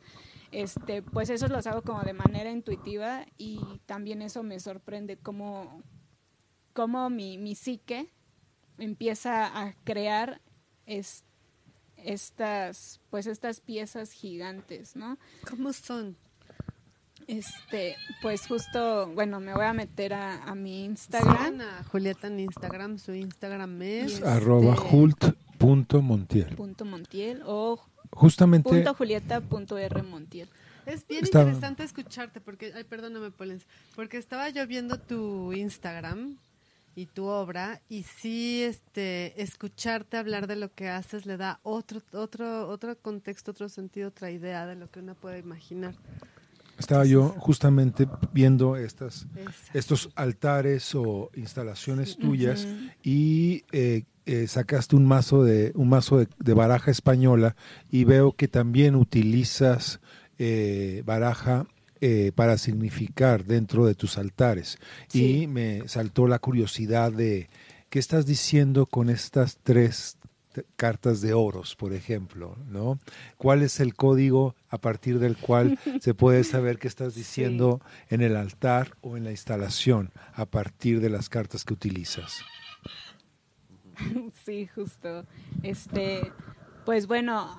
este, 0.51 1.01
pues 1.01 1.31
esos 1.31 1.49
los 1.49 1.65
hago 1.65 1.81
como 1.81 2.03
de 2.03 2.13
manera 2.13 2.51
intuitiva 2.51 3.25
y 3.35 3.81
también 3.87 4.21
eso 4.21 4.43
me 4.43 4.59
sorprende 4.59 5.17
cómo, 5.17 5.81
cómo 6.73 7.09
mi, 7.09 7.39
mi 7.39 7.55
psique 7.55 8.13
empieza 8.77 9.59
a 9.59 9.73
crear 9.83 10.39
es- 10.85 11.23
estas, 11.95 13.01
pues 13.09 13.25
estas 13.25 13.59
piezas 13.59 14.11
gigantes, 14.11 14.95
¿no? 14.95 15.17
¿Cómo 15.49 15.73
son? 15.73 16.15
Este, 17.27 17.97
pues 18.21 18.47
justo, 18.47 19.07
bueno, 19.13 19.39
me 19.41 19.53
voy 19.53 19.65
a 19.65 19.73
meter 19.73 20.13
a, 20.13 20.43
a 20.43 20.55
mi 20.55 20.85
Instagram. 20.85 21.59
A 21.61 21.83
Julieta 21.83 22.27
en 22.27 22.39
Instagram. 22.39 22.97
Su 22.99 23.13
Instagram 23.13 23.81
es... 23.81 24.19
Yes. 24.19 24.23
Arroba 24.23 24.73
Este- 24.75 24.95
hult.montiel. 24.95 26.55
Punto 26.55 26.85
Montiel 26.85 27.41
o 27.45 27.79
Justamente, 28.11 28.69
punto 28.69 28.93
Julieta 28.93 29.41
punto 29.41 29.77
R 29.77 30.01
Montiel. 30.03 30.47
Es 30.85 31.05
bien 31.05 31.25
Está- 31.25 31.41
interesante 31.41 31.83
escucharte 31.83 32.39
porque, 32.39 32.71
ay, 32.73 32.85
perdóname, 32.85 33.29
Polens, 33.31 33.65
porque 33.95 34.15
estaba 34.17 34.47
yo 34.49 34.65
viendo 34.65 34.97
tu 34.97 35.51
Instagram 35.51 36.37
y 36.95 37.07
tu 37.07 37.25
obra 37.25 37.81
y 37.89 38.03
sí, 38.03 38.63
este, 38.63 39.39
escucharte 39.41 40.15
hablar 40.15 40.47
de 40.47 40.55
lo 40.55 40.73
que 40.73 40.87
haces 40.87 41.25
le 41.25 41.35
da 41.35 41.59
otro, 41.63 42.01
otro, 42.13 42.69
otro 42.69 42.97
contexto, 42.97 43.51
otro 43.51 43.67
sentido, 43.67 44.07
otra 44.07 44.31
idea 44.31 44.65
de 44.65 44.75
lo 44.75 44.89
que 44.89 45.01
uno 45.01 45.13
puede 45.15 45.39
imaginar. 45.39 45.93
Estaba 46.77 47.05
yo 47.05 47.29
justamente 47.37 48.07
viendo 48.33 48.75
estas, 48.75 49.27
estos 49.73 50.09
altares 50.15 50.93
o 50.95 51.29
instalaciones 51.35 52.17
tuyas 52.17 52.67
y 53.03 53.63
eh, 53.71 54.03
eh, 54.25 54.47
sacaste 54.47 54.95
un 54.95 55.05
mazo 55.05 55.43
de 55.43 55.71
un 55.75 55.89
mazo 55.89 56.17
de, 56.17 56.27
de 56.37 56.53
baraja 56.53 56.91
española 56.91 57.55
y 57.89 58.03
veo 58.03 58.33
que 58.33 58.47
también 58.47 58.95
utilizas 58.95 60.01
eh, 60.37 61.01
baraja 61.05 61.65
eh, 61.99 62.31
para 62.35 62.59
significar 62.59 63.45
dentro 63.45 63.87
de 63.87 63.95
tus 63.95 64.19
altares. 64.19 64.77
Sí. 65.07 65.43
y 65.43 65.47
me 65.47 65.87
saltó 65.87 66.27
la 66.27 66.37
curiosidad 66.37 67.11
de 67.11 67.49
qué 67.89 67.97
estás 67.97 68.27
diciendo 68.27 68.85
con 68.85 69.09
estas 69.09 69.57
tres 69.63 70.16
cartas 70.75 71.21
de 71.21 71.33
oros, 71.33 71.75
por 71.75 71.93
ejemplo, 71.93 72.57
¿no? 72.67 72.99
¿Cuál 73.37 73.61
es 73.61 73.79
el 73.79 73.95
código 73.95 74.55
a 74.69 74.77
partir 74.77 75.19
del 75.19 75.37
cual 75.37 75.77
se 76.01 76.13
puede 76.13 76.43
saber 76.43 76.79
qué 76.79 76.87
estás 76.87 77.15
diciendo 77.15 77.81
en 78.09 78.21
el 78.21 78.35
altar 78.35 78.95
o 79.01 79.17
en 79.17 79.23
la 79.23 79.31
instalación 79.31 80.11
a 80.33 80.45
partir 80.45 81.01
de 81.01 81.09
las 81.09 81.29
cartas 81.29 81.63
que 81.63 81.73
utilizas? 81.73 82.43
sí, 84.45 84.67
justo. 84.67 85.25
Este, 85.63 86.31
pues 86.85 87.07
bueno, 87.07 87.57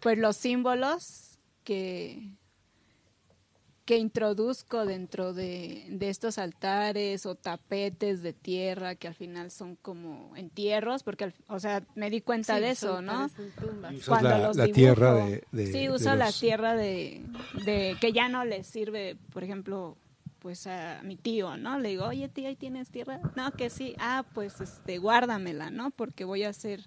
pues 0.00 0.18
los 0.18 0.36
símbolos 0.36 1.38
que 1.64 2.32
que 3.86 3.96
introduzco 3.98 4.84
dentro 4.84 5.32
de, 5.32 5.86
de 5.88 6.08
estos 6.10 6.38
altares 6.38 7.24
o 7.24 7.36
tapetes 7.36 8.20
de 8.20 8.32
tierra 8.32 8.96
que 8.96 9.06
al 9.06 9.14
final 9.14 9.50
son 9.52 9.76
como 9.76 10.34
entierros, 10.36 11.04
porque, 11.04 11.24
al- 11.24 11.34
o 11.48 11.60
sea, 11.60 11.82
me 11.94 12.10
di 12.10 12.20
cuenta 12.20 12.56
Sí, 12.56 12.62
de 12.62 12.70
eso, 12.70 13.00
¿no? 13.00 13.30
Cuando 14.08 14.28
la, 14.30 14.38
los 14.48 14.56
la 14.56 14.64
dibujo. 14.64 14.74
tierra 14.76 15.14
de, 15.14 15.44
de- 15.52 15.66
sí, 15.68 15.78
de 15.86 15.90
uso 15.90 16.16
la 16.16 16.26
los- 16.26 16.40
tierra 16.40 16.74
de, 16.74 17.24
de 17.64 17.96
que 18.00 18.12
ya 18.12 18.28
no 18.28 18.44
le 18.44 18.64
sirve, 18.64 19.16
por 19.32 19.44
ejemplo, 19.44 19.96
pues 20.40 20.66
a 20.66 21.00
mi 21.04 21.14
tío, 21.16 21.56
¿no? 21.56 21.78
Le 21.78 21.90
digo, 21.90 22.06
oye 22.06 22.28
tío, 22.28 22.48
¿ahí 22.48 22.56
tienes 22.56 22.90
tierra? 22.90 23.20
No, 23.36 23.52
que 23.52 23.70
sí. 23.70 23.94
Ah, 24.00 24.24
pues 24.34 24.60
este, 24.60 24.98
guárdamela, 24.98 25.70
¿no? 25.70 25.92
Porque 25.92 26.24
voy 26.24 26.42
a 26.42 26.48
hacer, 26.48 26.80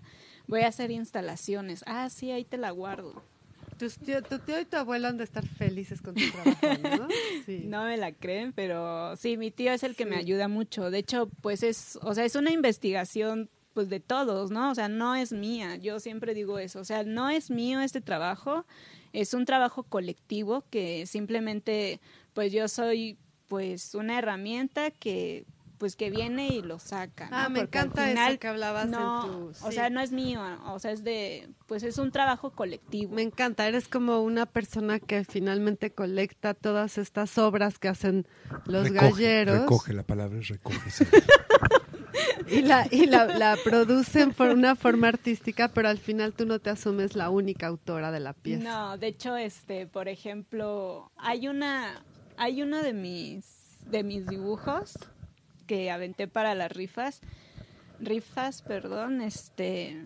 voy 0.48 0.62
a 0.64 0.68
hacer 0.68 0.92
instalaciones. 0.92 1.82
Ah, 1.88 2.10
sí, 2.10 2.32
ahí 2.32 2.44
te 2.44 2.58
la 2.58 2.72
guardo. 2.72 3.24
Tus 3.80 3.98
tío- 3.98 4.22
tu 4.22 4.38
tío 4.40 4.60
y 4.60 4.66
tu 4.66 4.78
abuelo 4.78 5.08
han 5.08 5.18
de 5.18 5.24
estar 5.24 5.48
felices 5.48 6.02
con 6.02 6.14
tu 6.14 6.22
trabajo, 6.30 6.82
¿no? 6.84 7.08
Sí. 7.46 7.62
No 7.66 7.86
me 7.86 7.98
la 7.98 8.12
creen, 8.12 8.54
pero 8.54 9.16
sí, 9.16 9.38
mi 9.38 9.50
tío 9.50 9.72
es 9.72 9.84
el 9.84 9.96
que 9.96 10.06
me 10.06 10.18
ayuda 10.18 10.48
mucho. 10.48 10.92
De 10.92 11.00
hecho, 11.00 11.30
pues 11.42 11.64
es, 11.64 11.98
o 12.04 12.14
sea, 12.14 12.26
es 12.26 12.36
una 12.36 12.52
investigación 12.52 13.50
pues 13.74 13.88
de 13.90 14.00
todos, 14.02 14.52
¿no? 14.52 14.72
O 14.72 14.76
sea, 14.76 14.90
no 14.90 15.16
es 15.16 15.32
mía. 15.32 15.78
Yo 15.78 16.00
siempre 16.00 16.34
digo 16.34 16.60
eso. 16.60 16.80
O 16.80 16.84
sea, 16.84 17.04
no 17.04 17.30
es 17.30 17.50
mío 17.50 17.80
este 17.80 18.02
trabajo. 18.02 18.66
Es 19.14 19.34
un 19.34 19.46
trabajo 19.46 19.84
colectivo 19.84 20.64
que 20.70 21.06
simplemente, 21.06 22.00
pues 22.34 22.52
yo 22.52 22.68
soy 22.68 23.18
pues 23.48 23.96
una 23.96 24.20
herramienta 24.20 24.92
que 24.92 25.46
pues 25.80 25.96
que 25.96 26.12
viene 26.12 26.50
y 26.50 26.62
lo 26.62 26.78
saca. 26.78 27.30
¿no? 27.30 27.38
Ah, 27.38 27.50
me 27.50 27.62
Porque 27.62 27.80
encanta 27.80 28.06
final, 28.06 28.32
eso 28.34 28.40
que 28.40 28.48
hablabas 28.48 28.88
no, 28.90 29.26
en 29.26 29.32
tu... 29.32 29.48
O 29.66 29.70
sí. 29.70 29.76
sea, 29.76 29.90
no 29.90 30.02
es 30.02 30.12
mío, 30.12 30.42
o 30.66 30.78
sea, 30.78 30.92
es 30.92 31.04
de, 31.04 31.50
pues 31.66 31.82
es 31.84 31.98
un 31.98 32.12
trabajo 32.12 32.52
colectivo. 32.52 33.16
Me 33.16 33.22
encanta, 33.24 33.66
eres 33.68 33.88
como 33.88 34.22
una 34.22 34.46
persona 34.46 35.00
que 35.00 35.24
finalmente 35.24 35.92
colecta 35.92 36.54
todas 36.54 36.98
estas 36.98 37.38
obras 37.38 37.80
que 37.80 37.88
hacen 37.88 38.28
los 38.66 38.90
recoge, 38.90 39.12
galleros 39.12 39.60
Recoge, 39.62 39.94
la 39.94 40.04
palabra 40.04 40.38
es 40.40 40.50
recoge. 40.50 40.92
sí. 40.92 41.06
y, 42.50 42.62
la, 42.62 42.86
y 42.92 43.06
la, 43.06 43.26
la 43.26 43.58
producen 43.64 44.34
por 44.34 44.50
una 44.50 44.76
forma 44.76 45.08
artística, 45.08 45.70
pero 45.70 45.88
al 45.88 45.98
final 45.98 46.34
tú 46.34 46.46
no 46.46 46.60
te 46.60 46.70
asumes 46.70 47.16
la 47.16 47.30
única 47.30 47.68
autora 47.68 48.12
de 48.12 48.20
la 48.20 48.34
pieza. 48.34 48.64
No, 48.64 48.98
de 48.98 49.08
hecho, 49.08 49.38
este, 49.38 49.88
por 49.88 50.10
ejemplo, 50.10 51.10
hay 51.16 51.48
una, 51.48 52.04
hay 52.38 52.62
uno 52.62 52.84
de 52.84 52.92
mis, 52.92 53.78
de 53.90 54.04
mis 54.04 54.28
dibujos 54.28 54.98
que 55.70 55.92
aventé 55.92 56.28
para 56.28 56.56
las 56.56 56.72
rifas, 56.72 57.22
rifas, 58.00 58.64
perdón, 58.64 59.22
este, 59.22 60.02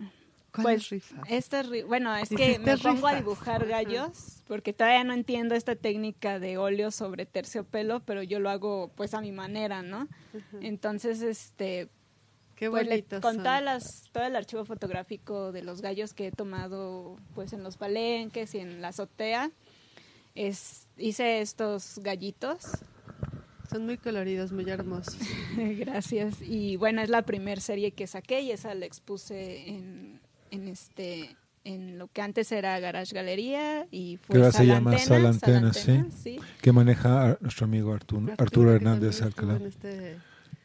¿Cuáles 0.52 0.90
pues, 0.90 0.90
rifas? 0.90 1.19
estas 1.31 1.69
ri- 1.69 1.85
bueno, 1.88 2.14
es 2.18 2.27
que 2.27 2.60
me 2.60 2.77
pongo 2.77 3.07
a 3.07 3.15
dibujar 3.15 3.65
gallos 3.65 4.44
porque 4.45 4.73
todavía 4.73 5.06
no 5.06 5.14
entiendo 5.14 5.56
esta 5.56 5.77
técnica 5.77 6.38
de 6.40 6.57
óleo 6.57 6.91
sobre 6.91 7.26
terciopelo, 7.26 8.02
pero 8.02 8.23
yo 8.23 8.40
lo 8.41 8.49
hago 8.49 8.91
pues 8.95 9.14
a 9.14 9.22
mi 9.22 9.31
manera, 9.31 9.81
¿no? 9.84 10.10
Entonces, 10.60 11.22
este, 11.22 11.88
Qué 12.56 12.69
pues, 12.69 12.85
le- 12.85 13.03
con 13.22 13.38
todas 13.38 13.64
las, 13.64 14.10
todo 14.11 14.26
el 14.26 14.35
archivo 14.35 14.65
fotográfico 14.65 15.53
de 15.53 15.64
los 15.64 15.81
gallos 15.81 16.14
que 16.14 16.27
he 16.27 16.31
tomado 16.34 17.15
pues 17.35 17.53
en 17.53 17.64
los 17.64 17.77
palenques 17.77 18.53
y 18.53 18.60
en 18.60 18.81
la 18.81 18.90
azotea, 18.90 19.49
es, 20.35 20.90
hice 20.98 21.40
estos 21.40 21.99
gallitos. 21.99 22.65
Son 23.69 23.85
muy 23.85 23.98
coloridos, 23.98 24.52
muy 24.52 24.69
hermosos. 24.69 25.18
Gracias. 25.57 26.41
Y 26.41 26.76
bueno, 26.77 27.02
es 27.02 27.10
la 27.10 27.22
primer 27.23 27.61
serie 27.61 27.91
que 27.91 28.07
saqué 28.07 28.41
y 28.41 28.52
esa 28.52 28.73
la 28.76 28.85
expuse 28.85 29.68
en, 29.69 30.19
en 30.52 30.68
este 30.68 31.35
en 31.65 31.98
lo 31.98 32.07
que 32.10 32.22
antes 32.22 32.52
era 32.52 32.77
Garage 32.80 33.15
Galería 33.15 33.88
y 33.90 34.18
fue 34.18 34.34
Que 34.35 34.40
ahora 34.41 34.52
se 34.52 34.65
llama 34.65 34.91
Antena, 34.91 35.06
Sala 35.07 35.30
Antena, 35.30 35.73
sí. 35.73 36.03
Sí. 36.22 36.40
Que 36.61 36.73
maneja 36.73 37.31
a 37.31 37.38
nuestro 37.40 37.65
amigo 37.65 37.94
Arturo, 37.94 38.34
Arturo 38.38 38.69
que 38.72 38.76
Hernández 38.76 39.22
Alcalá. 39.22 39.57
este- 39.65 40.18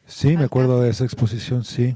Sí, 0.07 0.37
me 0.37 0.45
acuerdo 0.45 0.81
de 0.81 0.91
esa 0.91 1.05
exposición, 1.05 1.65
sí. 1.65 1.95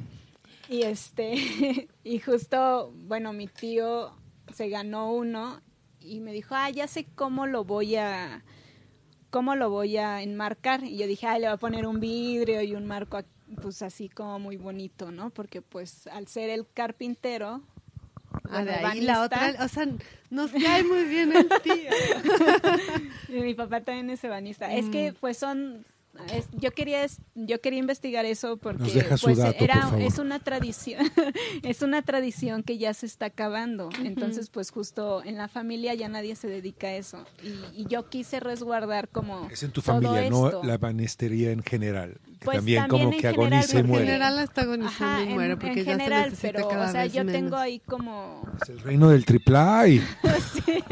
Y 0.69 0.83
este, 0.83 1.35
y 2.05 2.19
justo, 2.21 2.93
bueno, 3.09 3.33
mi 3.33 3.47
tío 3.49 4.13
se 4.55 4.69
ganó 4.69 5.13
uno 5.13 5.61
y 5.99 6.21
me 6.21 6.33
dijo, 6.33 6.55
ah, 6.55 6.71
ya 6.71 6.87
sé 6.87 7.07
cómo 7.15 7.47
lo 7.47 7.65
voy 7.65 7.97
a, 7.97 8.45
cómo 9.33 9.57
lo 9.57 9.71
voy 9.71 9.97
a 9.97 10.23
enmarcar. 10.23 10.85
Y 10.85 10.97
yo 10.99 11.09
dije, 11.09 11.27
ah, 11.27 11.39
le 11.39 11.47
voy 11.49 11.55
a 11.55 11.57
poner 11.57 11.87
un 11.87 11.99
vidrio 11.99 12.63
y 12.63 12.77
un 12.77 12.87
marco, 12.87 13.21
pues 13.61 13.83
así 13.83 14.09
como 14.09 14.39
muy 14.39 14.57
bonito, 14.57 15.11
¿no? 15.11 15.31
Porque 15.31 15.61
pues 15.63 16.07
al 16.07 16.29
ser 16.29 16.51
el 16.51 16.65
carpintero, 16.73 17.61
Ah, 18.51 18.65
de 18.65 18.73
ahí 18.73 19.01
la 19.03 19.23
otra, 19.23 19.55
o 19.61 19.69
sea, 19.69 19.87
nos 20.31 20.51
cae 20.53 20.85
muy 20.85 21.05
bien 21.05 21.35
el 21.37 21.49
tío. 21.63 21.91
y 23.29 23.41
mi 23.43 23.55
papá 23.55 23.81
también 23.83 24.09
es 24.11 24.23
ebanista. 24.25 24.73
Es 24.73 24.87
Mm. 24.87 24.91
que 24.91 25.15
pues 25.21 25.37
son 25.37 25.85
es- 26.35 26.49
yo 26.53 26.71
quería 26.73 27.07
yo 27.35 27.61
quería 27.61 27.79
investigar 27.79 28.25
eso 28.25 28.57
porque 28.59 28.83
Nos 28.83 28.95
deja 28.95 29.17
su 29.17 29.27
pues 29.27 29.39
dato, 29.39 29.65
era 29.65 29.89
por 29.89 30.01
es 30.01 30.19
una 30.19 30.39
tradición 30.39 31.01
es 31.63 31.83
una 31.83 32.03
tradición 32.03 32.63
que 32.63 32.79
ya 32.79 32.95
se 32.95 33.07
está 33.07 33.27
acabando. 33.27 33.89
Entonces 34.05 34.51
pues 34.51 34.71
justo 34.71 35.23
en 35.25 35.37
la 35.37 35.49
familia 35.49 35.95
ya 35.95 36.09
nadie 36.09 36.37
se 36.37 36.49
dedica 36.49 36.89
a 36.89 36.95
eso. 36.97 37.25
Y, 37.43 37.83
y 37.83 37.87
yo 37.89 38.09
quise 38.09 38.41
resguardar 38.41 39.09
como 39.09 39.49
Es 39.51 39.63
en 39.63 39.71
tu 39.73 39.83
todo 39.83 39.95
familia, 40.01 40.23
esto. 40.25 40.61
no 40.63 40.63
la 40.69 40.79
banistería 40.79 41.51
en 41.53 41.63
general. 41.63 42.19
Que 42.43 42.47
Pues 42.47 42.57
también, 42.59 42.83
también 42.83 43.01
como 43.05 43.13
en 43.15 43.21
que 43.21 43.29
general, 43.29 43.47
agoniza 43.47 43.63
y 43.63 43.67
porque- 43.73 43.79
En 43.81 43.87
muere. 43.87 44.05
general 44.07 44.37
la 44.37 44.43
está 44.43 44.61
agonizando 44.63 45.05
Ajá, 45.15 45.21
y 45.21 45.29
en, 45.29 45.35
muere 45.35 45.53
en 45.53 45.59
porque 45.61 45.85
ya 45.85 45.93
general 45.93 46.25
se 46.25 46.31
necesita 46.31 46.53
pero 46.53 46.69
cada 46.69 46.89
o 46.89 46.93
sea 46.93 47.03
vez 47.05 47.13
yo 47.13 47.25
menos. 47.25 47.41
tengo 47.41 47.57
ahí 47.57 47.79
como 47.79 48.43
Es 48.63 48.69
el 48.69 48.81
reino 48.81 49.09
del 49.11 49.25
triple 49.25 49.59
sí, 50.67 50.85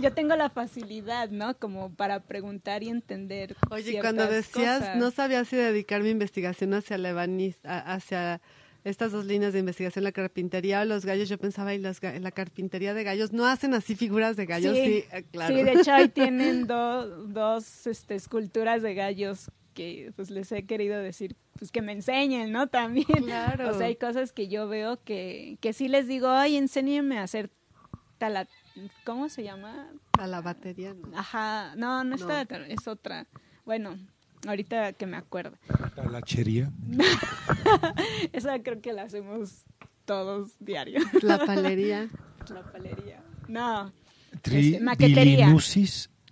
yo 0.00 0.12
tengo 0.12 0.36
la 0.36 0.50
facilidad 0.50 1.30
no 1.30 1.56
como 1.58 1.92
para 1.94 2.20
preguntar 2.20 2.82
y 2.84 2.88
entender 2.90 3.56
Oye, 3.70 3.98
cuando 4.00 4.26
decías, 4.26 4.78
cosas. 4.80 4.96
no 4.96 5.10
sabía 5.10 5.44
si 5.44 5.56
dedicar 5.56 6.02
mi 6.02 6.10
investigación 6.10 6.74
hacia 6.74 6.96
la 6.98 7.14
hacia 7.64 8.40
estas 8.84 9.12
dos 9.12 9.24
líneas 9.24 9.54
de 9.54 9.60
investigación, 9.60 10.04
la 10.04 10.12
carpintería 10.12 10.82
o 10.82 10.84
los 10.84 11.06
gallos, 11.06 11.28
yo 11.30 11.38
pensaba, 11.38 11.72
y 11.72 11.78
los 11.78 12.02
ga- 12.02 12.18
la 12.20 12.30
carpintería 12.32 12.92
de 12.92 13.02
gallos, 13.02 13.32
¿no 13.32 13.46
hacen 13.46 13.72
así 13.72 13.96
figuras 13.96 14.36
de 14.36 14.44
gallos? 14.44 14.76
Sí, 14.76 15.04
eh, 15.10 15.24
claro. 15.32 15.56
Sí, 15.56 15.62
de 15.62 15.72
hecho 15.72 15.90
ahí 15.92 16.08
tienen 16.14 16.66
do- 16.66 17.24
dos 17.26 17.86
este, 17.86 18.14
esculturas 18.14 18.82
de 18.82 18.94
gallos 18.94 19.50
que 19.74 20.12
pues 20.16 20.30
les 20.30 20.50
he 20.52 20.64
querido 20.64 20.98
decir 20.98 21.36
pues 21.58 21.70
que 21.70 21.82
me 21.82 21.92
enseñen, 21.92 22.50
¿no? 22.52 22.68
También. 22.68 23.06
Claro. 23.24 23.70
O 23.70 23.74
sea, 23.74 23.86
hay 23.88 23.96
cosas 23.96 24.32
que 24.32 24.48
yo 24.48 24.68
veo 24.68 25.02
que, 25.04 25.58
que 25.60 25.72
sí 25.72 25.88
les 25.88 26.08
digo, 26.08 26.28
ay, 26.30 26.56
enséñenme 26.56 27.18
a 27.18 27.24
hacer 27.24 27.50
tala... 28.18 28.48
¿Cómo 29.04 29.28
se 29.28 29.44
llama? 29.44 29.88
A 30.18 30.26
la 30.26 30.40
batería, 30.40 30.94
¿no? 30.94 31.16
Ajá, 31.16 31.74
no, 31.76 32.02
no 32.02 32.14
es 32.16 32.22
No. 32.22 32.28
tala- 32.28 32.66
es 32.68 32.88
otra. 32.88 33.26
Bueno, 33.64 33.96
ahorita 34.48 34.94
que 34.94 35.06
me 35.06 35.16
acuerdo. 35.16 35.56
La 35.96 36.04
lachería. 36.10 36.72
Esa 38.32 38.58
creo 38.62 38.80
que 38.80 38.92
la 38.92 39.02
hacemos 39.02 39.64
todos 40.04 40.52
diario. 40.58 41.00
La 41.22 41.38
palería. 41.46 42.08
La 42.52 42.62
palería. 42.70 43.22
No, 43.48 43.92
Tri- 44.42 44.72
Este, 44.74 44.80
maquetería. 44.80 45.48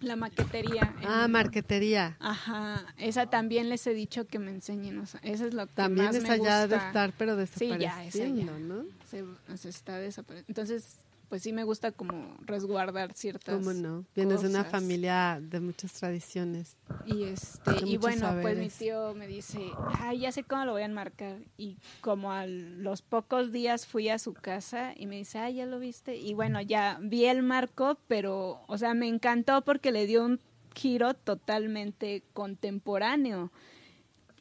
La 0.02 0.16
maquetería. 0.16 0.92
Ah, 1.04 1.24
en- 1.24 1.30
marquetería. 1.30 2.16
Ajá, 2.20 2.84
esa 2.98 3.26
también 3.26 3.68
les 3.68 3.86
he 3.86 3.94
dicho 3.94 4.26
que 4.26 4.38
me 4.38 4.50
enseñen, 4.50 4.98
o 4.98 5.06
sea, 5.06 5.20
eso 5.22 5.46
es 5.46 5.54
lo 5.54 5.66
que 5.66 5.72
También 5.74 6.06
más 6.06 6.16
esa 6.16 6.28
me 6.36 6.42
ya 6.44 6.66
de 6.66 6.74
gusta. 6.74 6.86
estar, 6.88 7.12
pero 7.16 7.46
Sí, 7.46 7.68
ya, 7.68 7.76
esa 8.04 8.18
ya. 8.18 8.24
desapareciendo, 8.24 8.58
¿no? 8.58 8.84
Se, 9.10 9.24
se 9.56 9.68
está 9.68 9.98
desapareciendo. 9.98 10.46
Entonces, 10.50 10.96
pues 11.32 11.44
sí 11.44 11.54
me 11.54 11.64
gusta 11.64 11.92
como 11.92 12.36
resguardar 12.42 13.14
ciertas 13.14 13.54
¿Cómo 13.54 13.72
no? 13.72 14.04
Vienes 14.14 14.42
de 14.42 14.48
una 14.48 14.64
familia 14.64 15.40
de 15.40 15.60
muchas 15.60 15.94
tradiciones. 15.94 16.76
Y 17.06 17.22
este 17.22 17.78
y 17.86 17.96
bueno, 17.96 18.36
pues 18.42 18.58
mi 18.58 18.68
tío 18.68 19.14
me 19.14 19.26
dice, 19.26 19.78
"Ay, 19.86 20.18
ya 20.18 20.30
sé 20.30 20.44
cómo 20.44 20.66
lo 20.66 20.72
voy 20.72 20.82
a 20.82 20.84
enmarcar." 20.84 21.38
Y 21.56 21.78
como 22.02 22.32
a 22.32 22.44
los 22.44 23.00
pocos 23.00 23.50
días 23.50 23.86
fui 23.86 24.10
a 24.10 24.18
su 24.18 24.34
casa 24.34 24.92
y 24.94 25.06
me 25.06 25.16
dice, 25.16 25.38
"Ay, 25.38 25.54
ya 25.54 25.64
lo 25.64 25.78
viste." 25.78 26.18
Y 26.18 26.34
bueno, 26.34 26.60
ya 26.60 26.98
vi 27.00 27.24
el 27.24 27.42
marco, 27.42 27.96
pero 28.08 28.60
o 28.66 28.76
sea, 28.76 28.92
me 28.92 29.08
encantó 29.08 29.62
porque 29.62 29.90
le 29.90 30.04
dio 30.06 30.26
un 30.26 30.38
giro 30.74 31.14
totalmente 31.14 32.24
contemporáneo. 32.34 33.50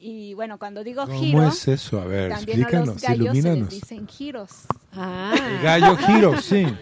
Y 0.03 0.34
bueno, 0.34 0.57
cuando 0.57 0.84
digo 0.84 1.06
¿Cómo 1.06 1.19
giro, 1.19 1.48
es 1.48 1.68
eso? 1.68 2.02
A 2.02 2.06
ver, 2.06 2.32
también 2.32 2.57
a 2.57 2.61
explícanos, 2.64 2.88
los 2.88 3.02
gallos 3.02 3.18
se 3.18 3.34
les 3.34 3.36
ilumínanos. 3.45 3.69
dicen 3.69 4.07
giros. 4.07 4.52
El 4.94 4.99
Ah, 4.99 5.60
gallo 5.64 5.95
giro, 5.95 6.41
sí. 6.41 6.65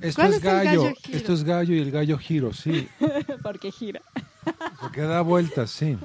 Esto 0.00 0.22
¿Cuál 0.22 0.30
es 0.32 0.36
es 0.38 0.44
el 0.44 0.50
gallo, 0.50 0.82
gallo 0.82 0.94
giro? 1.02 1.18
esto 1.18 1.32
es 1.34 1.44
gallo 1.44 1.74
y 1.74 1.78
el 1.80 1.90
gallo 1.90 2.18
giro, 2.18 2.52
sí. 2.52 2.88
porque 3.42 3.70
gira. 3.70 4.00
Porque 4.80 5.02
da 5.02 5.20
vueltas, 5.20 5.70
sí. 5.70 5.98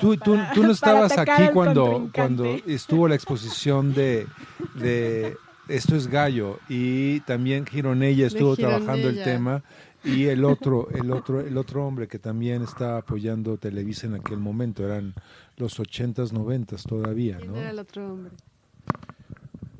Tú, 0.00 0.16
tú, 0.16 0.36
tú 0.54 0.62
no 0.64 0.72
estabas 0.72 1.16
aquí 1.16 1.48
cuando, 1.52 2.10
cuando 2.12 2.56
estuvo 2.66 3.06
la 3.06 3.14
exposición 3.14 3.94
de, 3.94 4.26
de 4.74 5.36
Esto 5.68 5.94
es 5.94 6.08
Gallo 6.08 6.58
y 6.68 7.20
también 7.20 7.66
Gironella 7.66 8.26
estuvo 8.26 8.56
trabajando 8.56 9.08
el 9.08 9.14
Gironella. 9.18 9.24
tema 9.24 9.62
y 10.06 10.26
el 10.26 10.44
otro, 10.44 10.88
el 10.90 11.10
otro, 11.10 11.40
el 11.40 11.56
otro 11.58 11.86
hombre 11.86 12.08
que 12.08 12.18
también 12.18 12.62
estaba 12.62 12.98
apoyando 12.98 13.58
Televisa 13.58 14.06
en 14.06 14.14
aquel 14.14 14.38
momento, 14.38 14.84
eran 14.84 15.14
los 15.56 15.78
ochentas, 15.80 16.32
noventas 16.32 16.84
todavía, 16.84 17.38
¿Quién 17.38 17.52
¿no? 17.52 17.58
era 17.58 17.70
el 17.70 17.78
otro 17.78 18.12
hombre? 18.12 18.32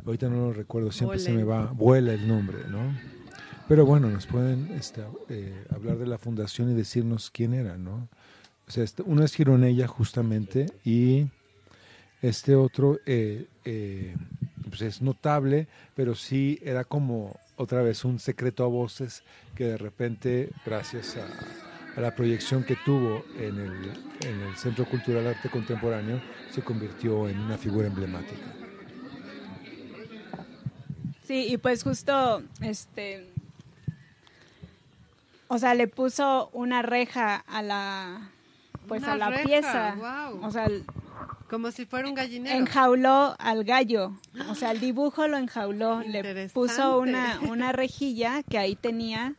Ahorita 0.04 0.28
no 0.28 0.36
lo 0.48 0.52
recuerdo, 0.52 0.92
siempre 0.92 1.18
se 1.18 1.32
me 1.32 1.42
va, 1.44 1.66
vuela 1.72 2.12
el 2.14 2.28
nombre, 2.28 2.58
¿no? 2.70 2.80
Pero 3.68 3.84
bueno, 3.84 4.08
nos 4.08 4.26
pueden 4.26 4.70
este, 4.74 5.02
eh, 5.28 5.64
hablar 5.70 5.98
de 5.98 6.06
la 6.06 6.18
fundación 6.18 6.70
y 6.70 6.74
decirnos 6.74 7.30
quién 7.32 7.52
era, 7.54 7.76
¿no? 7.76 8.08
O 8.68 8.70
sea, 8.70 8.84
este- 8.84 9.02
uno 9.02 9.24
es 9.24 9.34
Gironella 9.34 9.88
justamente 9.88 10.66
y 10.84 11.26
este 12.22 12.54
otro 12.54 12.98
eh, 13.06 13.46
eh, 13.64 14.14
pues 14.68 14.82
es 14.82 15.02
notable, 15.02 15.66
pero 15.96 16.14
sí 16.14 16.58
era 16.62 16.84
como 16.84 17.36
otra 17.56 17.82
vez 17.82 18.04
un 18.04 18.18
secreto 18.18 18.64
a 18.64 18.68
voces 18.68 19.22
que 19.54 19.64
de 19.64 19.78
repente, 19.78 20.50
gracias 20.64 21.16
a, 21.16 21.98
a 21.98 22.00
la 22.00 22.14
proyección 22.14 22.64
que 22.64 22.76
tuvo 22.84 23.24
en 23.38 23.58
el, 23.58 23.92
en 24.26 24.40
el 24.42 24.56
Centro 24.56 24.84
Cultural 24.84 25.26
Arte 25.26 25.48
Contemporáneo, 25.48 26.20
se 26.50 26.62
convirtió 26.62 27.28
en 27.28 27.38
una 27.40 27.56
figura 27.58 27.86
emblemática. 27.86 28.52
Sí, 31.26 31.46
y 31.48 31.56
pues 31.56 31.82
justo, 31.82 32.42
este, 32.60 33.26
o 35.48 35.58
sea, 35.58 35.74
le 35.74 35.88
puso 35.88 36.50
una 36.52 36.82
reja 36.82 37.36
a 37.48 37.62
la, 37.62 38.30
pues 38.86 39.02
Una 39.02 39.12
a 39.12 39.16
la 39.16 39.30
reja, 39.30 39.44
pieza. 39.44 39.94
guau. 39.96 40.44
O 40.44 40.50
sea, 40.52 40.68
Como 41.48 41.70
si 41.70 41.86
fuera 41.86 42.08
un 42.08 42.14
gallinero. 42.14 42.56
enjauló 42.58 43.36
al 43.38 43.64
gallo. 43.64 44.18
O 44.50 44.54
sea, 44.54 44.72
el 44.72 44.80
dibujo 44.80 45.28
lo 45.28 45.36
enjauló, 45.36 46.00
le 46.06 46.48
puso 46.48 46.98
una, 46.98 47.40
una 47.48 47.72
rejilla 47.72 48.42
que 48.42 48.58
ahí 48.58 48.74
tenía 48.76 49.34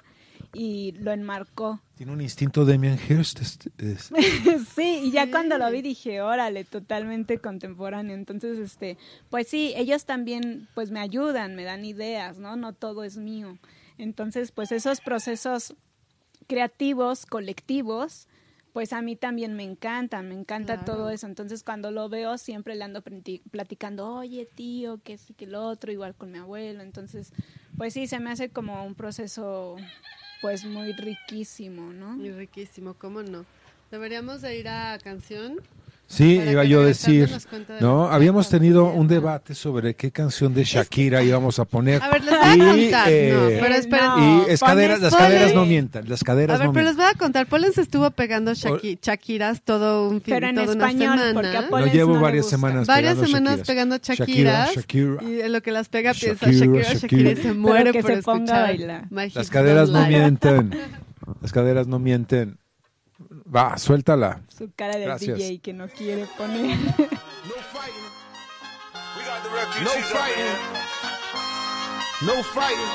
y 0.53 0.93
lo 0.93 1.11
enmarcó. 1.11 1.81
Tiene 1.97 2.11
un 2.13 2.21
instinto 2.21 2.63
Demian 2.63 2.97
Hirst. 3.09 3.41
sí, 4.75 5.01
y 5.03 5.11
ya 5.11 5.25
Sí. 5.25 5.31
cuando 5.31 5.57
lo 5.57 5.69
vi 5.71 5.81
dije, 5.81 6.21
órale, 6.21 6.63
totalmente 6.63 7.39
contemporáneo. 7.39 8.15
Entonces, 8.15 8.57
este, 8.59 8.97
pues 9.29 9.47
sí, 9.47 9.73
ellos 9.75 10.05
también 10.05 10.67
pues 10.75 10.91
me 10.91 10.99
ayudan, 10.99 11.55
me 11.55 11.63
dan 11.63 11.83
ideas, 11.85 12.37
¿no? 12.37 12.55
No 12.55 12.73
todo 12.73 13.03
es 13.03 13.17
mío. 13.17 13.57
Entonces, 13.97 14.51
pues 14.51 14.71
esos 14.71 15.01
procesos 15.01 15.73
creativos, 16.47 17.25
colectivos, 17.25 18.27
pues 18.77 18.93
a 18.93 19.01
mí 19.01 19.15
también 19.15 19.55
me 19.55 19.63
encantan, 19.63 20.29
me 20.29 20.35
encanta 20.35 20.75
Claro. 20.75 20.85
todo 20.85 21.09
eso. 21.09 21.25
Entonces, 21.25 21.63
cuando 21.63 21.89
lo 21.89 22.09
veo, 22.09 22.37
siempre 22.37 22.75
le 22.75 22.83
ando 22.83 23.01
platicando, 23.49 24.07
oye, 24.07 24.45
tío, 24.45 25.01
que 25.03 25.17
sí, 25.17 25.33
que 25.33 25.47
lo 25.47 25.65
otro, 25.65 25.91
igual 25.91 26.13
con 26.13 26.31
mi 26.31 26.37
abuelo. 26.37 26.83
Entonces, 26.83 27.33
pues 27.75 27.95
sí, 27.95 28.05
se 28.05 28.19
me 28.19 28.29
hace 28.29 28.49
como 28.49 28.85
un 28.85 28.93
proceso, 28.93 29.77
pues 30.43 30.63
muy 30.63 30.93
riquísimo, 30.93 31.91
¿no? 31.91 32.17
Muy 32.17 32.31
riquísimo, 32.31 32.93
¿cómo 32.93 33.23
no? 33.23 33.47
Deberíamos 33.89 34.43
de 34.43 34.59
ir 34.59 34.67
a 34.67 34.99
canción. 35.03 35.59
Sí, 36.09 36.37
Para 36.37 36.51
iba 36.53 36.63
yo 36.63 36.79
a 36.81 36.85
decir, 36.85 37.29
¿no? 37.81 38.07
Habíamos 38.09 38.49
tenido 38.49 38.85
un 38.85 39.09
debate 39.09 39.53
sobre 39.53 39.93
qué 39.95 40.09
canción 40.09 40.53
de 40.53 40.63
Shakira 40.63 41.21
íbamos 41.21 41.59
a 41.59 41.65
poner. 41.65 42.01
A 42.01 42.07
ver, 42.09 42.23
les 42.23 42.33
voy 42.33 42.47
a 42.47 42.57
contar. 42.81 43.09
eh, 43.11 43.33
no, 43.33 43.47
pero 43.61 43.75
esperen. 43.75 44.05
no. 44.15 44.47
y 44.47 44.51
es 44.51 44.59
caderas, 44.61 45.01
las 45.01 45.13
caderas 45.13 45.53
no 45.53 45.65
mientan, 45.65 46.07
las 46.07 46.21
A 46.21 46.25
caderas 46.25 46.59
ver, 46.59 46.67
no 46.67 46.73
pero 46.73 46.85
les 46.85 46.95
mientan. 46.95 47.13
voy 47.13 47.15
a 47.15 47.19
contar. 47.19 47.47
Polen 47.47 47.73
se 47.73 47.81
estuvo 47.81 48.09
pegando 48.11 48.53
Shaki- 48.53 48.99
Shakiras 49.01 49.61
todo 49.63 50.07
un 50.07 50.21
fin, 50.21 50.35
Pero 50.35 50.47
en 50.47 50.55
toda 50.55 50.73
una 50.75 50.87
español, 50.89 51.17
semana. 51.19 51.33
porque 51.33 51.57
a 51.57 51.67
Pollens 51.69 51.93
llevo 51.93 52.09
no 52.13 52.15
le 52.19 52.23
varias 52.23 52.49
semanas 52.49 52.87
Varias 52.87 53.13
pegando 53.15 53.25
semanas 53.27 53.49
Shakiras. 53.57 53.67
pegando 53.67 53.95
Shakira, 53.97 54.65
Shakiras. 54.67 54.75
Shakira. 54.75 55.23
Y 55.29 55.41
en 55.41 55.51
lo 55.51 55.61
que 55.61 55.71
las 55.73 55.89
pega 55.89 56.13
piensa 56.13 56.45
Shakira, 56.45 56.83
Shakira, 56.83 56.83
Shakira, 56.93 56.99
Shakira. 57.01 57.31
y 57.31 57.35
se 57.35 57.53
muere 57.53 57.91
que 57.91 58.01
por 58.01 58.15
se 58.15 58.23
ponga 58.23 58.65
a 58.65 58.71
escuchar. 58.71 59.07
bailar. 59.11 59.31
Las 59.35 59.49
caderas 59.49 59.89
no 59.91 60.07
mienten. 60.07 60.73
Las 61.41 61.51
caderas 61.51 61.85
no 61.87 61.99
mienten. 61.99 62.57
Va, 63.49 63.77
suéltala. 63.77 64.41
Su 64.49 64.69
cara 64.75 64.97
Gracias. 64.97 65.37
DJ 65.37 65.59
que 65.59 65.71
no 65.73 65.87
quiere 65.87 66.25
poner. 66.37 66.77
No 66.77 67.55
fighting. 67.71 68.07
No 72.21 72.43
fighting. 72.43 72.91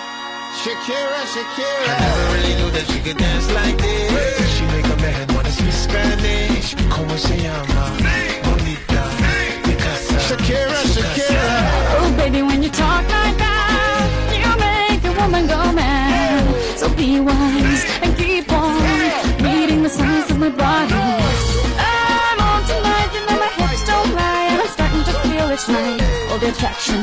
Shakira, 0.62 1.24
Shakira. 1.32 1.88
I 1.88 1.90
never 2.00 2.24
really 2.34 2.54
knew 2.56 2.70
that 2.70 2.84
she 2.86 3.00
could 3.00 3.16
dance 3.16 3.50
like 3.54 3.78
this. 3.78 4.50
She 4.56 4.64
make 4.66 4.84
a 4.84 4.96
man 5.00 5.26
wanna 5.34 5.50
speak 5.50 5.72
Spanish. 5.72 6.74
¿Cómo 6.90 7.16
se 7.16 7.34
llama? 7.38 7.96
Bonita. 8.44 9.02
Picasa. 9.64 10.18
Shakira, 10.28 10.82
Shakira. 10.94 11.48
Oh, 11.98 12.10
baby, 12.16 12.42
when 12.42 12.62
you 12.62 12.68
talk 12.70 13.08
like 13.08 13.38
that, 13.38 14.06
you 14.36 14.50
make 14.60 15.02
a 15.04 15.12
woman 15.20 15.46
go 15.46 15.72
mad. 15.72 16.44
So 16.76 16.88
be 16.90 17.18
wise 17.20 17.84
and 18.02 18.14
keep 18.18 18.52
on 18.52 18.91
signs 19.93 20.31
of 20.31 20.39
my 20.39 20.48
body. 20.48 20.94
I'm 20.94 22.39
on 22.40 22.60
tonight, 22.64 23.10
you 23.14 23.20
know 23.28 23.36
my 23.44 23.51
hips 23.59 23.85
don't 23.85 24.10
lie, 24.16 24.47
and 24.51 24.60
I'm 24.62 24.70
starting 24.77 25.05
to 25.05 25.14
feel 25.24 25.47
it's 25.51 25.69
right. 25.69 26.01
All 26.31 26.39
the 26.39 26.48
attraction, 26.48 27.02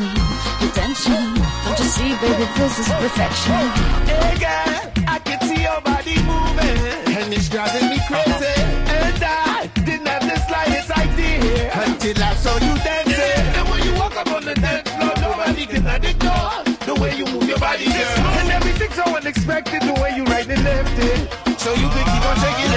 the 0.62 0.68
tension. 0.74 1.22
Don't 1.66 1.80
you 1.80 1.90
see, 1.96 2.12
baby, 2.22 2.46
this 2.58 2.80
is 2.82 2.90
perfection. 3.04 3.62
Hey 4.10 4.36
girl, 4.42 4.80
I 5.08 5.20
can 5.24 5.40
see 5.48 5.62
your 5.62 5.82
body 5.82 6.18
moving, 6.30 6.80
and 7.18 7.34
it's 7.34 7.50
driving 7.50 7.90
me 7.94 8.00
crazy. 8.10 8.58
And 8.98 9.24
I 9.24 9.70
didn't 9.86 10.08
have 10.08 10.26
the 10.26 10.38
slightest 10.48 10.90
idea 10.92 11.72
until 11.86 12.18
I 12.24 12.34
saw 12.44 12.56
you 12.66 12.74
dancing. 12.82 13.46
And 13.58 13.66
when 13.70 13.82
you 13.86 13.94
walk 14.02 14.16
up 14.18 14.32
on 14.34 14.44
the 14.46 14.56
dance 14.56 14.90
floor, 14.90 15.14
nobody 15.22 15.66
can 15.68 15.86
ignore 15.86 16.64
the 16.90 16.96
way 17.00 17.16
you 17.16 17.26
move 17.26 17.48
your 17.48 17.60
body, 17.60 17.86
girl. 17.86 18.18
And 18.42 18.50
everything's 18.50 18.96
so 18.96 19.04
unexpected, 19.04 19.82
the 19.84 19.94
way 20.02 20.12
you 20.18 20.24
right 20.26 20.48
and 20.50 20.64
left 20.64 20.98
it. 20.98 21.20
So 21.60 21.74
you 21.74 21.90
could 21.90 22.08
keep 22.12 22.26
on 22.26 22.36
shaking 22.40 22.69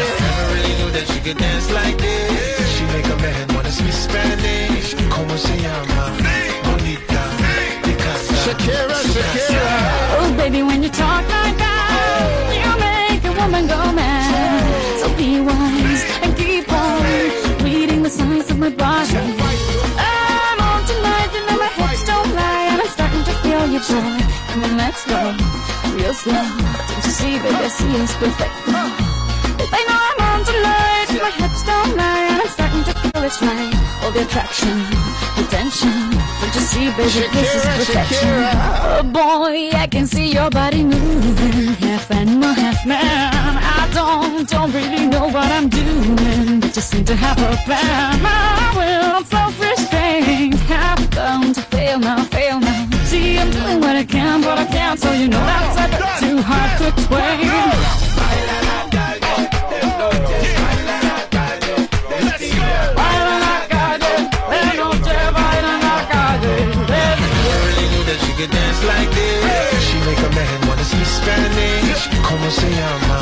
that 0.93 1.07
she 1.09 1.21
could 1.21 1.39
dance 1.39 1.71
like 1.73 1.97
this. 1.99 2.69
She 2.77 2.85
make 2.93 3.07
a 3.07 3.17
man 3.17 3.47
wanna 3.55 3.71
speak 3.71 3.93
Spanish. 3.93 4.95
¿Cómo 5.09 5.37
se 5.37 5.55
llama? 5.65 6.03
Bonita. 6.65 7.23
Picasa. 7.85 8.35
Shakira, 8.45 8.99
Shakira. 9.13 9.67
Oh, 10.19 10.35
baby, 10.37 10.63
when 10.63 10.83
you 10.83 10.91
talk 10.91 11.25
like 11.37 11.57
that, 11.57 12.53
you 12.61 12.71
make 12.87 13.25
a 13.25 13.33
woman 13.41 13.67
go 13.67 13.81
mad. 13.93 15.01
So 15.01 15.07
be 15.17 15.41
wise 15.41 16.03
and 16.23 16.37
keep 16.37 16.71
on 16.71 17.03
reading 17.65 18.03
the 18.03 18.11
signs 18.11 18.51
of 18.51 18.59
my 18.59 18.71
body. 18.71 19.17
I'm 19.17 20.59
on 20.61 20.81
tonight, 20.91 21.31
you 21.35 21.43
know 21.47 21.57
my 21.65 21.71
hips 21.79 22.05
don't 22.05 22.31
lie, 22.35 22.67
and 22.71 22.79
I'm 22.83 22.91
starting 22.97 23.25
to 23.29 23.35
feel 23.43 23.65
your 23.75 23.83
joy. 23.91 24.19
Come 24.51 24.65
on, 24.65 24.77
let's 24.77 25.03
go 25.07 25.21
real 25.97 26.15
slow. 26.15 26.47
Don't 26.89 27.05
you 27.07 27.13
see, 27.19 27.39
baby, 27.39 27.65
I 27.67 27.69
see 27.69 27.93
it's 27.97 28.15
perfect. 28.17 29.02
I 29.73 29.81
know 29.89 29.99
I'm 30.09 30.21
on 30.29 30.41
tonight, 30.45 31.09
my 31.23 31.31
hips 31.31 31.63
don't 31.65 31.97
lie, 31.97 32.27
and 32.31 32.43
I'm 32.43 32.49
starting 32.49 32.85
to 32.85 32.95
feel 33.01 33.23
it's 33.25 33.41
right. 33.43 33.75
All 34.03 34.13
the 34.13 34.23
attraction, 34.23 34.77
the 35.37 35.45
tension. 35.49 35.97
Don't 36.41 36.55
you 36.55 36.61
see, 36.61 36.87
baby, 36.91 37.29
this 37.33 37.55
is 37.55 37.63
Shakira, 37.63 37.77
perfection. 37.79 38.29
Shakira. 38.29 38.53
Oh 38.99 39.03
boy, 39.05 39.71
I 39.79 39.87
can 39.87 40.07
see 40.07 40.33
your 40.33 40.51
body 40.51 40.83
moving, 40.85 41.75
half 41.85 42.11
animal, 42.11 42.53
half 42.53 42.85
man. 42.87 43.33
I 43.79 43.89
don't, 43.95 44.49
don't 44.49 44.73
really 44.73 45.07
know 45.07 45.27
what 45.29 45.51
I'm 45.51 45.69
doing, 45.69 46.61
but 46.61 46.73
just 46.73 46.91
seem 46.91 47.05
to 47.07 47.17
have 47.17 47.39
a 47.39 47.57
plan. 47.65 48.21
My 48.23 48.73
will, 48.77 49.25
self-restraint, 49.25 50.55
have 50.69 51.11
bound 51.11 51.55
to 51.55 51.63
fail 51.63 51.99
now, 51.99 52.25
fail 52.25 52.61
now. 52.61 52.89
See, 53.05 53.39
I'm 53.39 53.51
doing 53.51 53.81
what 53.81 53.97
I 53.97 54.05
can, 54.05 54.43
but 54.43 54.59
I 54.59 54.65
can't, 54.67 54.99
so 54.99 55.13
you 55.13 55.29
know 55.29 55.41
that's 55.41 55.79
a 55.79 55.87
bit 55.97 56.29
too 56.29 56.43
hard 56.43 56.79
to 56.79 56.89
explain. 56.89 58.62
Se 72.53 72.69
llama? 72.71 73.19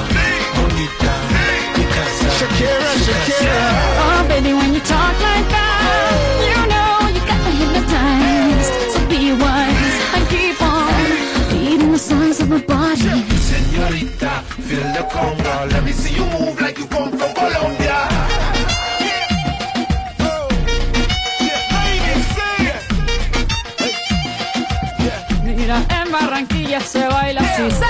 Bonita. 0.56 1.12
Picasa. 1.74 2.28
Shakira, 2.38 2.90
Shakira. 3.06 3.60
Oh, 4.04 4.24
baby, 4.28 4.52
when 4.52 4.74
you 4.74 4.80
talk 4.80 5.14
like 5.28 5.48
that, 5.54 6.16
you 6.48 6.60
know 6.72 6.92
you 7.14 7.22
got 7.30 7.40
me 7.46 7.52
hypnotized. 7.60 8.74
So 8.92 8.98
be 9.08 9.32
wise 9.42 9.98
and 10.14 10.24
keep 10.28 10.60
on 10.62 10.90
the 11.50 12.42
of 12.42 12.48
my 12.48 12.58
body. 12.66 13.14
Señorita, 13.50 14.42
feel 14.66 14.86
the 14.96 15.04
conga. 15.12 15.54
Let 15.72 15.84
me 15.84 15.92
see 15.92 16.14
you 16.14 16.24
move 16.26 16.60
like 16.60 16.78
you 16.78 16.86
come 16.86 17.10
from 17.18 17.32
Colombia. 17.34 17.98
Mira, 25.44 25.84
en 25.88 26.10
Barranquilla 26.10 26.80
se 26.80 27.06
baila 27.06 27.42
así. 27.42 27.89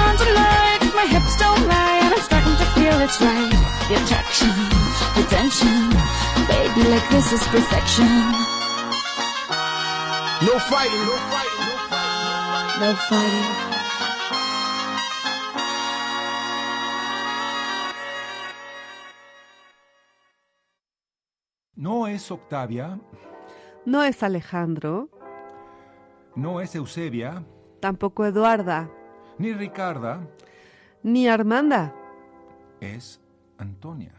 tonight, 0.31 0.81
my 0.95 1.05
hips 1.05 1.35
don't 1.37 1.63
lie, 1.67 1.99
and 2.03 2.13
I'm 2.15 2.21
starting 2.21 2.55
to 2.61 2.67
feel 2.75 2.95
it's 3.05 3.19
right. 3.21 3.51
The 3.89 3.95
attraction, 4.01 4.53
the 5.17 5.23
tension. 5.29 5.89
Baby, 6.47 6.83
like 6.89 7.07
this 7.09 7.31
is 7.33 7.43
perfection. 7.47 8.11
No 10.47 10.55
fighting, 10.71 11.03
no 11.09 11.15
fighting, 11.31 11.65
no 11.69 11.75
fighting. 11.89 12.81
No 12.81 12.89
fighting. 13.09 13.49
No 21.75 22.05
es 22.07 22.29
Octavia, 22.31 22.99
No 23.85 24.03
es 24.03 24.21
Alejandro, 24.21 25.09
no 26.35 26.61
es 26.61 26.75
Eusebia, 26.75 27.43
tampoco 27.79 28.25
Eduarda, 28.25 28.91
ni 29.41 29.53
Ricarda, 29.53 30.21
ni 31.01 31.27
Armanda. 31.27 31.93
es 32.79 33.19
Antonia. 33.57 34.13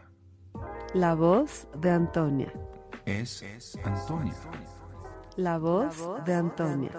La 0.93 1.15
voz 1.15 1.67
de 1.79 1.89
Antonia. 1.89 2.51
Es 3.05 3.43
Antonia. 3.83 4.33
La 5.37 5.57
voz 5.57 6.09
de 6.25 6.33
Antonia. 6.33 6.91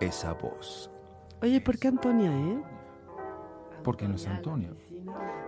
Esa 0.00 0.34
voz. 0.34 0.90
Oye, 1.42 1.60
¿por 1.60 1.78
qué 1.78 1.88
Antonia, 1.88 2.30
eh? 2.30 2.62
Porque 3.82 4.06
no 4.08 4.14
es 4.14 4.26
Antonia. 4.26 4.70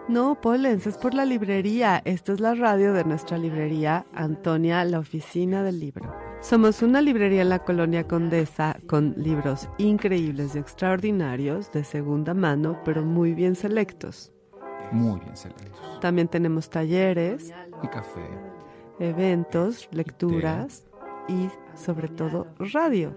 No, 0.09 0.41
Polens, 0.41 0.87
es 0.87 0.99
por 0.99 1.15
la 1.15 1.25
librería. 1.25 2.03
Esta 2.05 2.33
es 2.33 2.41
la 2.41 2.55
radio 2.55 2.93
de 2.93 3.05
nuestra 3.05 3.39
librería, 3.39 4.05
Antonia, 4.13 4.85
la 4.85 4.99
oficina 4.99 5.63
del 5.63 5.81
libro. 5.81 6.15
Somos 6.49 6.81
una 6.81 7.01
librería 7.01 7.43
en 7.43 7.49
la 7.49 7.59
colonia 7.59 8.07
Condesa 8.07 8.77
con 8.87 9.15
libros 9.17 9.69
increíbles 9.79 10.55
y 10.55 10.59
extraordinarios 10.59 11.73
de 11.73 11.83
segunda 11.83 12.35
mano, 12.35 12.79
pero 12.85 13.05
muy 13.05 13.35
bien 13.35 13.57
selectos. 13.57 14.33
Muy 14.93 15.19
bien 15.19 15.37
selectos. 15.37 15.99
También 16.01 16.29
tenemos 16.29 16.71
talleres, 16.71 17.53
Y 17.83 17.89
café. 17.89 18.29
eventos, 19.01 19.89
lecturas 19.91 20.87
y 21.27 21.49
sobre 21.75 22.07
todo 22.07 22.47
radio. 22.73 23.17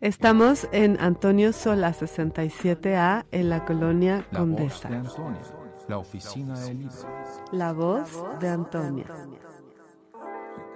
Estamos 0.00 0.68
en 0.70 0.96
Antonio 1.00 1.52
Sola 1.52 1.92
67A 1.92 3.24
en 3.32 3.50
la 3.50 3.64
colonia 3.64 4.24
La 4.30 4.38
voz 4.38 4.38
Condesa. 4.38 4.88
de 4.90 4.94
Antonia. 4.94 5.40
La 5.88 5.98
oficina 5.98 6.54
libro. 6.54 6.92
La 7.50 7.72
voz 7.72 8.24
de 8.38 8.48
Antonia. 8.48 9.06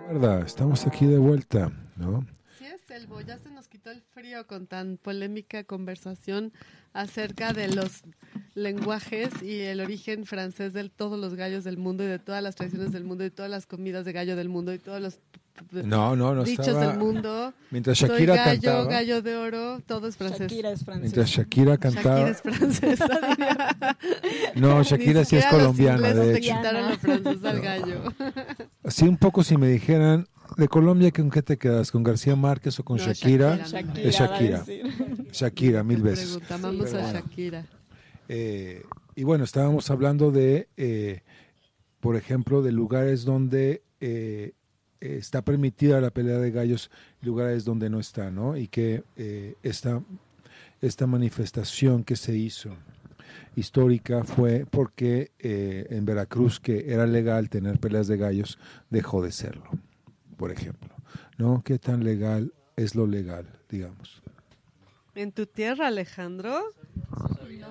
Verdad, 0.09 0.41
estamos 0.41 0.87
aquí 0.87 1.05
de 1.05 1.19
vuelta, 1.19 1.71
¿no? 1.97 2.27
Sí 2.59 2.65
es, 2.65 2.91
Elbo, 2.91 3.21
ya 3.21 3.37
se 3.37 3.51
nos 3.51 3.69
quitó 3.69 3.91
el 3.91 4.01
frío 4.01 4.47
con 4.47 4.67
tan 4.67 4.97
polémica 4.97 5.65
conversación 5.65 6.55
acerca 7.01 7.53
de 7.53 7.69
los 7.69 8.03
lenguajes 8.55 9.29
y 9.43 9.61
el 9.61 9.81
origen 9.81 10.27
francés 10.27 10.73
de 10.73 10.89
todos 10.89 11.19
los 11.19 11.35
gallos 11.35 11.65
del 11.65 11.77
mundo 11.79 12.03
y 12.05 12.09
de 12.09 12.19
todas 12.19 12.43
las 12.43 12.57
tradiciones 12.57 12.93
del 12.93 13.05
mundo 13.05 13.25
y 13.25 13.31
todas 13.31 13.51
las 13.51 13.67
comidas 13.67 14.05
de 14.05 14.13
gallo 14.13 14.35
del 14.37 14.49
mundo 14.49 14.73
y 14.75 14.79
todos 14.79 15.01
los 15.01 15.21
No, 15.71 16.17
no, 16.17 16.35
no 16.35 16.45
dichos 16.45 16.67
estaba- 16.67 16.89
del 16.89 16.99
mundo. 16.99 17.53
Mientras 17.71 17.99
Soy 17.99 18.09
Shakira 18.11 18.37
gallo, 18.37 18.61
cantaba- 18.63 18.85
gallo 18.91 19.23
de 19.23 19.37
oro, 19.37 19.81
todo 19.87 20.09
es 20.09 20.17
francés. 20.17 20.41
Shakira 20.51 20.71
es 20.73 20.85
francesa. 20.85 21.03
Mientras 21.03 21.31
Shakira 21.31 21.77
cantaba. 21.79 22.19
Shakira 22.19 22.31
es 22.31 22.43
francesa. 22.43 23.09
No, 24.55 24.83
Shakira 24.83 25.25
sí 25.25 25.37
es 25.37 25.45
los 25.45 25.53
colombiana, 25.53 26.13
de 26.15 26.33
le 26.33 26.39
hecho. 26.39 26.57
quitaron 26.57 26.91
lo 26.91 26.97
francés 26.99 27.45
al 27.45 27.61
gallo. 27.61 28.03
Así 28.85 29.05
un 29.07 29.17
poco 29.17 29.43
si 29.45 29.57
me 29.57 29.69
dijeran, 29.69 30.27
de 30.57 30.69
Colombia, 30.69 31.11
¿con 31.11 31.31
qué 31.31 31.43
te 31.43 31.57
quedas? 31.57 31.91
¿Con 31.91 32.03
García 32.03 32.37
Márquez 32.37 32.79
o 32.81 32.85
con 32.85 32.97
No, 32.97 33.05
Shakira? 33.05 33.57
Shakira, 33.67 34.03
Es 34.03 34.15
Shakira. 34.17 34.65
Shakira, 35.33 35.85
mil 35.85 36.03
veces. 36.03 36.39
A 36.51 36.57
bueno. 36.57 36.85
Shakira. 36.85 37.67
Eh, 38.29 38.83
y 39.15 39.25
bueno, 39.25 39.45
estábamos 39.45 39.91
hablando 39.91 40.31
de, 40.31 40.69
eh, 40.77 41.23
por 42.01 42.17
ejemplo, 42.17 42.63
de 42.63 42.73
lugares 42.73 43.25
donde 43.25 43.83
eh, 44.01 44.53
eh, 45.01 45.17
está 45.19 45.43
permitida 45.43 46.01
la 46.01 46.11
pelea 46.11 46.39
de 46.39 46.51
gallos, 46.51 46.91
lugares 47.23 47.65
donde 47.65 47.91
no 47.91 48.01
está, 48.01 48.31
¿no? 48.31 48.57
Y 48.57 48.69
que 48.69 49.05
eh, 49.17 49.55
esta, 49.63 50.03
esta 50.81 51.07
manifestación 51.07 52.05
que 52.05 52.17
se 52.17 52.37
hizo 52.37 52.71
histórica 53.57 54.25
fue 54.25 54.67
porque 54.71 55.33
eh, 55.39 55.87
en 55.91 56.05
Veracruz, 56.05 56.61
que 56.61 56.93
era 56.93 57.07
legal 57.07 57.49
tener 57.49 57.79
peleas 57.79 58.07
de 58.07 58.17
gallos, 58.17 58.59
dejó 58.91 59.23
de 59.23 59.33
serlo, 59.33 59.69
por 60.39 60.51
ejemplo, 60.53 60.89
¿no? 61.37 61.63
¿Qué 61.63 61.79
tan 61.79 62.03
legal 62.05 62.55
es 62.77 62.95
lo 62.95 63.07
legal, 63.07 63.47
digamos? 63.69 64.23
¿En 65.15 65.33
tu 65.33 65.45
tierra, 65.47 65.89
Alejandro? 65.89 66.73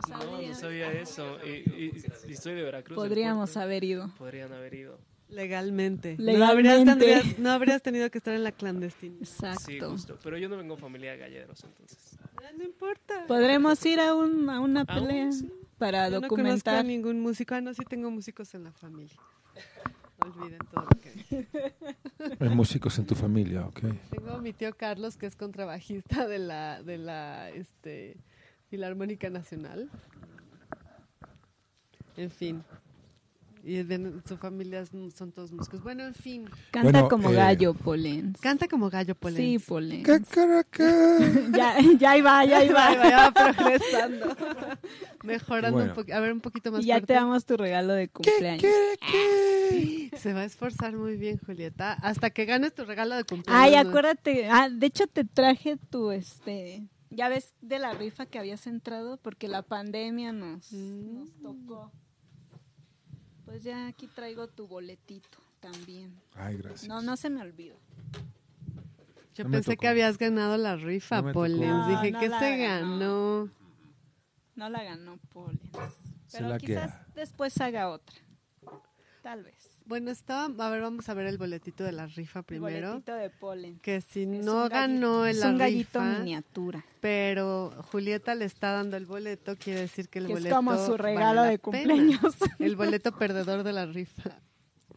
No, 0.10 0.42
no 0.42 0.56
sabía 0.56 0.92
eso. 0.92 1.38
Y, 1.46 1.50
y- 1.50 2.04
y 2.28 2.36
soy 2.36 2.54
de 2.56 2.62
Veracruz. 2.64 2.96
Podríamos 2.96 3.58
haber 3.58 3.84
ido. 3.84 4.12
Podrían 4.18 4.52
haber 4.54 4.74
ido. 4.74 5.00
Legalmente. 5.30 6.16
No 6.18 6.26
Legalmente. 6.26 6.70
habrías, 6.72 6.86
tendrías- 6.86 7.40
no 7.40 7.52
habrías 7.52 7.82
tenido 7.82 8.10
que 8.12 8.18
estar 8.18 8.34
en 8.34 8.44
la 8.44 8.52
clandestina. 8.52 9.16
Exacto. 9.20 9.64
Sí, 9.66 9.80
justo. 9.80 10.18
Pero 10.24 10.38
yo 10.38 10.48
no 10.50 10.58
vengo 10.58 10.78
familia 10.78 11.12
de 11.14 11.18
galleros, 11.18 11.64
entonces. 11.64 12.18
Ah, 12.38 12.52
No 12.58 12.64
importa. 12.64 13.26
Podremos 13.28 13.84
ir 13.86 14.00
a, 14.00 14.14
un, 14.14 14.50
a 14.50 14.60
una 14.60 14.86
pelea 14.86 15.32
sí. 15.32 15.52
para 15.78 16.10
Yo 16.10 16.22
no 16.22 16.28
conozco 16.28 16.36
a 16.36 16.44
documentar. 16.48 16.86
ningún 16.86 17.20
músico. 17.22 17.56
Ah, 17.56 17.62
no, 17.62 17.74
sí 17.74 17.84
tengo 17.90 18.10
músicos 18.12 18.54
en 18.56 18.64
la 18.66 18.72
familia. 18.72 19.18
Olviden 20.20 20.60
todo 20.72 20.82
lo 20.82 21.00
que 21.02 21.12
dije. 21.12 21.48
Hay 22.40 22.50
músicos 22.50 22.98
en 22.98 23.06
tu 23.06 23.16
familia, 23.16 23.68
¿ok? 23.68 23.82
Tengo 24.10 24.32
a 24.32 24.42
mi 24.42 24.54
tío 24.54 24.76
Carlos, 24.76 25.16
que 25.16 25.28
es 25.28 25.36
contrabajista 25.36 26.28
de 26.28 26.40
la, 26.40 26.82
de 26.82 26.98
la 26.98 27.50
este, 27.52 28.18
Filarmónica 28.70 29.30
Nacional. 29.30 29.90
En 32.16 32.32
fin. 32.32 32.64
Y 33.70 33.84
de 33.84 34.22
su 34.26 34.38
familia 34.38 34.86
son 34.86 35.32
todos 35.34 35.52
músicos. 35.52 35.84
Bueno, 35.84 36.06
en 36.06 36.14
fin. 36.14 36.46
Canta 36.72 36.90
Bueno, 36.90 37.10
como 37.10 37.32
eh, 37.32 37.36
gallo, 37.36 37.74
Polens. 37.74 38.40
Canta 38.40 38.66
como 38.70 38.90
gallo 38.90 39.14
Sí, 39.14 39.20
Polens. 39.20 39.66
Polens. 39.66 40.06
Cacaraca. 40.06 41.20
ya, 41.54 41.76
ya 42.00 42.12
ahí 42.12 42.22
va, 42.22 42.46
ya 42.46 42.58
ahí 42.60 42.70
va. 42.70 42.88
Ahí 42.88 42.96
va, 42.98 43.10
ya 43.10 43.30
va 43.30 43.54
progresando. 43.56 44.36
Mejorando 45.24 45.78
Bueno. 45.78 45.92
un 45.92 45.96
poquito. 45.96 46.16
A 46.16 46.20
ver, 46.22 46.32
un 46.32 46.40
poquito 46.40 46.72
más 46.72 46.82
Y 46.82 46.88
ya 46.88 46.94
fuerte. 46.96 47.08
te 47.08 47.14
damos 47.16 47.46
tu 47.46 47.58
regalo 47.58 47.92
de 47.94 48.08
cumpleaños. 48.08 48.64
Se 50.18 50.34
va 50.34 50.42
a 50.42 50.46
esforzar 50.46 50.96
muy 50.96 51.18
bien, 51.18 51.38
Julieta. 51.46 51.94
Hasta 51.94 52.30
que 52.30 52.46
ganes 52.46 52.74
tu 52.74 52.86
regalo 52.86 53.16
de 53.16 53.24
cumpleaños. 53.26 53.62
Ay, 53.64 53.76
acuérdate. 53.76 54.48
Ah, 54.50 54.70
de 54.70 54.86
hecho 54.88 55.08
te 55.08 55.26
traje 55.26 55.78
tu 55.90 56.12
este. 56.12 56.88
Ya 57.10 57.30
ves 57.30 57.54
de 57.62 57.80
la 57.80 57.94
rifa 57.94 58.26
que 58.26 58.40
habías 58.40 58.66
entrado 58.68 59.18
porque 59.18 59.48
la 59.48 59.62
pandemia 59.62 60.32
nos, 60.34 60.72
Mm. 60.72 61.16
nos 61.18 61.34
tocó. 61.42 61.92
Pues 63.48 63.64
ya 63.64 63.88
aquí 63.88 64.08
traigo 64.08 64.48
tu 64.48 64.68
boletito 64.68 65.38
también. 65.62 66.14
Ay, 66.36 66.58
gracias. 66.58 66.88
No, 66.88 67.02
no 67.02 67.16
se 67.18 67.30
me 67.30 67.42
olvida. 67.42 67.76
Yo 69.34 69.46
No 69.46 69.52
pensé 69.52 69.78
que 69.78 69.88
habías 69.88 70.18
ganado 70.18 70.58
la 70.58 70.76
rifa, 70.76 71.22
No 71.22 71.32
Polens. 71.32 71.62
No, 71.66 71.88
Dije, 71.90 72.12
no 72.12 72.20
¿qué 72.20 72.28
la 72.28 72.40
se 72.40 72.58
ganó. 72.58 73.00
ganó? 73.00 73.50
No 74.56 74.70
la 74.70 74.84
ganó 74.84 75.18
Polens. 75.32 75.72
Pero 76.32 76.58
quizás 76.58 76.92
queda. 76.92 77.08
después 77.16 77.60
haga 77.62 77.90
otra. 77.90 78.18
Tal 79.24 79.44
vez. 79.44 79.77
Bueno, 79.88 80.12
estaba, 80.12 80.66
a 80.66 80.70
ver, 80.70 80.82
vamos 80.82 81.08
a 81.08 81.14
ver 81.14 81.28
el 81.28 81.38
boletito 81.38 81.84
de 81.84 81.94
la 81.94 82.08
rifa 82.08 82.40
El 82.40 82.46
primero. 82.46 82.90
boletito 82.90 83.14
de 83.16 83.30
Polen. 83.30 83.80
Que 83.80 84.02
si 84.02 84.24
Es 84.24 84.44
no 84.46 84.68
ganó 84.68 85.26
es 85.26 85.38
la 85.38 85.50
un 85.50 85.58
gallito 85.58 86.00
rifa, 86.02 86.20
miniatura. 86.20 86.84
pero 87.00 87.72
Julieta 87.92 88.36
le 88.36 88.46
está 88.46 88.72
dando 88.74 88.98
el 88.98 89.06
boleto, 89.06 89.56
quiere 89.56 89.82
decir 89.82 90.10
que 90.10 90.20
el 90.20 90.28
Que 90.28 90.34
es 90.34 90.40
boleto 90.40 90.56
como 90.58 90.76
su 90.76 90.92
vale 90.92 91.04
regalo 91.04 91.36
la 91.42 91.44
de 91.50 91.58
pena. 91.60 91.62
cumpleaños. 91.94 92.36
El 92.60 92.76
boleto 92.76 93.12
perdedor 93.18 93.64
de 93.64 93.72
la 93.74 93.86
rifa. 93.86 94.38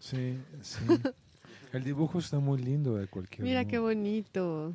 Sí, 0.00 0.38
sí. 0.62 0.78
El 1.72 1.84
dibujo 1.84 2.18
está 2.18 2.40
muy 2.40 2.60
lindo 2.60 2.96
de 2.96 3.06
cualquier 3.06 3.42
Mira 3.42 3.60
modo. 3.60 3.70
qué 3.70 3.78
bonito. 3.78 4.74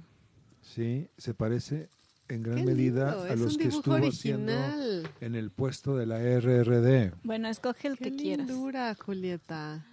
Sí, 0.62 1.10
se 1.18 1.34
parece 1.34 1.90
en 2.30 2.42
gran 2.42 2.58
Qué 2.60 2.64
medida 2.64 3.12
lindo, 3.12 3.24
a 3.24 3.30
es 3.34 3.40
los 3.40 3.52
un 3.54 3.58
que 3.58 3.64
dibujo 3.66 3.80
estuvo 3.80 3.96
original. 3.96 4.50
haciendo 4.50 5.10
en 5.20 5.36
el 5.36 5.52
puesto 5.52 5.98
de 5.98 6.06
la 6.06 6.20
RRD. 6.20 7.12
Bueno, 7.24 7.50
escoge 7.50 7.90
el 7.90 7.98
Qué 7.98 8.12
que 8.12 8.16
quieras. 8.16 8.48
lindura, 8.48 8.96
Julieta. 8.96 9.84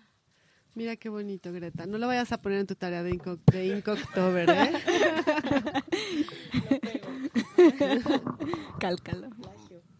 Mira 0.74 0.96
qué 0.96 1.08
bonito, 1.10 1.52
Greta. 1.52 1.86
No 1.86 1.98
lo 1.98 2.06
vayas 2.06 2.32
a 2.32 2.40
poner 2.40 2.60
en 2.60 2.66
tu 2.66 2.74
tarea 2.74 3.02
de 3.02 3.10
Inco, 3.10 3.36
de 3.50 3.66
Inkoctober, 3.66 4.48
¿eh? 4.50 4.72
Cálcalo. 8.78 9.28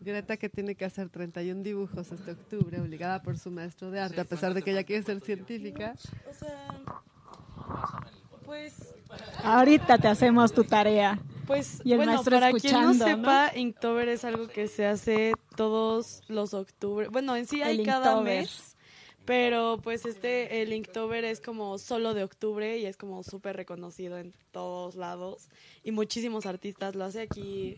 Greta 0.01 0.37
que 0.37 0.49
tiene 0.49 0.75
que 0.75 0.85
hacer 0.85 1.09
31 1.11 1.63
dibujos 1.63 2.11
este 2.11 2.33
octubre, 2.33 2.81
obligada 2.81 3.23
por 3.23 3.39
su 3.39 3.51
maestro 3.51 3.91
de 3.91 4.01
arte, 4.01 4.21
a 4.21 4.25
pesar 4.25 4.53
de 4.55 4.63
que 4.63 4.73
ella 4.73 4.83
quiere 4.83 5.03
ser 5.05 5.21
científica. 5.21 5.95
O 6.29 6.35
sea, 6.35 6.81
pues, 8.45 8.95
Ahorita 9.45 9.99
te 9.99 10.09
hacemos 10.09 10.53
tu 10.53 10.65
tarea. 10.65 11.21
pues 11.47 11.81
Y 11.85 11.93
el 11.93 11.99
bueno, 11.99 12.15
maestro 12.15 12.41
para 12.41 12.51
quien 12.53 12.73
no 12.73 12.91
escuchando, 12.91 13.07
¿no? 13.07 13.17
sepa, 13.17 13.53
Inktober 13.57 14.09
es 14.09 14.25
algo 14.25 14.49
que 14.49 14.67
se 14.67 14.87
hace 14.87 15.35
todos 15.55 16.23
los 16.29 16.53
octubre. 16.55 17.07
Bueno, 17.09 17.37
en 17.37 17.47
sí 17.47 17.63
hay 17.63 17.81
El 17.81 17.87
cada 17.87 18.11
Inktober. 18.13 18.41
mes, 18.41 18.72
pero 19.25 19.79
pues 19.83 20.05
este, 20.07 20.63
el 20.63 20.73
Inktober 20.73 21.25
es 21.25 21.41
como 21.41 21.79
solo 21.79 22.15
de 22.15 22.25
octubre 22.25 22.79
y 22.79 22.87
es 22.87 22.97
como 22.97 23.23
súper 23.23 23.57
reconocido 23.57 24.19
en 24.19 24.33
todos 24.51 24.95
lados. 24.97 25.49
Y 25.85 25.93
muchísimos 25.93 26.47
artistas 26.47 26.95
lo 26.95 27.05
hace 27.05 27.21
aquí. 27.23 27.77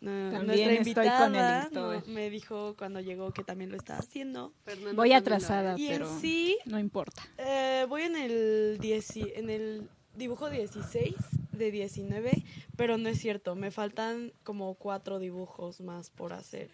También 0.00 0.46
nuestra 0.46 0.54
estoy 0.72 0.76
invitada 0.76 1.24
con 1.26 1.34
el 1.34 1.62
Inktober. 1.64 2.06
no, 2.06 2.12
me 2.14 2.30
dijo 2.30 2.74
cuando 2.78 3.00
llegó 3.00 3.32
que 3.32 3.42
también 3.44 3.70
lo 3.70 3.76
está 3.76 3.98
haciendo. 3.98 4.52
Voy 4.94 5.12
atrasada, 5.12 5.74
Y 5.78 5.86
en 5.88 5.92
pero 5.98 6.18
sí, 6.20 6.58
no 6.66 6.78
importa. 6.78 7.22
eh, 7.38 7.86
voy 7.88 8.02
en 8.02 8.16
el, 8.16 8.78
dieci- 8.80 9.32
en 9.34 9.50
el 9.50 9.88
dibujo 10.14 10.48
16 10.50 11.14
de 11.52 11.70
19, 11.70 12.30
pero 12.76 12.98
no 12.98 13.08
es 13.08 13.18
cierto, 13.18 13.54
me 13.54 13.70
faltan 13.70 14.32
como 14.44 14.74
cuatro 14.74 15.18
dibujos 15.18 15.80
más 15.80 16.10
por 16.10 16.32
hacer. 16.34 16.70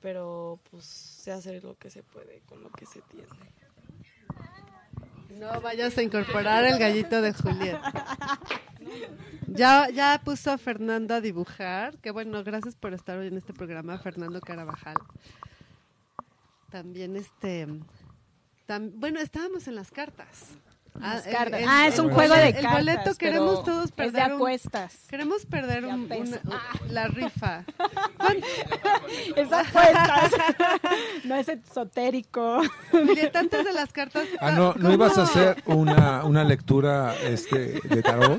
Pero 0.00 0.60
pues 0.70 0.84
se 0.84 1.32
hace 1.32 1.60
lo 1.60 1.76
que 1.76 1.90
se 1.90 2.02
puede 2.02 2.40
con 2.46 2.62
lo 2.62 2.70
que 2.70 2.86
se 2.86 3.00
tiene. 3.02 3.26
No 5.30 5.60
vayas 5.60 5.96
a 5.98 6.02
incorporar 6.02 6.64
el 6.64 6.78
gallito 6.78 7.20
de 7.20 7.32
Julieta. 7.32 8.40
Ya, 9.48 9.88
ya 9.90 10.20
puso 10.24 10.50
a 10.50 10.58
Fernando 10.58 11.14
a 11.14 11.20
dibujar. 11.20 11.96
Que 11.98 12.10
bueno, 12.10 12.44
gracias 12.44 12.76
por 12.76 12.94
estar 12.94 13.18
hoy 13.18 13.28
en 13.28 13.36
este 13.36 13.52
programa, 13.52 13.98
Fernando 13.98 14.40
Carabajal. 14.40 14.96
También 16.70 17.16
este. 17.16 17.66
bueno, 18.94 19.20
estábamos 19.20 19.66
en 19.66 19.74
las 19.74 19.90
cartas. 19.90 20.50
El- 21.02 21.54
el- 21.54 21.68
ah, 21.68 21.86
es 21.86 21.98
el 21.98 22.06
un 22.06 22.12
juego 22.12 22.34
de 22.34 22.52
cartas. 22.52 22.64
El 22.64 22.76
boleto 22.78 23.14
queremos 23.16 23.60
pero 23.60 23.62
todos 23.64 23.84
Es 23.84 23.90
de 23.90 23.96
perder. 23.96 24.26
un- 24.26 24.32
apuestas. 24.32 24.96
queremos 25.08 25.46
perder 25.46 25.82
De 25.86 25.88
un- 25.92 26.10
una- 26.10 26.40
la 26.90 27.08
rifa. 27.08 27.64
Es 29.36 29.52
apuestas. 29.52 30.32
no 31.24 31.36
es 31.36 31.48
esotérico. 31.48 32.60
Julieta, 32.90 33.40
antes 33.40 33.64
de 33.64 33.72
las 33.72 33.92
cartas. 33.92 34.26
Ah, 34.40 34.50
no, 34.52 34.74
¿no 34.74 34.92
ibas 34.92 35.16
a 35.18 35.22
hacer 35.22 35.62
una, 35.66 36.24
una 36.24 36.44
lectura 36.44 37.14
este, 37.22 37.80
de 37.80 38.02
tarot? 38.02 38.38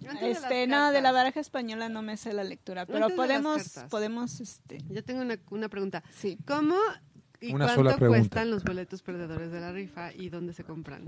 De 0.00 0.12
las 0.12 0.22
Este, 0.22 0.66
no, 0.66 0.92
de 0.92 1.00
la 1.02 1.10
baraja 1.12 1.40
española 1.40 1.88
no 1.88 2.00
me 2.00 2.16
sé 2.16 2.32
la 2.32 2.44
lectura, 2.44 2.86
pero 2.86 3.04
Antes 3.04 3.16
podemos, 3.16 3.62
podemos, 3.90 4.40
este, 4.40 4.78
Yo 4.88 5.02
tengo 5.04 5.20
una, 5.20 5.36
una 5.50 5.68
pregunta. 5.68 6.02
sí. 6.14 6.38
¿Cómo 6.46 6.76
y 7.40 7.52
Una 7.52 7.66
cuánto 7.66 7.82
sola 7.82 7.96
pregunta. 7.96 8.18
cuestan 8.20 8.50
los 8.50 8.64
boletos 8.64 9.02
perdedores 9.02 9.50
de 9.52 9.60
la 9.60 9.72
rifa 9.72 10.12
y 10.12 10.28
dónde 10.28 10.52
se 10.52 10.64
compran? 10.64 11.04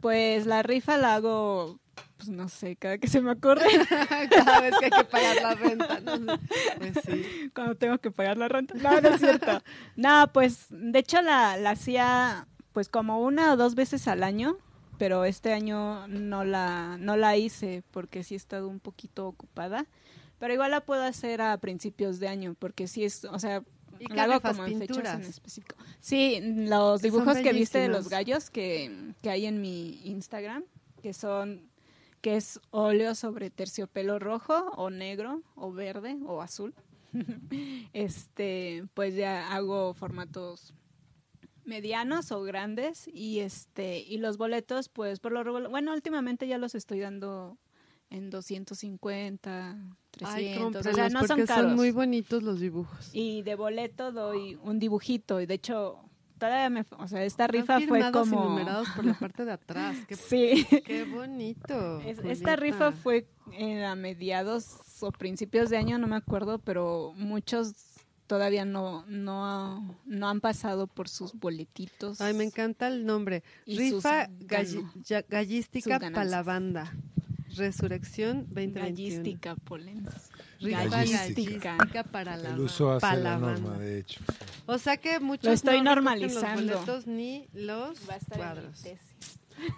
Pues 0.00 0.46
la 0.46 0.62
rifa 0.62 0.96
la 0.96 1.14
hago, 1.14 1.78
pues 2.16 2.28
no 2.28 2.48
sé, 2.48 2.76
cada 2.76 2.98
que 2.98 3.06
se 3.08 3.20
me 3.20 3.32
ocurre, 3.32 3.66
Cada 4.30 4.60
vez 4.60 4.74
que 4.78 4.86
hay 4.86 4.90
que 4.90 5.04
pagar 5.04 5.36
la 5.42 5.54
renta. 5.54 6.00
¿no? 6.00 6.38
Pues 6.78 6.94
sí. 7.06 7.50
cuando 7.54 7.76
tengo 7.76 7.98
que 7.98 8.10
pagar 8.10 8.36
la 8.36 8.48
renta. 8.48 8.74
No, 8.74 9.00
no 9.00 9.08
es 9.08 9.20
cierto. 9.20 9.62
No, 9.96 10.30
pues 10.32 10.66
de 10.70 10.98
hecho 10.98 11.22
la, 11.22 11.56
la 11.56 11.70
hacía 11.70 12.46
pues 12.72 12.88
como 12.88 13.20
una 13.22 13.52
o 13.52 13.56
dos 13.56 13.74
veces 13.74 14.06
al 14.08 14.22
año, 14.22 14.58
pero 14.98 15.24
este 15.24 15.52
año 15.52 16.06
no 16.08 16.44
la, 16.44 16.96
no 16.98 17.16
la 17.16 17.36
hice 17.36 17.82
porque 17.90 18.22
sí 18.24 18.34
he 18.34 18.36
estado 18.36 18.68
un 18.68 18.80
poquito 18.80 19.26
ocupada. 19.26 19.86
Pero 20.38 20.52
igual 20.52 20.72
la 20.72 20.82
puedo 20.82 21.02
hacer 21.02 21.40
a 21.40 21.56
principios 21.56 22.20
de 22.20 22.28
año, 22.28 22.54
porque 22.58 22.88
sí 22.88 23.04
es, 23.04 23.24
o 23.24 23.38
sea, 23.38 23.62
¿Y 23.98 24.06
qué 24.06 24.20
hago 24.20 24.40
como 24.40 24.64
en 24.64 24.78
fechas 24.78 24.96
en 24.96 25.02
¿Pinturas? 25.02 25.28
específico. 25.28 25.76
Sí, 26.00 26.40
los 26.42 27.02
dibujos 27.02 27.38
que 27.38 27.52
viste 27.52 27.78
de 27.78 27.88
los 27.88 28.08
gallos 28.08 28.50
que, 28.50 29.12
que 29.22 29.30
hay 29.30 29.46
en 29.46 29.60
mi 29.60 30.00
Instagram, 30.04 30.64
que 31.02 31.12
son 31.12 31.70
que 32.20 32.36
es 32.36 32.60
óleo 32.70 33.14
sobre 33.14 33.50
terciopelo 33.50 34.18
rojo 34.18 34.72
o 34.76 34.90
negro 34.90 35.42
o 35.54 35.72
verde 35.72 36.16
o 36.26 36.42
azul. 36.42 36.74
este, 37.92 38.84
pues 38.94 39.14
ya 39.14 39.54
hago 39.54 39.94
formatos 39.94 40.74
medianos 41.64 42.32
o 42.32 42.42
grandes 42.42 43.08
y 43.12 43.40
este 43.40 43.98
y 43.98 44.18
los 44.18 44.38
boletos 44.38 44.88
pues 44.88 45.18
por 45.20 45.32
lo 45.32 45.68
bueno, 45.68 45.92
últimamente 45.92 46.46
ya 46.46 46.58
los 46.58 46.74
estoy 46.74 47.00
dando 47.00 47.58
en 48.10 48.30
250, 48.30 49.76
300, 50.12 50.86
Ay, 50.86 50.92
o 50.92 50.94
sea, 50.94 51.08
no 51.08 51.26
son 51.26 51.44
caros. 51.46 51.74
muy 51.74 51.90
bonitos 51.90 52.42
los 52.42 52.60
dibujos. 52.60 53.10
Y 53.12 53.42
de 53.42 53.54
boleto 53.54 54.12
doy 54.12 54.58
un 54.62 54.78
dibujito 54.78 55.40
y 55.40 55.46
de 55.46 55.54
hecho 55.54 55.98
todavía 56.38 56.70
me, 56.70 56.84
o 56.98 57.08
sea, 57.08 57.24
esta 57.24 57.46
rifa 57.46 57.80
fue 57.80 58.00
y 58.00 58.12
como 58.12 58.44
numerados 58.44 58.88
por 58.94 59.04
la 59.04 59.14
parte 59.18 59.44
de 59.44 59.52
atrás. 59.52 59.96
Qué, 60.06 60.14
Sí. 60.16 60.66
qué 60.84 61.04
bonito. 61.04 62.00
Es- 62.00 62.18
esta 62.20 62.56
rifa 62.56 62.92
fue 62.92 63.26
en 63.52 63.82
a 63.82 63.94
mediados 63.94 64.76
o 65.00 65.10
principios 65.12 65.68
de 65.70 65.76
año, 65.76 65.98
no 65.98 66.06
me 66.06 66.16
acuerdo, 66.16 66.58
pero 66.58 67.12
muchos 67.16 67.74
todavía 68.26 68.64
no 68.64 69.04
no 69.06 69.96
no 70.04 70.28
han 70.28 70.40
pasado 70.40 70.86
por 70.88 71.08
sus 71.08 71.32
boletitos. 71.34 72.20
Ay, 72.20 72.34
me 72.34 72.44
encanta 72.44 72.88
el 72.88 73.04
nombre. 73.06 73.42
Y 73.66 73.78
rifa 73.78 74.26
sus 74.26 74.34
galli- 74.46 75.24
gallística 75.28 75.98
para 76.00 76.24
la 76.24 76.42
banda. 76.42 76.92
Resurrección 77.56 78.46
2021. 78.50 78.84
Gallística, 78.84 79.56
Polens. 79.56 80.08
Rifa 80.60 80.84
Gallística. 80.86 81.76
gallística 81.76 82.04
para 82.04 82.36
la, 82.36 82.50
El 82.50 82.60
uso 82.60 82.92
hace 82.92 83.00
para 83.00 83.16
la 83.20 83.38
norma, 83.38 83.70
banda. 83.70 83.78
de 83.84 83.98
hecho. 84.00 84.20
O 84.66 84.78
sea 84.78 84.96
que 84.96 85.20
muchos 85.20 85.44
Lo 85.44 85.52
estoy 85.52 85.78
no 85.78 85.84
normalizando. 85.94 86.62
los 86.62 86.74
boletos 86.86 87.06
ni 87.06 87.48
los 87.52 87.98
Va 88.08 88.14
a 88.14 88.16
estar 88.16 88.38
en 88.40 88.46
mi 88.46 88.72
cuadros. 88.72 88.84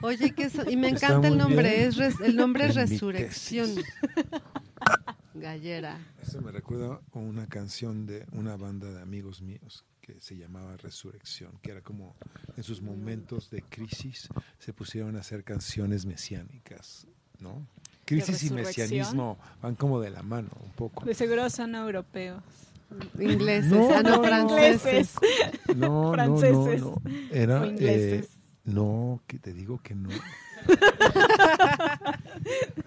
Oye, 0.03 0.31
que 0.35 0.45
eso- 0.45 0.69
y 0.69 0.77
me 0.77 0.89
encanta 0.89 1.29
el 1.29 1.39
nombre, 1.39 1.69
bien. 1.77 1.89
es 1.89 1.97
res- 1.97 2.21
el 2.21 2.35
nombre 2.37 2.67
es 2.67 2.75
Resurrección. 2.75 3.71
Gallera. 5.35 5.99
Eso 6.23 6.41
me 6.41 6.51
recuerda 6.51 7.01
a 7.13 7.19
una 7.19 7.47
canción 7.47 8.07
de 8.07 8.27
una 8.33 8.57
banda 8.57 8.91
de 8.91 9.01
amigos 9.01 9.41
míos 9.41 9.85
que 10.01 10.21
se 10.21 10.37
llamaba 10.37 10.77
Resurrección, 10.79 11.53
que 11.63 11.71
era 11.71 11.83
como 11.83 12.17
en 12.57 12.63
sus 12.65 12.81
momentos 12.83 13.51
de 13.51 13.63
crisis 13.63 14.29
se 14.59 14.73
pusieron 14.73 15.17
a 15.17 15.21
hacer 15.21 15.45
canciones 15.45 16.07
mesiánicas, 16.07 17.07
¿no? 17.41 17.67
Crisis 18.05 18.43
y 18.45 18.51
mesianismo 18.55 19.39
van 19.63 19.75
como 19.75 20.01
de 20.01 20.11
la 20.11 20.23
mano 20.23 20.49
un 20.65 20.71
poco. 20.73 21.05
De 21.05 21.13
seguro 21.15 21.49
son 21.51 21.75
europeos. 21.75 22.43
Ingleses, 23.19 23.71
No, 23.71 23.91
ah, 23.95 24.03
no, 24.03 24.17
no, 24.17 24.23
franceses. 24.25 25.15
No, 25.77 26.05
no, 26.05 26.13
Franceses. 26.15 26.81
no, 26.81 26.95
no. 27.05 27.11
Era, 27.31 27.61
O 27.61 27.67
ingleses. 27.67 28.25
eh, 28.25 28.29
no, 28.65 29.21
que 29.27 29.39
te 29.39 29.53
digo 29.53 29.79
que 29.83 29.95
no. 29.95 30.09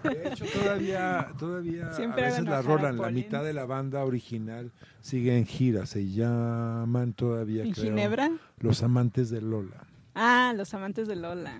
De 0.02 0.28
hecho, 0.28 0.44
todavía, 0.46 1.28
todavía 1.38 1.92
Siempre 1.94 2.24
a 2.24 2.28
veces 2.28 2.44
la 2.44 2.62
rolan. 2.62 2.98
La 2.98 3.10
mitad 3.10 3.44
de 3.44 3.52
la 3.52 3.64
banda 3.64 4.04
original 4.04 4.72
sigue 5.00 5.36
en 5.38 5.46
gira. 5.46 5.86
Se 5.86 6.10
llaman 6.10 7.12
todavía, 7.12 7.62
¿En 7.62 7.72
creo, 7.72 7.86
Ginebra? 7.86 8.30
Los 8.58 8.82
Amantes 8.82 9.30
de 9.30 9.40
Lola. 9.40 9.86
Ah, 10.14 10.52
los 10.54 10.74
amantes 10.74 11.08
de 11.08 11.16
Lola. 11.16 11.58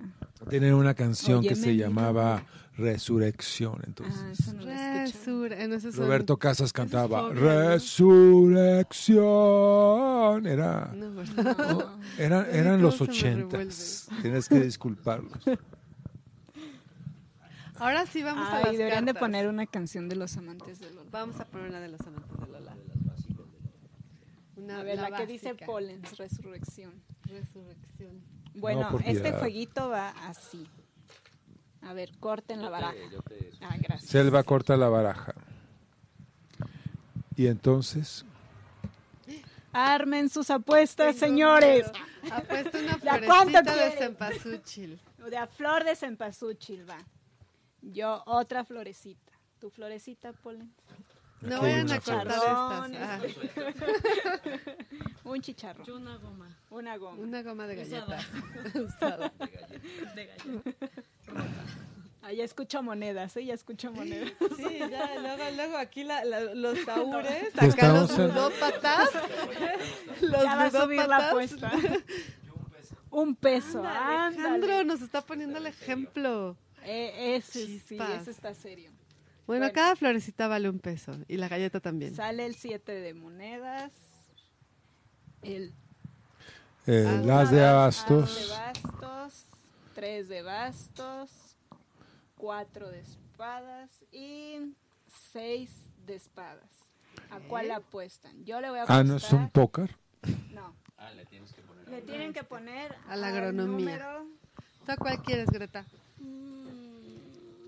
Tienen 0.49 0.75
una 0.75 0.93
canción 0.93 1.41
que 1.41 1.55
se 1.55 1.75
llamaba 1.75 2.43
Resurrección. 2.77 3.79
Entonces, 3.85 4.47
Ah, 4.49 4.53
no. 4.53 4.63
Resur- 4.63 5.51
eh, 5.53 5.67
no, 5.67 5.75
esos 5.75 5.93
son- 5.95 6.05
Roberto 6.05 6.37
Casas 6.37 6.73
cantaba. 6.73 7.29
Resurrección. 9.13 10.47
Era, 10.47 10.91
No, 10.95 11.11
¿verdad? 11.13 11.71
oh, 11.77 11.99
eran, 12.17 12.81
los 12.81 12.99
ochentas. 13.01 14.07
Tienes 14.21 14.47
que 14.49 14.59
disculparlos. 14.59 15.31
Ahora 17.75 18.05
sí 18.05 18.23
vamos 18.23 18.47
a 18.47 18.57
Ay, 18.57 18.63
las 18.65 18.77
deberían 18.77 19.05
de 19.05 19.13
poner 19.13 19.47
una 19.47 19.65
canción 19.65 20.07
de 20.07 20.15
los 20.15 20.37
amantes 20.37 20.79
de 20.79 20.91
Lola. 20.91 21.09
Vamos 21.11 21.39
a 21.39 21.45
poner 21.45 21.69
una 21.69 21.79
de 21.79 21.89
los 21.89 22.01
amantes 22.01 22.39
de 22.39 22.47
Lola. 22.47 22.75
Una, 24.55 24.79
A 24.79 24.83
ver, 24.83 24.97
la, 24.99 25.11
que 25.17 25.27
dice. 25.27 25.55
Pollens, 25.65 26.17
resurrección. 26.17 26.93
Resurrección. 27.23 28.21
Bueno, 28.55 28.97
este 29.05 29.31
jueguito 29.33 29.89
va 29.89 30.09
así. 30.27 30.65
A 31.85 31.93
ver, 31.93 32.11
corten 32.19 32.61
la 32.61 32.69
baraja. 32.69 32.95
Ah, 33.61 33.75
gracias. 33.79 34.09
Selva 34.09 34.43
corta 34.43 34.77
la 34.77 34.89
baraja. 34.89 35.33
Y 37.35 37.47
entonces, 37.47 38.25
Armen 39.71 40.29
sus 40.29 40.49
apuestas, 40.51 41.15
Tengo 41.15 41.25
señores. 41.27 41.91
miedo. 41.91 42.05
Apuesta 42.35 42.77
una 42.79 42.93
¿De 42.97 42.99
florecita 43.25 43.61
de 43.75 43.91
cempasúchil. 43.97 44.99
De 45.29 45.37
a 45.37 45.47
flor 45.47 45.83
de 45.83 45.95
cempasúchil 45.95 46.87
va. 46.89 46.99
Yo 47.81 48.21
otra 48.27 48.63
florecita. 48.63 49.31
¿Tu 49.59 49.69
florecita, 49.69 50.31
Polen? 50.33 50.71
No 51.41 51.59
vayan 51.61 51.91
a 51.91 51.99
cortar 51.99 52.27
Chicharrón, 52.27 52.93
estas. 52.93 53.01
ah. 53.09 53.19
Un 55.25 55.41
chicharro. 55.41 55.83
Yo 55.83 55.95
una 55.97 56.17
goma. 56.17 56.57
Una 56.69 56.95
goma. 56.97 57.17
Una 57.19 57.41
goma 57.41 57.67
de 57.67 57.81
Usada. 57.83 58.05
galleta. 58.05 58.79
Usada. 58.85 59.33
De 60.15 60.25
galleta. 60.27 60.71
Ah, 62.25 62.31
ya 62.31 62.43
escucho 62.45 62.81
monedas, 62.81 63.35
¿eh? 63.35 63.45
Ya 63.45 63.53
escucho 63.53 63.91
monedas. 63.91 64.31
Sí, 64.55 64.79
ya, 64.79 65.19
luego, 65.19 65.43
luego 65.57 65.77
aquí 65.77 66.03
la- 66.05 66.23
la- 66.23 66.53
los 66.55 66.85
taúres, 66.85 67.53
Ya 67.53 67.63
acá 67.65 67.87
los 67.93 68.17
en- 68.17 68.27
ludópatas. 68.29 69.09
Los 70.21 70.43
ya 70.43 70.55
va 70.55 70.63
a 70.65 70.71
subir 70.71 71.05
la 71.05 71.05
ludópatas. 71.05 71.29
apuesta. 71.29 71.71
Un 73.11 73.35
peso. 73.35 73.83
Alejandro 73.85 74.47
ándale. 74.71 74.85
nos 74.85 75.01
está 75.01 75.21
poniendo 75.21 75.57
el 75.59 75.67
ejemplo. 75.67 76.55
Eh, 76.83 77.35
ese 77.35 77.65
sí, 77.65 77.81
Chispas. 77.87 78.21
ese 78.21 78.31
está 78.31 78.53
serio. 78.55 78.89
Bueno, 79.45 79.65
Bueno. 79.65 79.73
cada 79.73 79.95
florecita 79.97 80.47
vale 80.47 80.69
un 80.69 80.79
peso 80.79 81.11
y 81.27 81.35
la 81.37 81.47
galleta 81.49 81.79
también. 81.81 82.15
Sale 82.15 82.45
el 82.45 82.55
7 82.55 82.91
de 82.93 83.13
monedas. 83.13 83.91
El 85.41 85.73
Eh, 86.87 87.03
las 87.03 87.25
de 87.25 87.31
as 87.33 87.51
de 87.51 87.65
abastos. 87.65 88.49
bastos. 88.57 88.93
Tres 89.93 90.27
de 90.27 90.41
bastos. 90.41 91.29
Cuatro 92.37 92.89
de 92.89 92.99
espadas. 93.01 93.89
Y 94.11 94.73
seis 95.31 95.69
de 96.05 96.15
espadas. 96.15 96.69
¿A 97.31 97.39
cuál 97.47 97.71
apuestan? 97.71 98.43
Yo 98.45 98.59
le 98.61 98.69
voy 98.69 98.79
a 98.79 98.83
apostar. 98.83 98.99
Ah, 99.01 99.03
¿no 99.03 99.15
es 99.17 99.31
un 99.33 99.49
póker? 99.49 99.95
No. 100.53 100.73
Ah, 100.97 101.11
le 101.11 101.25
tienes 101.25 101.51
que 101.53 101.61
poner. 101.61 101.87
Le 101.89 102.01
tienen 102.01 102.33
que 102.33 102.43
poner 102.43 102.95
A 103.07 103.15
la 103.15 103.27
al 103.27 103.33
agronomía. 103.35 103.97
número- 103.97 104.25
¿Tú 104.85 104.91
a 104.91 104.97
cuál 104.97 105.21
quieres, 105.21 105.49
Greta? 105.49 105.85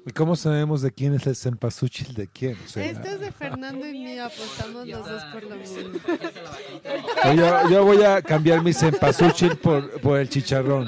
¿Y 0.07 0.11
cómo 0.11 0.35
sabemos 0.35 0.81
de 0.83 0.91
quién 0.91 1.15
es 1.15 1.25
el 1.25 1.35
cempasúchil 1.35 2.13
de 2.13 2.27
quién? 2.27 2.55
O 2.63 2.67
sea, 2.67 2.85
Este 2.85 3.13
es 3.13 3.19
de 3.19 3.31
Fernando 3.31 3.87
y 3.87 3.93
mío, 3.93 4.25
apostamos 4.25 4.87
los 4.87 5.07
dos 5.09 5.23
por 5.33 5.43
lo 5.43 5.55
mismo. 5.55 5.99
yo, 7.35 7.69
yo 7.69 7.83
voy 7.85 8.03
a 8.03 8.21
cambiar 8.21 8.61
mi 8.61 8.71
cempasúchil 8.71 9.57
por, 9.57 9.99
por 10.01 10.19
el 10.19 10.29
chicharrón. 10.29 10.87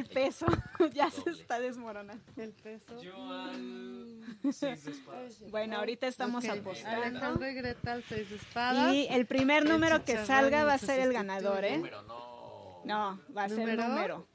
El 0.00 0.06
peso. 0.06 0.46
ya 0.94 1.10
se 1.10 1.30
está 1.30 1.60
desmoronando. 1.60 2.22
El 2.36 2.52
peso. 2.52 2.94
Bueno, 5.50 5.76
ahorita 5.78 6.06
estamos 6.06 6.44
Ok, 6.44 6.50
apostando. 6.50 7.02
Alejandro 7.02 7.48
y 7.50 7.54
Greta 7.54 7.92
al 7.92 8.02
seis 8.04 8.30
de 8.30 8.36
espadas. 8.36 8.94
Y 8.94 9.06
el 9.10 9.26
primer 9.26 9.64
El 9.64 9.68
número 9.68 9.98
que 10.04 10.12
chicharrón 10.12 10.26
salga 10.26 10.64
va 10.64 10.74
a 10.74 10.78
se 10.78 10.86
ser 10.86 11.00
el 11.00 11.12
ganador, 11.12 11.64
¿eh? 11.64 11.82
No, 12.84 13.20
va 13.36 13.44
a 13.44 13.48
ser 13.48 13.58
¿Número? 13.58 13.88
número. 13.88 14.26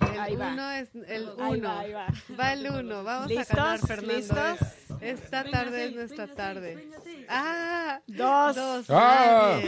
El 0.00 0.20
Ahí 0.20 0.36
va. 0.36 0.48
uno 0.52 0.70
es 0.72 0.94
el 0.94 1.30
Ahí 1.40 1.58
uno. 1.60 1.68
va, 1.68 1.80
ahí 1.80 1.92
va. 1.92 2.06
Va 2.38 2.52
el 2.52 2.70
uno. 2.70 3.04
Vamos 3.04 3.28
¿Listos? 3.28 3.50
a 3.52 3.56
ganar, 3.56 3.78
Fernando. 3.80 4.14
¿Listos? 4.16 4.58
Esta 5.00 5.44
tarde 5.44 5.84
es 5.86 5.94
nuestra 5.94 6.26
tarde. 6.34 6.88
Ah, 7.28 8.00
Dos. 8.06 8.56
dos. 8.56 8.86
Ah. 8.90 9.60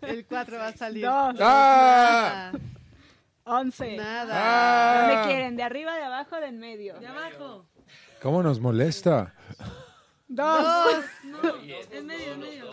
El 0.00 0.26
cuatro 0.26 0.56
va 0.56 0.68
a 0.68 0.72
salir. 0.72 1.04
Dos. 1.04 1.36
Ah. 1.40 2.52
Nada. 3.44 3.60
Once. 3.60 3.96
Nada. 3.96 4.32
Ah. 4.34 5.08
¿Dónde 5.08 5.28
quieren? 5.28 5.56
¿De 5.56 5.62
arriba, 5.62 5.96
de 5.96 6.04
abajo, 6.04 6.36
de 6.36 6.46
en 6.46 6.58
medio? 6.58 6.98
De 6.98 7.06
abajo. 7.06 7.66
¿Cómo 8.20 8.42
nos 8.42 8.60
molesta? 8.60 9.34
Dos. 10.28 10.62
Dos. 10.62 11.04
En 11.90 12.06
medio, 12.06 12.32
en 12.32 12.40
medio. 12.40 12.70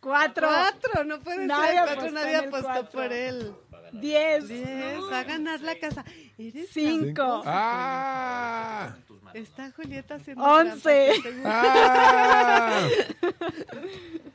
Cuatro. 0.00 0.48
Cuatro. 0.48 1.04
No 1.04 1.20
puede 1.20 1.46
Nadie 1.46 1.78
ser. 1.78 1.84
Cuatro. 1.84 2.10
Nadie 2.10 2.36
apostó 2.36 2.68
cuatro. 2.68 2.90
por 2.90 3.12
él. 3.12 3.54
Diez. 3.92 4.48
Diez. 4.48 5.00
Va 5.12 5.20
a 5.20 5.24
ganar 5.24 5.60
la 5.60 5.78
casa. 5.78 6.04
Eres 6.38 6.70
Cinco. 6.70 7.42
¡Ah! 7.44 8.96
Está 9.38 9.70
Julieta 9.76 10.16
haciendo 10.16 10.42
Once. 10.42 11.12
¡Ah! 11.44 12.88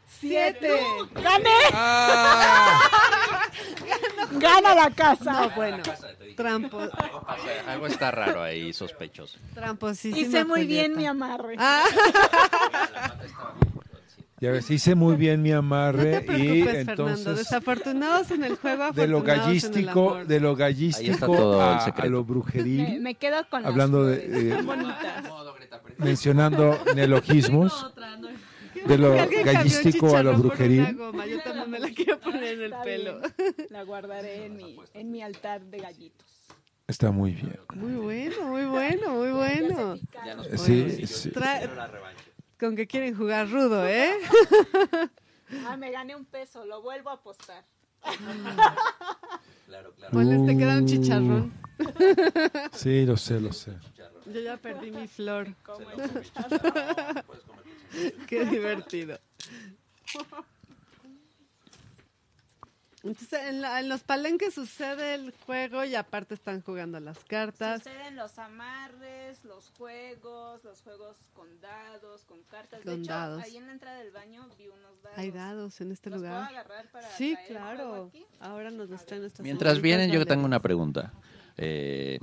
Siete. 0.08 0.80
¡Gané! 1.14 1.50
¡Ah! 1.74 3.42
¡Gana 4.32 4.76
la 4.76 4.90
casa! 4.92 5.32
No, 5.34 5.50
bueno. 5.52 5.84
Trampo, 6.38 6.80
Algo 7.68 7.88
está 7.88 8.10
raro 8.12 8.42
ahí, 8.42 8.72
sospechoso. 8.74 9.38
tramposísima. 9.54 10.18
Hice 10.28 10.46
muy 10.46 10.66
bien 10.66 10.96
mi 10.96 11.06
amarre. 11.06 11.56
Ah, 11.60 11.84
Ya 14.44 14.52
ves, 14.52 14.70
hice 14.70 14.94
muy 14.94 15.16
bien 15.16 15.42
mi 15.42 15.52
no 15.54 15.60
amarre 15.60 16.20
te 16.20 16.38
y 16.38 16.64
Fernando. 16.64 16.92
entonces 17.08 17.38
Desafortunados 17.38 18.30
en 18.32 18.44
el 18.44 18.56
juego, 18.58 18.92
de 18.92 19.08
lo 19.08 19.20
afortunados 19.20 19.24
en 19.24 19.30
el 19.30 19.46
gallístico, 19.46 20.10
amor. 20.12 20.28
de 20.28 20.40
lo 20.42 20.56
gallístico 20.58 21.62
a, 21.62 22.06
lo 22.08 22.18
Me, 22.20 22.24
brujeril, 22.26 23.00
me 23.00 23.16
quedo 23.16 23.48
con 23.50 23.64
las 23.64 23.72
hablando 23.72 24.06
de 24.06 24.52
eh, 24.52 24.58
mencionando 25.98 26.78
neologismos, 26.96 27.94
de 28.86 28.98
lo 28.98 29.16
gallístico 29.46 30.18
a 30.18 30.24
lo 30.24 30.38
brujeril. 30.38 30.94
goma. 30.96 31.26
Yo 31.26 31.40
también 31.42 31.70
me 31.72 31.80
la 31.80 31.90
quiero 31.92 32.20
poner 32.20 32.44
en 32.56 32.60
el 32.64 32.74
Está 32.74 32.84
pelo. 32.84 33.20
bien. 33.22 33.68
La 33.70 33.84
guardaré 33.84 34.46
en 34.48 34.58
mi, 34.58 34.78
en 34.94 35.10
mi 35.12 35.22
altar 35.22 35.62
de 35.62 35.78
gallitos. 35.78 36.28
Está 36.86 37.12
muy 37.12 37.32
bien. 37.32 37.58
Muy 37.76 37.94
bueno, 37.94 38.48
muy 38.50 38.66
bueno, 38.66 39.14
muy 39.14 39.32
bueno. 39.32 39.96
Sí, 40.58 41.08
sí. 41.08 41.30
Tra- 41.32 41.62
Con 42.64 42.78
que 42.78 42.88
quieren 42.88 43.14
jugar 43.14 43.50
rudo, 43.50 43.86
¿eh? 43.86 44.14
Ah, 45.68 45.76
me 45.76 45.92
gané 45.92 46.16
un 46.16 46.24
peso, 46.24 46.66
lo 46.66 46.82
vuelvo 46.82 47.10
a 47.10 47.16
apostar. 47.16 47.66
Claro, 49.66 49.94
claro. 49.94 50.14
Ponles, 50.14 50.46
te 50.46 50.58
queda 50.58 50.78
un 50.78 50.88
chicharrón. 50.88 51.54
Sí, 52.72 53.06
lo 53.06 53.18
sé, 53.18 53.42
lo 53.42 53.52
sé. 53.52 53.74
Yo 54.26 54.40
ya 54.40 54.56
perdí 54.58 54.92
mi 54.92 55.08
flor. 55.08 55.54
Qué 58.28 58.46
divertido. 58.46 59.20
Entonces, 63.04 63.40
en, 63.50 63.62
la- 63.62 63.82
en 63.82 63.90
los 63.90 64.02
palenques 64.04 64.54
sucede 64.54 65.16
el 65.16 65.34
juego 65.46 65.84
y 65.84 65.94
aparte 65.94 66.34
están 66.36 66.62
jugando 66.62 67.00
las 67.02 67.20
cartas. 67.26 67.84
Suceden 67.84 68.16
los 68.16 68.40
amarres, 68.40 69.44
los 69.44 69.70
juegos, 69.78 70.64
los 70.64 70.82
juegos 70.82 71.18
con 71.34 71.48
dados, 71.60 72.24
con 72.24 72.42
cartas. 72.44 72.82
Con 72.82 72.96
de 72.96 73.02
hecho, 73.02 73.12
dados. 73.12 73.44
ahí 73.44 73.58
en 73.58 73.66
la 73.68 73.74
entrada 73.74 73.98
del 74.00 74.12
baño 74.12 74.48
vi 74.58 74.68
unos 74.70 75.02
dados. 75.04 75.18
Hay 75.18 75.32
dados 75.32 75.82
en 75.82 75.92
este 75.92 76.10
¿Los 76.10 76.22
puedo 76.22 76.34
lugar. 76.34 76.50
agarrar 76.50 76.88
para 76.92 77.10
Sí, 77.10 77.34
traer 77.34 77.52
el 77.52 77.58
juego 77.58 77.76
claro. 77.92 78.06
aquí? 78.08 78.26
Ahora 78.40 78.72
nos 78.72 78.90
los 78.90 79.06
traen 79.06 79.22
nuestras 79.24 79.44
Mientras 79.44 79.82
vienen, 79.82 80.10
yo 80.10 80.26
tengo 80.26 80.46
una 80.46 80.62
pregunta. 80.62 81.12
Eh, 81.58 82.20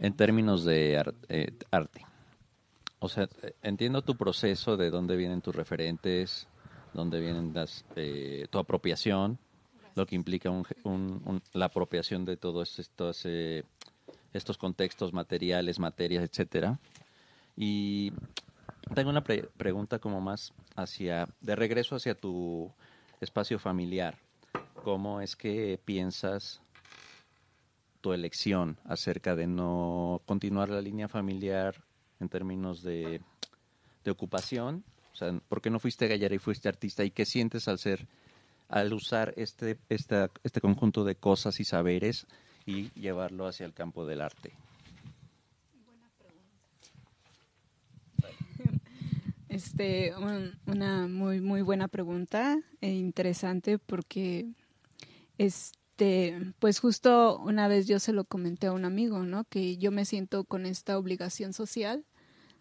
en 0.00 0.14
términos 0.16 0.64
de 0.66 0.98
ar- 0.98 1.14
eh, 1.28 1.52
arte. 1.70 2.04
O 3.00 3.08
sea, 3.08 3.26
entiendo 3.62 4.02
tu 4.02 4.16
proceso 4.16 4.76
de 4.76 4.90
dónde 4.90 5.16
vienen 5.16 5.40
tus 5.40 5.56
referentes, 5.56 6.46
dónde 6.92 7.20
vienen 7.20 7.52
las, 7.54 7.84
eh, 7.96 8.46
tu 8.50 8.58
apropiación, 8.58 9.38
lo 9.98 10.06
que 10.06 10.14
implica 10.14 10.48
un, 10.50 11.42
la 11.52 11.66
apropiación 11.66 12.24
de 12.24 12.36
todos 12.36 12.78
estos, 12.78 13.22
eh, 13.24 13.64
estos 14.32 14.56
contextos 14.56 15.12
materiales, 15.12 15.78
materias, 15.78 16.24
etcétera. 16.24 16.78
Y 17.56 18.12
tengo 18.94 19.10
una 19.10 19.22
pre- 19.22 19.48
pregunta 19.56 19.98
como 19.98 20.20
más 20.20 20.54
hacia, 20.76 21.28
de 21.40 21.56
regreso 21.56 21.96
hacia 21.96 22.14
tu 22.14 22.72
espacio 23.20 23.58
familiar. 23.58 24.16
¿Cómo 24.84 25.20
es 25.20 25.36
que 25.36 25.78
piensas 25.84 26.62
tu 28.00 28.12
elección 28.12 28.78
acerca 28.84 29.34
de 29.34 29.48
no 29.48 30.22
continuar 30.24 30.68
la 30.68 30.80
línea 30.80 31.08
familiar 31.08 31.74
en 32.20 32.28
términos 32.28 32.82
de, 32.82 33.20
de 34.04 34.10
ocupación? 34.10 34.84
O 35.12 35.16
sea, 35.16 35.32
¿por 35.48 35.60
qué 35.60 35.68
no 35.68 35.80
fuiste 35.80 36.06
gallera 36.06 36.36
y 36.36 36.38
fuiste 36.38 36.68
artista? 36.68 37.02
¿Y 37.04 37.10
qué 37.10 37.26
sientes 37.26 37.66
al 37.66 37.78
ser, 37.78 38.06
al 38.68 38.92
usar 38.92 39.32
este, 39.36 39.78
esta, 39.88 40.30
este 40.44 40.60
conjunto 40.60 41.04
de 41.04 41.14
cosas 41.16 41.58
y 41.60 41.64
saberes 41.64 42.26
y 42.66 42.90
llevarlo 42.98 43.46
hacia 43.46 43.64
el 43.66 43.72
campo 43.72 44.04
del 44.06 44.20
arte? 44.20 44.52
Este, 49.48 50.14
un- 50.16 50.52
una 50.66 51.08
muy 51.08 51.40
muy 51.40 51.62
buena 51.62 51.88
pregunta 51.88 52.58
e 52.82 52.90
interesante 52.92 53.78
porque 53.78 54.46
este, 55.38 56.52
pues 56.58 56.80
justo 56.80 57.38
una 57.38 57.66
vez 57.66 57.86
yo 57.86 57.98
se 57.98 58.12
lo 58.12 58.24
comenté 58.24 58.66
a 58.66 58.72
un 58.72 58.84
amigo, 58.84 59.24
¿no? 59.24 59.44
Que 59.44 59.78
yo 59.78 59.90
me 59.90 60.04
siento 60.04 60.44
con 60.44 60.66
esta 60.66 60.98
obligación 60.98 61.52
social 61.54 62.04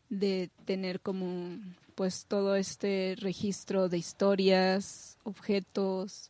de 0.10 0.50
tener 0.66 1.02
como 1.02 1.60
pues 1.98 2.28
todo 2.28 2.56
este 2.56 3.15
registro 3.18 3.90
de 3.90 3.98
historias, 3.98 5.18
objetos, 5.24 6.30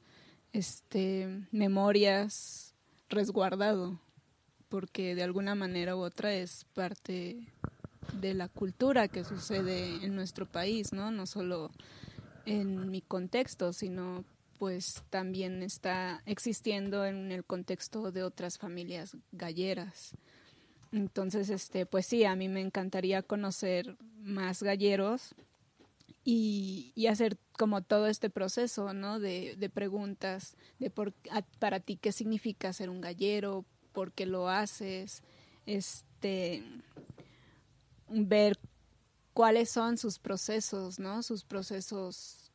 este, 0.54 1.46
memorias 1.52 2.74
resguardado, 3.10 4.00
porque 4.70 5.14
de 5.14 5.24
alguna 5.24 5.56
manera 5.56 5.98
u 5.98 6.00
otra 6.00 6.34
es 6.34 6.64
parte 6.74 7.36
de 8.14 8.34
la 8.34 8.48
cultura 8.48 9.10
que 9.10 9.26
sucede 9.26 10.06
en 10.06 10.16
nuestro 10.16 10.46
país, 10.46 10.94
¿no? 10.94 11.12
No 11.12 11.26
solo 11.26 11.70
en 12.46 12.90
mi 12.90 13.02
contexto, 13.02 13.74
sino 13.74 14.24
pues 14.60 15.04
también 15.10 15.62
está 15.64 16.24
existiendo 16.26 17.06
en 17.06 17.34
el 17.34 17.44
contexto 17.44 18.14
de 18.14 18.24
otras 18.24 18.58
familias 18.58 19.18
galleras. 19.34 20.16
Entonces, 20.94 21.50
este, 21.50 21.86
pues 21.86 22.06
sí, 22.06 22.24
a 22.24 22.38
mí 22.38 22.48
me 22.48 22.62
encantaría 22.62 23.22
conocer 23.22 23.98
más 24.22 24.64
galleros 24.64 25.36
y, 26.30 27.08
hacer 27.08 27.38
como 27.54 27.82
todo 27.82 28.08
este 28.08 28.30
proceso, 28.30 28.94
¿no? 28.94 29.20
De, 29.20 29.72
preguntas, 29.74 30.58
de 30.78 30.90
por, 30.90 31.14
para 31.60 31.80
ti 31.80 31.96
qué 31.96 32.12
significa 32.12 32.74
ser 32.74 32.90
un 32.90 33.00
gallero, 33.00 33.64
por 33.94 34.12
qué 34.12 34.26
lo 34.26 34.50
haces, 34.50 35.24
este 35.66 36.08
este 36.18 36.64
ver 38.10 38.58
cuáles 39.34 39.70
son 39.70 39.98
sus 39.98 40.18
procesos, 40.18 41.00
¿no? 41.00 41.22
Sus 41.22 41.44
procesos, 41.44 42.52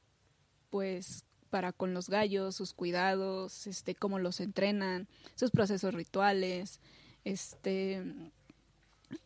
pues, 0.71 1.25
para 1.49 1.73
con 1.73 1.95
los 1.95 2.09
gallos, 2.09 2.57
sus 2.57 2.75
cuidados, 2.75 3.67
este, 3.67 3.95
cómo 3.95 4.19
los 4.19 4.41
entrenan, 4.41 5.07
sus 5.37 5.51
procesos 5.51 5.95
rituales, 5.95 6.81
este, 7.25 8.03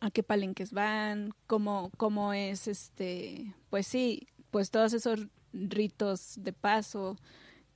a 0.01 0.11
qué 0.11 0.21
palenques 0.21 0.71
van, 0.71 1.33
cómo, 1.47 1.91
cómo 1.97 2.33
es, 2.33 2.67
este, 2.67 3.55
pues 3.69 3.87
sí, 3.87 4.27
pues 4.51 4.71
todos 4.71 4.93
esos 4.93 5.27
ritos 5.53 6.35
de 6.37 6.53
paso 6.53 7.17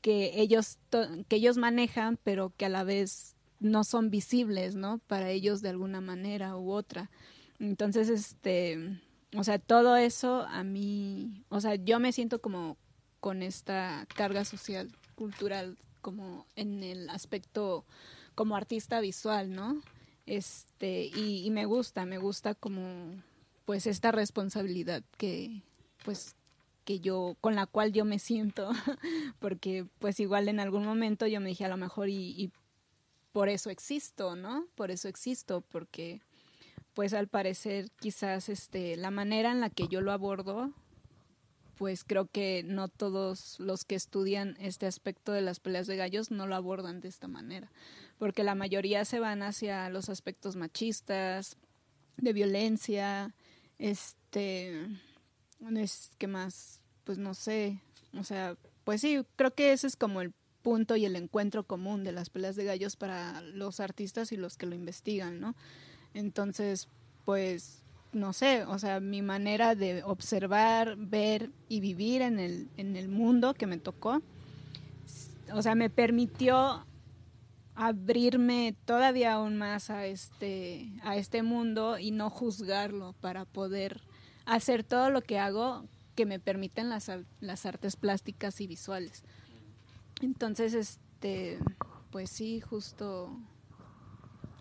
que 0.01 0.41
ellos, 0.41 0.79
que 1.27 1.35
ellos 1.35 1.57
manejan, 1.57 2.17
pero 2.23 2.53
que 2.57 2.65
a 2.65 2.69
la 2.69 2.83
vez 2.83 3.35
no 3.59 3.83
son 3.83 4.09
visibles, 4.09 4.75
¿no? 4.75 4.99
Para 5.07 5.29
ellos 5.29 5.61
de 5.61 5.69
alguna 5.69 6.01
manera 6.01 6.57
u 6.57 6.71
otra. 6.71 7.11
Entonces, 7.59 8.09
este, 8.09 8.99
o 9.35 9.43
sea, 9.43 9.59
todo 9.59 9.95
eso 9.95 10.41
a 10.49 10.63
mí, 10.63 11.45
o 11.49 11.61
sea, 11.61 11.75
yo 11.75 11.99
me 11.99 12.11
siento 12.11 12.41
como 12.41 12.77
con 13.19 13.43
esta 13.43 14.07
carga 14.15 14.43
social, 14.45 14.91
cultural, 15.15 15.77
como 16.01 16.47
en 16.55 16.83
el 16.83 17.09
aspecto 17.11 17.85
como 18.33 18.55
artista 18.55 18.99
visual, 18.99 19.53
¿no? 19.53 19.81
Este, 20.25 21.03
y, 21.03 21.45
y 21.45 21.51
me 21.51 21.65
gusta, 21.65 22.05
me 22.05 22.17
gusta 22.17 22.55
como 22.55 23.21
pues 23.65 23.85
esta 23.85 24.11
responsabilidad 24.11 25.03
que 25.17 25.61
pues 26.03 26.35
que 26.83 26.99
yo 26.99 27.35
con 27.41 27.55
la 27.55 27.65
cual 27.65 27.91
yo 27.91 28.05
me 28.05 28.19
siento 28.19 28.71
porque 29.39 29.85
pues 29.99 30.19
igual 30.19 30.49
en 30.49 30.59
algún 30.59 30.85
momento 30.85 31.27
yo 31.27 31.39
me 31.39 31.49
dije 31.49 31.65
a 31.65 31.69
lo 31.69 31.77
mejor 31.77 32.09
y, 32.09 32.51
por 33.31 33.47
eso 33.47 33.69
existo 33.69 34.35
no 34.35 34.65
por 34.75 34.91
eso 34.91 35.07
existo 35.07 35.61
porque 35.61 36.21
pues 36.93 37.13
al 37.13 37.29
parecer 37.29 37.89
quizás 37.99 38.49
este 38.49 38.97
la 38.97 39.09
manera 39.09 39.51
en 39.51 39.61
la 39.61 39.69
que 39.69 39.87
yo 39.87 40.01
lo 40.01 40.11
abordo 40.11 40.73
pues 41.77 42.03
creo 42.03 42.27
que 42.27 42.61
no 42.63 42.89
todos 42.89 43.59
los 43.59 43.85
que 43.85 43.95
estudian 43.95 44.55
este 44.59 44.85
aspecto 44.85 45.31
de 45.31 45.41
las 45.41 45.59
peleas 45.59 45.87
de 45.87 45.95
gallos 45.95 46.29
no 46.29 46.45
lo 46.45 46.53
abordan 46.55 47.01
de 47.01 47.07
esta 47.07 47.27
manera, 47.27 47.71
porque 48.19 48.43
la 48.43 48.53
mayoría 48.53 49.03
se 49.03 49.19
van 49.19 49.41
hacia 49.41 49.89
los 49.89 50.07
aspectos 50.07 50.55
machistas, 50.55 51.57
de 52.17 52.33
violencia, 52.33 53.33
este, 53.79 54.87
es 55.77 56.11
que 56.17 56.27
más, 56.27 56.81
pues 57.03 57.17
no 57.17 57.33
sé, 57.33 57.79
o 58.17 58.23
sea, 58.23 58.55
pues 58.83 59.01
sí, 59.01 59.21
creo 59.35 59.53
que 59.53 59.73
ese 59.73 59.87
es 59.87 59.95
como 59.95 60.21
el 60.21 60.33
punto 60.61 60.95
y 60.95 61.05
el 61.05 61.15
encuentro 61.15 61.63
común 61.63 62.03
de 62.03 62.11
las 62.11 62.29
peleas 62.29 62.55
de 62.55 62.65
gallos 62.65 62.95
para 62.95 63.41
los 63.41 63.79
artistas 63.79 64.31
y 64.31 64.37
los 64.37 64.57
que 64.57 64.65
lo 64.65 64.75
investigan, 64.75 65.39
¿no? 65.39 65.55
Entonces, 66.13 66.87
pues 67.25 67.83
no 68.13 68.33
sé, 68.33 68.65
o 68.65 68.77
sea, 68.77 68.99
mi 68.99 69.21
manera 69.21 69.75
de 69.75 70.03
observar, 70.03 70.97
ver 70.97 71.49
y 71.69 71.79
vivir 71.79 72.21
en 72.21 72.39
el, 72.39 72.69
en 72.77 72.95
el 72.95 73.07
mundo 73.07 73.53
que 73.53 73.67
me 73.67 73.77
tocó, 73.77 74.21
o 75.53 75.61
sea, 75.61 75.75
me 75.75 75.89
permitió 75.89 76.85
abrirme 77.75 78.75
todavía 78.85 79.33
aún 79.33 79.57
más 79.57 79.89
a 79.89 80.05
este, 80.05 80.91
a 81.03 81.15
este 81.15 81.41
mundo 81.41 81.97
y 81.97 82.11
no 82.11 82.29
juzgarlo 82.29 83.13
para 83.21 83.45
poder 83.45 84.01
hacer 84.45 84.83
todo 84.83 85.09
lo 85.09 85.21
que 85.21 85.39
hago 85.39 85.85
que 86.15 86.25
me 86.25 86.39
permiten 86.39 86.89
las, 86.89 87.09
las 87.39 87.65
artes 87.65 87.95
plásticas 87.95 88.59
y 88.61 88.67
visuales. 88.67 89.23
Entonces, 90.21 90.73
este, 90.73 91.59
pues 92.11 92.29
sí, 92.29 92.61
justo, 92.61 93.35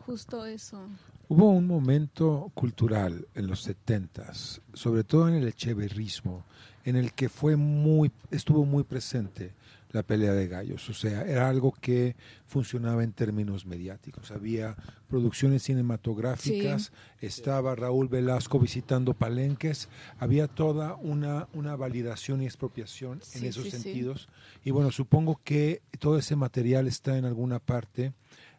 justo 0.07 0.47
eso. 0.47 0.89
Hubo 1.29 1.51
un 1.51 1.67
momento 1.67 2.51
cultural 2.55 3.29
en 3.35 3.47
los 3.47 3.63
setentas, 3.63 4.63
sobre 4.73 5.05
todo 5.05 5.29
en 5.29 5.35
el 5.35 5.47
echeverrismo, 5.47 6.45
en 6.85 6.97
el 6.97 7.13
que 7.13 7.29
fue 7.29 7.57
muy, 7.57 8.11
estuvo 8.31 8.65
muy 8.65 8.83
presente 8.85 9.53
la 9.93 10.03
pelea 10.03 10.33
de 10.33 10.49
gallos. 10.49 10.89
O 10.89 10.95
sea, 10.95 11.23
era 11.23 11.49
algo 11.49 11.73
que 11.73 12.17
funcionaba 12.47 13.03
en 13.05 13.13
términos 13.13 13.67
mediáticos. 13.67 14.31
Había 14.31 14.77
producciones 15.09 15.63
cinematográficas, 15.65 16.93
estaba 17.21 17.75
Raúl 17.75 18.09
Velasco 18.09 18.59
visitando 18.59 19.15
palenques, 19.15 19.89
había 20.19 20.49
toda 20.49 20.95
una, 20.97 21.49
una 21.53 21.77
validación 21.77 22.43
y 22.43 22.47
expropiación 22.47 23.21
en 23.35 23.45
esos 23.45 23.65
sí, 23.65 23.71
sentidos. 23.71 24.29
Y 24.65 24.71
bueno, 24.71 24.91
supongo 24.91 25.41
que 25.43 25.83
todo 25.99 26.19
ese 26.19 26.37
material 26.37 26.87
está 26.87 27.19
en 27.19 27.25
alguna 27.25 27.59
parte. 27.59 28.13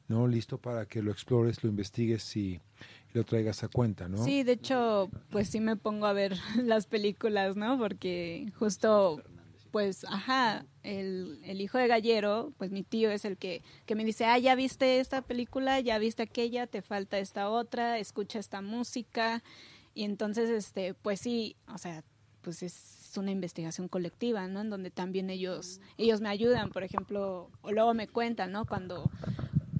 ¿no? 0.07 0.27
Listo 0.27 0.57
para 0.57 0.85
que 0.85 1.01
lo 1.01 1.09
explores, 1.09 1.63
lo 1.63 1.69
investigues 1.69 2.35
y 2.35 2.59
lo 3.13 3.23
traigas 3.23 3.63
a 3.63 3.67
cuenta, 3.67 4.07
¿no? 4.07 4.23
Sí, 4.23 4.43
de 4.43 4.53
hecho, 4.53 5.09
pues 5.29 5.49
sí 5.49 5.59
me 5.59 5.75
pongo 5.75 6.05
a 6.05 6.13
ver 6.13 6.37
las 6.63 6.85
películas, 6.85 7.55
¿no? 7.55 7.77
Porque 7.77 8.51
justo, 8.57 9.21
pues, 9.71 10.05
ajá, 10.05 10.65
el, 10.83 11.39
el 11.45 11.61
hijo 11.61 11.77
de 11.77 11.87
Gallero, 11.87 12.53
pues 12.57 12.71
mi 12.71 12.83
tío 12.83 13.09
es 13.11 13.25
el 13.25 13.37
que, 13.37 13.61
que 13.85 13.95
me 13.95 14.03
dice, 14.03 14.25
ah, 14.25 14.37
ya 14.37 14.55
viste 14.55 14.99
esta 14.99 15.21
película, 15.21 15.79
ya 15.79 15.97
viste 15.97 16.23
aquella, 16.23 16.67
te 16.67 16.81
falta 16.81 17.19
esta 17.19 17.49
otra, 17.49 17.97
escucha 17.97 18.39
esta 18.39 18.61
música. 18.61 19.41
Y 19.93 20.03
entonces, 20.03 20.49
este, 20.49 20.93
pues 20.93 21.21
sí, 21.21 21.55
o 21.73 21.77
sea, 21.77 22.03
pues 22.41 22.63
es 22.63 23.13
una 23.17 23.31
investigación 23.31 23.87
colectiva, 23.87 24.47
¿no? 24.47 24.61
En 24.61 24.69
donde 24.69 24.91
también 24.91 25.29
ellos, 25.29 25.79
ellos 25.97 26.21
me 26.21 26.29
ayudan, 26.29 26.71
por 26.71 26.83
ejemplo, 26.83 27.49
o 27.61 27.71
luego 27.71 27.93
me 27.93 28.07
cuentan, 28.07 28.51
¿no? 28.51 28.65
Cuando 28.65 29.09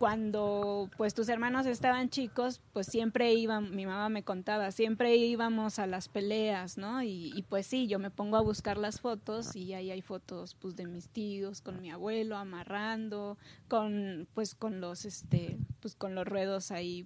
cuando 0.02 0.90
pues 0.98 1.14
tus 1.14 1.30
hermanos 1.30 1.68
estaban 1.68 2.10
chicos, 2.10 2.60
pues 2.74 2.88
siempre 2.88 3.36
iban, 3.36 3.76
mi 3.76 3.86
mamá 3.86 4.10
me 4.10 4.24
contaba, 4.24 4.72
siempre 4.72 5.16
íbamos 5.16 5.78
a 5.78 5.86
las 5.86 6.10
peleas, 6.10 6.80
¿no? 6.80 7.04
Y, 7.04 7.32
y, 7.36 7.44
pues 7.44 7.68
sí, 7.68 7.86
yo 7.86 8.00
me 8.00 8.10
pongo 8.10 8.36
a 8.38 8.42
buscar 8.42 8.80
las 8.80 9.00
fotos 9.00 9.56
y 9.56 9.76
ahí 9.76 9.92
hay 9.92 10.02
fotos 10.02 10.56
pues 10.56 10.76
de 10.76 10.88
mis 10.88 11.08
tíos 11.10 11.62
con 11.62 11.80
mi 11.84 11.92
abuelo 11.92 12.36
amarrando, 12.36 13.38
con 13.68 14.28
pues 14.34 14.56
con 14.56 14.82
los 14.82 15.06
este 15.06 15.60
pues 15.82 15.94
con 15.94 16.16
los 16.16 16.28
ruedos 16.28 16.72
ahí 16.72 17.06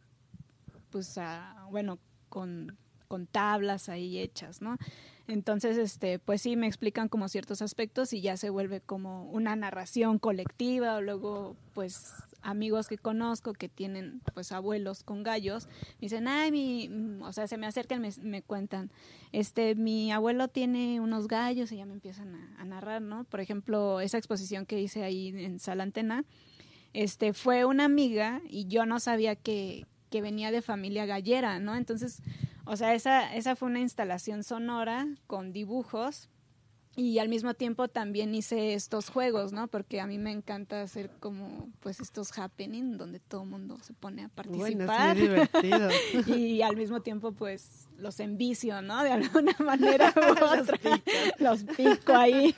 pues 0.89 1.17
a- 1.17 1.67
bueno, 1.69 1.99
con 2.29 2.77
con 3.09 3.27
tablas 3.27 3.89
ahí 3.89 4.17
hechas, 4.19 4.61
¿no? 4.61 4.77
Entonces, 5.27 5.77
este, 5.77 6.17
pues 6.19 6.41
sí, 6.41 6.55
me 6.55 6.67
explican 6.67 7.07
como 7.07 7.27
ciertos 7.29 7.61
aspectos 7.61 8.13
y 8.13 8.21
ya 8.21 8.35
se 8.37 8.49
vuelve 8.49 8.79
como 8.81 9.29
una 9.31 9.55
narración 9.55 10.17
colectiva, 10.17 10.95
o 10.95 11.01
luego, 11.01 11.55
pues, 11.73 12.13
amigos 12.45 12.87
que 12.87 12.97
conozco 12.97 13.53
que 13.53 13.67
tienen, 13.67 14.21
pues, 14.33 14.51
abuelos 14.51 15.03
con 15.03 15.23
gallos, 15.23 15.67
me 15.99 16.01
dicen, 16.01 16.27
ay, 16.27 16.51
mi, 16.51 16.87
mm", 16.87 17.23
o 17.23 17.33
sea, 17.33 17.47
se 17.47 17.57
me 17.57 17.67
acercan, 17.67 18.01
me, 18.21 18.41
cuentan, 18.41 18.91
este, 19.31 19.75
mi 19.75 20.11
abuelo 20.11 20.47
tiene 20.47 21.01
unos 21.01 21.27
gallos 21.27 21.71
y 21.71 21.77
ya 21.77 21.85
me 21.85 21.93
empiezan 21.93 22.35
a, 22.35 22.61
a 22.61 22.65
narrar, 22.65 23.01
¿no? 23.01 23.23
Por 23.25 23.39
ejemplo, 23.39 23.99
esa 23.99 24.17
exposición 24.17 24.65
que 24.65 24.79
hice 24.79 25.03
ahí 25.03 25.29
en 25.29 25.59
Sala 25.59 25.83
Antena, 25.83 26.23
este, 26.93 27.33
fue 27.33 27.65
una 27.65 27.85
amiga 27.85 28.41
y 28.47 28.67
yo 28.67 28.85
no 28.85 28.99
sabía 28.99 29.35
que, 29.35 29.85
que 30.09 30.21
venía 30.21 30.51
de 30.51 30.61
familia 30.61 31.05
gallera, 31.05 31.59
¿no? 31.59 31.75
Entonces, 31.75 32.21
o 32.65 32.77
sea, 32.77 32.93
esa, 32.93 33.35
esa 33.35 33.55
fue 33.55 33.69
una 33.69 33.81
instalación 33.81 34.43
sonora 34.43 35.07
con 35.27 35.51
dibujos 35.51 36.29
y 36.95 37.19
al 37.19 37.27
mismo 37.29 37.53
tiempo 37.53 37.87
también 37.87 38.33
hice 38.33 38.73
estos 38.73 39.09
juegos, 39.09 39.51
¿no? 39.51 39.67
Porque 39.67 39.99
a 39.99 40.07
mí 40.07 40.17
me 40.17 40.31
encanta 40.31 40.81
hacer 40.81 41.09
como 41.19 41.69
pues 41.81 41.99
estos 41.99 42.31
happening 42.37 42.97
donde 42.97 43.19
todo 43.19 43.43
el 43.43 43.49
mundo 43.49 43.77
se 43.81 43.93
pone 43.93 44.23
a 44.23 44.31
Bueno, 44.35 44.85
participar. 44.87 45.17
es 45.17 45.23
muy 45.23 45.29
divertido. 45.29 45.89
y 46.37 46.61
al 46.61 46.77
mismo 46.77 47.01
tiempo 47.01 47.33
pues 47.33 47.87
los 47.97 48.19
envicio, 48.19 48.81
¿no? 48.81 49.03
De 49.03 49.11
alguna 49.11 49.55
manera 49.59 50.13
u 50.15 50.31
otra. 50.61 50.79
los 51.39 51.63
pico 51.63 52.13
ahí. 52.13 52.55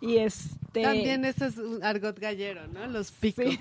y 0.00 0.16
este 0.16 0.71
También 0.80 1.24
eso 1.24 1.44
es 1.44 1.58
un 1.58 1.82
argot 1.84 2.18
gallero, 2.18 2.66
¿no? 2.68 2.86
Los 2.86 3.10
picos. 3.10 3.44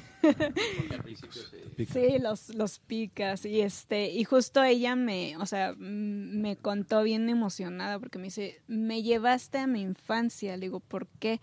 Sí. 1.77 1.85
Sí, 1.91 2.19
los, 2.19 2.49
los 2.53 2.79
picas 2.79 3.45
y 3.45 3.61
este 3.61 4.09
y 4.11 4.23
justo 4.23 4.63
ella 4.63 4.95
me, 4.95 5.35
o 5.37 5.45
sea, 5.45 5.73
me 5.77 6.55
contó 6.55 7.01
bien 7.03 7.27
emocionada 7.27 7.99
porque 7.99 8.19
me 8.19 8.25
dice, 8.25 8.61
"Me 8.67 9.01
llevaste 9.01 9.57
a 9.57 9.67
mi 9.67 9.81
infancia." 9.81 10.55
Le 10.57 10.67
digo, 10.67 10.79
"¿Por 10.79 11.07
qué?" 11.19 11.41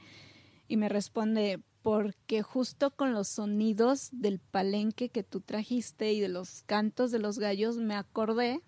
Y 0.69 0.77
me 0.77 0.89
responde, 0.89 1.61
"Porque 1.83 2.43
justo 2.43 2.91
con 2.95 3.13
los 3.13 3.29
sonidos 3.29 4.11
del 4.13 4.39
palenque 4.39 5.09
que 5.09 5.25
tú 5.25 5.41
trajiste 5.41 6.13
y 6.13 6.21
de 6.21 6.29
los 6.29 6.63
cantos 6.65 7.11
de 7.11 7.19
los 7.19 7.39
gallos 7.39 7.79
me 7.79 7.95
acordé 7.95 8.61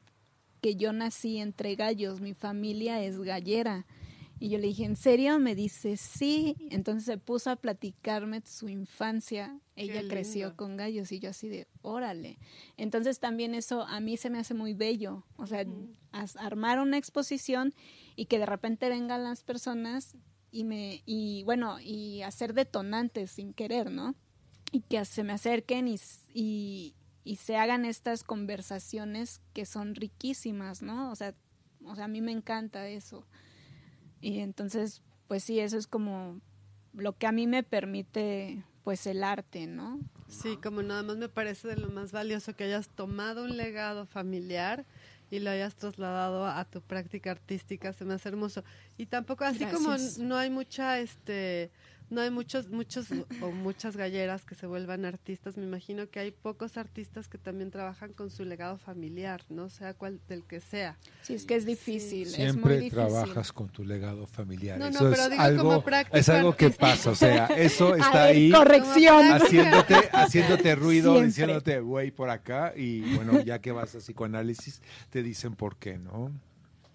que 0.60 0.74
yo 0.76 0.92
nací 0.92 1.38
entre 1.38 1.76
gallos, 1.76 2.20
mi 2.20 2.34
familia 2.34 3.02
es 3.02 3.20
gallera." 3.20 3.86
Y 4.42 4.48
yo 4.48 4.58
le 4.58 4.68
dije, 4.68 4.84
¿en 4.86 4.96
serio? 4.96 5.38
Me 5.38 5.54
dice, 5.54 5.98
sí. 5.98 6.56
Entonces 6.70 7.04
se 7.04 7.18
puso 7.18 7.50
a 7.50 7.56
platicarme 7.56 8.40
su 8.46 8.70
infancia. 8.70 9.60
Ella 9.76 10.02
creció 10.08 10.56
con 10.56 10.78
gallos 10.78 11.12
y 11.12 11.20
yo 11.20 11.28
así 11.28 11.50
de, 11.50 11.68
órale. 11.82 12.38
Entonces 12.78 13.20
también 13.20 13.54
eso 13.54 13.82
a 13.82 14.00
mí 14.00 14.16
se 14.16 14.30
me 14.30 14.38
hace 14.38 14.54
muy 14.54 14.72
bello. 14.72 15.26
O 15.36 15.46
sea, 15.46 15.66
armar 16.38 16.80
una 16.80 16.96
exposición 16.96 17.74
y 18.16 18.26
que 18.26 18.38
de 18.38 18.46
repente 18.46 18.88
vengan 18.88 19.24
las 19.24 19.44
personas 19.44 20.16
y 20.50 20.64
me, 20.64 21.02
y 21.04 21.42
bueno, 21.44 21.78
y 21.78 22.22
hacer 22.22 22.54
detonantes 22.54 23.32
sin 23.32 23.52
querer, 23.52 23.90
¿no? 23.90 24.14
Y 24.72 24.80
que 24.80 25.04
se 25.04 25.22
me 25.22 25.34
acerquen 25.34 25.86
y, 25.86 25.96
y, 26.32 26.94
y 27.24 27.36
se 27.36 27.56
hagan 27.56 27.84
estas 27.84 28.24
conversaciones 28.24 29.42
que 29.52 29.66
son 29.66 29.94
riquísimas, 29.94 30.80
¿no? 30.80 31.10
O 31.10 31.14
sea, 31.14 31.34
o 31.84 31.94
sea, 31.94 32.06
a 32.06 32.08
mí 32.08 32.22
me 32.22 32.32
encanta 32.32 32.88
eso. 32.88 33.26
Y 34.20 34.40
entonces, 34.40 35.02
pues 35.28 35.44
sí, 35.44 35.60
eso 35.60 35.78
es 35.78 35.86
como 35.86 36.40
lo 36.92 37.16
que 37.16 37.26
a 37.26 37.32
mí 37.32 37.46
me 37.46 37.62
permite, 37.62 38.64
pues 38.84 39.06
el 39.06 39.24
arte, 39.24 39.66
¿no? 39.66 40.00
Sí, 40.28 40.56
como 40.56 40.82
nada 40.82 41.02
más 41.02 41.16
me 41.16 41.28
parece 41.28 41.68
de 41.68 41.76
lo 41.76 41.88
más 41.90 42.12
valioso 42.12 42.54
que 42.54 42.64
hayas 42.64 42.88
tomado 42.88 43.44
un 43.44 43.56
legado 43.56 44.06
familiar 44.06 44.84
y 45.30 45.38
lo 45.38 45.50
hayas 45.50 45.76
trasladado 45.76 46.46
a 46.46 46.64
tu 46.64 46.80
práctica 46.80 47.30
artística, 47.30 47.92
se 47.92 48.04
me 48.04 48.14
hace 48.14 48.28
hermoso. 48.28 48.64
Y 48.98 49.06
tampoco, 49.06 49.44
así 49.44 49.60
Gracias. 49.60 50.16
como 50.16 50.26
no 50.28 50.36
hay 50.36 50.50
mucha, 50.50 50.98
este, 50.98 51.70
no 52.10 52.20
hay 52.20 52.30
muchos, 52.30 52.68
muchos 52.68 53.06
o 53.40 53.50
muchas 53.52 53.96
galleras 53.96 54.44
que 54.44 54.54
se 54.54 54.66
vuelvan 54.66 55.04
artistas, 55.04 55.56
me 55.56 55.64
imagino 55.64 56.08
que 56.10 56.20
hay 56.20 56.30
pocos 56.30 56.76
artistas 56.76 57.28
que 57.28 57.38
también 57.38 57.70
trabajan 57.70 58.12
con 58.12 58.30
su 58.30 58.44
legado 58.44 58.76
familiar, 58.78 59.42
no 59.48 59.68
sea 59.70 59.94
cual 59.94 60.20
del 60.28 60.44
que 60.44 60.60
sea. 60.60 60.98
Sí, 61.22 61.34
es 61.34 61.44
que 61.46 61.54
es 61.54 61.64
difícil, 61.64 62.28
es 62.28 62.36
muy 62.36 62.44
Siempre 62.46 62.74
difícil. 62.76 62.90
trabajas 62.98 63.52
con 63.52 63.68
tu 63.68 63.84
legado 63.84 64.26
familiar. 64.26 64.78
No, 64.78 64.86
no, 64.86 64.90
eso 64.90 65.10
pero 65.10 65.22
es 65.22 65.30
digo 65.30 65.42
algo, 65.42 65.62
como 65.64 65.84
práctica 65.84 66.18
es 66.18 66.28
algo 66.28 66.56
que 66.56 66.70
pasa, 66.70 67.10
o 67.10 67.14
sea, 67.14 67.46
eso 67.46 67.94
está 67.96 68.24
ver, 68.26 68.36
ahí 68.36 68.50
corrección. 68.50 69.32
haciéndote, 69.32 69.94
haciéndote 70.12 70.74
ruido, 70.74 71.12
Siempre. 71.12 71.26
diciéndote 71.28 71.80
güey 71.80 72.10
por 72.10 72.30
acá 72.30 72.72
y 72.76 73.14
bueno, 73.14 73.40
ya 73.42 73.60
que 73.60 73.72
vas 73.72 73.94
a 73.94 73.98
psicoanálisis 73.98 74.82
te 75.10 75.22
dicen 75.22 75.54
por 75.54 75.76
qué, 75.76 75.98
¿no? 75.98 76.32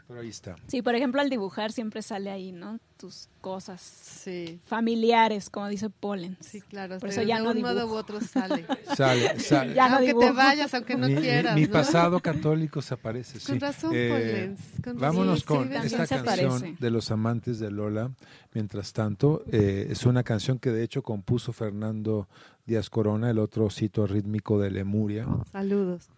Pero 0.08 0.20
ahí 0.22 0.30
está. 0.30 0.56
Sí, 0.68 0.84
por 0.84 0.94
ejemplo, 0.94 1.20
al 1.20 1.32
dibujar 1.32 1.72
siempre 1.72 2.04
sale 2.04 2.30
ahí, 2.30 2.52
¿no? 2.52 2.80
Tus 2.98 3.28
cosas 3.42 3.82
Sí, 3.82 4.60
familiares, 4.66 5.50
como 5.50 5.68
dice 5.68 5.90
Polen. 5.90 6.38
sí, 6.42 6.62
claro. 6.62 7.00
Por 7.00 7.10
eso 7.10 7.24
ya 7.24 7.38
de 7.40 7.44
no 7.44 7.52
un 7.52 7.62
modo 7.62 7.74
u 7.74 7.80
dibujo. 7.80 7.96
otro 7.96 8.22
sale. 8.22 8.66
Sale, 8.96 9.40
sale. 9.40 9.74
Ya 9.74 9.90
no 9.90 9.96
aunque 9.98 10.14
te 10.14 10.20
dibujo. 10.20 10.34
vayas, 10.36 10.74
aunque 10.76 10.96
no 10.96 11.08
mi, 11.08 11.16
quieras. 11.16 11.56
mi 11.56 11.64
¿no? 11.66 11.72
pasado 11.72 12.20
católico 12.20 12.82
se 12.84 12.94
aparece, 12.94 13.40
sí. 13.40 13.48
Con 13.54 13.60
razón, 13.60 13.92
Eh, 13.96 14.56
vámonos 14.94 15.44
con 15.44 15.74
esta 15.74 16.06
canción 16.08 16.20
aparece. 16.22 16.76
de 16.80 16.92
los 16.92 17.10
amantes 17.12 17.58
de 17.60 17.72
Lola. 17.72 18.12
Mientras 18.54 18.94
tanto, 18.94 19.44
eh, 19.52 19.88
es 19.90 20.06
una 20.06 20.24
canción 20.24 20.60
que 20.60 20.70
de 20.70 20.84
hecho 20.84 21.02
compuso 21.02 21.52
Fernando 21.52 22.30
Díaz 22.66 22.90
Corona, 22.92 23.30
el 23.32 23.40
otro 23.40 23.70
sitio 23.72 24.06
rítmico 24.08 24.60
de 24.60 24.70
Lemuria. 24.72 25.26
Saludos. 25.52 26.10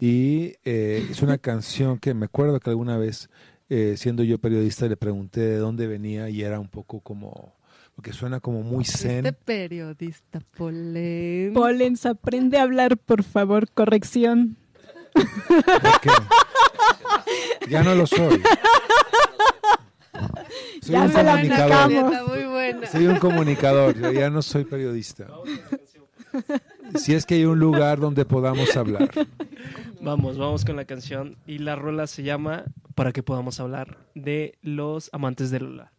Y 0.00 0.54
eh, 0.64 1.06
es 1.10 1.22
una 1.22 1.38
canción 1.38 1.98
que 1.98 2.14
me 2.14 2.26
acuerdo 2.26 2.60
que 2.60 2.70
alguna 2.70 2.96
vez, 2.96 3.28
eh, 3.68 3.94
siendo 3.96 4.22
yo 4.22 4.38
periodista, 4.38 4.86
le 4.86 4.96
pregunté 4.96 5.40
de 5.40 5.56
dónde 5.56 5.86
venía 5.86 6.28
y 6.30 6.42
era 6.42 6.60
un 6.60 6.68
poco 6.68 7.00
como, 7.00 7.54
porque 7.96 8.12
suena 8.12 8.38
como 8.40 8.62
muy 8.62 8.84
zen. 8.84 9.26
Este 9.26 9.32
periodista 9.32 10.40
Polen. 10.56 11.52
Polens, 11.52 12.06
aprende 12.06 12.58
a 12.58 12.62
hablar, 12.62 12.96
por 12.96 13.24
favor, 13.24 13.68
corrección. 13.72 14.56
ya 17.68 17.82
no 17.82 17.94
lo 17.94 18.06
soy. 18.06 18.40
Soy 20.82 20.92
Ya 20.92 21.02
un 21.02 21.08
se 21.12 21.14
comunicador. 21.24 21.72
aplicamos. 21.72 22.12
Está 22.12 22.24
muy 22.24 22.44
buena. 22.46 22.86
Soy 22.86 23.06
un 23.06 23.16
comunicador, 23.18 23.98
yo 24.00 24.12
ya 24.12 24.30
no 24.30 24.42
soy 24.42 24.64
periodista. 24.64 25.26
Si 26.94 27.14
es 27.14 27.26
que 27.26 27.34
hay 27.34 27.44
un 27.44 27.58
lugar 27.58 28.00
donde 28.00 28.24
podamos 28.24 28.76
hablar. 28.76 29.10
Vamos, 30.00 30.38
vamos 30.38 30.64
con 30.64 30.76
la 30.76 30.84
canción. 30.84 31.36
Y 31.46 31.58
la 31.58 31.76
rola 31.76 32.06
se 32.06 32.22
llama 32.22 32.64
Para 32.94 33.12
que 33.12 33.22
podamos 33.22 33.60
hablar 33.60 33.98
de 34.14 34.58
los 34.62 35.10
amantes 35.12 35.50
de 35.50 35.60
Lola. 35.60 35.92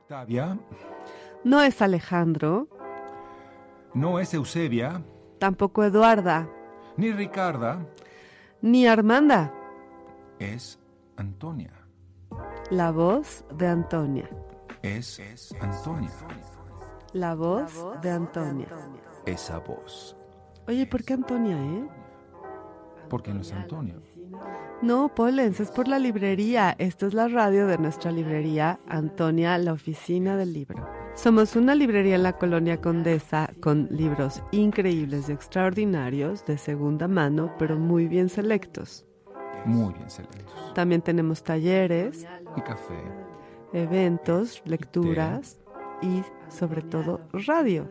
Octavia, 0.00 0.58
No 1.44 1.62
es 1.62 1.80
Alejandro, 1.82 2.68
No 3.94 4.18
es 4.18 4.34
Eusebia, 4.34 5.02
tampoco 5.38 5.84
Eduarda, 5.84 6.48
ni 6.96 7.12
Ricarda, 7.12 7.86
ni 8.60 8.86
Armanda. 8.86 9.52
es 10.38 10.78
Antonia. 11.16 11.72
La 12.70 12.90
voz 12.90 13.44
de 13.54 13.66
Antonia. 13.68 14.28
Es 14.82 15.20
Antonia. 15.60 16.10
La 17.12 17.34
voz 17.34 17.72
de 18.02 18.10
Antonia. 18.10 18.68
Esa 19.24 19.58
voz. 19.60 20.16
Oye, 20.68 20.86
¿por 20.86 21.02
qué 21.04 21.14
Antonia, 21.14 21.56
eh? 21.56 21.88
Porque 23.08 23.32
no 23.32 23.40
es 23.40 23.52
Antonia. 23.52 23.94
No, 24.82 25.08
Polens, 25.14 25.58
es 25.60 25.70
por 25.70 25.88
la 25.88 25.98
librería. 25.98 26.74
Esta 26.78 27.06
es 27.06 27.14
la 27.14 27.28
radio 27.28 27.66
de 27.66 27.78
nuestra 27.78 28.12
librería, 28.12 28.78
Antonia, 28.86 29.56
la 29.58 29.72
oficina 29.72 30.36
del 30.36 30.52
libro. 30.52 30.86
Somos 31.14 31.56
una 31.56 31.74
librería 31.74 32.16
en 32.16 32.22
la 32.22 32.34
colonia 32.34 32.78
Condesa 32.80 33.50
con 33.62 33.88
libros 33.90 34.42
increíbles 34.52 35.28
y 35.28 35.32
extraordinarios 35.32 36.44
de 36.44 36.58
segunda 36.58 37.08
mano, 37.08 37.54
pero 37.58 37.78
muy 37.78 38.06
bien 38.06 38.28
selectos. 38.28 39.06
Muy 39.64 39.94
bien 39.94 40.10
selectos. 40.10 40.74
También 40.74 41.00
tenemos 41.00 41.42
talleres, 41.42 42.26
Y 42.56 42.60
café. 42.60 43.02
eventos, 43.72 44.62
lecturas 44.66 45.58
y 46.02 46.22
sobre 46.50 46.82
todo 46.82 47.20
radio. 47.32 47.88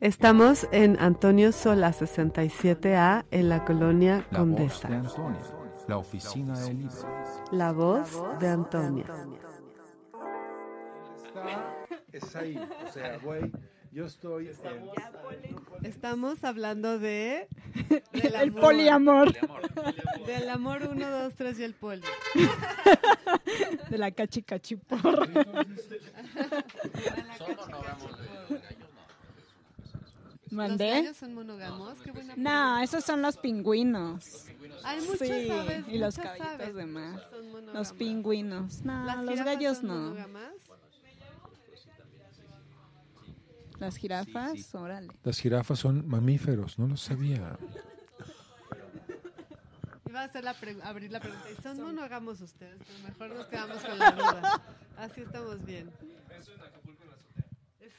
Estamos 0.00 0.66
en 0.72 0.96
Antonio 0.98 1.52
Sola 1.52 1.92
67A 1.92 3.26
en 3.30 3.48
la 3.48 3.64
colonia 3.64 4.26
La 4.32 4.38
voz 4.42 4.56
Condesa. 4.56 4.88
de. 4.88 5.59
La 5.88 5.98
oficina 5.98 6.58
del 6.60 6.78
libro. 6.78 7.08
La 7.52 7.72
voz 7.72 8.22
de 8.38 8.48
Antonia. 8.48 9.06
es 12.12 12.36
ahí. 12.36 12.56
O 12.86 12.92
sea, 12.92 13.18
güey, 13.18 13.50
yo 13.92 14.06
estoy 14.06 14.48
en... 14.48 14.56
Estamos 15.82 16.44
hablando 16.44 16.98
de... 16.98 17.48
del 18.12 18.34
El 18.34 18.36
amor. 18.36 18.60
poliamor. 18.60 19.32
Del 20.26 20.48
amor 20.50 20.88
1, 20.90 21.10
2, 21.10 21.34
3 21.34 21.58
y 21.58 21.64
el 21.64 21.74
poli. 21.74 22.02
De 23.88 23.98
la 23.98 24.10
cachicachipor. 24.12 25.28
¿Los 25.28 25.48
¿Mandé? 30.50 30.90
gallos 30.90 31.16
son 31.16 31.34
monógamos? 31.34 31.98
Qué 32.00 32.10
buena 32.12 32.34
No, 32.36 32.78
esos 32.82 33.04
son 33.04 33.22
los 33.22 33.36
pingüinos. 33.36 34.46
Hay 34.84 35.00
muchas 35.02 35.18
Sí, 35.28 35.50
aves, 35.50 35.84
y 35.88 35.98
los 35.98 36.16
caballitos 36.16 36.74
de 36.74 36.86
mar. 36.86 37.30
Los 37.72 37.92
pingüinos. 37.92 38.82
No, 38.82 39.04
¿Las 39.04 39.22
los 39.24 39.40
gallos 39.44 39.78
son 39.78 39.86
no. 39.86 39.94
monógamas? 39.94 40.52
Las 43.78 43.96
jirafas, 43.96 44.74
órale. 44.74 45.08
Las 45.24 45.38
jirafas 45.38 45.78
son 45.78 46.06
mamíferos, 46.06 46.78
no 46.78 46.86
lo 46.86 46.96
sabía. 46.98 47.56
Iba 50.08 50.20
a 50.22 50.24
hacer 50.24 50.44
la 50.44 50.56
abrir 50.82 51.12
la 51.12 51.20
pregunta. 51.20 51.46
¿Y 51.50 51.62
son 51.62 51.80
monógamos 51.80 52.40
ustedes? 52.40 52.78
Pero 52.84 52.98
mejor 53.08 53.38
nos 53.38 53.46
quedamos 53.46 53.78
con 53.82 53.98
la 53.98 54.10
duda. 54.12 54.62
Así 54.98 55.20
estamos 55.22 55.64
bien. 55.64 55.90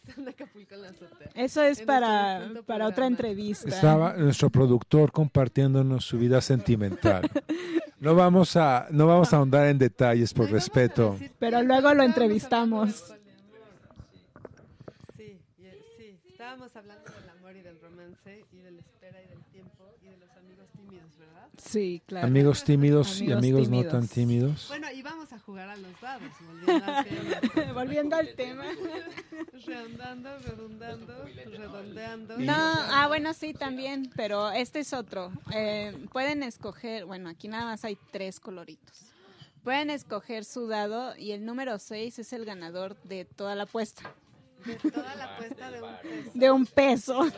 Eso 0.08 0.20
en 0.22 0.28
Acapulco 0.28 0.76
en 0.76 0.82
la 0.82 0.90
azotea. 0.90 1.30
Eso 1.36 1.64
es 1.64 1.80
En 1.80 1.86
para, 1.86 2.42
quinto 2.44 2.64
para 2.64 2.88
otra 2.88 3.08
entrevista. 3.08 3.70
Estaba 3.70 4.14
nuestro 4.14 4.50
productor 4.50 5.12
compartiéndonos 5.12 6.06
su 6.06 6.18
vida 6.18 6.42
sentimental. 6.42 7.30
No 8.02 8.16
vamos 8.16 8.56
a, 8.56 8.88
no 8.90 9.06
vamos 9.06 9.32
a 9.32 9.38
ahondar 9.38 9.68
en 9.68 9.78
detalles 9.78 10.34
por 10.34 10.50
respeto. 10.50 11.20
Pero 11.38 11.62
luego 11.62 11.94
lo 11.94 12.02
entrevistamos. 12.02 13.14
sí, 15.16 15.40
estábamos 16.28 16.76
hablando 16.76 17.12
del 17.12 17.30
amor 17.30 17.56
y 17.56 17.62
del 17.62 17.80
romance 17.80 18.44
y 18.52 18.58
de 18.58 18.72
la 18.72 18.80
espera 18.82 19.22
y 19.22 19.28
del 19.28 19.44
tiempo 19.52 19.84
y 20.02 20.08
de 20.08 20.18
los 20.18 20.32
amigos 20.36 20.68
tímidos, 20.76 21.16
¿verdad? 21.20 21.48
Sí, 21.64 22.02
claro. 22.06 22.28
Amigos 22.28 22.64
tímidos 22.66 23.22
y 23.22 23.32
Amigos 23.32 23.38
amigos 23.38 23.70
no 23.70 23.78
tímidos. 23.78 23.92
tan 23.92 24.08
tímidos. 24.08 24.66
Bueno, 24.70 24.92
y 24.92 25.02
vamos 25.02 25.32
a 25.32 25.40
jugar 25.40 25.70
a 25.70 25.78
los 25.78 26.02
dados, 26.02 26.32
volviendo 26.48 26.86
al 26.86 27.06
tema. 27.06 27.74
Volviendo 27.74 28.16
al 28.16 28.36
tema. 28.36 28.64
Redondando, 29.66 30.38
redundando, 30.40 31.26
redondeando. 31.26 32.38
No, 32.40 32.54
ah, 32.56 33.06
bueno, 33.08 33.34
sí, 33.34 33.54
también, 33.54 34.12
pero 34.16 34.52
este 34.52 34.80
es 34.80 34.94
otro. 34.94 35.32
Eh, 35.54 35.96
pueden 36.12 36.44
escoger, 36.44 37.06
bueno, 37.06 37.30
aquí 37.30 37.48
nada 37.48 37.66
más 37.66 37.86
hay 37.86 37.98
tres 38.12 38.40
coloritos. 38.40 39.12
Pueden 39.64 39.92
escoger 39.92 40.44
su 40.44 40.68
dado 40.68 41.16
y 41.18 41.34
el 41.34 41.46
número 41.46 41.78
6 41.78 42.18
es 42.18 42.34
el 42.34 42.46
ganador 42.46 43.00
de 43.04 43.26
toda 43.26 43.54
la 43.56 43.64
apuesta. 43.64 44.12
De 44.66 44.76
toda 44.92 45.16
la 45.16 45.36
apuesta 45.36 45.72
de 45.72 45.82
un 45.82 45.96
peso. 45.98 46.32
De 46.34 46.52
un 46.52 46.66
peso. 46.66 47.30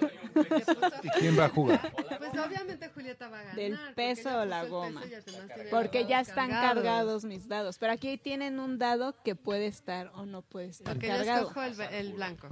¿Y 1.03 1.09
quién 1.19 1.37
va 1.39 1.45
a 1.45 1.49
jugar? 1.49 1.93
Pues 2.17 2.31
obviamente 2.45 2.89
Julieta 2.89 3.27
va 3.29 3.39
a 3.39 3.43
ganar. 3.43 3.55
Del 3.55 3.73
porque 3.75 3.93
peso 3.93 4.39
o 4.39 4.45
la 4.45 4.65
goma. 4.65 5.01
Porque 5.71 6.05
ya 6.05 6.19
están 6.21 6.49
cargados 6.49 7.25
mis 7.25 7.47
dados. 7.47 7.77
Pero 7.77 7.93
aquí 7.93 8.17
tienen 8.17 8.59
un 8.59 8.77
dado 8.77 9.15
que 9.23 9.35
puede 9.35 9.67
estar 9.67 10.11
o 10.15 10.25
no 10.25 10.41
puede 10.41 10.67
estar 10.67 10.93
Porque 10.93 11.07
yo 11.07 11.13
cargado. 11.15 11.47
escojo 11.47 11.63
el, 11.63 11.81
el 11.93 12.13
blanco. 12.13 12.47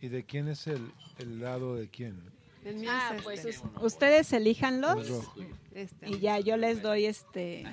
¿Y 0.00 0.08
de 0.08 0.24
quién 0.24 0.48
es 0.48 0.66
el, 0.66 0.92
el 1.18 1.40
lado 1.40 1.76
de 1.76 1.88
quién? 1.88 2.20
El 2.64 2.76
mío 2.76 2.90
Ah, 2.92 3.12
es 3.16 3.22
pues 3.22 3.44
este. 3.44 3.66
us- 3.76 3.82
ustedes 3.82 4.32
elíjanlos 4.32 4.96
El 4.96 5.08
rojo. 5.08 5.34
este. 5.74 6.08
y 6.08 6.18
ya 6.20 6.38
yo 6.38 6.56
les 6.56 6.80
doy 6.82 7.06
este 7.06 7.64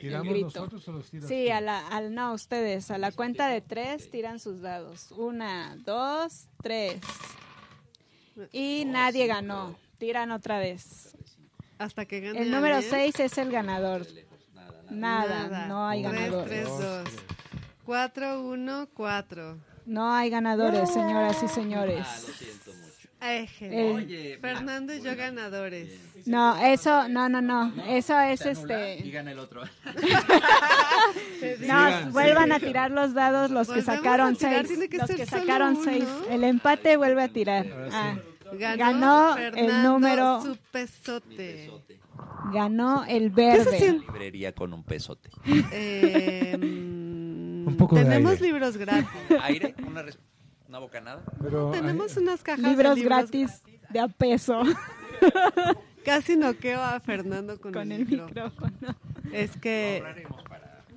¿Tiramos 0.00 0.28
grito. 0.32 0.46
nosotros 0.46 0.88
o 0.88 0.92
los 0.92 1.10
tiras 1.10 1.28
Sí, 1.28 1.44
tú? 1.48 1.52
a 1.54 1.60
la, 1.60 1.86
al, 1.88 2.14
no, 2.14 2.32
ustedes. 2.34 2.90
A 2.90 2.98
la 2.98 3.12
cuenta 3.12 3.48
de 3.48 3.60
tres 3.60 4.10
tiran 4.10 4.38
sus 4.38 4.60
dados. 4.60 5.10
Una, 5.12 5.76
dos, 5.84 6.46
tres. 6.62 7.00
Y 8.52 8.84
nadie 8.86 9.26
ganó. 9.26 9.76
Tiran 9.98 10.30
otra 10.32 10.58
vez. 10.58 11.16
Hasta 11.78 12.04
que 12.04 12.20
gane 12.20 12.40
El 12.42 12.50
número 12.50 12.76
alguien. 12.76 12.90
seis 12.90 13.18
es 13.20 13.38
el 13.38 13.50
ganador. 13.50 14.06
Nada, 14.90 15.66
no 15.66 15.86
hay 15.88 16.02
ganadores. 16.02 16.46
tres, 16.48 16.68
dos. 16.68 17.08
Cuatro, 17.84 18.42
uno, 18.42 18.88
cuatro. 18.94 19.58
No 19.86 20.10
hay 20.12 20.30
ganadores, 20.30 20.90
señoras 20.92 21.42
y 21.42 21.48
señores. 21.48 22.06
Oye, 23.94 24.38
Fernando 24.40 24.94
y 24.94 25.00
yo 25.02 25.16
ganadores. 25.16 25.98
No, 26.26 26.56
eso, 26.64 27.08
no, 27.08 27.28
no, 27.28 27.40
no. 27.42 27.72
Eso 27.86 28.18
es 28.20 28.40
anula 28.42 28.88
y 28.94 28.98
este. 28.98 29.10
gana 29.10 29.32
el 29.32 29.38
otro. 29.38 29.62
No, 31.66 32.10
vuelvan 32.10 32.52
a 32.52 32.58
tirar 32.60 32.90
los 32.90 33.14
dados 33.14 33.50
los 33.50 33.68
que 33.68 33.82
sacaron 33.82 34.36
tirar, 34.36 34.66
seis. 34.66 34.88
que 34.88 34.96
Los 34.98 35.10
que 35.10 35.26
sacaron 35.26 35.74
uno. 35.76 35.84
seis. 35.84 36.04
El 36.30 36.44
empate 36.44 36.96
vuelve 36.96 37.22
a 37.22 37.28
tirar. 37.28 37.66
Ah, 37.92 38.14
Ganó, 38.52 39.34
Ganó 39.34 39.36
el 39.36 39.82
número- 39.82 40.42
Su 40.42 40.56
pesote. 40.70 41.70
ganó 42.52 43.04
el 43.04 43.30
¿Qué 43.34 43.34
verde. 43.34 43.78
siente? 43.78 44.06
Librería 44.06 44.52
con 44.54 44.72
un 44.72 44.84
pesote. 44.84 45.28
Eh, 45.72 46.56
mm, 46.56 47.66
Un 47.68 47.76
poco 47.76 47.96
de 47.96 48.04
tenemos 48.04 48.32
aire. 48.32 48.44
libros 48.46 48.76
gratis. 48.76 49.06
Aire, 49.42 49.74
una, 49.86 50.02
res- 50.02 50.18
una 50.74 50.80
bocanada. 50.80 51.22
Pero, 51.40 51.70
tenemos 51.70 52.16
unas 52.16 52.42
cajas 52.42 52.62
de 52.62 52.68
Libros 52.70 52.96
libros 52.96 53.30
gratis 53.30 53.62
de 53.90 54.00
a 54.00 54.08
peso 54.08 54.62
Casi 56.04 56.36
noqueo 56.36 56.82
a 56.82 56.98
Fernando 57.00 57.60
con, 57.60 57.72
con 57.72 57.92
el, 57.92 58.00
el 58.02 58.06
micrófono. 58.08 58.70
micrófono. 58.70 58.96
Es 59.32 59.56
que 59.56 60.02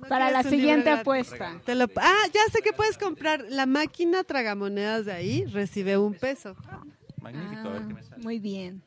¿No 0.00 0.08
Para 0.08 0.30
la 0.30 0.42
siguiente 0.42 0.90
apuesta. 0.90 1.60
Te 1.64 1.74
lo- 1.74 1.86
ah, 1.96 2.22
ya 2.34 2.40
sé 2.52 2.60
que 2.60 2.72
puedes 2.72 2.98
comprar 2.98 3.44
la 3.48 3.66
máquina 3.66 4.22
tragamonedas 4.24 5.06
de 5.06 5.12
ahí, 5.12 5.44
recibe 5.46 5.96
un 5.96 6.14
peso. 6.14 6.56
Magnífico, 7.22 7.68
a 7.68 7.72
ver 7.72 7.86
qué 7.86 7.94
me 7.94 8.00
Ah, 8.00 8.04
sale. 8.04 8.22
muy 8.22 8.38
bien. 8.38 8.82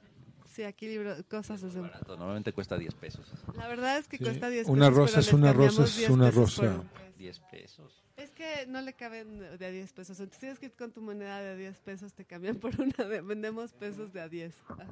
Sí, 0.53 0.63
aquí 0.63 0.87
libro, 0.87 1.15
cosas 1.29 1.63
Normalmente 2.07 2.51
cuesta 2.53 2.77
10 2.77 2.93
pesos. 2.95 3.25
La 3.55 3.67
verdad 3.69 3.97
es 3.97 4.07
que 4.07 4.17
Sí, 4.17 4.23
cuesta 4.25 4.49
10 4.49 4.67
una 4.67 4.87
pesos, 4.89 4.97
rosa 4.97 5.11
pero 5.13 5.21
es 5.27 5.33
una 5.33 5.53
rosa 5.53 5.83
es 5.85 5.97
10 5.97 6.09
una 6.11 6.29
rosa. 6.31 6.61
un 6.63 6.67
peso. 6.81 6.85
10 7.17 7.39
pesos. 7.51 8.00
Es 8.21 8.31
que 8.33 8.67
no 8.67 8.81
le 8.81 8.93
caben 8.93 9.39
de 9.57 9.65
a 9.65 9.71
10 9.71 9.93
pesos. 9.93 10.19
Entonces 10.19 10.39
tienes 10.39 10.59
que 10.59 10.67
ir 10.67 10.73
con 10.73 10.91
tu 10.91 11.01
moneda 11.01 11.41
de 11.41 11.49
a 11.49 11.55
10 11.55 11.79
pesos, 11.79 12.13
te 12.13 12.23
cambian 12.23 12.57
por 12.57 12.79
una 12.79 13.03
de... 13.03 13.21
Vendemos 13.21 13.73
pesos 13.73 14.13
de 14.13 14.21
a 14.21 14.29
10. 14.29 14.53
Ajá. 14.69 14.85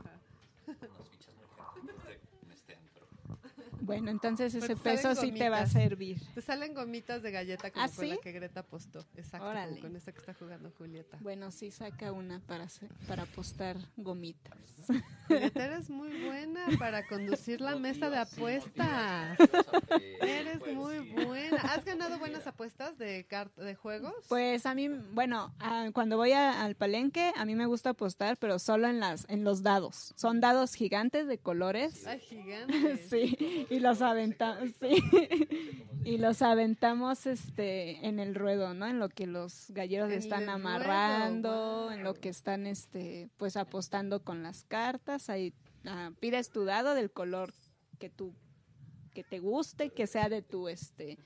Bueno, 3.89 4.11
entonces 4.11 4.53
Pero 4.53 4.65
ese 4.65 4.75
peso 4.75 5.15
sí 5.15 5.31
te 5.31 5.49
va 5.49 5.61
a 5.61 5.65
servir. 5.67 6.21
Te 6.35 6.41
salen 6.41 6.73
gomitas 6.73 7.23
de 7.23 7.31
galleta 7.31 7.71
como 7.71 7.85
¿Ah, 7.85 7.89
con 7.95 8.09
la 8.09 8.17
que 8.17 8.31
Greta 8.31 8.59
apostó. 8.59 9.05
Exacto, 9.15 9.47
como 9.67 9.79
con 9.81 9.95
esta 9.95 10.11
que 10.11 10.19
está 10.19 10.33
jugando 10.35 10.71
Julieta. 10.77 11.17
Bueno, 11.21 11.49
sí 11.51 11.71
saca 11.71 12.11
una 12.11 12.39
para 12.41 12.67
para 13.07 13.23
apostar 13.23 13.77
gomitas. 13.97 14.57
Julieta, 15.27 15.65
eres 15.65 15.89
muy 15.89 16.23
buena 16.23 16.65
para 16.77 17.07
conducir 17.07 17.61
la 17.61 17.75
mesa 17.77 18.09
de 18.09 18.17
apuestas. 18.17 19.37
Eres 20.21 20.61
muy 20.75 20.99
buena. 21.23 21.57
¿Has 21.57 21.83
ganado 21.85 22.19
buenas 22.19 22.45
apuestas 22.47 22.97
de 22.97 23.25
de 23.57 23.75
juegos? 23.75 24.13
Pues 24.27 24.65
a 24.65 24.75
mí, 24.75 24.87
bueno, 25.13 25.53
ah, 25.59 25.89
cuando 25.93 26.17
voy 26.17 26.31
a- 26.31 26.63
al 26.63 26.75
palenque, 26.75 27.31
a 27.35 27.45
mí 27.45 27.55
me 27.55 27.65
gusta 27.65 27.91
apostar, 27.91 28.37
pero 28.37 28.59
solo 28.59 28.87
en 28.87 28.99
las 28.99 29.25
en 29.29 29.43
los 29.43 29.63
dados. 29.63 30.13
Son 30.15 30.39
dados 30.41 30.73
gigantes 30.73 31.27
de 31.27 31.37
colores. 31.37 32.05
Ay, 32.07 32.19
gigante. 32.19 32.69
Sí, 33.09 33.67
y 33.69 33.78
y 33.79 33.81
los 33.81 34.01
aventamos, 34.01 34.71
sí. 34.79 35.01
y 36.03 36.17
los 36.17 36.41
aventamos 36.41 37.25
este 37.25 38.05
en 38.05 38.19
el 38.19 38.35
ruedo, 38.35 38.73
¿no? 38.73 38.87
En 38.87 38.99
lo 38.99 39.07
que 39.09 39.25
los 39.25 39.71
galleros 39.71 40.11
En 40.11 40.19
están 40.19 40.41
ruedo, 40.41 40.55
amarrando, 40.55 41.91
en 41.91 42.03
lo 42.03 42.13
que 42.13 42.29
están 42.29 42.67
este 42.67 43.29
pues 43.37 43.55
apostando 43.55 44.23
con 44.23 44.43
las 44.43 44.65
cartas, 44.65 45.29
ahí 45.29 45.53
ah, 45.85 46.11
pides 46.19 46.49
tu 46.49 46.65
dado 46.65 46.93
del 46.93 47.11
color 47.11 47.53
que 47.99 48.09
tú 48.09 48.33
que 49.13 49.23
te 49.23 49.39
guste, 49.39 49.89
que 49.91 50.07
sea 50.07 50.27
de 50.29 50.41
tu 50.41 50.67
este 50.67 51.17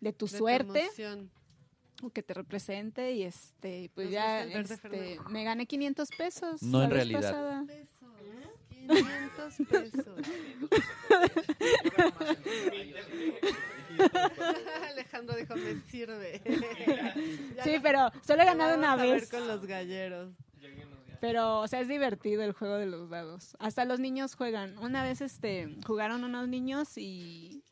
de 0.00 0.12
tu 0.12 0.26
De 0.26 0.38
suerte 0.38 0.88
o 2.02 2.08
que 2.08 2.22
te 2.22 2.32
represente 2.32 3.12
y 3.12 3.24
este 3.24 3.90
pues 3.94 4.06
Nos 4.06 4.14
ya 4.14 4.44
este, 4.44 5.18
me 5.28 5.44
gané 5.44 5.66
500 5.66 6.08
pesos 6.16 6.62
No 6.62 6.82
en 6.82 6.90
realidad. 6.90 7.20
pasada. 7.20 7.66
Pesos, 8.90 9.54
500 9.56 9.66
pesos. 9.68 10.18
Alejandro 14.90 15.36
dijo, 15.36 15.54
me 15.56 15.80
sirve. 15.90 16.40
Sí, 17.64 17.76
pero 17.82 18.10
solo 18.22 18.42
he 18.42 18.46
ganado 18.46 18.76
una 18.78 18.96
vez. 18.96 19.30
con 19.30 19.46
los 19.46 19.64
galleros. 19.66 20.32
Pero, 21.20 21.60
o 21.60 21.68
sea, 21.68 21.80
es 21.80 21.88
divertido 21.88 22.42
el 22.42 22.52
juego 22.52 22.76
de 22.76 22.86
los 22.86 23.10
dados. 23.10 23.54
Hasta 23.58 23.84
los 23.84 24.00
niños 24.00 24.34
juegan. 24.34 24.78
Una 24.78 25.02
vez, 25.02 25.20
este, 25.20 25.76
jugaron 25.86 26.24
unos 26.24 26.48
niños 26.48 26.96
y, 26.96 27.62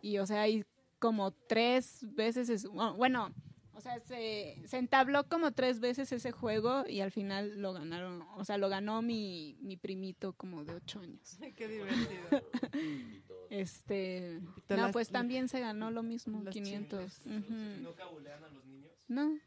y 0.00 0.16
o 0.18 0.26
sea, 0.26 0.42
hay 0.42 0.64
como 0.98 1.32
tres 1.32 1.98
veces, 2.14 2.48
es- 2.48 2.66
bueno, 2.66 3.30
o 3.76 3.80
sea, 3.80 3.98
se, 4.00 4.60
se 4.66 4.78
entabló 4.78 5.28
como 5.28 5.52
tres 5.52 5.80
veces 5.80 6.10
ese 6.12 6.32
juego 6.32 6.84
y 6.88 7.00
al 7.00 7.10
final 7.10 7.60
lo 7.60 7.72
ganaron, 7.72 8.22
o 8.36 8.44
sea, 8.44 8.56
lo 8.58 8.68
ganó 8.68 9.02
mi, 9.02 9.56
mi 9.60 9.76
primito 9.76 10.32
como 10.34 10.64
de 10.64 10.74
ocho 10.74 11.00
años. 11.00 11.38
Qué 11.56 11.68
divertido. 11.68 12.42
Este, 13.50 14.40
te 14.66 14.76
no, 14.76 14.84
las- 14.84 14.92
pues 14.92 15.10
también 15.10 15.48
se 15.48 15.60
ganó 15.60 15.90
lo 15.90 16.02
mismo, 16.02 16.42
las 16.42 16.52
500. 16.52 17.22
chingas. 17.22 17.42
Ujú. 17.44 17.82
¿No 17.82 17.92
cabulean 17.94 18.42
a 18.42 18.48
los 18.48 18.64
niños? 18.64 18.90
No. 19.06 19.38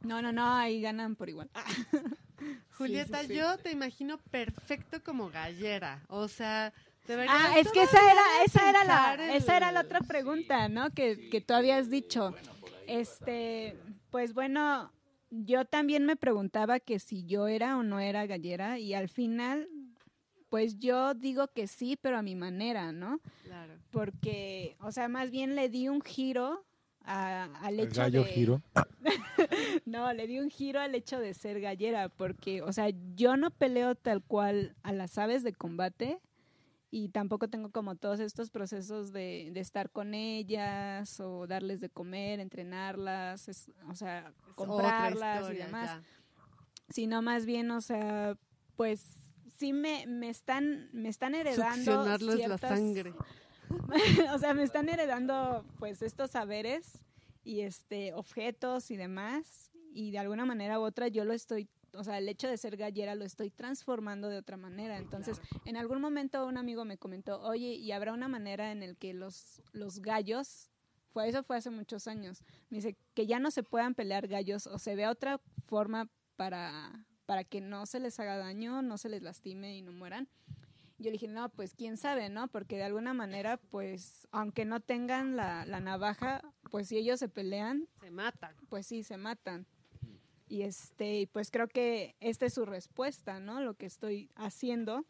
No, 0.00 0.22
no, 0.22 0.32
no, 0.32 0.54
ahí 0.54 0.80
ganan 0.80 1.16
por 1.16 1.28
igual. 1.28 1.50
Julieta, 2.78 3.18
Sí, 3.22 3.26
sí, 3.26 3.32
sí. 3.32 3.38
yo 3.38 3.58
te 3.58 3.72
imagino 3.72 4.18
perfecto 4.30 5.02
como 5.02 5.28
gallera. 5.28 6.04
O 6.08 6.28
sea, 6.28 6.72
de 7.06 7.16
verdad. 7.16 7.34
Ah, 7.36 7.58
es 7.58 7.70
que 7.72 7.82
esa 7.82 7.98
era, 8.10 8.22
esa 8.44 8.70
era 8.70 8.84
la, 8.84 9.34
esa 9.36 9.56
era 9.56 9.72
la 9.72 9.80
otra 9.80 10.00
pregunta, 10.00 10.68
¿no? 10.68 10.90
Que, 10.90 11.28
que 11.30 11.40
tú 11.40 11.52
habías 11.54 11.90
dicho. 11.90 12.32
Este, 12.88 13.76
pues 14.10 14.32
bueno, 14.34 14.90
yo 15.30 15.64
también 15.64 16.04
me 16.06 16.16
preguntaba 16.16 16.80
que 16.80 16.98
si 16.98 17.24
yo 17.24 17.46
era 17.48 17.76
o 17.76 17.82
no 17.82 18.00
era 18.00 18.26
gallera 18.26 18.78
y 18.78 18.94
al 18.94 19.08
final, 19.08 19.68
pues 20.48 20.78
yo 20.78 21.14
digo 21.14 21.48
que 21.48 21.66
sí, 21.66 21.96
pero 22.00 22.16
a 22.18 22.22
mi 22.22 22.34
manera, 22.34 22.92
¿no? 22.92 23.20
Claro. 23.44 23.74
Porque, 23.90 24.76
o 24.80 24.90
sea, 24.92 25.08
más 25.08 25.30
bien 25.30 25.54
le 25.54 25.68
di 25.68 25.88
un 25.88 26.00
giro 26.00 26.64
a- 27.04 27.44
al 27.60 27.78
hecho 27.80 28.00
gallo 28.00 28.24
de... 28.24 28.30
giro. 28.32 28.62
No, 29.86 30.12
le 30.12 30.26
di 30.26 30.38
un 30.40 30.50
giro 30.50 30.80
al 30.80 30.94
hecho 30.94 31.18
de 31.20 31.32
ser 31.34 31.60
gallera, 31.60 32.08
porque, 32.08 32.62
o 32.62 32.72
sea, 32.72 32.90
yo 33.14 33.36
no 33.36 33.50
peleo 33.50 33.94
tal 33.94 34.22
cual 34.22 34.74
a 34.82 34.92
las 34.92 35.16
aves 35.18 35.42
de 35.44 35.52
combate 35.52 36.18
y 36.90 37.10
tampoco 37.10 37.48
tengo 37.48 37.70
como 37.70 37.96
todos 37.96 38.18
estos 38.20 38.50
procesos 38.50 39.12
de, 39.12 39.50
de 39.52 39.60
estar 39.60 39.90
con 39.90 40.14
ellas 40.14 41.20
o 41.20 41.46
darles 41.46 41.80
de 41.80 41.90
comer, 41.90 42.40
entrenarlas, 42.40 43.48
es- 43.48 43.70
o 43.90 43.94
sea, 43.94 44.32
Es 44.48 44.54
comprarlas 44.54 45.50
y 45.50 45.54
demás, 45.56 45.90
ya. 45.90 46.02
sino 46.88 47.20
más 47.22 47.44
bien, 47.46 47.70
o 47.70 47.80
sea, 47.80 48.36
pues 48.76 49.04
sí 49.58 49.72
me, 49.72 50.06
me 50.06 50.28
están 50.30 50.88
me 50.92 51.08
están 51.08 51.34
heredando 51.34 51.74
Succionarles 51.76 52.28
la 52.28 52.36
ciertas- 52.58 52.70
sangre. 52.70 53.12
o 54.34 54.38
sea, 54.38 54.54
me 54.54 54.62
están 54.62 54.88
heredando 54.88 55.64
pues 55.78 56.00
estos 56.00 56.30
saberes 56.30 57.04
y 57.44 57.60
este 57.60 58.14
objetos 58.14 58.90
y 58.90 58.96
demás 58.96 59.70
y 59.92 60.10
de 60.10 60.18
alguna 60.20 60.46
manera 60.46 60.78
u 60.80 60.82
otra 60.84 61.08
yo 61.08 61.24
lo 61.26 61.32
estoy 61.34 61.68
o 61.92 62.04
sea, 62.04 62.18
el 62.18 62.28
hecho 62.28 62.48
de 62.48 62.56
ser 62.56 62.76
gallera 62.76 63.14
lo 63.14 63.24
estoy 63.24 63.50
transformando 63.50 64.28
de 64.28 64.38
otra 64.38 64.56
manera. 64.56 64.98
Entonces, 64.98 65.40
en 65.64 65.76
algún 65.76 66.00
momento 66.00 66.46
un 66.46 66.56
amigo 66.56 66.84
me 66.84 66.98
comentó, 66.98 67.40
oye, 67.42 67.74
¿y 67.74 67.92
habrá 67.92 68.12
una 68.12 68.28
manera 68.28 68.72
en 68.72 68.82
el 68.82 68.96
que 68.96 69.14
los, 69.14 69.62
los 69.72 70.00
gallos, 70.00 70.70
fue, 71.12 71.28
eso 71.28 71.42
fue 71.42 71.56
hace 71.56 71.70
muchos 71.70 72.06
años, 72.06 72.42
me 72.70 72.78
dice, 72.78 72.96
que 73.14 73.26
ya 73.26 73.38
no 73.38 73.50
se 73.50 73.62
puedan 73.62 73.94
pelear 73.94 74.28
gallos 74.28 74.66
o 74.66 74.78
se 74.78 74.94
vea 74.94 75.10
otra 75.10 75.40
forma 75.66 76.08
para, 76.36 77.06
para 77.26 77.44
que 77.44 77.60
no 77.60 77.86
se 77.86 78.00
les 78.00 78.20
haga 78.20 78.36
daño, 78.36 78.82
no 78.82 78.98
se 78.98 79.08
les 79.08 79.22
lastime 79.22 79.76
y 79.76 79.82
no 79.82 79.92
mueran? 79.92 80.28
Yo 81.00 81.06
le 81.06 81.12
dije, 81.12 81.28
no, 81.28 81.48
pues 81.48 81.74
quién 81.74 81.96
sabe, 81.96 82.28
¿no? 82.28 82.48
Porque 82.48 82.76
de 82.76 82.82
alguna 82.82 83.14
manera, 83.14 83.56
pues, 83.56 84.26
aunque 84.32 84.64
no 84.64 84.80
tengan 84.80 85.36
la, 85.36 85.64
la 85.64 85.78
navaja, 85.78 86.42
pues 86.70 86.88
si 86.88 86.96
ellos 86.96 87.20
se 87.20 87.28
pelean, 87.28 87.88
Se 88.00 88.10
matan. 88.10 88.56
pues 88.68 88.86
sí, 88.86 89.04
se 89.04 89.16
matan. 89.16 89.66
Y 90.48 90.62
este, 90.62 91.20
y 91.20 91.26
pues 91.26 91.50
creo 91.50 91.68
que 91.68 92.14
esta 92.20 92.46
es 92.46 92.54
su 92.54 92.64
respuesta, 92.64 93.38
¿no? 93.38 93.60
Lo 93.60 93.74
que 93.74 93.86
estoy 93.86 94.30
haciendo 94.34 95.04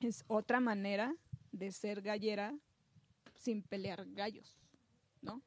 es 0.00 0.24
otra 0.26 0.60
manera 0.60 1.14
de 1.52 1.70
ser 1.72 2.00
gallera 2.00 2.54
sin 3.36 3.62
pelear 3.62 4.06
gallos, 4.12 4.56
¿no? 5.22 5.42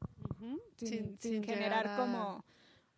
Sin, 0.76 1.18
sin 1.20 1.44
generar 1.44 1.88
a- 1.88 1.98
como 1.98 2.46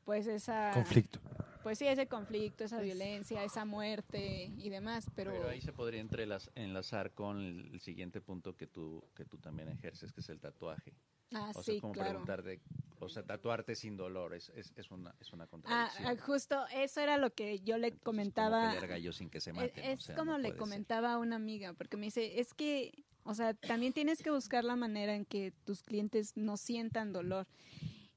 pues 0.03 0.27
esa 0.27 0.71
Conflicto. 0.73 1.19
pues 1.63 1.77
sí 1.79 1.87
ese 1.87 2.07
conflicto 2.07 2.63
esa 2.63 2.79
violencia 2.79 3.43
esa 3.43 3.65
muerte 3.65 4.51
y 4.57 4.69
demás 4.69 5.05
pero, 5.15 5.31
Pero 5.31 5.49
ahí 5.49 5.61
se 5.61 5.73
podría 5.73 6.01
entrelaz- 6.03 6.51
enlazar 6.55 7.11
con 7.13 7.39
el, 7.39 7.69
el 7.73 7.79
siguiente 7.81 8.21
punto 8.21 8.55
que 8.55 8.67
tú, 8.67 9.03
que 9.15 9.25
tú 9.25 9.37
también 9.37 9.69
ejerces, 9.69 10.11
que 10.13 10.21
es 10.21 10.29
el 10.29 10.39
tatuaje. 10.39 10.93
Ah 11.33 11.49
o 11.49 11.53
sea, 11.53 11.63
sí 11.63 11.81
como 11.81 11.93
claro 11.93 12.09
preguntarte, 12.09 12.59
o 12.99 13.09
sea, 13.09 13.23
tatuarte 13.23 13.75
sin 13.75 13.97
dolor 13.97 14.33
es, 14.33 14.49
es, 14.55 14.71
es 14.75 14.91
una, 14.91 15.13
es 15.19 15.33
una 15.33 15.45
Ah, 15.45 15.49
contradicción. 15.49 16.07
ah, 16.07 16.15
justo 16.25 16.65
eso 16.73 17.01
era 17.01 17.17
lo 17.17 17.33
que 17.33 17.59
yo 17.59 17.77
le 17.77 17.87
Entonces, 17.87 18.03
¿cómo 18.03 18.15
comentaba 18.17 18.87
gallos 18.87 19.15
sin 19.17 19.29
que 19.29 19.39
se 19.41 19.51
Es- 19.51 19.55
maten? 19.55 19.85
Es, 19.85 19.99
O 19.99 20.03
sea, 20.03 20.15
como 20.15 20.31
no 20.31 20.37
le 20.37 20.49
ser. 20.49 20.57
comentaba 20.57 21.13
a 21.13 21.17
una 21.17 21.35
amiga, 21.35 21.73
porque 21.73 21.97
me 21.97 22.05
dice, 22.05 22.39
es 22.39 22.53
que, 22.53 23.03
o 23.23 23.33
sea, 23.33 23.53
también 23.53 23.93
tienes 23.93 24.21
que 24.21 24.31
buscar 24.31 24.63
la 24.63 24.75
manera 24.75 25.15
en 25.15 25.25
que 25.25 25.51
tus 25.65 25.81
clientes 25.81 26.35
no 26.35 26.57
sientan 26.57 27.11
dolor. 27.13 27.47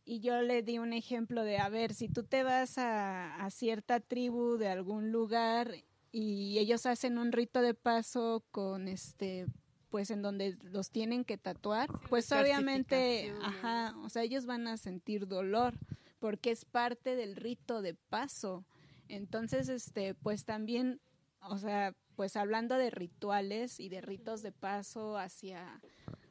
Y 0.04 0.20
yo 0.20 0.40
le 0.40 0.62
di 0.62 0.78
un 0.78 0.94
ejemplo 0.94 1.44
de, 1.44 1.58
a 1.58 1.68
ver, 1.68 1.92
si 1.92 2.08
tú 2.08 2.22
te 2.22 2.42
vas 2.42 2.78
a, 2.78 3.44
a 3.44 3.50
cierta 3.50 4.00
tribu 4.00 4.56
de 4.56 4.68
algún 4.68 5.12
lugar 5.12 5.74
y 6.12 6.58
ellos 6.58 6.86
hacen 6.86 7.18
un 7.18 7.30
rito 7.30 7.60
de 7.60 7.74
paso 7.74 8.42
con 8.50 8.88
este 8.88 9.46
pues 9.90 10.10
en 10.10 10.22
donde 10.22 10.56
los 10.62 10.90
tienen 10.90 11.24
que 11.24 11.38
tatuar, 11.38 11.88
pues 12.08 12.30
obviamente, 12.32 13.32
ajá, 13.42 13.94
o 14.02 14.08
sea, 14.08 14.22
ellos 14.22 14.46
van 14.46 14.66
a 14.66 14.76
sentir 14.76 15.26
dolor 15.26 15.74
porque 16.18 16.50
es 16.50 16.64
parte 16.64 17.16
del 17.16 17.36
rito 17.36 17.80
de 17.80 17.94
paso. 17.94 18.64
Entonces, 19.08 19.68
este, 19.68 20.14
pues 20.14 20.44
también, 20.44 21.00
o 21.40 21.58
sea, 21.58 21.94
pues 22.16 22.36
hablando 22.36 22.76
de 22.76 22.90
rituales 22.90 23.80
y 23.80 23.88
de 23.88 24.00
ritos 24.00 24.42
de 24.42 24.52
paso 24.52 25.16
hacia, 25.16 25.80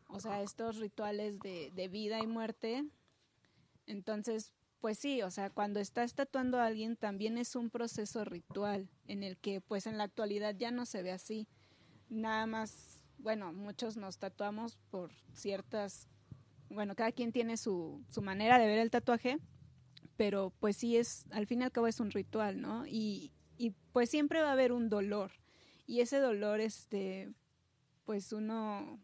o 0.07 0.19
sea, 0.19 0.41
estos 0.41 0.77
rituales 0.77 1.39
de, 1.39 1.71
de 1.73 1.87
vida 1.87 2.19
y 2.21 2.27
muerte, 2.27 2.85
entonces, 3.87 4.53
pues 4.81 4.99
sí, 4.99 5.21
o 5.21 5.31
sea, 5.31 5.49
cuando 5.49 5.79
estás 5.79 6.13
tatuando 6.13 6.59
a 6.59 6.65
alguien 6.65 6.97
también 6.97 7.37
es 7.37 7.55
un 7.55 7.69
proceso 7.69 8.25
ritual 8.25 8.89
en 9.07 9.23
el 9.23 9.37
que 9.37 9.61
pues 9.61 9.87
en 9.87 9.97
la 9.97 10.03
actualidad 10.03 10.55
ya 10.55 10.71
no 10.71 10.85
se 10.85 11.01
ve 11.01 11.11
así. 11.11 11.47
Nada 12.09 12.45
más, 12.45 12.96
bueno, 13.19 13.53
muchos 13.53 13.97
nos 13.97 14.17
tatuamos 14.17 14.77
por 14.89 15.11
ciertas, 15.33 16.07
bueno, 16.69 16.95
cada 16.95 17.11
quien 17.11 17.31
tiene 17.31 17.57
su, 17.57 18.03
su 18.09 18.21
manera 18.21 18.59
de 18.59 18.67
ver 18.67 18.79
el 18.79 18.91
tatuaje, 18.91 19.39
pero 20.15 20.53
pues 20.59 20.77
sí 20.77 20.97
es, 20.97 21.25
al 21.31 21.47
fin 21.47 21.61
y 21.61 21.65
al 21.65 21.71
cabo 21.71 21.87
es 21.87 21.99
un 21.99 22.11
ritual, 22.11 22.61
¿no? 22.61 22.85
Y, 22.87 23.31
y 23.57 23.71
pues 23.91 24.09
siempre 24.09 24.41
va 24.41 24.49
a 24.49 24.53
haber 24.53 24.71
un 24.71 24.89
dolor. 24.89 25.31
Y 25.85 26.01
ese 26.01 26.19
dolor, 26.19 26.59
este, 26.59 27.31
pues 28.03 28.33
uno, 28.33 28.99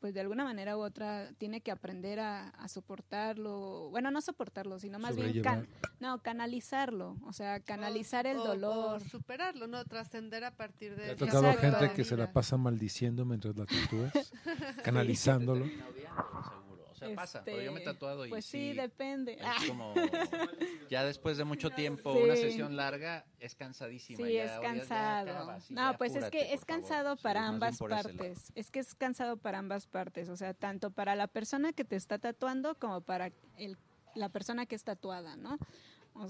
pues 0.00 0.14
de 0.14 0.20
alguna 0.20 0.44
manera 0.44 0.76
u 0.76 0.80
otra 0.80 1.30
tiene 1.38 1.60
que 1.60 1.70
aprender 1.70 2.20
a, 2.20 2.48
a 2.48 2.68
soportarlo, 2.68 3.90
bueno, 3.90 4.10
no 4.10 4.20
soportarlo, 4.22 4.78
sino 4.78 4.98
más 4.98 5.14
bien 5.14 5.42
can- 5.42 5.68
no, 6.00 6.18
canalizarlo, 6.22 7.16
o 7.26 7.32
sea, 7.34 7.60
canalizar 7.60 8.26
el 8.26 8.38
O- 8.38 8.44
dolor. 8.46 8.96
o 8.96 9.00
superarlo, 9.00 9.66
¿no? 9.66 9.84
Trascender 9.84 10.44
a 10.44 10.52
partir 10.56 10.96
de 10.96 11.04
¿Te 11.06 11.10
ha 11.12 11.16
tocado 11.16 11.50
Exacto. 11.50 11.78
gente 11.78 11.94
que 11.94 12.04
se 12.04 12.16
la 12.16 12.32
pasa 12.32 12.56
maldiciendo 12.56 13.24
mientras 13.26 13.54
la? 13.56 13.66
Canalizándolo. 14.84 15.66
Sea, 17.06 17.14
pasa, 17.16 17.42
pero 17.44 17.62
yo 17.62 17.72
me 17.72 17.78
he 17.78 17.82
Este, 17.82 17.92
tatuado 17.94 18.26
y 18.26 18.28
Pues 18.30 18.44
sí, 18.44 18.70
sí, 18.70 18.76
depende. 18.76 19.32
es 19.34 19.40
Ah, 19.42 19.56
como 19.66 19.94
ya 20.90 21.04
después 21.04 21.36
de 21.38 21.44
mucho 21.44 21.70
tiempo, 21.70 22.12
Sí. 22.14 22.22
una 22.22 22.36
sesión 22.36 22.76
larga 22.76 23.24
es 23.38 23.54
cansadísima. 23.54 24.18
Sí, 24.26 24.34
ya 24.34 24.44
es 24.44 24.50
ya 24.52 24.60
cansado. 24.60 25.30
acabas 25.30 25.70
No, 25.70 25.92
ya 25.92 25.98
pues 25.98 26.14
es 26.16 26.30
que 26.30 26.40
es 26.42 26.48
favor. 26.60 26.66
cansado 26.66 27.16
Sí, 27.16 27.22
para 27.22 27.46
ambas 27.46 27.78
partes. 27.78 28.52
Es 28.54 28.70
que 28.70 28.80
es 28.80 28.94
cansado 28.94 29.36
para 29.38 29.58
ambas 29.58 29.86
partes, 29.86 30.28
o 30.28 30.36
sea, 30.36 30.54
tanto 30.54 30.90
para 30.90 31.14
la 31.16 31.26
persona 31.26 31.72
que 31.72 31.84
te 31.84 31.96
está 31.96 32.18
tatuando 32.18 32.74
como 32.74 33.00
para 33.00 33.32
el, 33.56 33.76
la 34.14 34.28
persona 34.28 34.66
que 34.66 34.74
es 34.74 34.84
tatuada, 34.84 35.36
¿no? 35.36 35.58
O, 36.14 36.26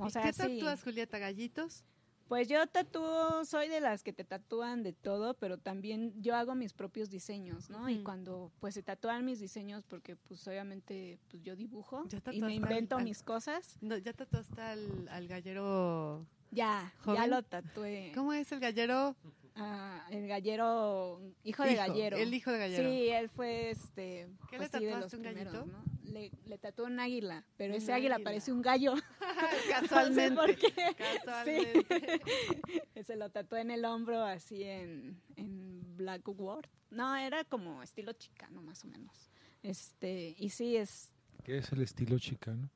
o 0.00 0.06
¿Y 0.06 0.10
sea, 0.10 0.22
¿Qué 0.22 0.32
sí. 0.32 0.38
tatúas, 0.58 0.82
Julieta? 0.82 1.18
¿Gallitos? 1.18 1.84
Pues 2.28 2.48
yo 2.48 2.66
tatúo, 2.66 3.44
soy 3.44 3.68
de 3.68 3.80
las 3.80 4.02
que 4.02 4.12
te 4.12 4.24
tatúan 4.24 4.82
de 4.82 4.92
todo, 4.92 5.34
pero 5.34 5.58
también 5.58 6.12
yo 6.22 6.34
hago 6.34 6.54
mis 6.54 6.72
propios 6.72 7.10
diseños, 7.10 7.68
¿no? 7.68 7.88
Y 7.88 8.02
cuando 8.02 8.50
pues 8.60 8.74
se 8.74 8.82
tatúan 8.82 9.24
mis 9.26 9.40
diseños, 9.40 9.84
porque 9.84 10.16
pues 10.16 10.46
obviamente 10.48 11.18
pues 11.30 11.42
yo 11.42 11.54
dibujo 11.54 12.04
y 12.32 12.40
me 12.40 12.54
invento 12.54 12.96
al- 12.96 13.04
mis 13.04 13.22
cosas, 13.22 13.76
No, 13.82 13.96
ya 13.98 14.12
tatuaste 14.14 14.60
al, 14.60 15.08
al 15.08 15.28
gallero. 15.28 16.26
ya, 16.50 16.92
ya 17.06 17.26
lo 17.26 17.42
tatué. 17.42 18.12
¿Cómo 18.14 18.32
es 18.32 18.50
el 18.52 18.60
gallero? 18.60 19.14
Ah, 19.56 20.04
el 20.10 20.26
gallero, 20.26 21.20
hijo 21.44 21.62
de 21.62 21.74
gallero. 21.76 22.16
el 22.16 22.34
hijo 22.34 22.50
de 22.50 22.58
gallero. 22.58 22.88
Sí, 22.90 23.08
él 23.08 23.28
fue 23.28 23.70
este. 23.70 24.28
¿Qué 24.50 24.56
pues, 24.56 24.72
le 24.72 24.78
sí, 24.78 24.84
de 24.84 24.90
tatuaste, 24.90 25.00
los 25.00 25.12
un 25.14 25.20
primeros, 25.22 25.52
gallito? 25.52 25.72
¿no? 25.72 25.84
Le, 26.12 26.30
le 26.46 26.58
tatuó 26.58 26.86
un 26.86 26.98
águila, 27.00 27.44
pero 27.56 27.74
Un 27.74 27.80
ese 27.80 27.92
águila 27.92 28.16
águila. 28.16 28.24
parece 28.30 28.52
un 28.52 28.62
gallo. 28.62 28.94
Casualmente. 29.70 30.34
No 30.34 30.46
sé 30.46 30.54
por 30.54 30.56
qué. 30.56 30.96
Casualmente. 31.24 32.20
Sí. 32.94 33.02
Se 33.04 33.16
lo 33.16 33.30
tatué 33.30 33.60
en 33.60 33.70
el 33.70 33.84
hombro 33.84 34.22
así 34.24 34.62
en, 34.64 35.20
en 35.36 35.96
Blackboard. 35.96 36.68
No, 36.90 37.14
era 37.16 37.44
como 37.44 37.82
estilo 37.82 38.12
chicano 38.12 38.62
más 38.62 38.84
o 38.84 38.88
menos. 38.88 39.30
Este, 39.62 40.34
y 40.38 40.50
sí, 40.50 40.76
es 40.76 41.12
¿Qué 41.44 41.58
es 41.58 41.70
el 41.72 41.82
estilo 41.82 42.18
chicano? 42.18 42.70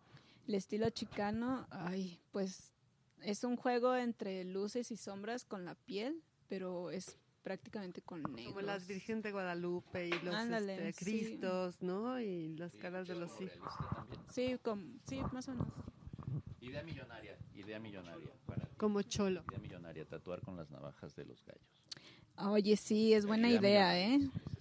el 0.47 0.55
estilo 0.55 0.89
chicano, 0.91 1.67
ay, 1.71 2.21
pues 2.31 2.73
es 3.21 3.45
un 3.45 3.57
juego 3.57 3.95
entre 3.97 4.45
luces 4.45 4.91
y 4.91 4.97
sombras 4.97 5.45
con 5.45 5.65
la 5.67 5.75
piel, 5.75 6.23
pero 6.49 6.91
es 6.91 7.17
prácticamente 7.43 8.03
con 8.03 8.23
negros. 8.23 8.47
Como 8.55 8.61
las 8.61 8.87
Virgen 8.87 9.23
de 9.23 9.33
Guadalupe 9.33 10.09
y 10.09 10.13
los 10.25 10.35
Ándale, 10.35 10.89
este, 10.89 11.05
sí. 11.05 11.11
Cristos, 11.21 11.81
¿no? 11.83 12.21
Y 12.21 12.57
las 12.57 12.75
caras 12.75 13.07
de 13.09 13.15
los 13.15 13.31
hijos. 13.41 13.73
Sí, 14.31 14.59
com- 14.63 14.99
sí, 15.09 15.21
más 15.33 15.49
o 15.49 15.53
menos. 15.53 15.69
Idea 16.61 16.83
millonaria, 16.83 17.39
idea 17.55 17.79
millonaria. 17.79 18.31
Para. 18.45 18.67
Como 18.77 19.01
cholo. 19.03 19.43
Idea 19.49 19.59
millonaria, 19.61 20.05
tatuar 20.07 20.41
con 20.43 20.57
las 20.57 20.71
navajas 20.71 21.15
de 21.15 21.25
los 21.25 21.43
gallos. 21.45 21.63
Oye, 22.37 22.77
sí, 22.77 23.15
es 23.15 23.25
buena 23.27 23.49
Idea 23.49 23.97
idea, 23.97 24.15
¿eh? 24.17 24.21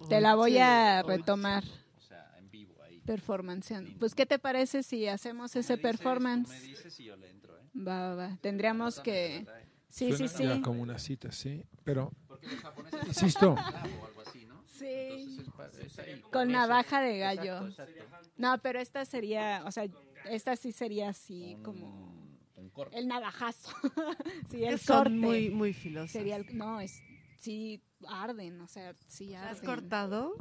Te 0.09 0.21
la 0.21 0.35
voy 0.35 0.57
a 0.57 1.01
oye. 1.05 1.17
retomar. 1.17 1.63
O 1.97 2.01
sea, 2.01 2.35
en 2.39 2.49
vivo 2.49 2.81
ahí. 2.83 3.01
Performanceando. 3.01 3.91
Pues, 3.99 4.15
¿qué 4.15 4.25
te 4.25 4.39
parece 4.39 4.81
si 4.83 5.07
hacemos 5.07 5.53
me 5.53 5.59
ese 5.61 5.73
dices, 5.75 5.81
performance? 5.91 6.47
tú 6.47 6.53
me 6.53 6.61
dices 6.61 6.99
y 6.99 7.03
yo 7.03 7.15
le 7.17 7.29
entro, 7.29 7.57
¿eh? 7.57 7.63
Va, 7.75 8.09
va, 8.09 8.15
va. 8.15 8.37
Tendríamos 8.41 8.99
que... 9.01 9.45
Sí, 9.89 10.11
sí, 10.13 10.27
Suena 10.27 10.51
ya 10.51 10.55
sí. 10.57 10.61
como 10.61 10.81
una 10.81 10.99
cita, 10.99 11.31
sí. 11.31 11.63
Pero, 11.83 12.11
Porque 12.27 12.47
los 12.47 12.59
japoneses 12.59 13.07
Insisto. 13.07 13.53
usan 13.53 13.71
clavo 13.71 14.01
o 14.01 14.05
algo 14.07 14.21
así, 14.21 14.45
¿no? 14.45 14.61
Sí. 14.65 14.85
Entonces 14.85 15.47
es 15.47 15.49
pa- 15.53 15.67
es 15.85 15.99
ahí. 15.99 16.21
Con 16.31 16.51
navaja 16.51 17.01
de 17.01 17.17
gallo. 17.19 17.67
Exacto, 17.67 17.93
exacto. 17.99 18.29
No, 18.37 18.57
pero 18.61 18.79
esta 18.79 19.05
sería, 19.05 19.63
o 19.65 19.71
sea, 19.71 19.87
esta 20.29 20.55
sí 20.55 20.71
sería 20.71 21.09
así 21.09 21.55
Un- 21.55 21.63
como 21.63 22.37
un 22.55 22.69
corte. 22.69 22.97
el 22.97 23.07
navajazo. 23.07 23.71
sí, 24.51 24.63
el 24.63 24.77
son 24.79 24.97
corte. 24.97 25.09
muy, 25.11 25.49
muy 25.49 25.73
filosos. 25.73 26.11
Sería 26.11 26.35
el- 26.35 26.57
no, 26.57 26.79
es 26.81 27.01
sí 27.39 27.81
arden, 28.07 28.59
o 28.61 28.67
sea, 28.67 28.93
sí 29.07 29.33
arden. 29.33 29.49
¿Has 29.55 29.61
cortado? 29.61 30.35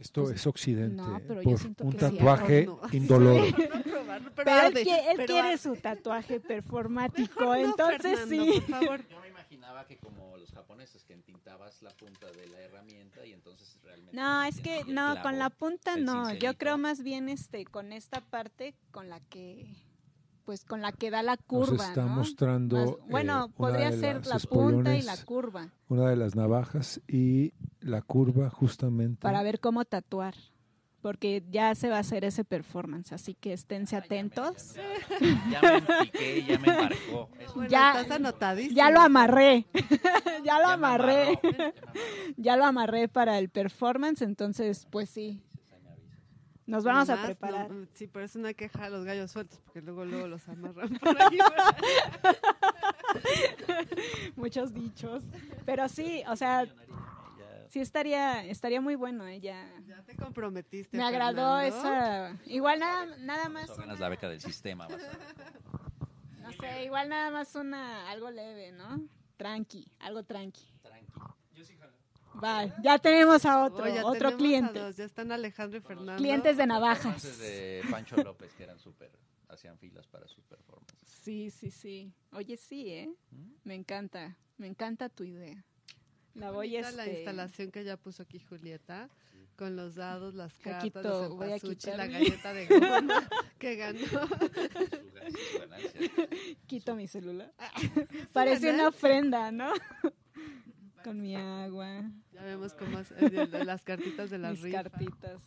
Esto 0.00 0.30
es 0.30 0.46
occidente. 0.46 0.96
no, 0.96 1.20
pero 1.26 1.42
yo 1.42 1.50
por 1.50 1.58
siento 1.58 1.84
un 1.84 1.92
que 1.92 1.98
sí, 1.98 2.16
tatuaje 2.16 2.66
no. 2.66 2.80
indoloro. 2.92 3.44
No 3.46 3.82
probarlo, 3.82 4.30
pero 4.34 4.44
Pero, 4.44 4.50
él, 4.60 4.66
arde, 4.66 4.84
qui- 4.84 4.98
él 5.08 5.14
pero 5.16 5.26
quiere 5.26 5.58
su 5.58 5.76
tatuaje 5.76 6.40
performático, 6.86 7.54
entonces 7.54 8.20
Fernando, 8.20 8.52
sí. 8.52 8.60
por 8.60 8.70
favor. 8.80 9.08
Yo 9.08 9.20
me 9.20 9.28
imaginaba 9.28 9.86
que 9.86 9.96
como 9.98 10.36
los 10.38 10.50
japoneses 10.52 11.04
que 11.04 11.12
entintabas 11.14 11.82
la 11.82 11.90
punta 11.90 12.30
de 12.32 12.46
la 12.48 12.60
herramienta 12.60 13.24
y 13.26 13.32
entonces 13.32 13.78
realmente 13.82 14.16
No, 14.16 14.42
es 14.44 14.60
que 14.60 14.84
no, 14.86 15.12
con 15.14 15.20
clavo, 15.22 15.36
la 15.38 15.50
punta 15.50 15.96
no. 15.96 16.32
Yo 16.34 16.54
creo 16.56 16.78
más 16.78 17.02
bien 17.02 17.28
este 17.28 17.64
con 17.64 17.92
esta 17.92 18.20
parte 18.20 18.74
con 18.90 19.08
la 19.08 19.20
que 19.20 19.66
pues 20.44 20.64
con 20.64 20.82
la 20.82 20.92
que 20.92 21.10
da 21.10 21.22
la 21.22 21.36
Nos 21.36 21.44
curva, 21.46 21.86
está 21.88 22.02
¿no? 22.06 22.16
mostrando. 22.16 22.76
Más- 22.76 23.08
bueno, 23.08 23.32
eh, 23.32 23.44
una 23.44 23.48
podría 23.56 23.90
de 23.90 23.98
ser 24.00 24.26
las 24.26 24.44
la 24.44 24.50
punta 24.50 24.96
y 24.96 25.02
la 25.02 25.16
curva 25.24 25.68
Una 25.88 26.08
de 26.08 26.16
las 26.16 26.34
navajas 26.34 27.00
y 27.08 27.52
la 27.80 28.02
curva, 28.02 28.50
justamente. 28.50 29.20
para 29.22 29.42
ver 29.42 29.60
cómo 29.60 29.84
tatuar. 29.84 30.34
Porque 31.00 31.42
ya 31.50 31.74
se 31.74 31.88
va 31.90 31.96
a 31.96 32.00
hacer 32.00 32.24
ese 32.24 32.44
performance, 32.44 33.12
así 33.12 33.34
que 33.34 33.50
Ah, 33.50 33.54
esténse 33.54 33.96
atentos. 33.96 34.76
Ya 35.50 35.60
me 35.60 35.78
empiqué, 35.78 36.44
ya 36.48 36.58
me 36.60 36.68
embarcó. 36.68 37.28
Bueno, 37.56 37.68
Ya- 37.68 38.00
estás 38.00 38.16
anotadísimo. 38.18 38.76
Ya 38.76 38.88
lo 38.92 39.00
amarré. 39.00 39.66
ya 40.44 40.58
lo 40.60 40.68
Ya 40.68 40.68
me 40.68 40.72
amarré. 40.74 41.22
amarró, 41.24 41.40
ya 41.42 41.50
me 41.50 41.64
amarró. 41.64 41.72
ya 42.36 42.56
lo 42.56 42.64
amarré 42.64 43.08
para 43.08 43.38
el 43.40 43.48
performance, 43.48 44.22
entonces 44.22 44.86
pues 44.90 45.10
sí. 45.10 45.42
Nos 46.66 46.84
vamos 46.84 47.08
a 47.10 47.22
preparar. 47.24 47.70
no, 47.70 47.86
sí, 47.94 48.06
por 48.06 48.22
eso 48.22 48.38
no 48.38 48.46
hay 48.48 48.54
que 48.54 48.66
dejar 48.66 48.84
a 48.84 48.90
los 48.90 49.04
gallos 49.04 49.30
sueltos, 49.32 49.58
porque 49.64 49.80
luego 49.82 50.04
luego 50.04 50.28
los 50.28 50.48
amarran 50.48 50.88
por 51.00 51.20
ahí. 51.20 51.38
Muchos 54.36 54.72
dichos. 54.72 55.22
Pero 55.64 55.88
sí, 55.88 56.22
o 56.28 56.36
sea, 56.36 56.66
sí 57.68 57.80
estaría 57.80 58.44
estaría 58.44 58.80
muy 58.80 58.94
bueno, 58.94 59.26
¿eh? 59.26 59.40
Ya. 59.40 59.68
ya 59.86 60.02
te 60.02 60.16
comprometiste. 60.16 60.96
Me 60.96 61.04
agradó 61.04 61.58
Fernando. 61.58 62.36
esa. 62.36 62.38
Igual 62.46 62.80
nada, 62.80 63.06
nada 63.18 63.48
más. 63.48 63.68
Una- 63.78 63.94
la 63.94 64.08
beca 64.08 64.28
del 64.28 64.40
sistema. 64.40 64.86
vas 64.86 64.94
a 64.94 64.96
ver. 64.96 65.10
no 66.42 66.52
sé, 66.52 66.84
igual 66.84 67.08
nada 67.08 67.30
más 67.30 67.54
una. 67.54 68.10
Algo 68.10 68.30
leve, 68.30 68.72
¿no? 68.72 69.00
Tranqui, 69.36 69.88
algo 69.98 70.22
tranqui. 70.22 70.71
Va, 72.42 72.66
ya 72.82 72.98
tenemos 72.98 73.44
a 73.46 73.64
otro, 73.64 73.84
Oh, 73.84 73.88
ya 73.88 74.04
otro 74.06 74.12
tenemos 74.12 74.34
a 74.34 74.36
cliente. 74.38 74.78
dos, 74.78 74.96
ya 74.96 75.04
están 75.04 75.32
Alejandro 75.32 75.78
y 75.78 75.82
Fernando. 75.82 76.16
Clientes 76.16 76.56
de 76.56 76.66
navajas. 76.66 77.02
Performances 77.22 77.38
de 77.38 77.82
Pancho 77.90 78.16
López 78.16 78.52
que 78.54 78.62
eran 78.64 78.78
súper, 78.78 79.10
hacían 79.48 79.78
filas 79.78 80.06
para 80.06 80.26
sus 80.28 80.44
performances. 80.44 80.96
Sí, 81.08 81.50
sí, 81.50 81.70
sí. 81.70 82.12
Oye, 82.32 82.56
sí, 82.56 82.90
¿eh? 82.90 83.10
Me 83.64 83.74
encanta, 83.74 84.36
me 84.58 84.66
encanta 84.66 85.08
tu 85.08 85.24
idea. 85.24 85.64
La 86.34 86.50
voy 86.50 86.76
a 86.76 86.80
Bonita 86.80 86.96
la 86.96 87.04
este, 87.04 87.16
instalación 87.18 87.70
que 87.70 87.84
ya 87.84 87.96
puso 87.98 88.22
aquí 88.22 88.38
Julieta, 88.40 89.10
con 89.56 89.76
los 89.76 89.96
dados, 89.96 90.34
las 90.34 90.54
cartas, 90.58 90.80
Poquito, 90.90 91.02
los 91.02 91.28
voy 91.36 91.52
a 91.52 91.58
cempasúchil, 91.58 91.96
la 91.98 92.08
quitar 92.08 92.10
galleta 92.10 92.52
de 92.54 92.66
goma 92.66 93.28
que 93.58 93.76
ganó. 93.76 93.98
Su 93.98 94.06
ga- 94.16 95.36
su 95.52 95.58
ganancia. 95.58 96.28
Quito 96.66 96.94
mi 96.96 97.06
celular. 97.06 97.52
Parece 98.32 98.72
una 98.72 98.88
ofrenda, 98.88 99.52
¿no? 99.52 99.72
Con 101.04 101.20
mi 101.20 101.34
agua, 101.36 102.02
Ya 102.32 102.42
vemos 102.42 102.72
cómo 102.74 102.98
es, 103.00 103.10
eh, 103.12 103.48
las 103.64 103.82
cartitas 103.82 104.30
de 104.30 104.38
la 104.38 104.52
mis 104.52 104.62
cartitas. 104.72 105.42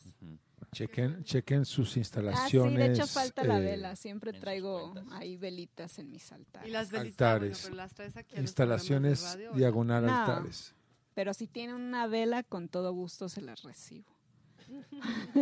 Chequen, 0.71 1.23
chequen 1.23 1.63
sus 1.65 1.89
Ah, 1.89 1.93
sí, 1.93 1.99
instalaciones. 1.99 2.77
de 2.77 2.93
hecho 2.93 3.07
falta 3.07 3.43
la 3.45 3.59
eh, 3.59 3.61
vela. 3.61 3.95
Siempre 3.95 4.33
traigo 4.33 4.93
ahí 5.11 5.37
velitas 5.37 5.97
en 5.99 6.09
mis 6.11 6.31
altares. 6.33 6.67
Y 6.67 6.71
las 6.71 6.91
velitas, 6.91 7.17
bueno, 7.17 7.33
Altares. 7.45 7.61
pero 7.63 7.75
las 7.75 7.93
traes 7.93 8.17
aquí 8.17 8.35
Instalaciones 8.37 9.23
radio, 9.23 9.51
diagonal 9.53 10.05
No. 10.05 10.13
altares. 10.13 10.73
Pero 11.13 11.33
si 11.33 11.47
tienen 11.47 11.77
una 11.77 12.07
vela, 12.07 12.43
con 12.43 12.67
todo 12.67 12.91
gusto 12.91 13.29
se 13.29 13.41
las 13.41 13.63
recibo. 13.63 14.13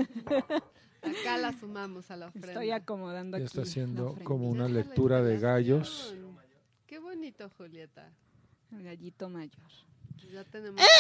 Acá 1.02 1.38
la 1.38 1.52
sumamos 1.60 2.11
a 2.11 2.15
la 2.18 2.27
ofrenda. 2.27 2.48
Estoy 2.49 2.72
acomodando 2.72 3.38
Ya 3.38 3.44
aquí. 3.45 3.48
está 3.48 3.61
haciendo 3.64 4.15
la 4.18 4.23
como 4.23 4.49
una 4.49 4.64
la 4.68 4.76
lectura 4.76 5.22
de 5.22 5.40
gallos. 5.40 6.15
Qué 6.85 6.99
bonito, 6.99 7.49
Julieta. 7.57 8.11
El 8.72 8.84
gallito 8.84 9.30
mayor. 9.30 9.69
Ya 10.31 10.44
tenemos. 10.45 10.81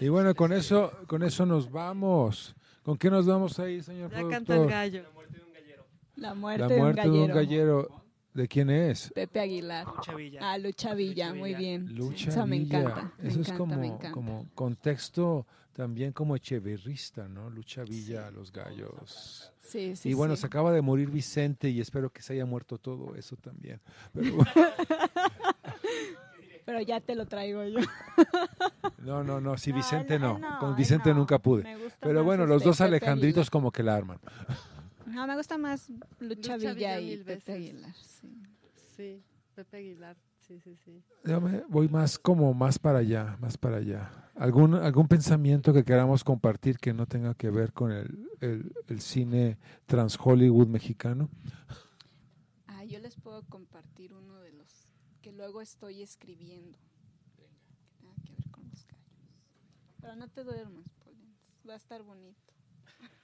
Y 0.00 0.08
bueno, 0.08 0.32
con 0.34 0.52
eso, 0.52 0.92
con 1.08 1.24
eso 1.24 1.44
nos 1.44 1.70
vamos. 1.70 2.54
¿Con 2.84 2.96
qué 2.96 3.10
nos 3.10 3.26
vamos 3.26 3.58
ahí, 3.58 3.82
señor 3.82 4.10
Ya 4.12 4.28
canta 4.28 4.54
el 4.56 4.66
gallo. 4.68 5.02
La 6.14 6.34
muerte, 6.34 6.62
La 6.62 6.68
de, 6.68 6.74
un 6.76 6.80
muerte 6.82 7.02
de 7.02 7.08
un 7.10 7.26
gallero. 7.26 7.34
gallero. 7.34 8.02
¿De 8.34 8.46
quién 8.46 8.70
es? 8.70 9.10
Pepe 9.12 9.40
Aguilar. 9.40 9.86
Lucha 9.88 10.14
Villa. 10.14 10.40
Ah, 10.42 10.58
Lucha 10.58 10.94
Villa, 10.94 11.26
Lucha 11.30 11.38
muy 11.38 11.54
bien. 11.54 11.96
Lucha 11.96 12.30
Eso 12.30 12.46
me 12.46 12.56
encanta. 12.56 13.12
me 13.18 13.28
Eso 13.28 13.40
es 13.40 13.48
encanta, 13.48 13.52
me 13.52 13.58
como, 13.74 13.84
encanta. 13.84 14.12
como 14.12 14.46
contexto 14.54 15.46
también 15.72 16.12
como 16.12 16.36
echeverrista, 16.36 17.26
¿no? 17.28 17.50
Lucha 17.50 17.82
Villa, 17.82 18.30
los 18.30 18.52
gallos. 18.52 19.52
Sí, 19.60 19.96
sí, 19.96 20.10
y 20.10 20.14
bueno, 20.14 20.36
sí. 20.36 20.42
se 20.42 20.46
acaba 20.46 20.72
de 20.72 20.80
morir 20.82 21.10
Vicente 21.10 21.68
y 21.70 21.80
espero 21.80 22.10
que 22.10 22.22
se 22.22 22.34
haya 22.34 22.46
muerto 22.46 22.78
todo 22.78 23.16
eso 23.16 23.36
también. 23.36 23.80
Pero 24.12 24.36
bueno, 24.36 24.50
Pero 26.68 26.82
ya 26.82 27.00
te 27.00 27.14
lo 27.14 27.24
traigo 27.24 27.64
yo. 27.64 27.78
no, 28.98 29.24
no, 29.24 29.40
no, 29.40 29.56
si 29.56 29.70
No, 29.70 29.76
Vicente 29.76 30.18
no. 30.18 30.38
no, 30.38 30.58
Con 30.58 30.76
Vicente 30.76 31.08
no. 31.08 31.20
nunca 31.20 31.38
pude. 31.38 31.64
Pero 31.98 32.22
bueno, 32.24 32.44
los 32.44 32.58
este, 32.58 32.68
dos 32.68 32.80
Alejandritos 32.82 33.46
Aguilar. 33.46 33.50
como 33.50 33.72
que 33.72 33.82
la 33.82 33.94
arman. 33.94 34.18
No, 35.06 35.26
me 35.26 35.34
gusta 35.34 35.56
más 35.56 35.88
Lucha, 36.20 36.20
Lucha 36.20 36.56
Villa, 36.58 36.74
Villa 36.74 37.00
y 37.00 37.04
mil 37.06 37.18
Pepe 37.24 37.34
veces. 37.36 37.54
Aguilar. 37.54 37.94
Sí. 37.94 38.42
Sí, 38.94 39.22
Pepe 39.54 39.76
Aguilar. 39.78 40.16
Sí, 40.46 40.60
sí, 40.60 40.76
sí. 40.84 41.02
Yo 41.24 41.40
me 41.40 41.62
voy 41.70 41.88
más 41.88 42.18
como 42.18 42.52
más 42.52 42.78
para 42.78 42.98
allá, 42.98 43.38
más 43.40 43.56
para 43.56 43.78
allá. 43.78 44.10
¿Algún, 44.36 44.74
algún 44.74 45.08
pensamiento 45.08 45.72
que 45.72 45.84
queramos 45.84 46.22
compartir 46.22 46.76
que 46.78 46.92
no 46.92 47.06
tenga 47.06 47.32
que 47.34 47.48
ver 47.48 47.72
con 47.72 47.90
el, 47.92 48.28
el, 48.42 48.70
el 48.88 49.00
cine 49.00 49.56
trans 49.86 50.18
Hollywood 50.22 50.68
mexicano? 50.68 51.30
Ah, 52.66 52.84
yo 52.84 52.98
les 52.98 53.16
puedo 53.16 53.42
compartir 53.44 54.12
uno 54.12 54.38
de 54.40 54.52
los 54.52 54.67
que 55.28 55.32
luego 55.34 55.60
estoy 55.60 56.00
escribiendo. 56.00 56.78
Que 57.36 57.46
tenga 58.00 58.14
que 58.24 58.32
ver 58.32 58.50
con 58.50 58.64
los 58.70 58.86
gallos. 58.86 59.04
Pero 60.00 60.16
no 60.16 60.26
te 60.28 60.42
duermas, 60.42 60.86
Polens. 61.04 61.68
Va 61.68 61.74
a 61.74 61.76
estar 61.76 62.02
bonito. 62.02 62.40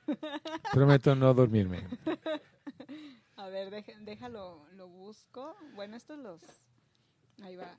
Prometo 0.74 1.14
no 1.14 1.32
dormirme. 1.32 1.82
A 3.36 3.48
ver, 3.48 3.70
deje- 3.70 3.97
déjalo, 4.01 4.66
lo 4.74 4.86
busco. 4.86 5.56
Bueno, 5.74 5.97
estos 5.97 6.18
los... 6.18 6.43
Ahí 7.43 7.56
va. 7.56 7.74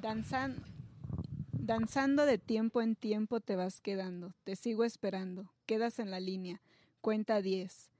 Danzan, 0.00 0.56
danzando 1.52 2.24
de 2.24 2.38
tiempo 2.38 2.80
en 2.80 2.96
tiempo 2.96 3.40
te 3.40 3.56
vas 3.56 3.82
quedando. 3.82 4.32
Te 4.44 4.56
sigo 4.56 4.84
esperando. 4.84 5.52
Quedas 5.66 5.98
en 5.98 6.10
la 6.10 6.18
línea. 6.18 6.62
Cuenta 7.02 7.42
10. 7.42 7.90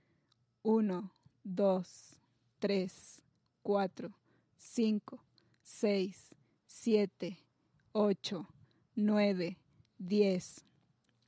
1, 0.62 1.12
2, 1.44 2.16
3, 2.60 3.22
4, 3.62 4.10
5, 4.56 5.24
6, 5.70 6.34
7, 6.66 7.38
8, 7.92 8.48
9, 8.96 9.56
10. 9.98 10.64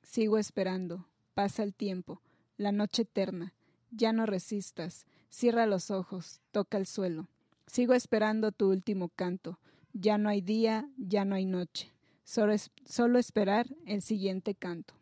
Sigo 0.03 0.37
esperando. 0.37 1.07
Pasa 1.33 1.63
el 1.63 1.73
tiempo. 1.75 2.21
La 2.59 2.73
noche 2.73 3.03
eterna. 3.03 3.55
Ya 3.93 4.13
no 4.13 4.27
resistas. 4.27 5.07
Cierra 5.31 5.65
los 5.67 5.91
ojos. 5.91 6.41
Toca 6.51 6.77
el 6.77 6.87
suelo. 6.87 7.29
Sigo 7.67 7.95
esperando 7.95 8.51
tu 8.53 8.69
último 8.71 9.09
canto. 9.11 9.59
Ya 9.95 10.19
no 10.19 10.29
hay 10.29 10.41
día, 10.43 10.89
ya 10.99 11.25
no 11.25 11.37
hay 11.37 11.47
noche. 11.47 11.91
Solo, 12.25 12.53
es- 12.53 12.71
solo 12.85 13.19
esperar 13.19 13.69
el 13.87 14.03
siguiente 14.03 14.55
canto. 14.55 14.93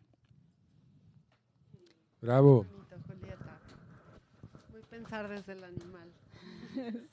Bravo. 2.21 2.63
Bonito, 2.63 2.95
Julieta. 3.07 3.59
Voy 4.71 4.81
a 4.81 4.85
pensar 4.85 5.27
desde 5.27 5.53
el 5.53 5.63
animal. 5.63 6.11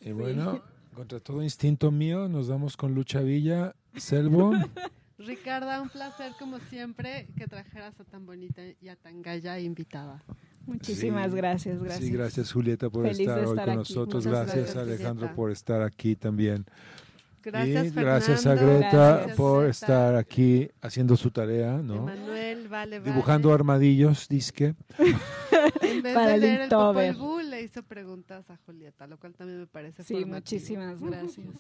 Y 0.01 0.13
bueno, 0.13 0.63
contra 0.99 1.21
todo 1.21 1.45
instinto 1.45 1.93
mío, 1.93 2.29
nos 2.29 2.49
damos 2.49 2.77
con 2.77 2.93
Lucha 2.93 3.21
Villa, 3.21 3.73
Selvo. 3.97 4.51
Ricarda, 5.19 5.81
un 5.81 5.89
placer 5.91 6.33
como 6.41 6.59
siempre 6.59 7.29
que 7.37 7.47
trajeras 7.47 8.01
a 8.01 8.05
tan 8.05 8.27
bonita 8.27 8.63
y 8.81 8.89
a 8.89 8.97
tan 8.97 9.23
galla 9.23 9.61
invitada. 9.61 10.25
Muchísimas 10.67 11.31
Sí. 11.31 11.37
gracias, 11.37 11.81
gracias. 11.81 12.05
Sí, 12.05 12.11
gracias 12.11 12.53
Julieta 12.53 12.91
por 12.91 13.05
Feliz 13.05 13.21
estar 13.21 13.39
hoy 13.39 13.47
con 13.47 13.61
aquí. 13.61 13.77
nosotros. 13.77 14.27
Gracias, 14.27 14.57
gracias, 14.57 14.77
Alejandro 14.77 15.27
Julieta. 15.29 15.37
por 15.37 15.51
estar 15.53 15.83
aquí 15.83 16.17
también. 16.17 16.65
Gracias, 17.45 17.87
y 17.87 17.91
gracias 17.91 18.47
a. 18.47 18.55
Greta 18.57 18.91
Gracias, 19.19 19.37
por 19.37 19.59
Greta. 19.63 19.71
estar 19.71 20.17
aquí 20.17 20.69
haciendo 20.83 21.17
su 21.17 21.31
tarea, 21.31 21.77
¿no? 21.77 21.95
Emanuel, 22.11 22.67
vale, 22.69 22.99
vale. 22.99 23.11
Dibujando 23.13 23.55
armadillos, 23.55 24.29
disque. 24.29 24.75
En 25.81 26.03
vez 26.03 26.15
Para 26.15 26.29
de 26.29 26.35
el 26.35 26.41
leer 26.41 26.61
el 26.63 26.69
le 27.59 27.65
hizo 27.65 27.83
preguntas 27.83 28.49
a 28.51 28.57
Julieta, 28.59 29.07
lo 29.07 29.19
cual 29.19 29.35
también 29.35 29.59
me 29.61 29.67
parece 29.67 30.03
Sí, 30.05 30.15
formativo. 30.15 30.37
muchísimas 30.37 31.03
gracias. 31.03 31.47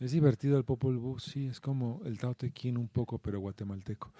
Es 0.00 0.12
divertido 0.12 0.56
el 0.56 0.64
Popol 0.64 0.96
Vuh, 0.96 1.18
sí, 1.18 1.46
es 1.48 1.60
como 1.60 2.00
el 2.06 2.16
Tao 2.18 2.34
Te 2.34 2.50
Ching 2.50 2.78
un 2.78 2.88
poco, 2.88 3.18
pero 3.18 3.38
guatemalteco. 3.40 4.10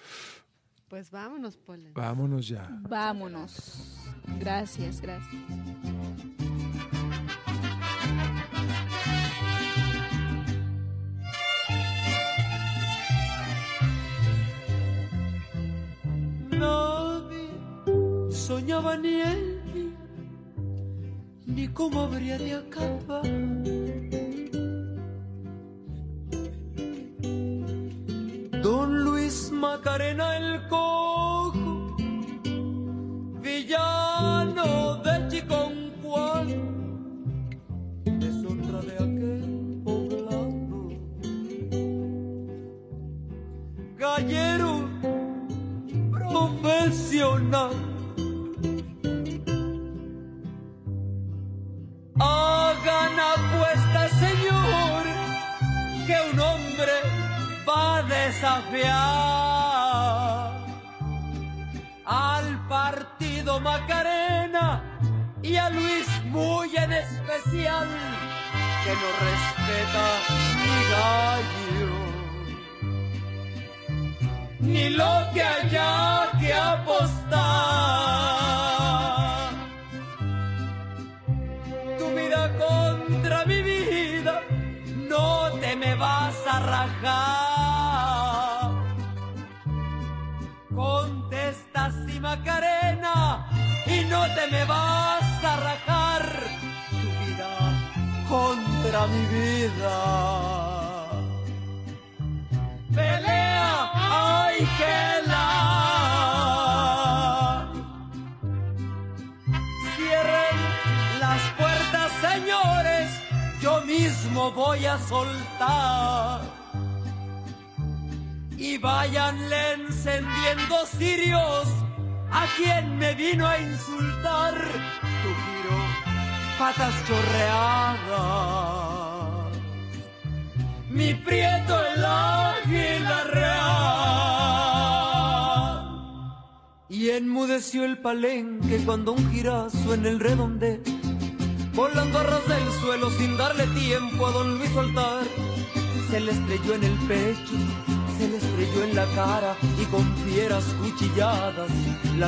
Pues 0.89 1.11
vámonos, 1.11 1.57
Polen. 1.57 1.95
Vámonos 1.95 2.47
ya. 2.49 2.69
Vámonos. 2.83 3.97
Gracias, 4.39 5.01
gracias. 5.01 5.43
Nadie 16.51 17.51
soñaba 18.31 18.97
ni 18.97 19.21
en 19.21 19.60
como 21.81 22.02
habría 22.02 22.36
de 22.36 22.52
acabar. 22.52 23.49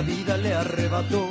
La 0.02 0.08
vida 0.08 0.36
le 0.36 0.52
arrebató. 0.52 1.28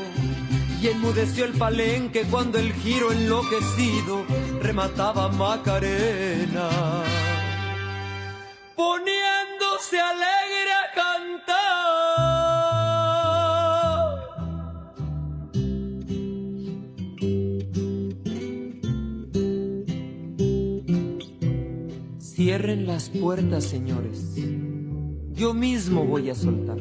Y 0.81 0.87
enmudeció 0.87 1.45
el 1.45 1.53
palenque 1.53 2.23
cuando 2.23 2.57
el 2.57 2.73
giro 2.73 3.11
enloquecido 3.11 4.25
remataba 4.61 5.29
Macarena. 5.29 6.69
Poniéndose 8.75 9.99
alegre 9.99 10.73
a 10.73 10.91
cantar. 10.95 11.51
Cierren 22.19 22.87
las 22.87 23.09
puertas, 23.09 23.65
señores. 23.65 24.35
Yo 25.33 25.53
mismo 25.53 26.05
voy 26.05 26.31
a 26.31 26.35
soltar. 26.35 26.79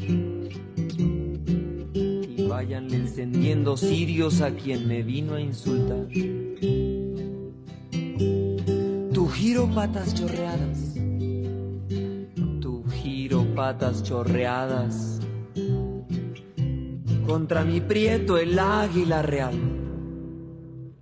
Váyanle 2.61 2.97
encendiendo 2.97 3.75
cirios 3.75 4.43
a 4.43 4.51
quien 4.51 4.87
me 4.87 5.03
vino 5.03 5.35
a 5.35 5.41
insultar. 5.41 6.07
Tu 9.15 9.29
giro 9.29 9.67
patas 9.75 10.15
chorreadas. 10.15 10.95
Tu 12.61 12.85
giro 12.91 13.47
patas 13.55 14.03
chorreadas. 14.03 15.21
Contra 17.27 17.65
mi 17.65 17.81
prieto 17.81 18.37
el 18.37 18.59
águila 18.59 19.23
real. 19.23 19.59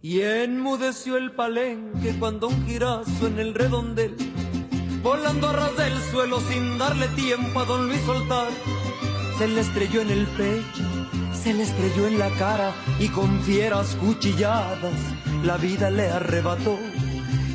Y 0.00 0.20
enmudeció 0.20 1.16
el 1.16 1.32
palenque 1.32 2.14
cuando 2.20 2.46
un 2.46 2.66
girazo 2.66 3.26
en 3.26 3.40
el 3.40 3.52
redondel, 3.52 4.14
volando 5.02 5.48
a 5.48 5.54
ras 5.54 5.76
del 5.76 5.98
suelo 6.12 6.38
sin 6.38 6.78
darle 6.78 7.08
tiempo 7.08 7.58
a 7.58 7.64
don 7.64 7.88
Luis 7.88 8.00
soltar, 8.02 8.46
se 9.38 9.48
le 9.48 9.60
estrelló 9.60 10.02
en 10.02 10.10
el 10.10 10.26
pecho, 10.26 10.97
se 11.42 11.54
le 11.54 11.62
estrelló 11.62 12.06
en 12.08 12.18
la 12.18 12.30
cara 12.30 12.72
y 12.98 13.08
con 13.08 13.40
fieras 13.42 13.96
cuchilladas 14.00 14.92
la 15.44 15.56
vida 15.56 15.90
le 15.90 16.08
arrebató. 16.08 16.78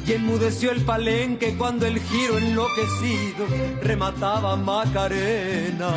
Y 0.06 0.14
enmudeció 0.14 0.72
el 0.72 0.84
palenque 0.84 1.56
cuando 1.58 1.86
el 1.86 2.00
giro 2.00 2.38
enloquecido 2.38 3.46
remataba 3.82 4.56
Macarena. 4.56 5.92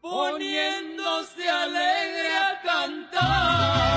Poniéndose 0.00 1.48
alegre 1.48 2.36
a 2.36 2.62
cantar. 2.62 3.87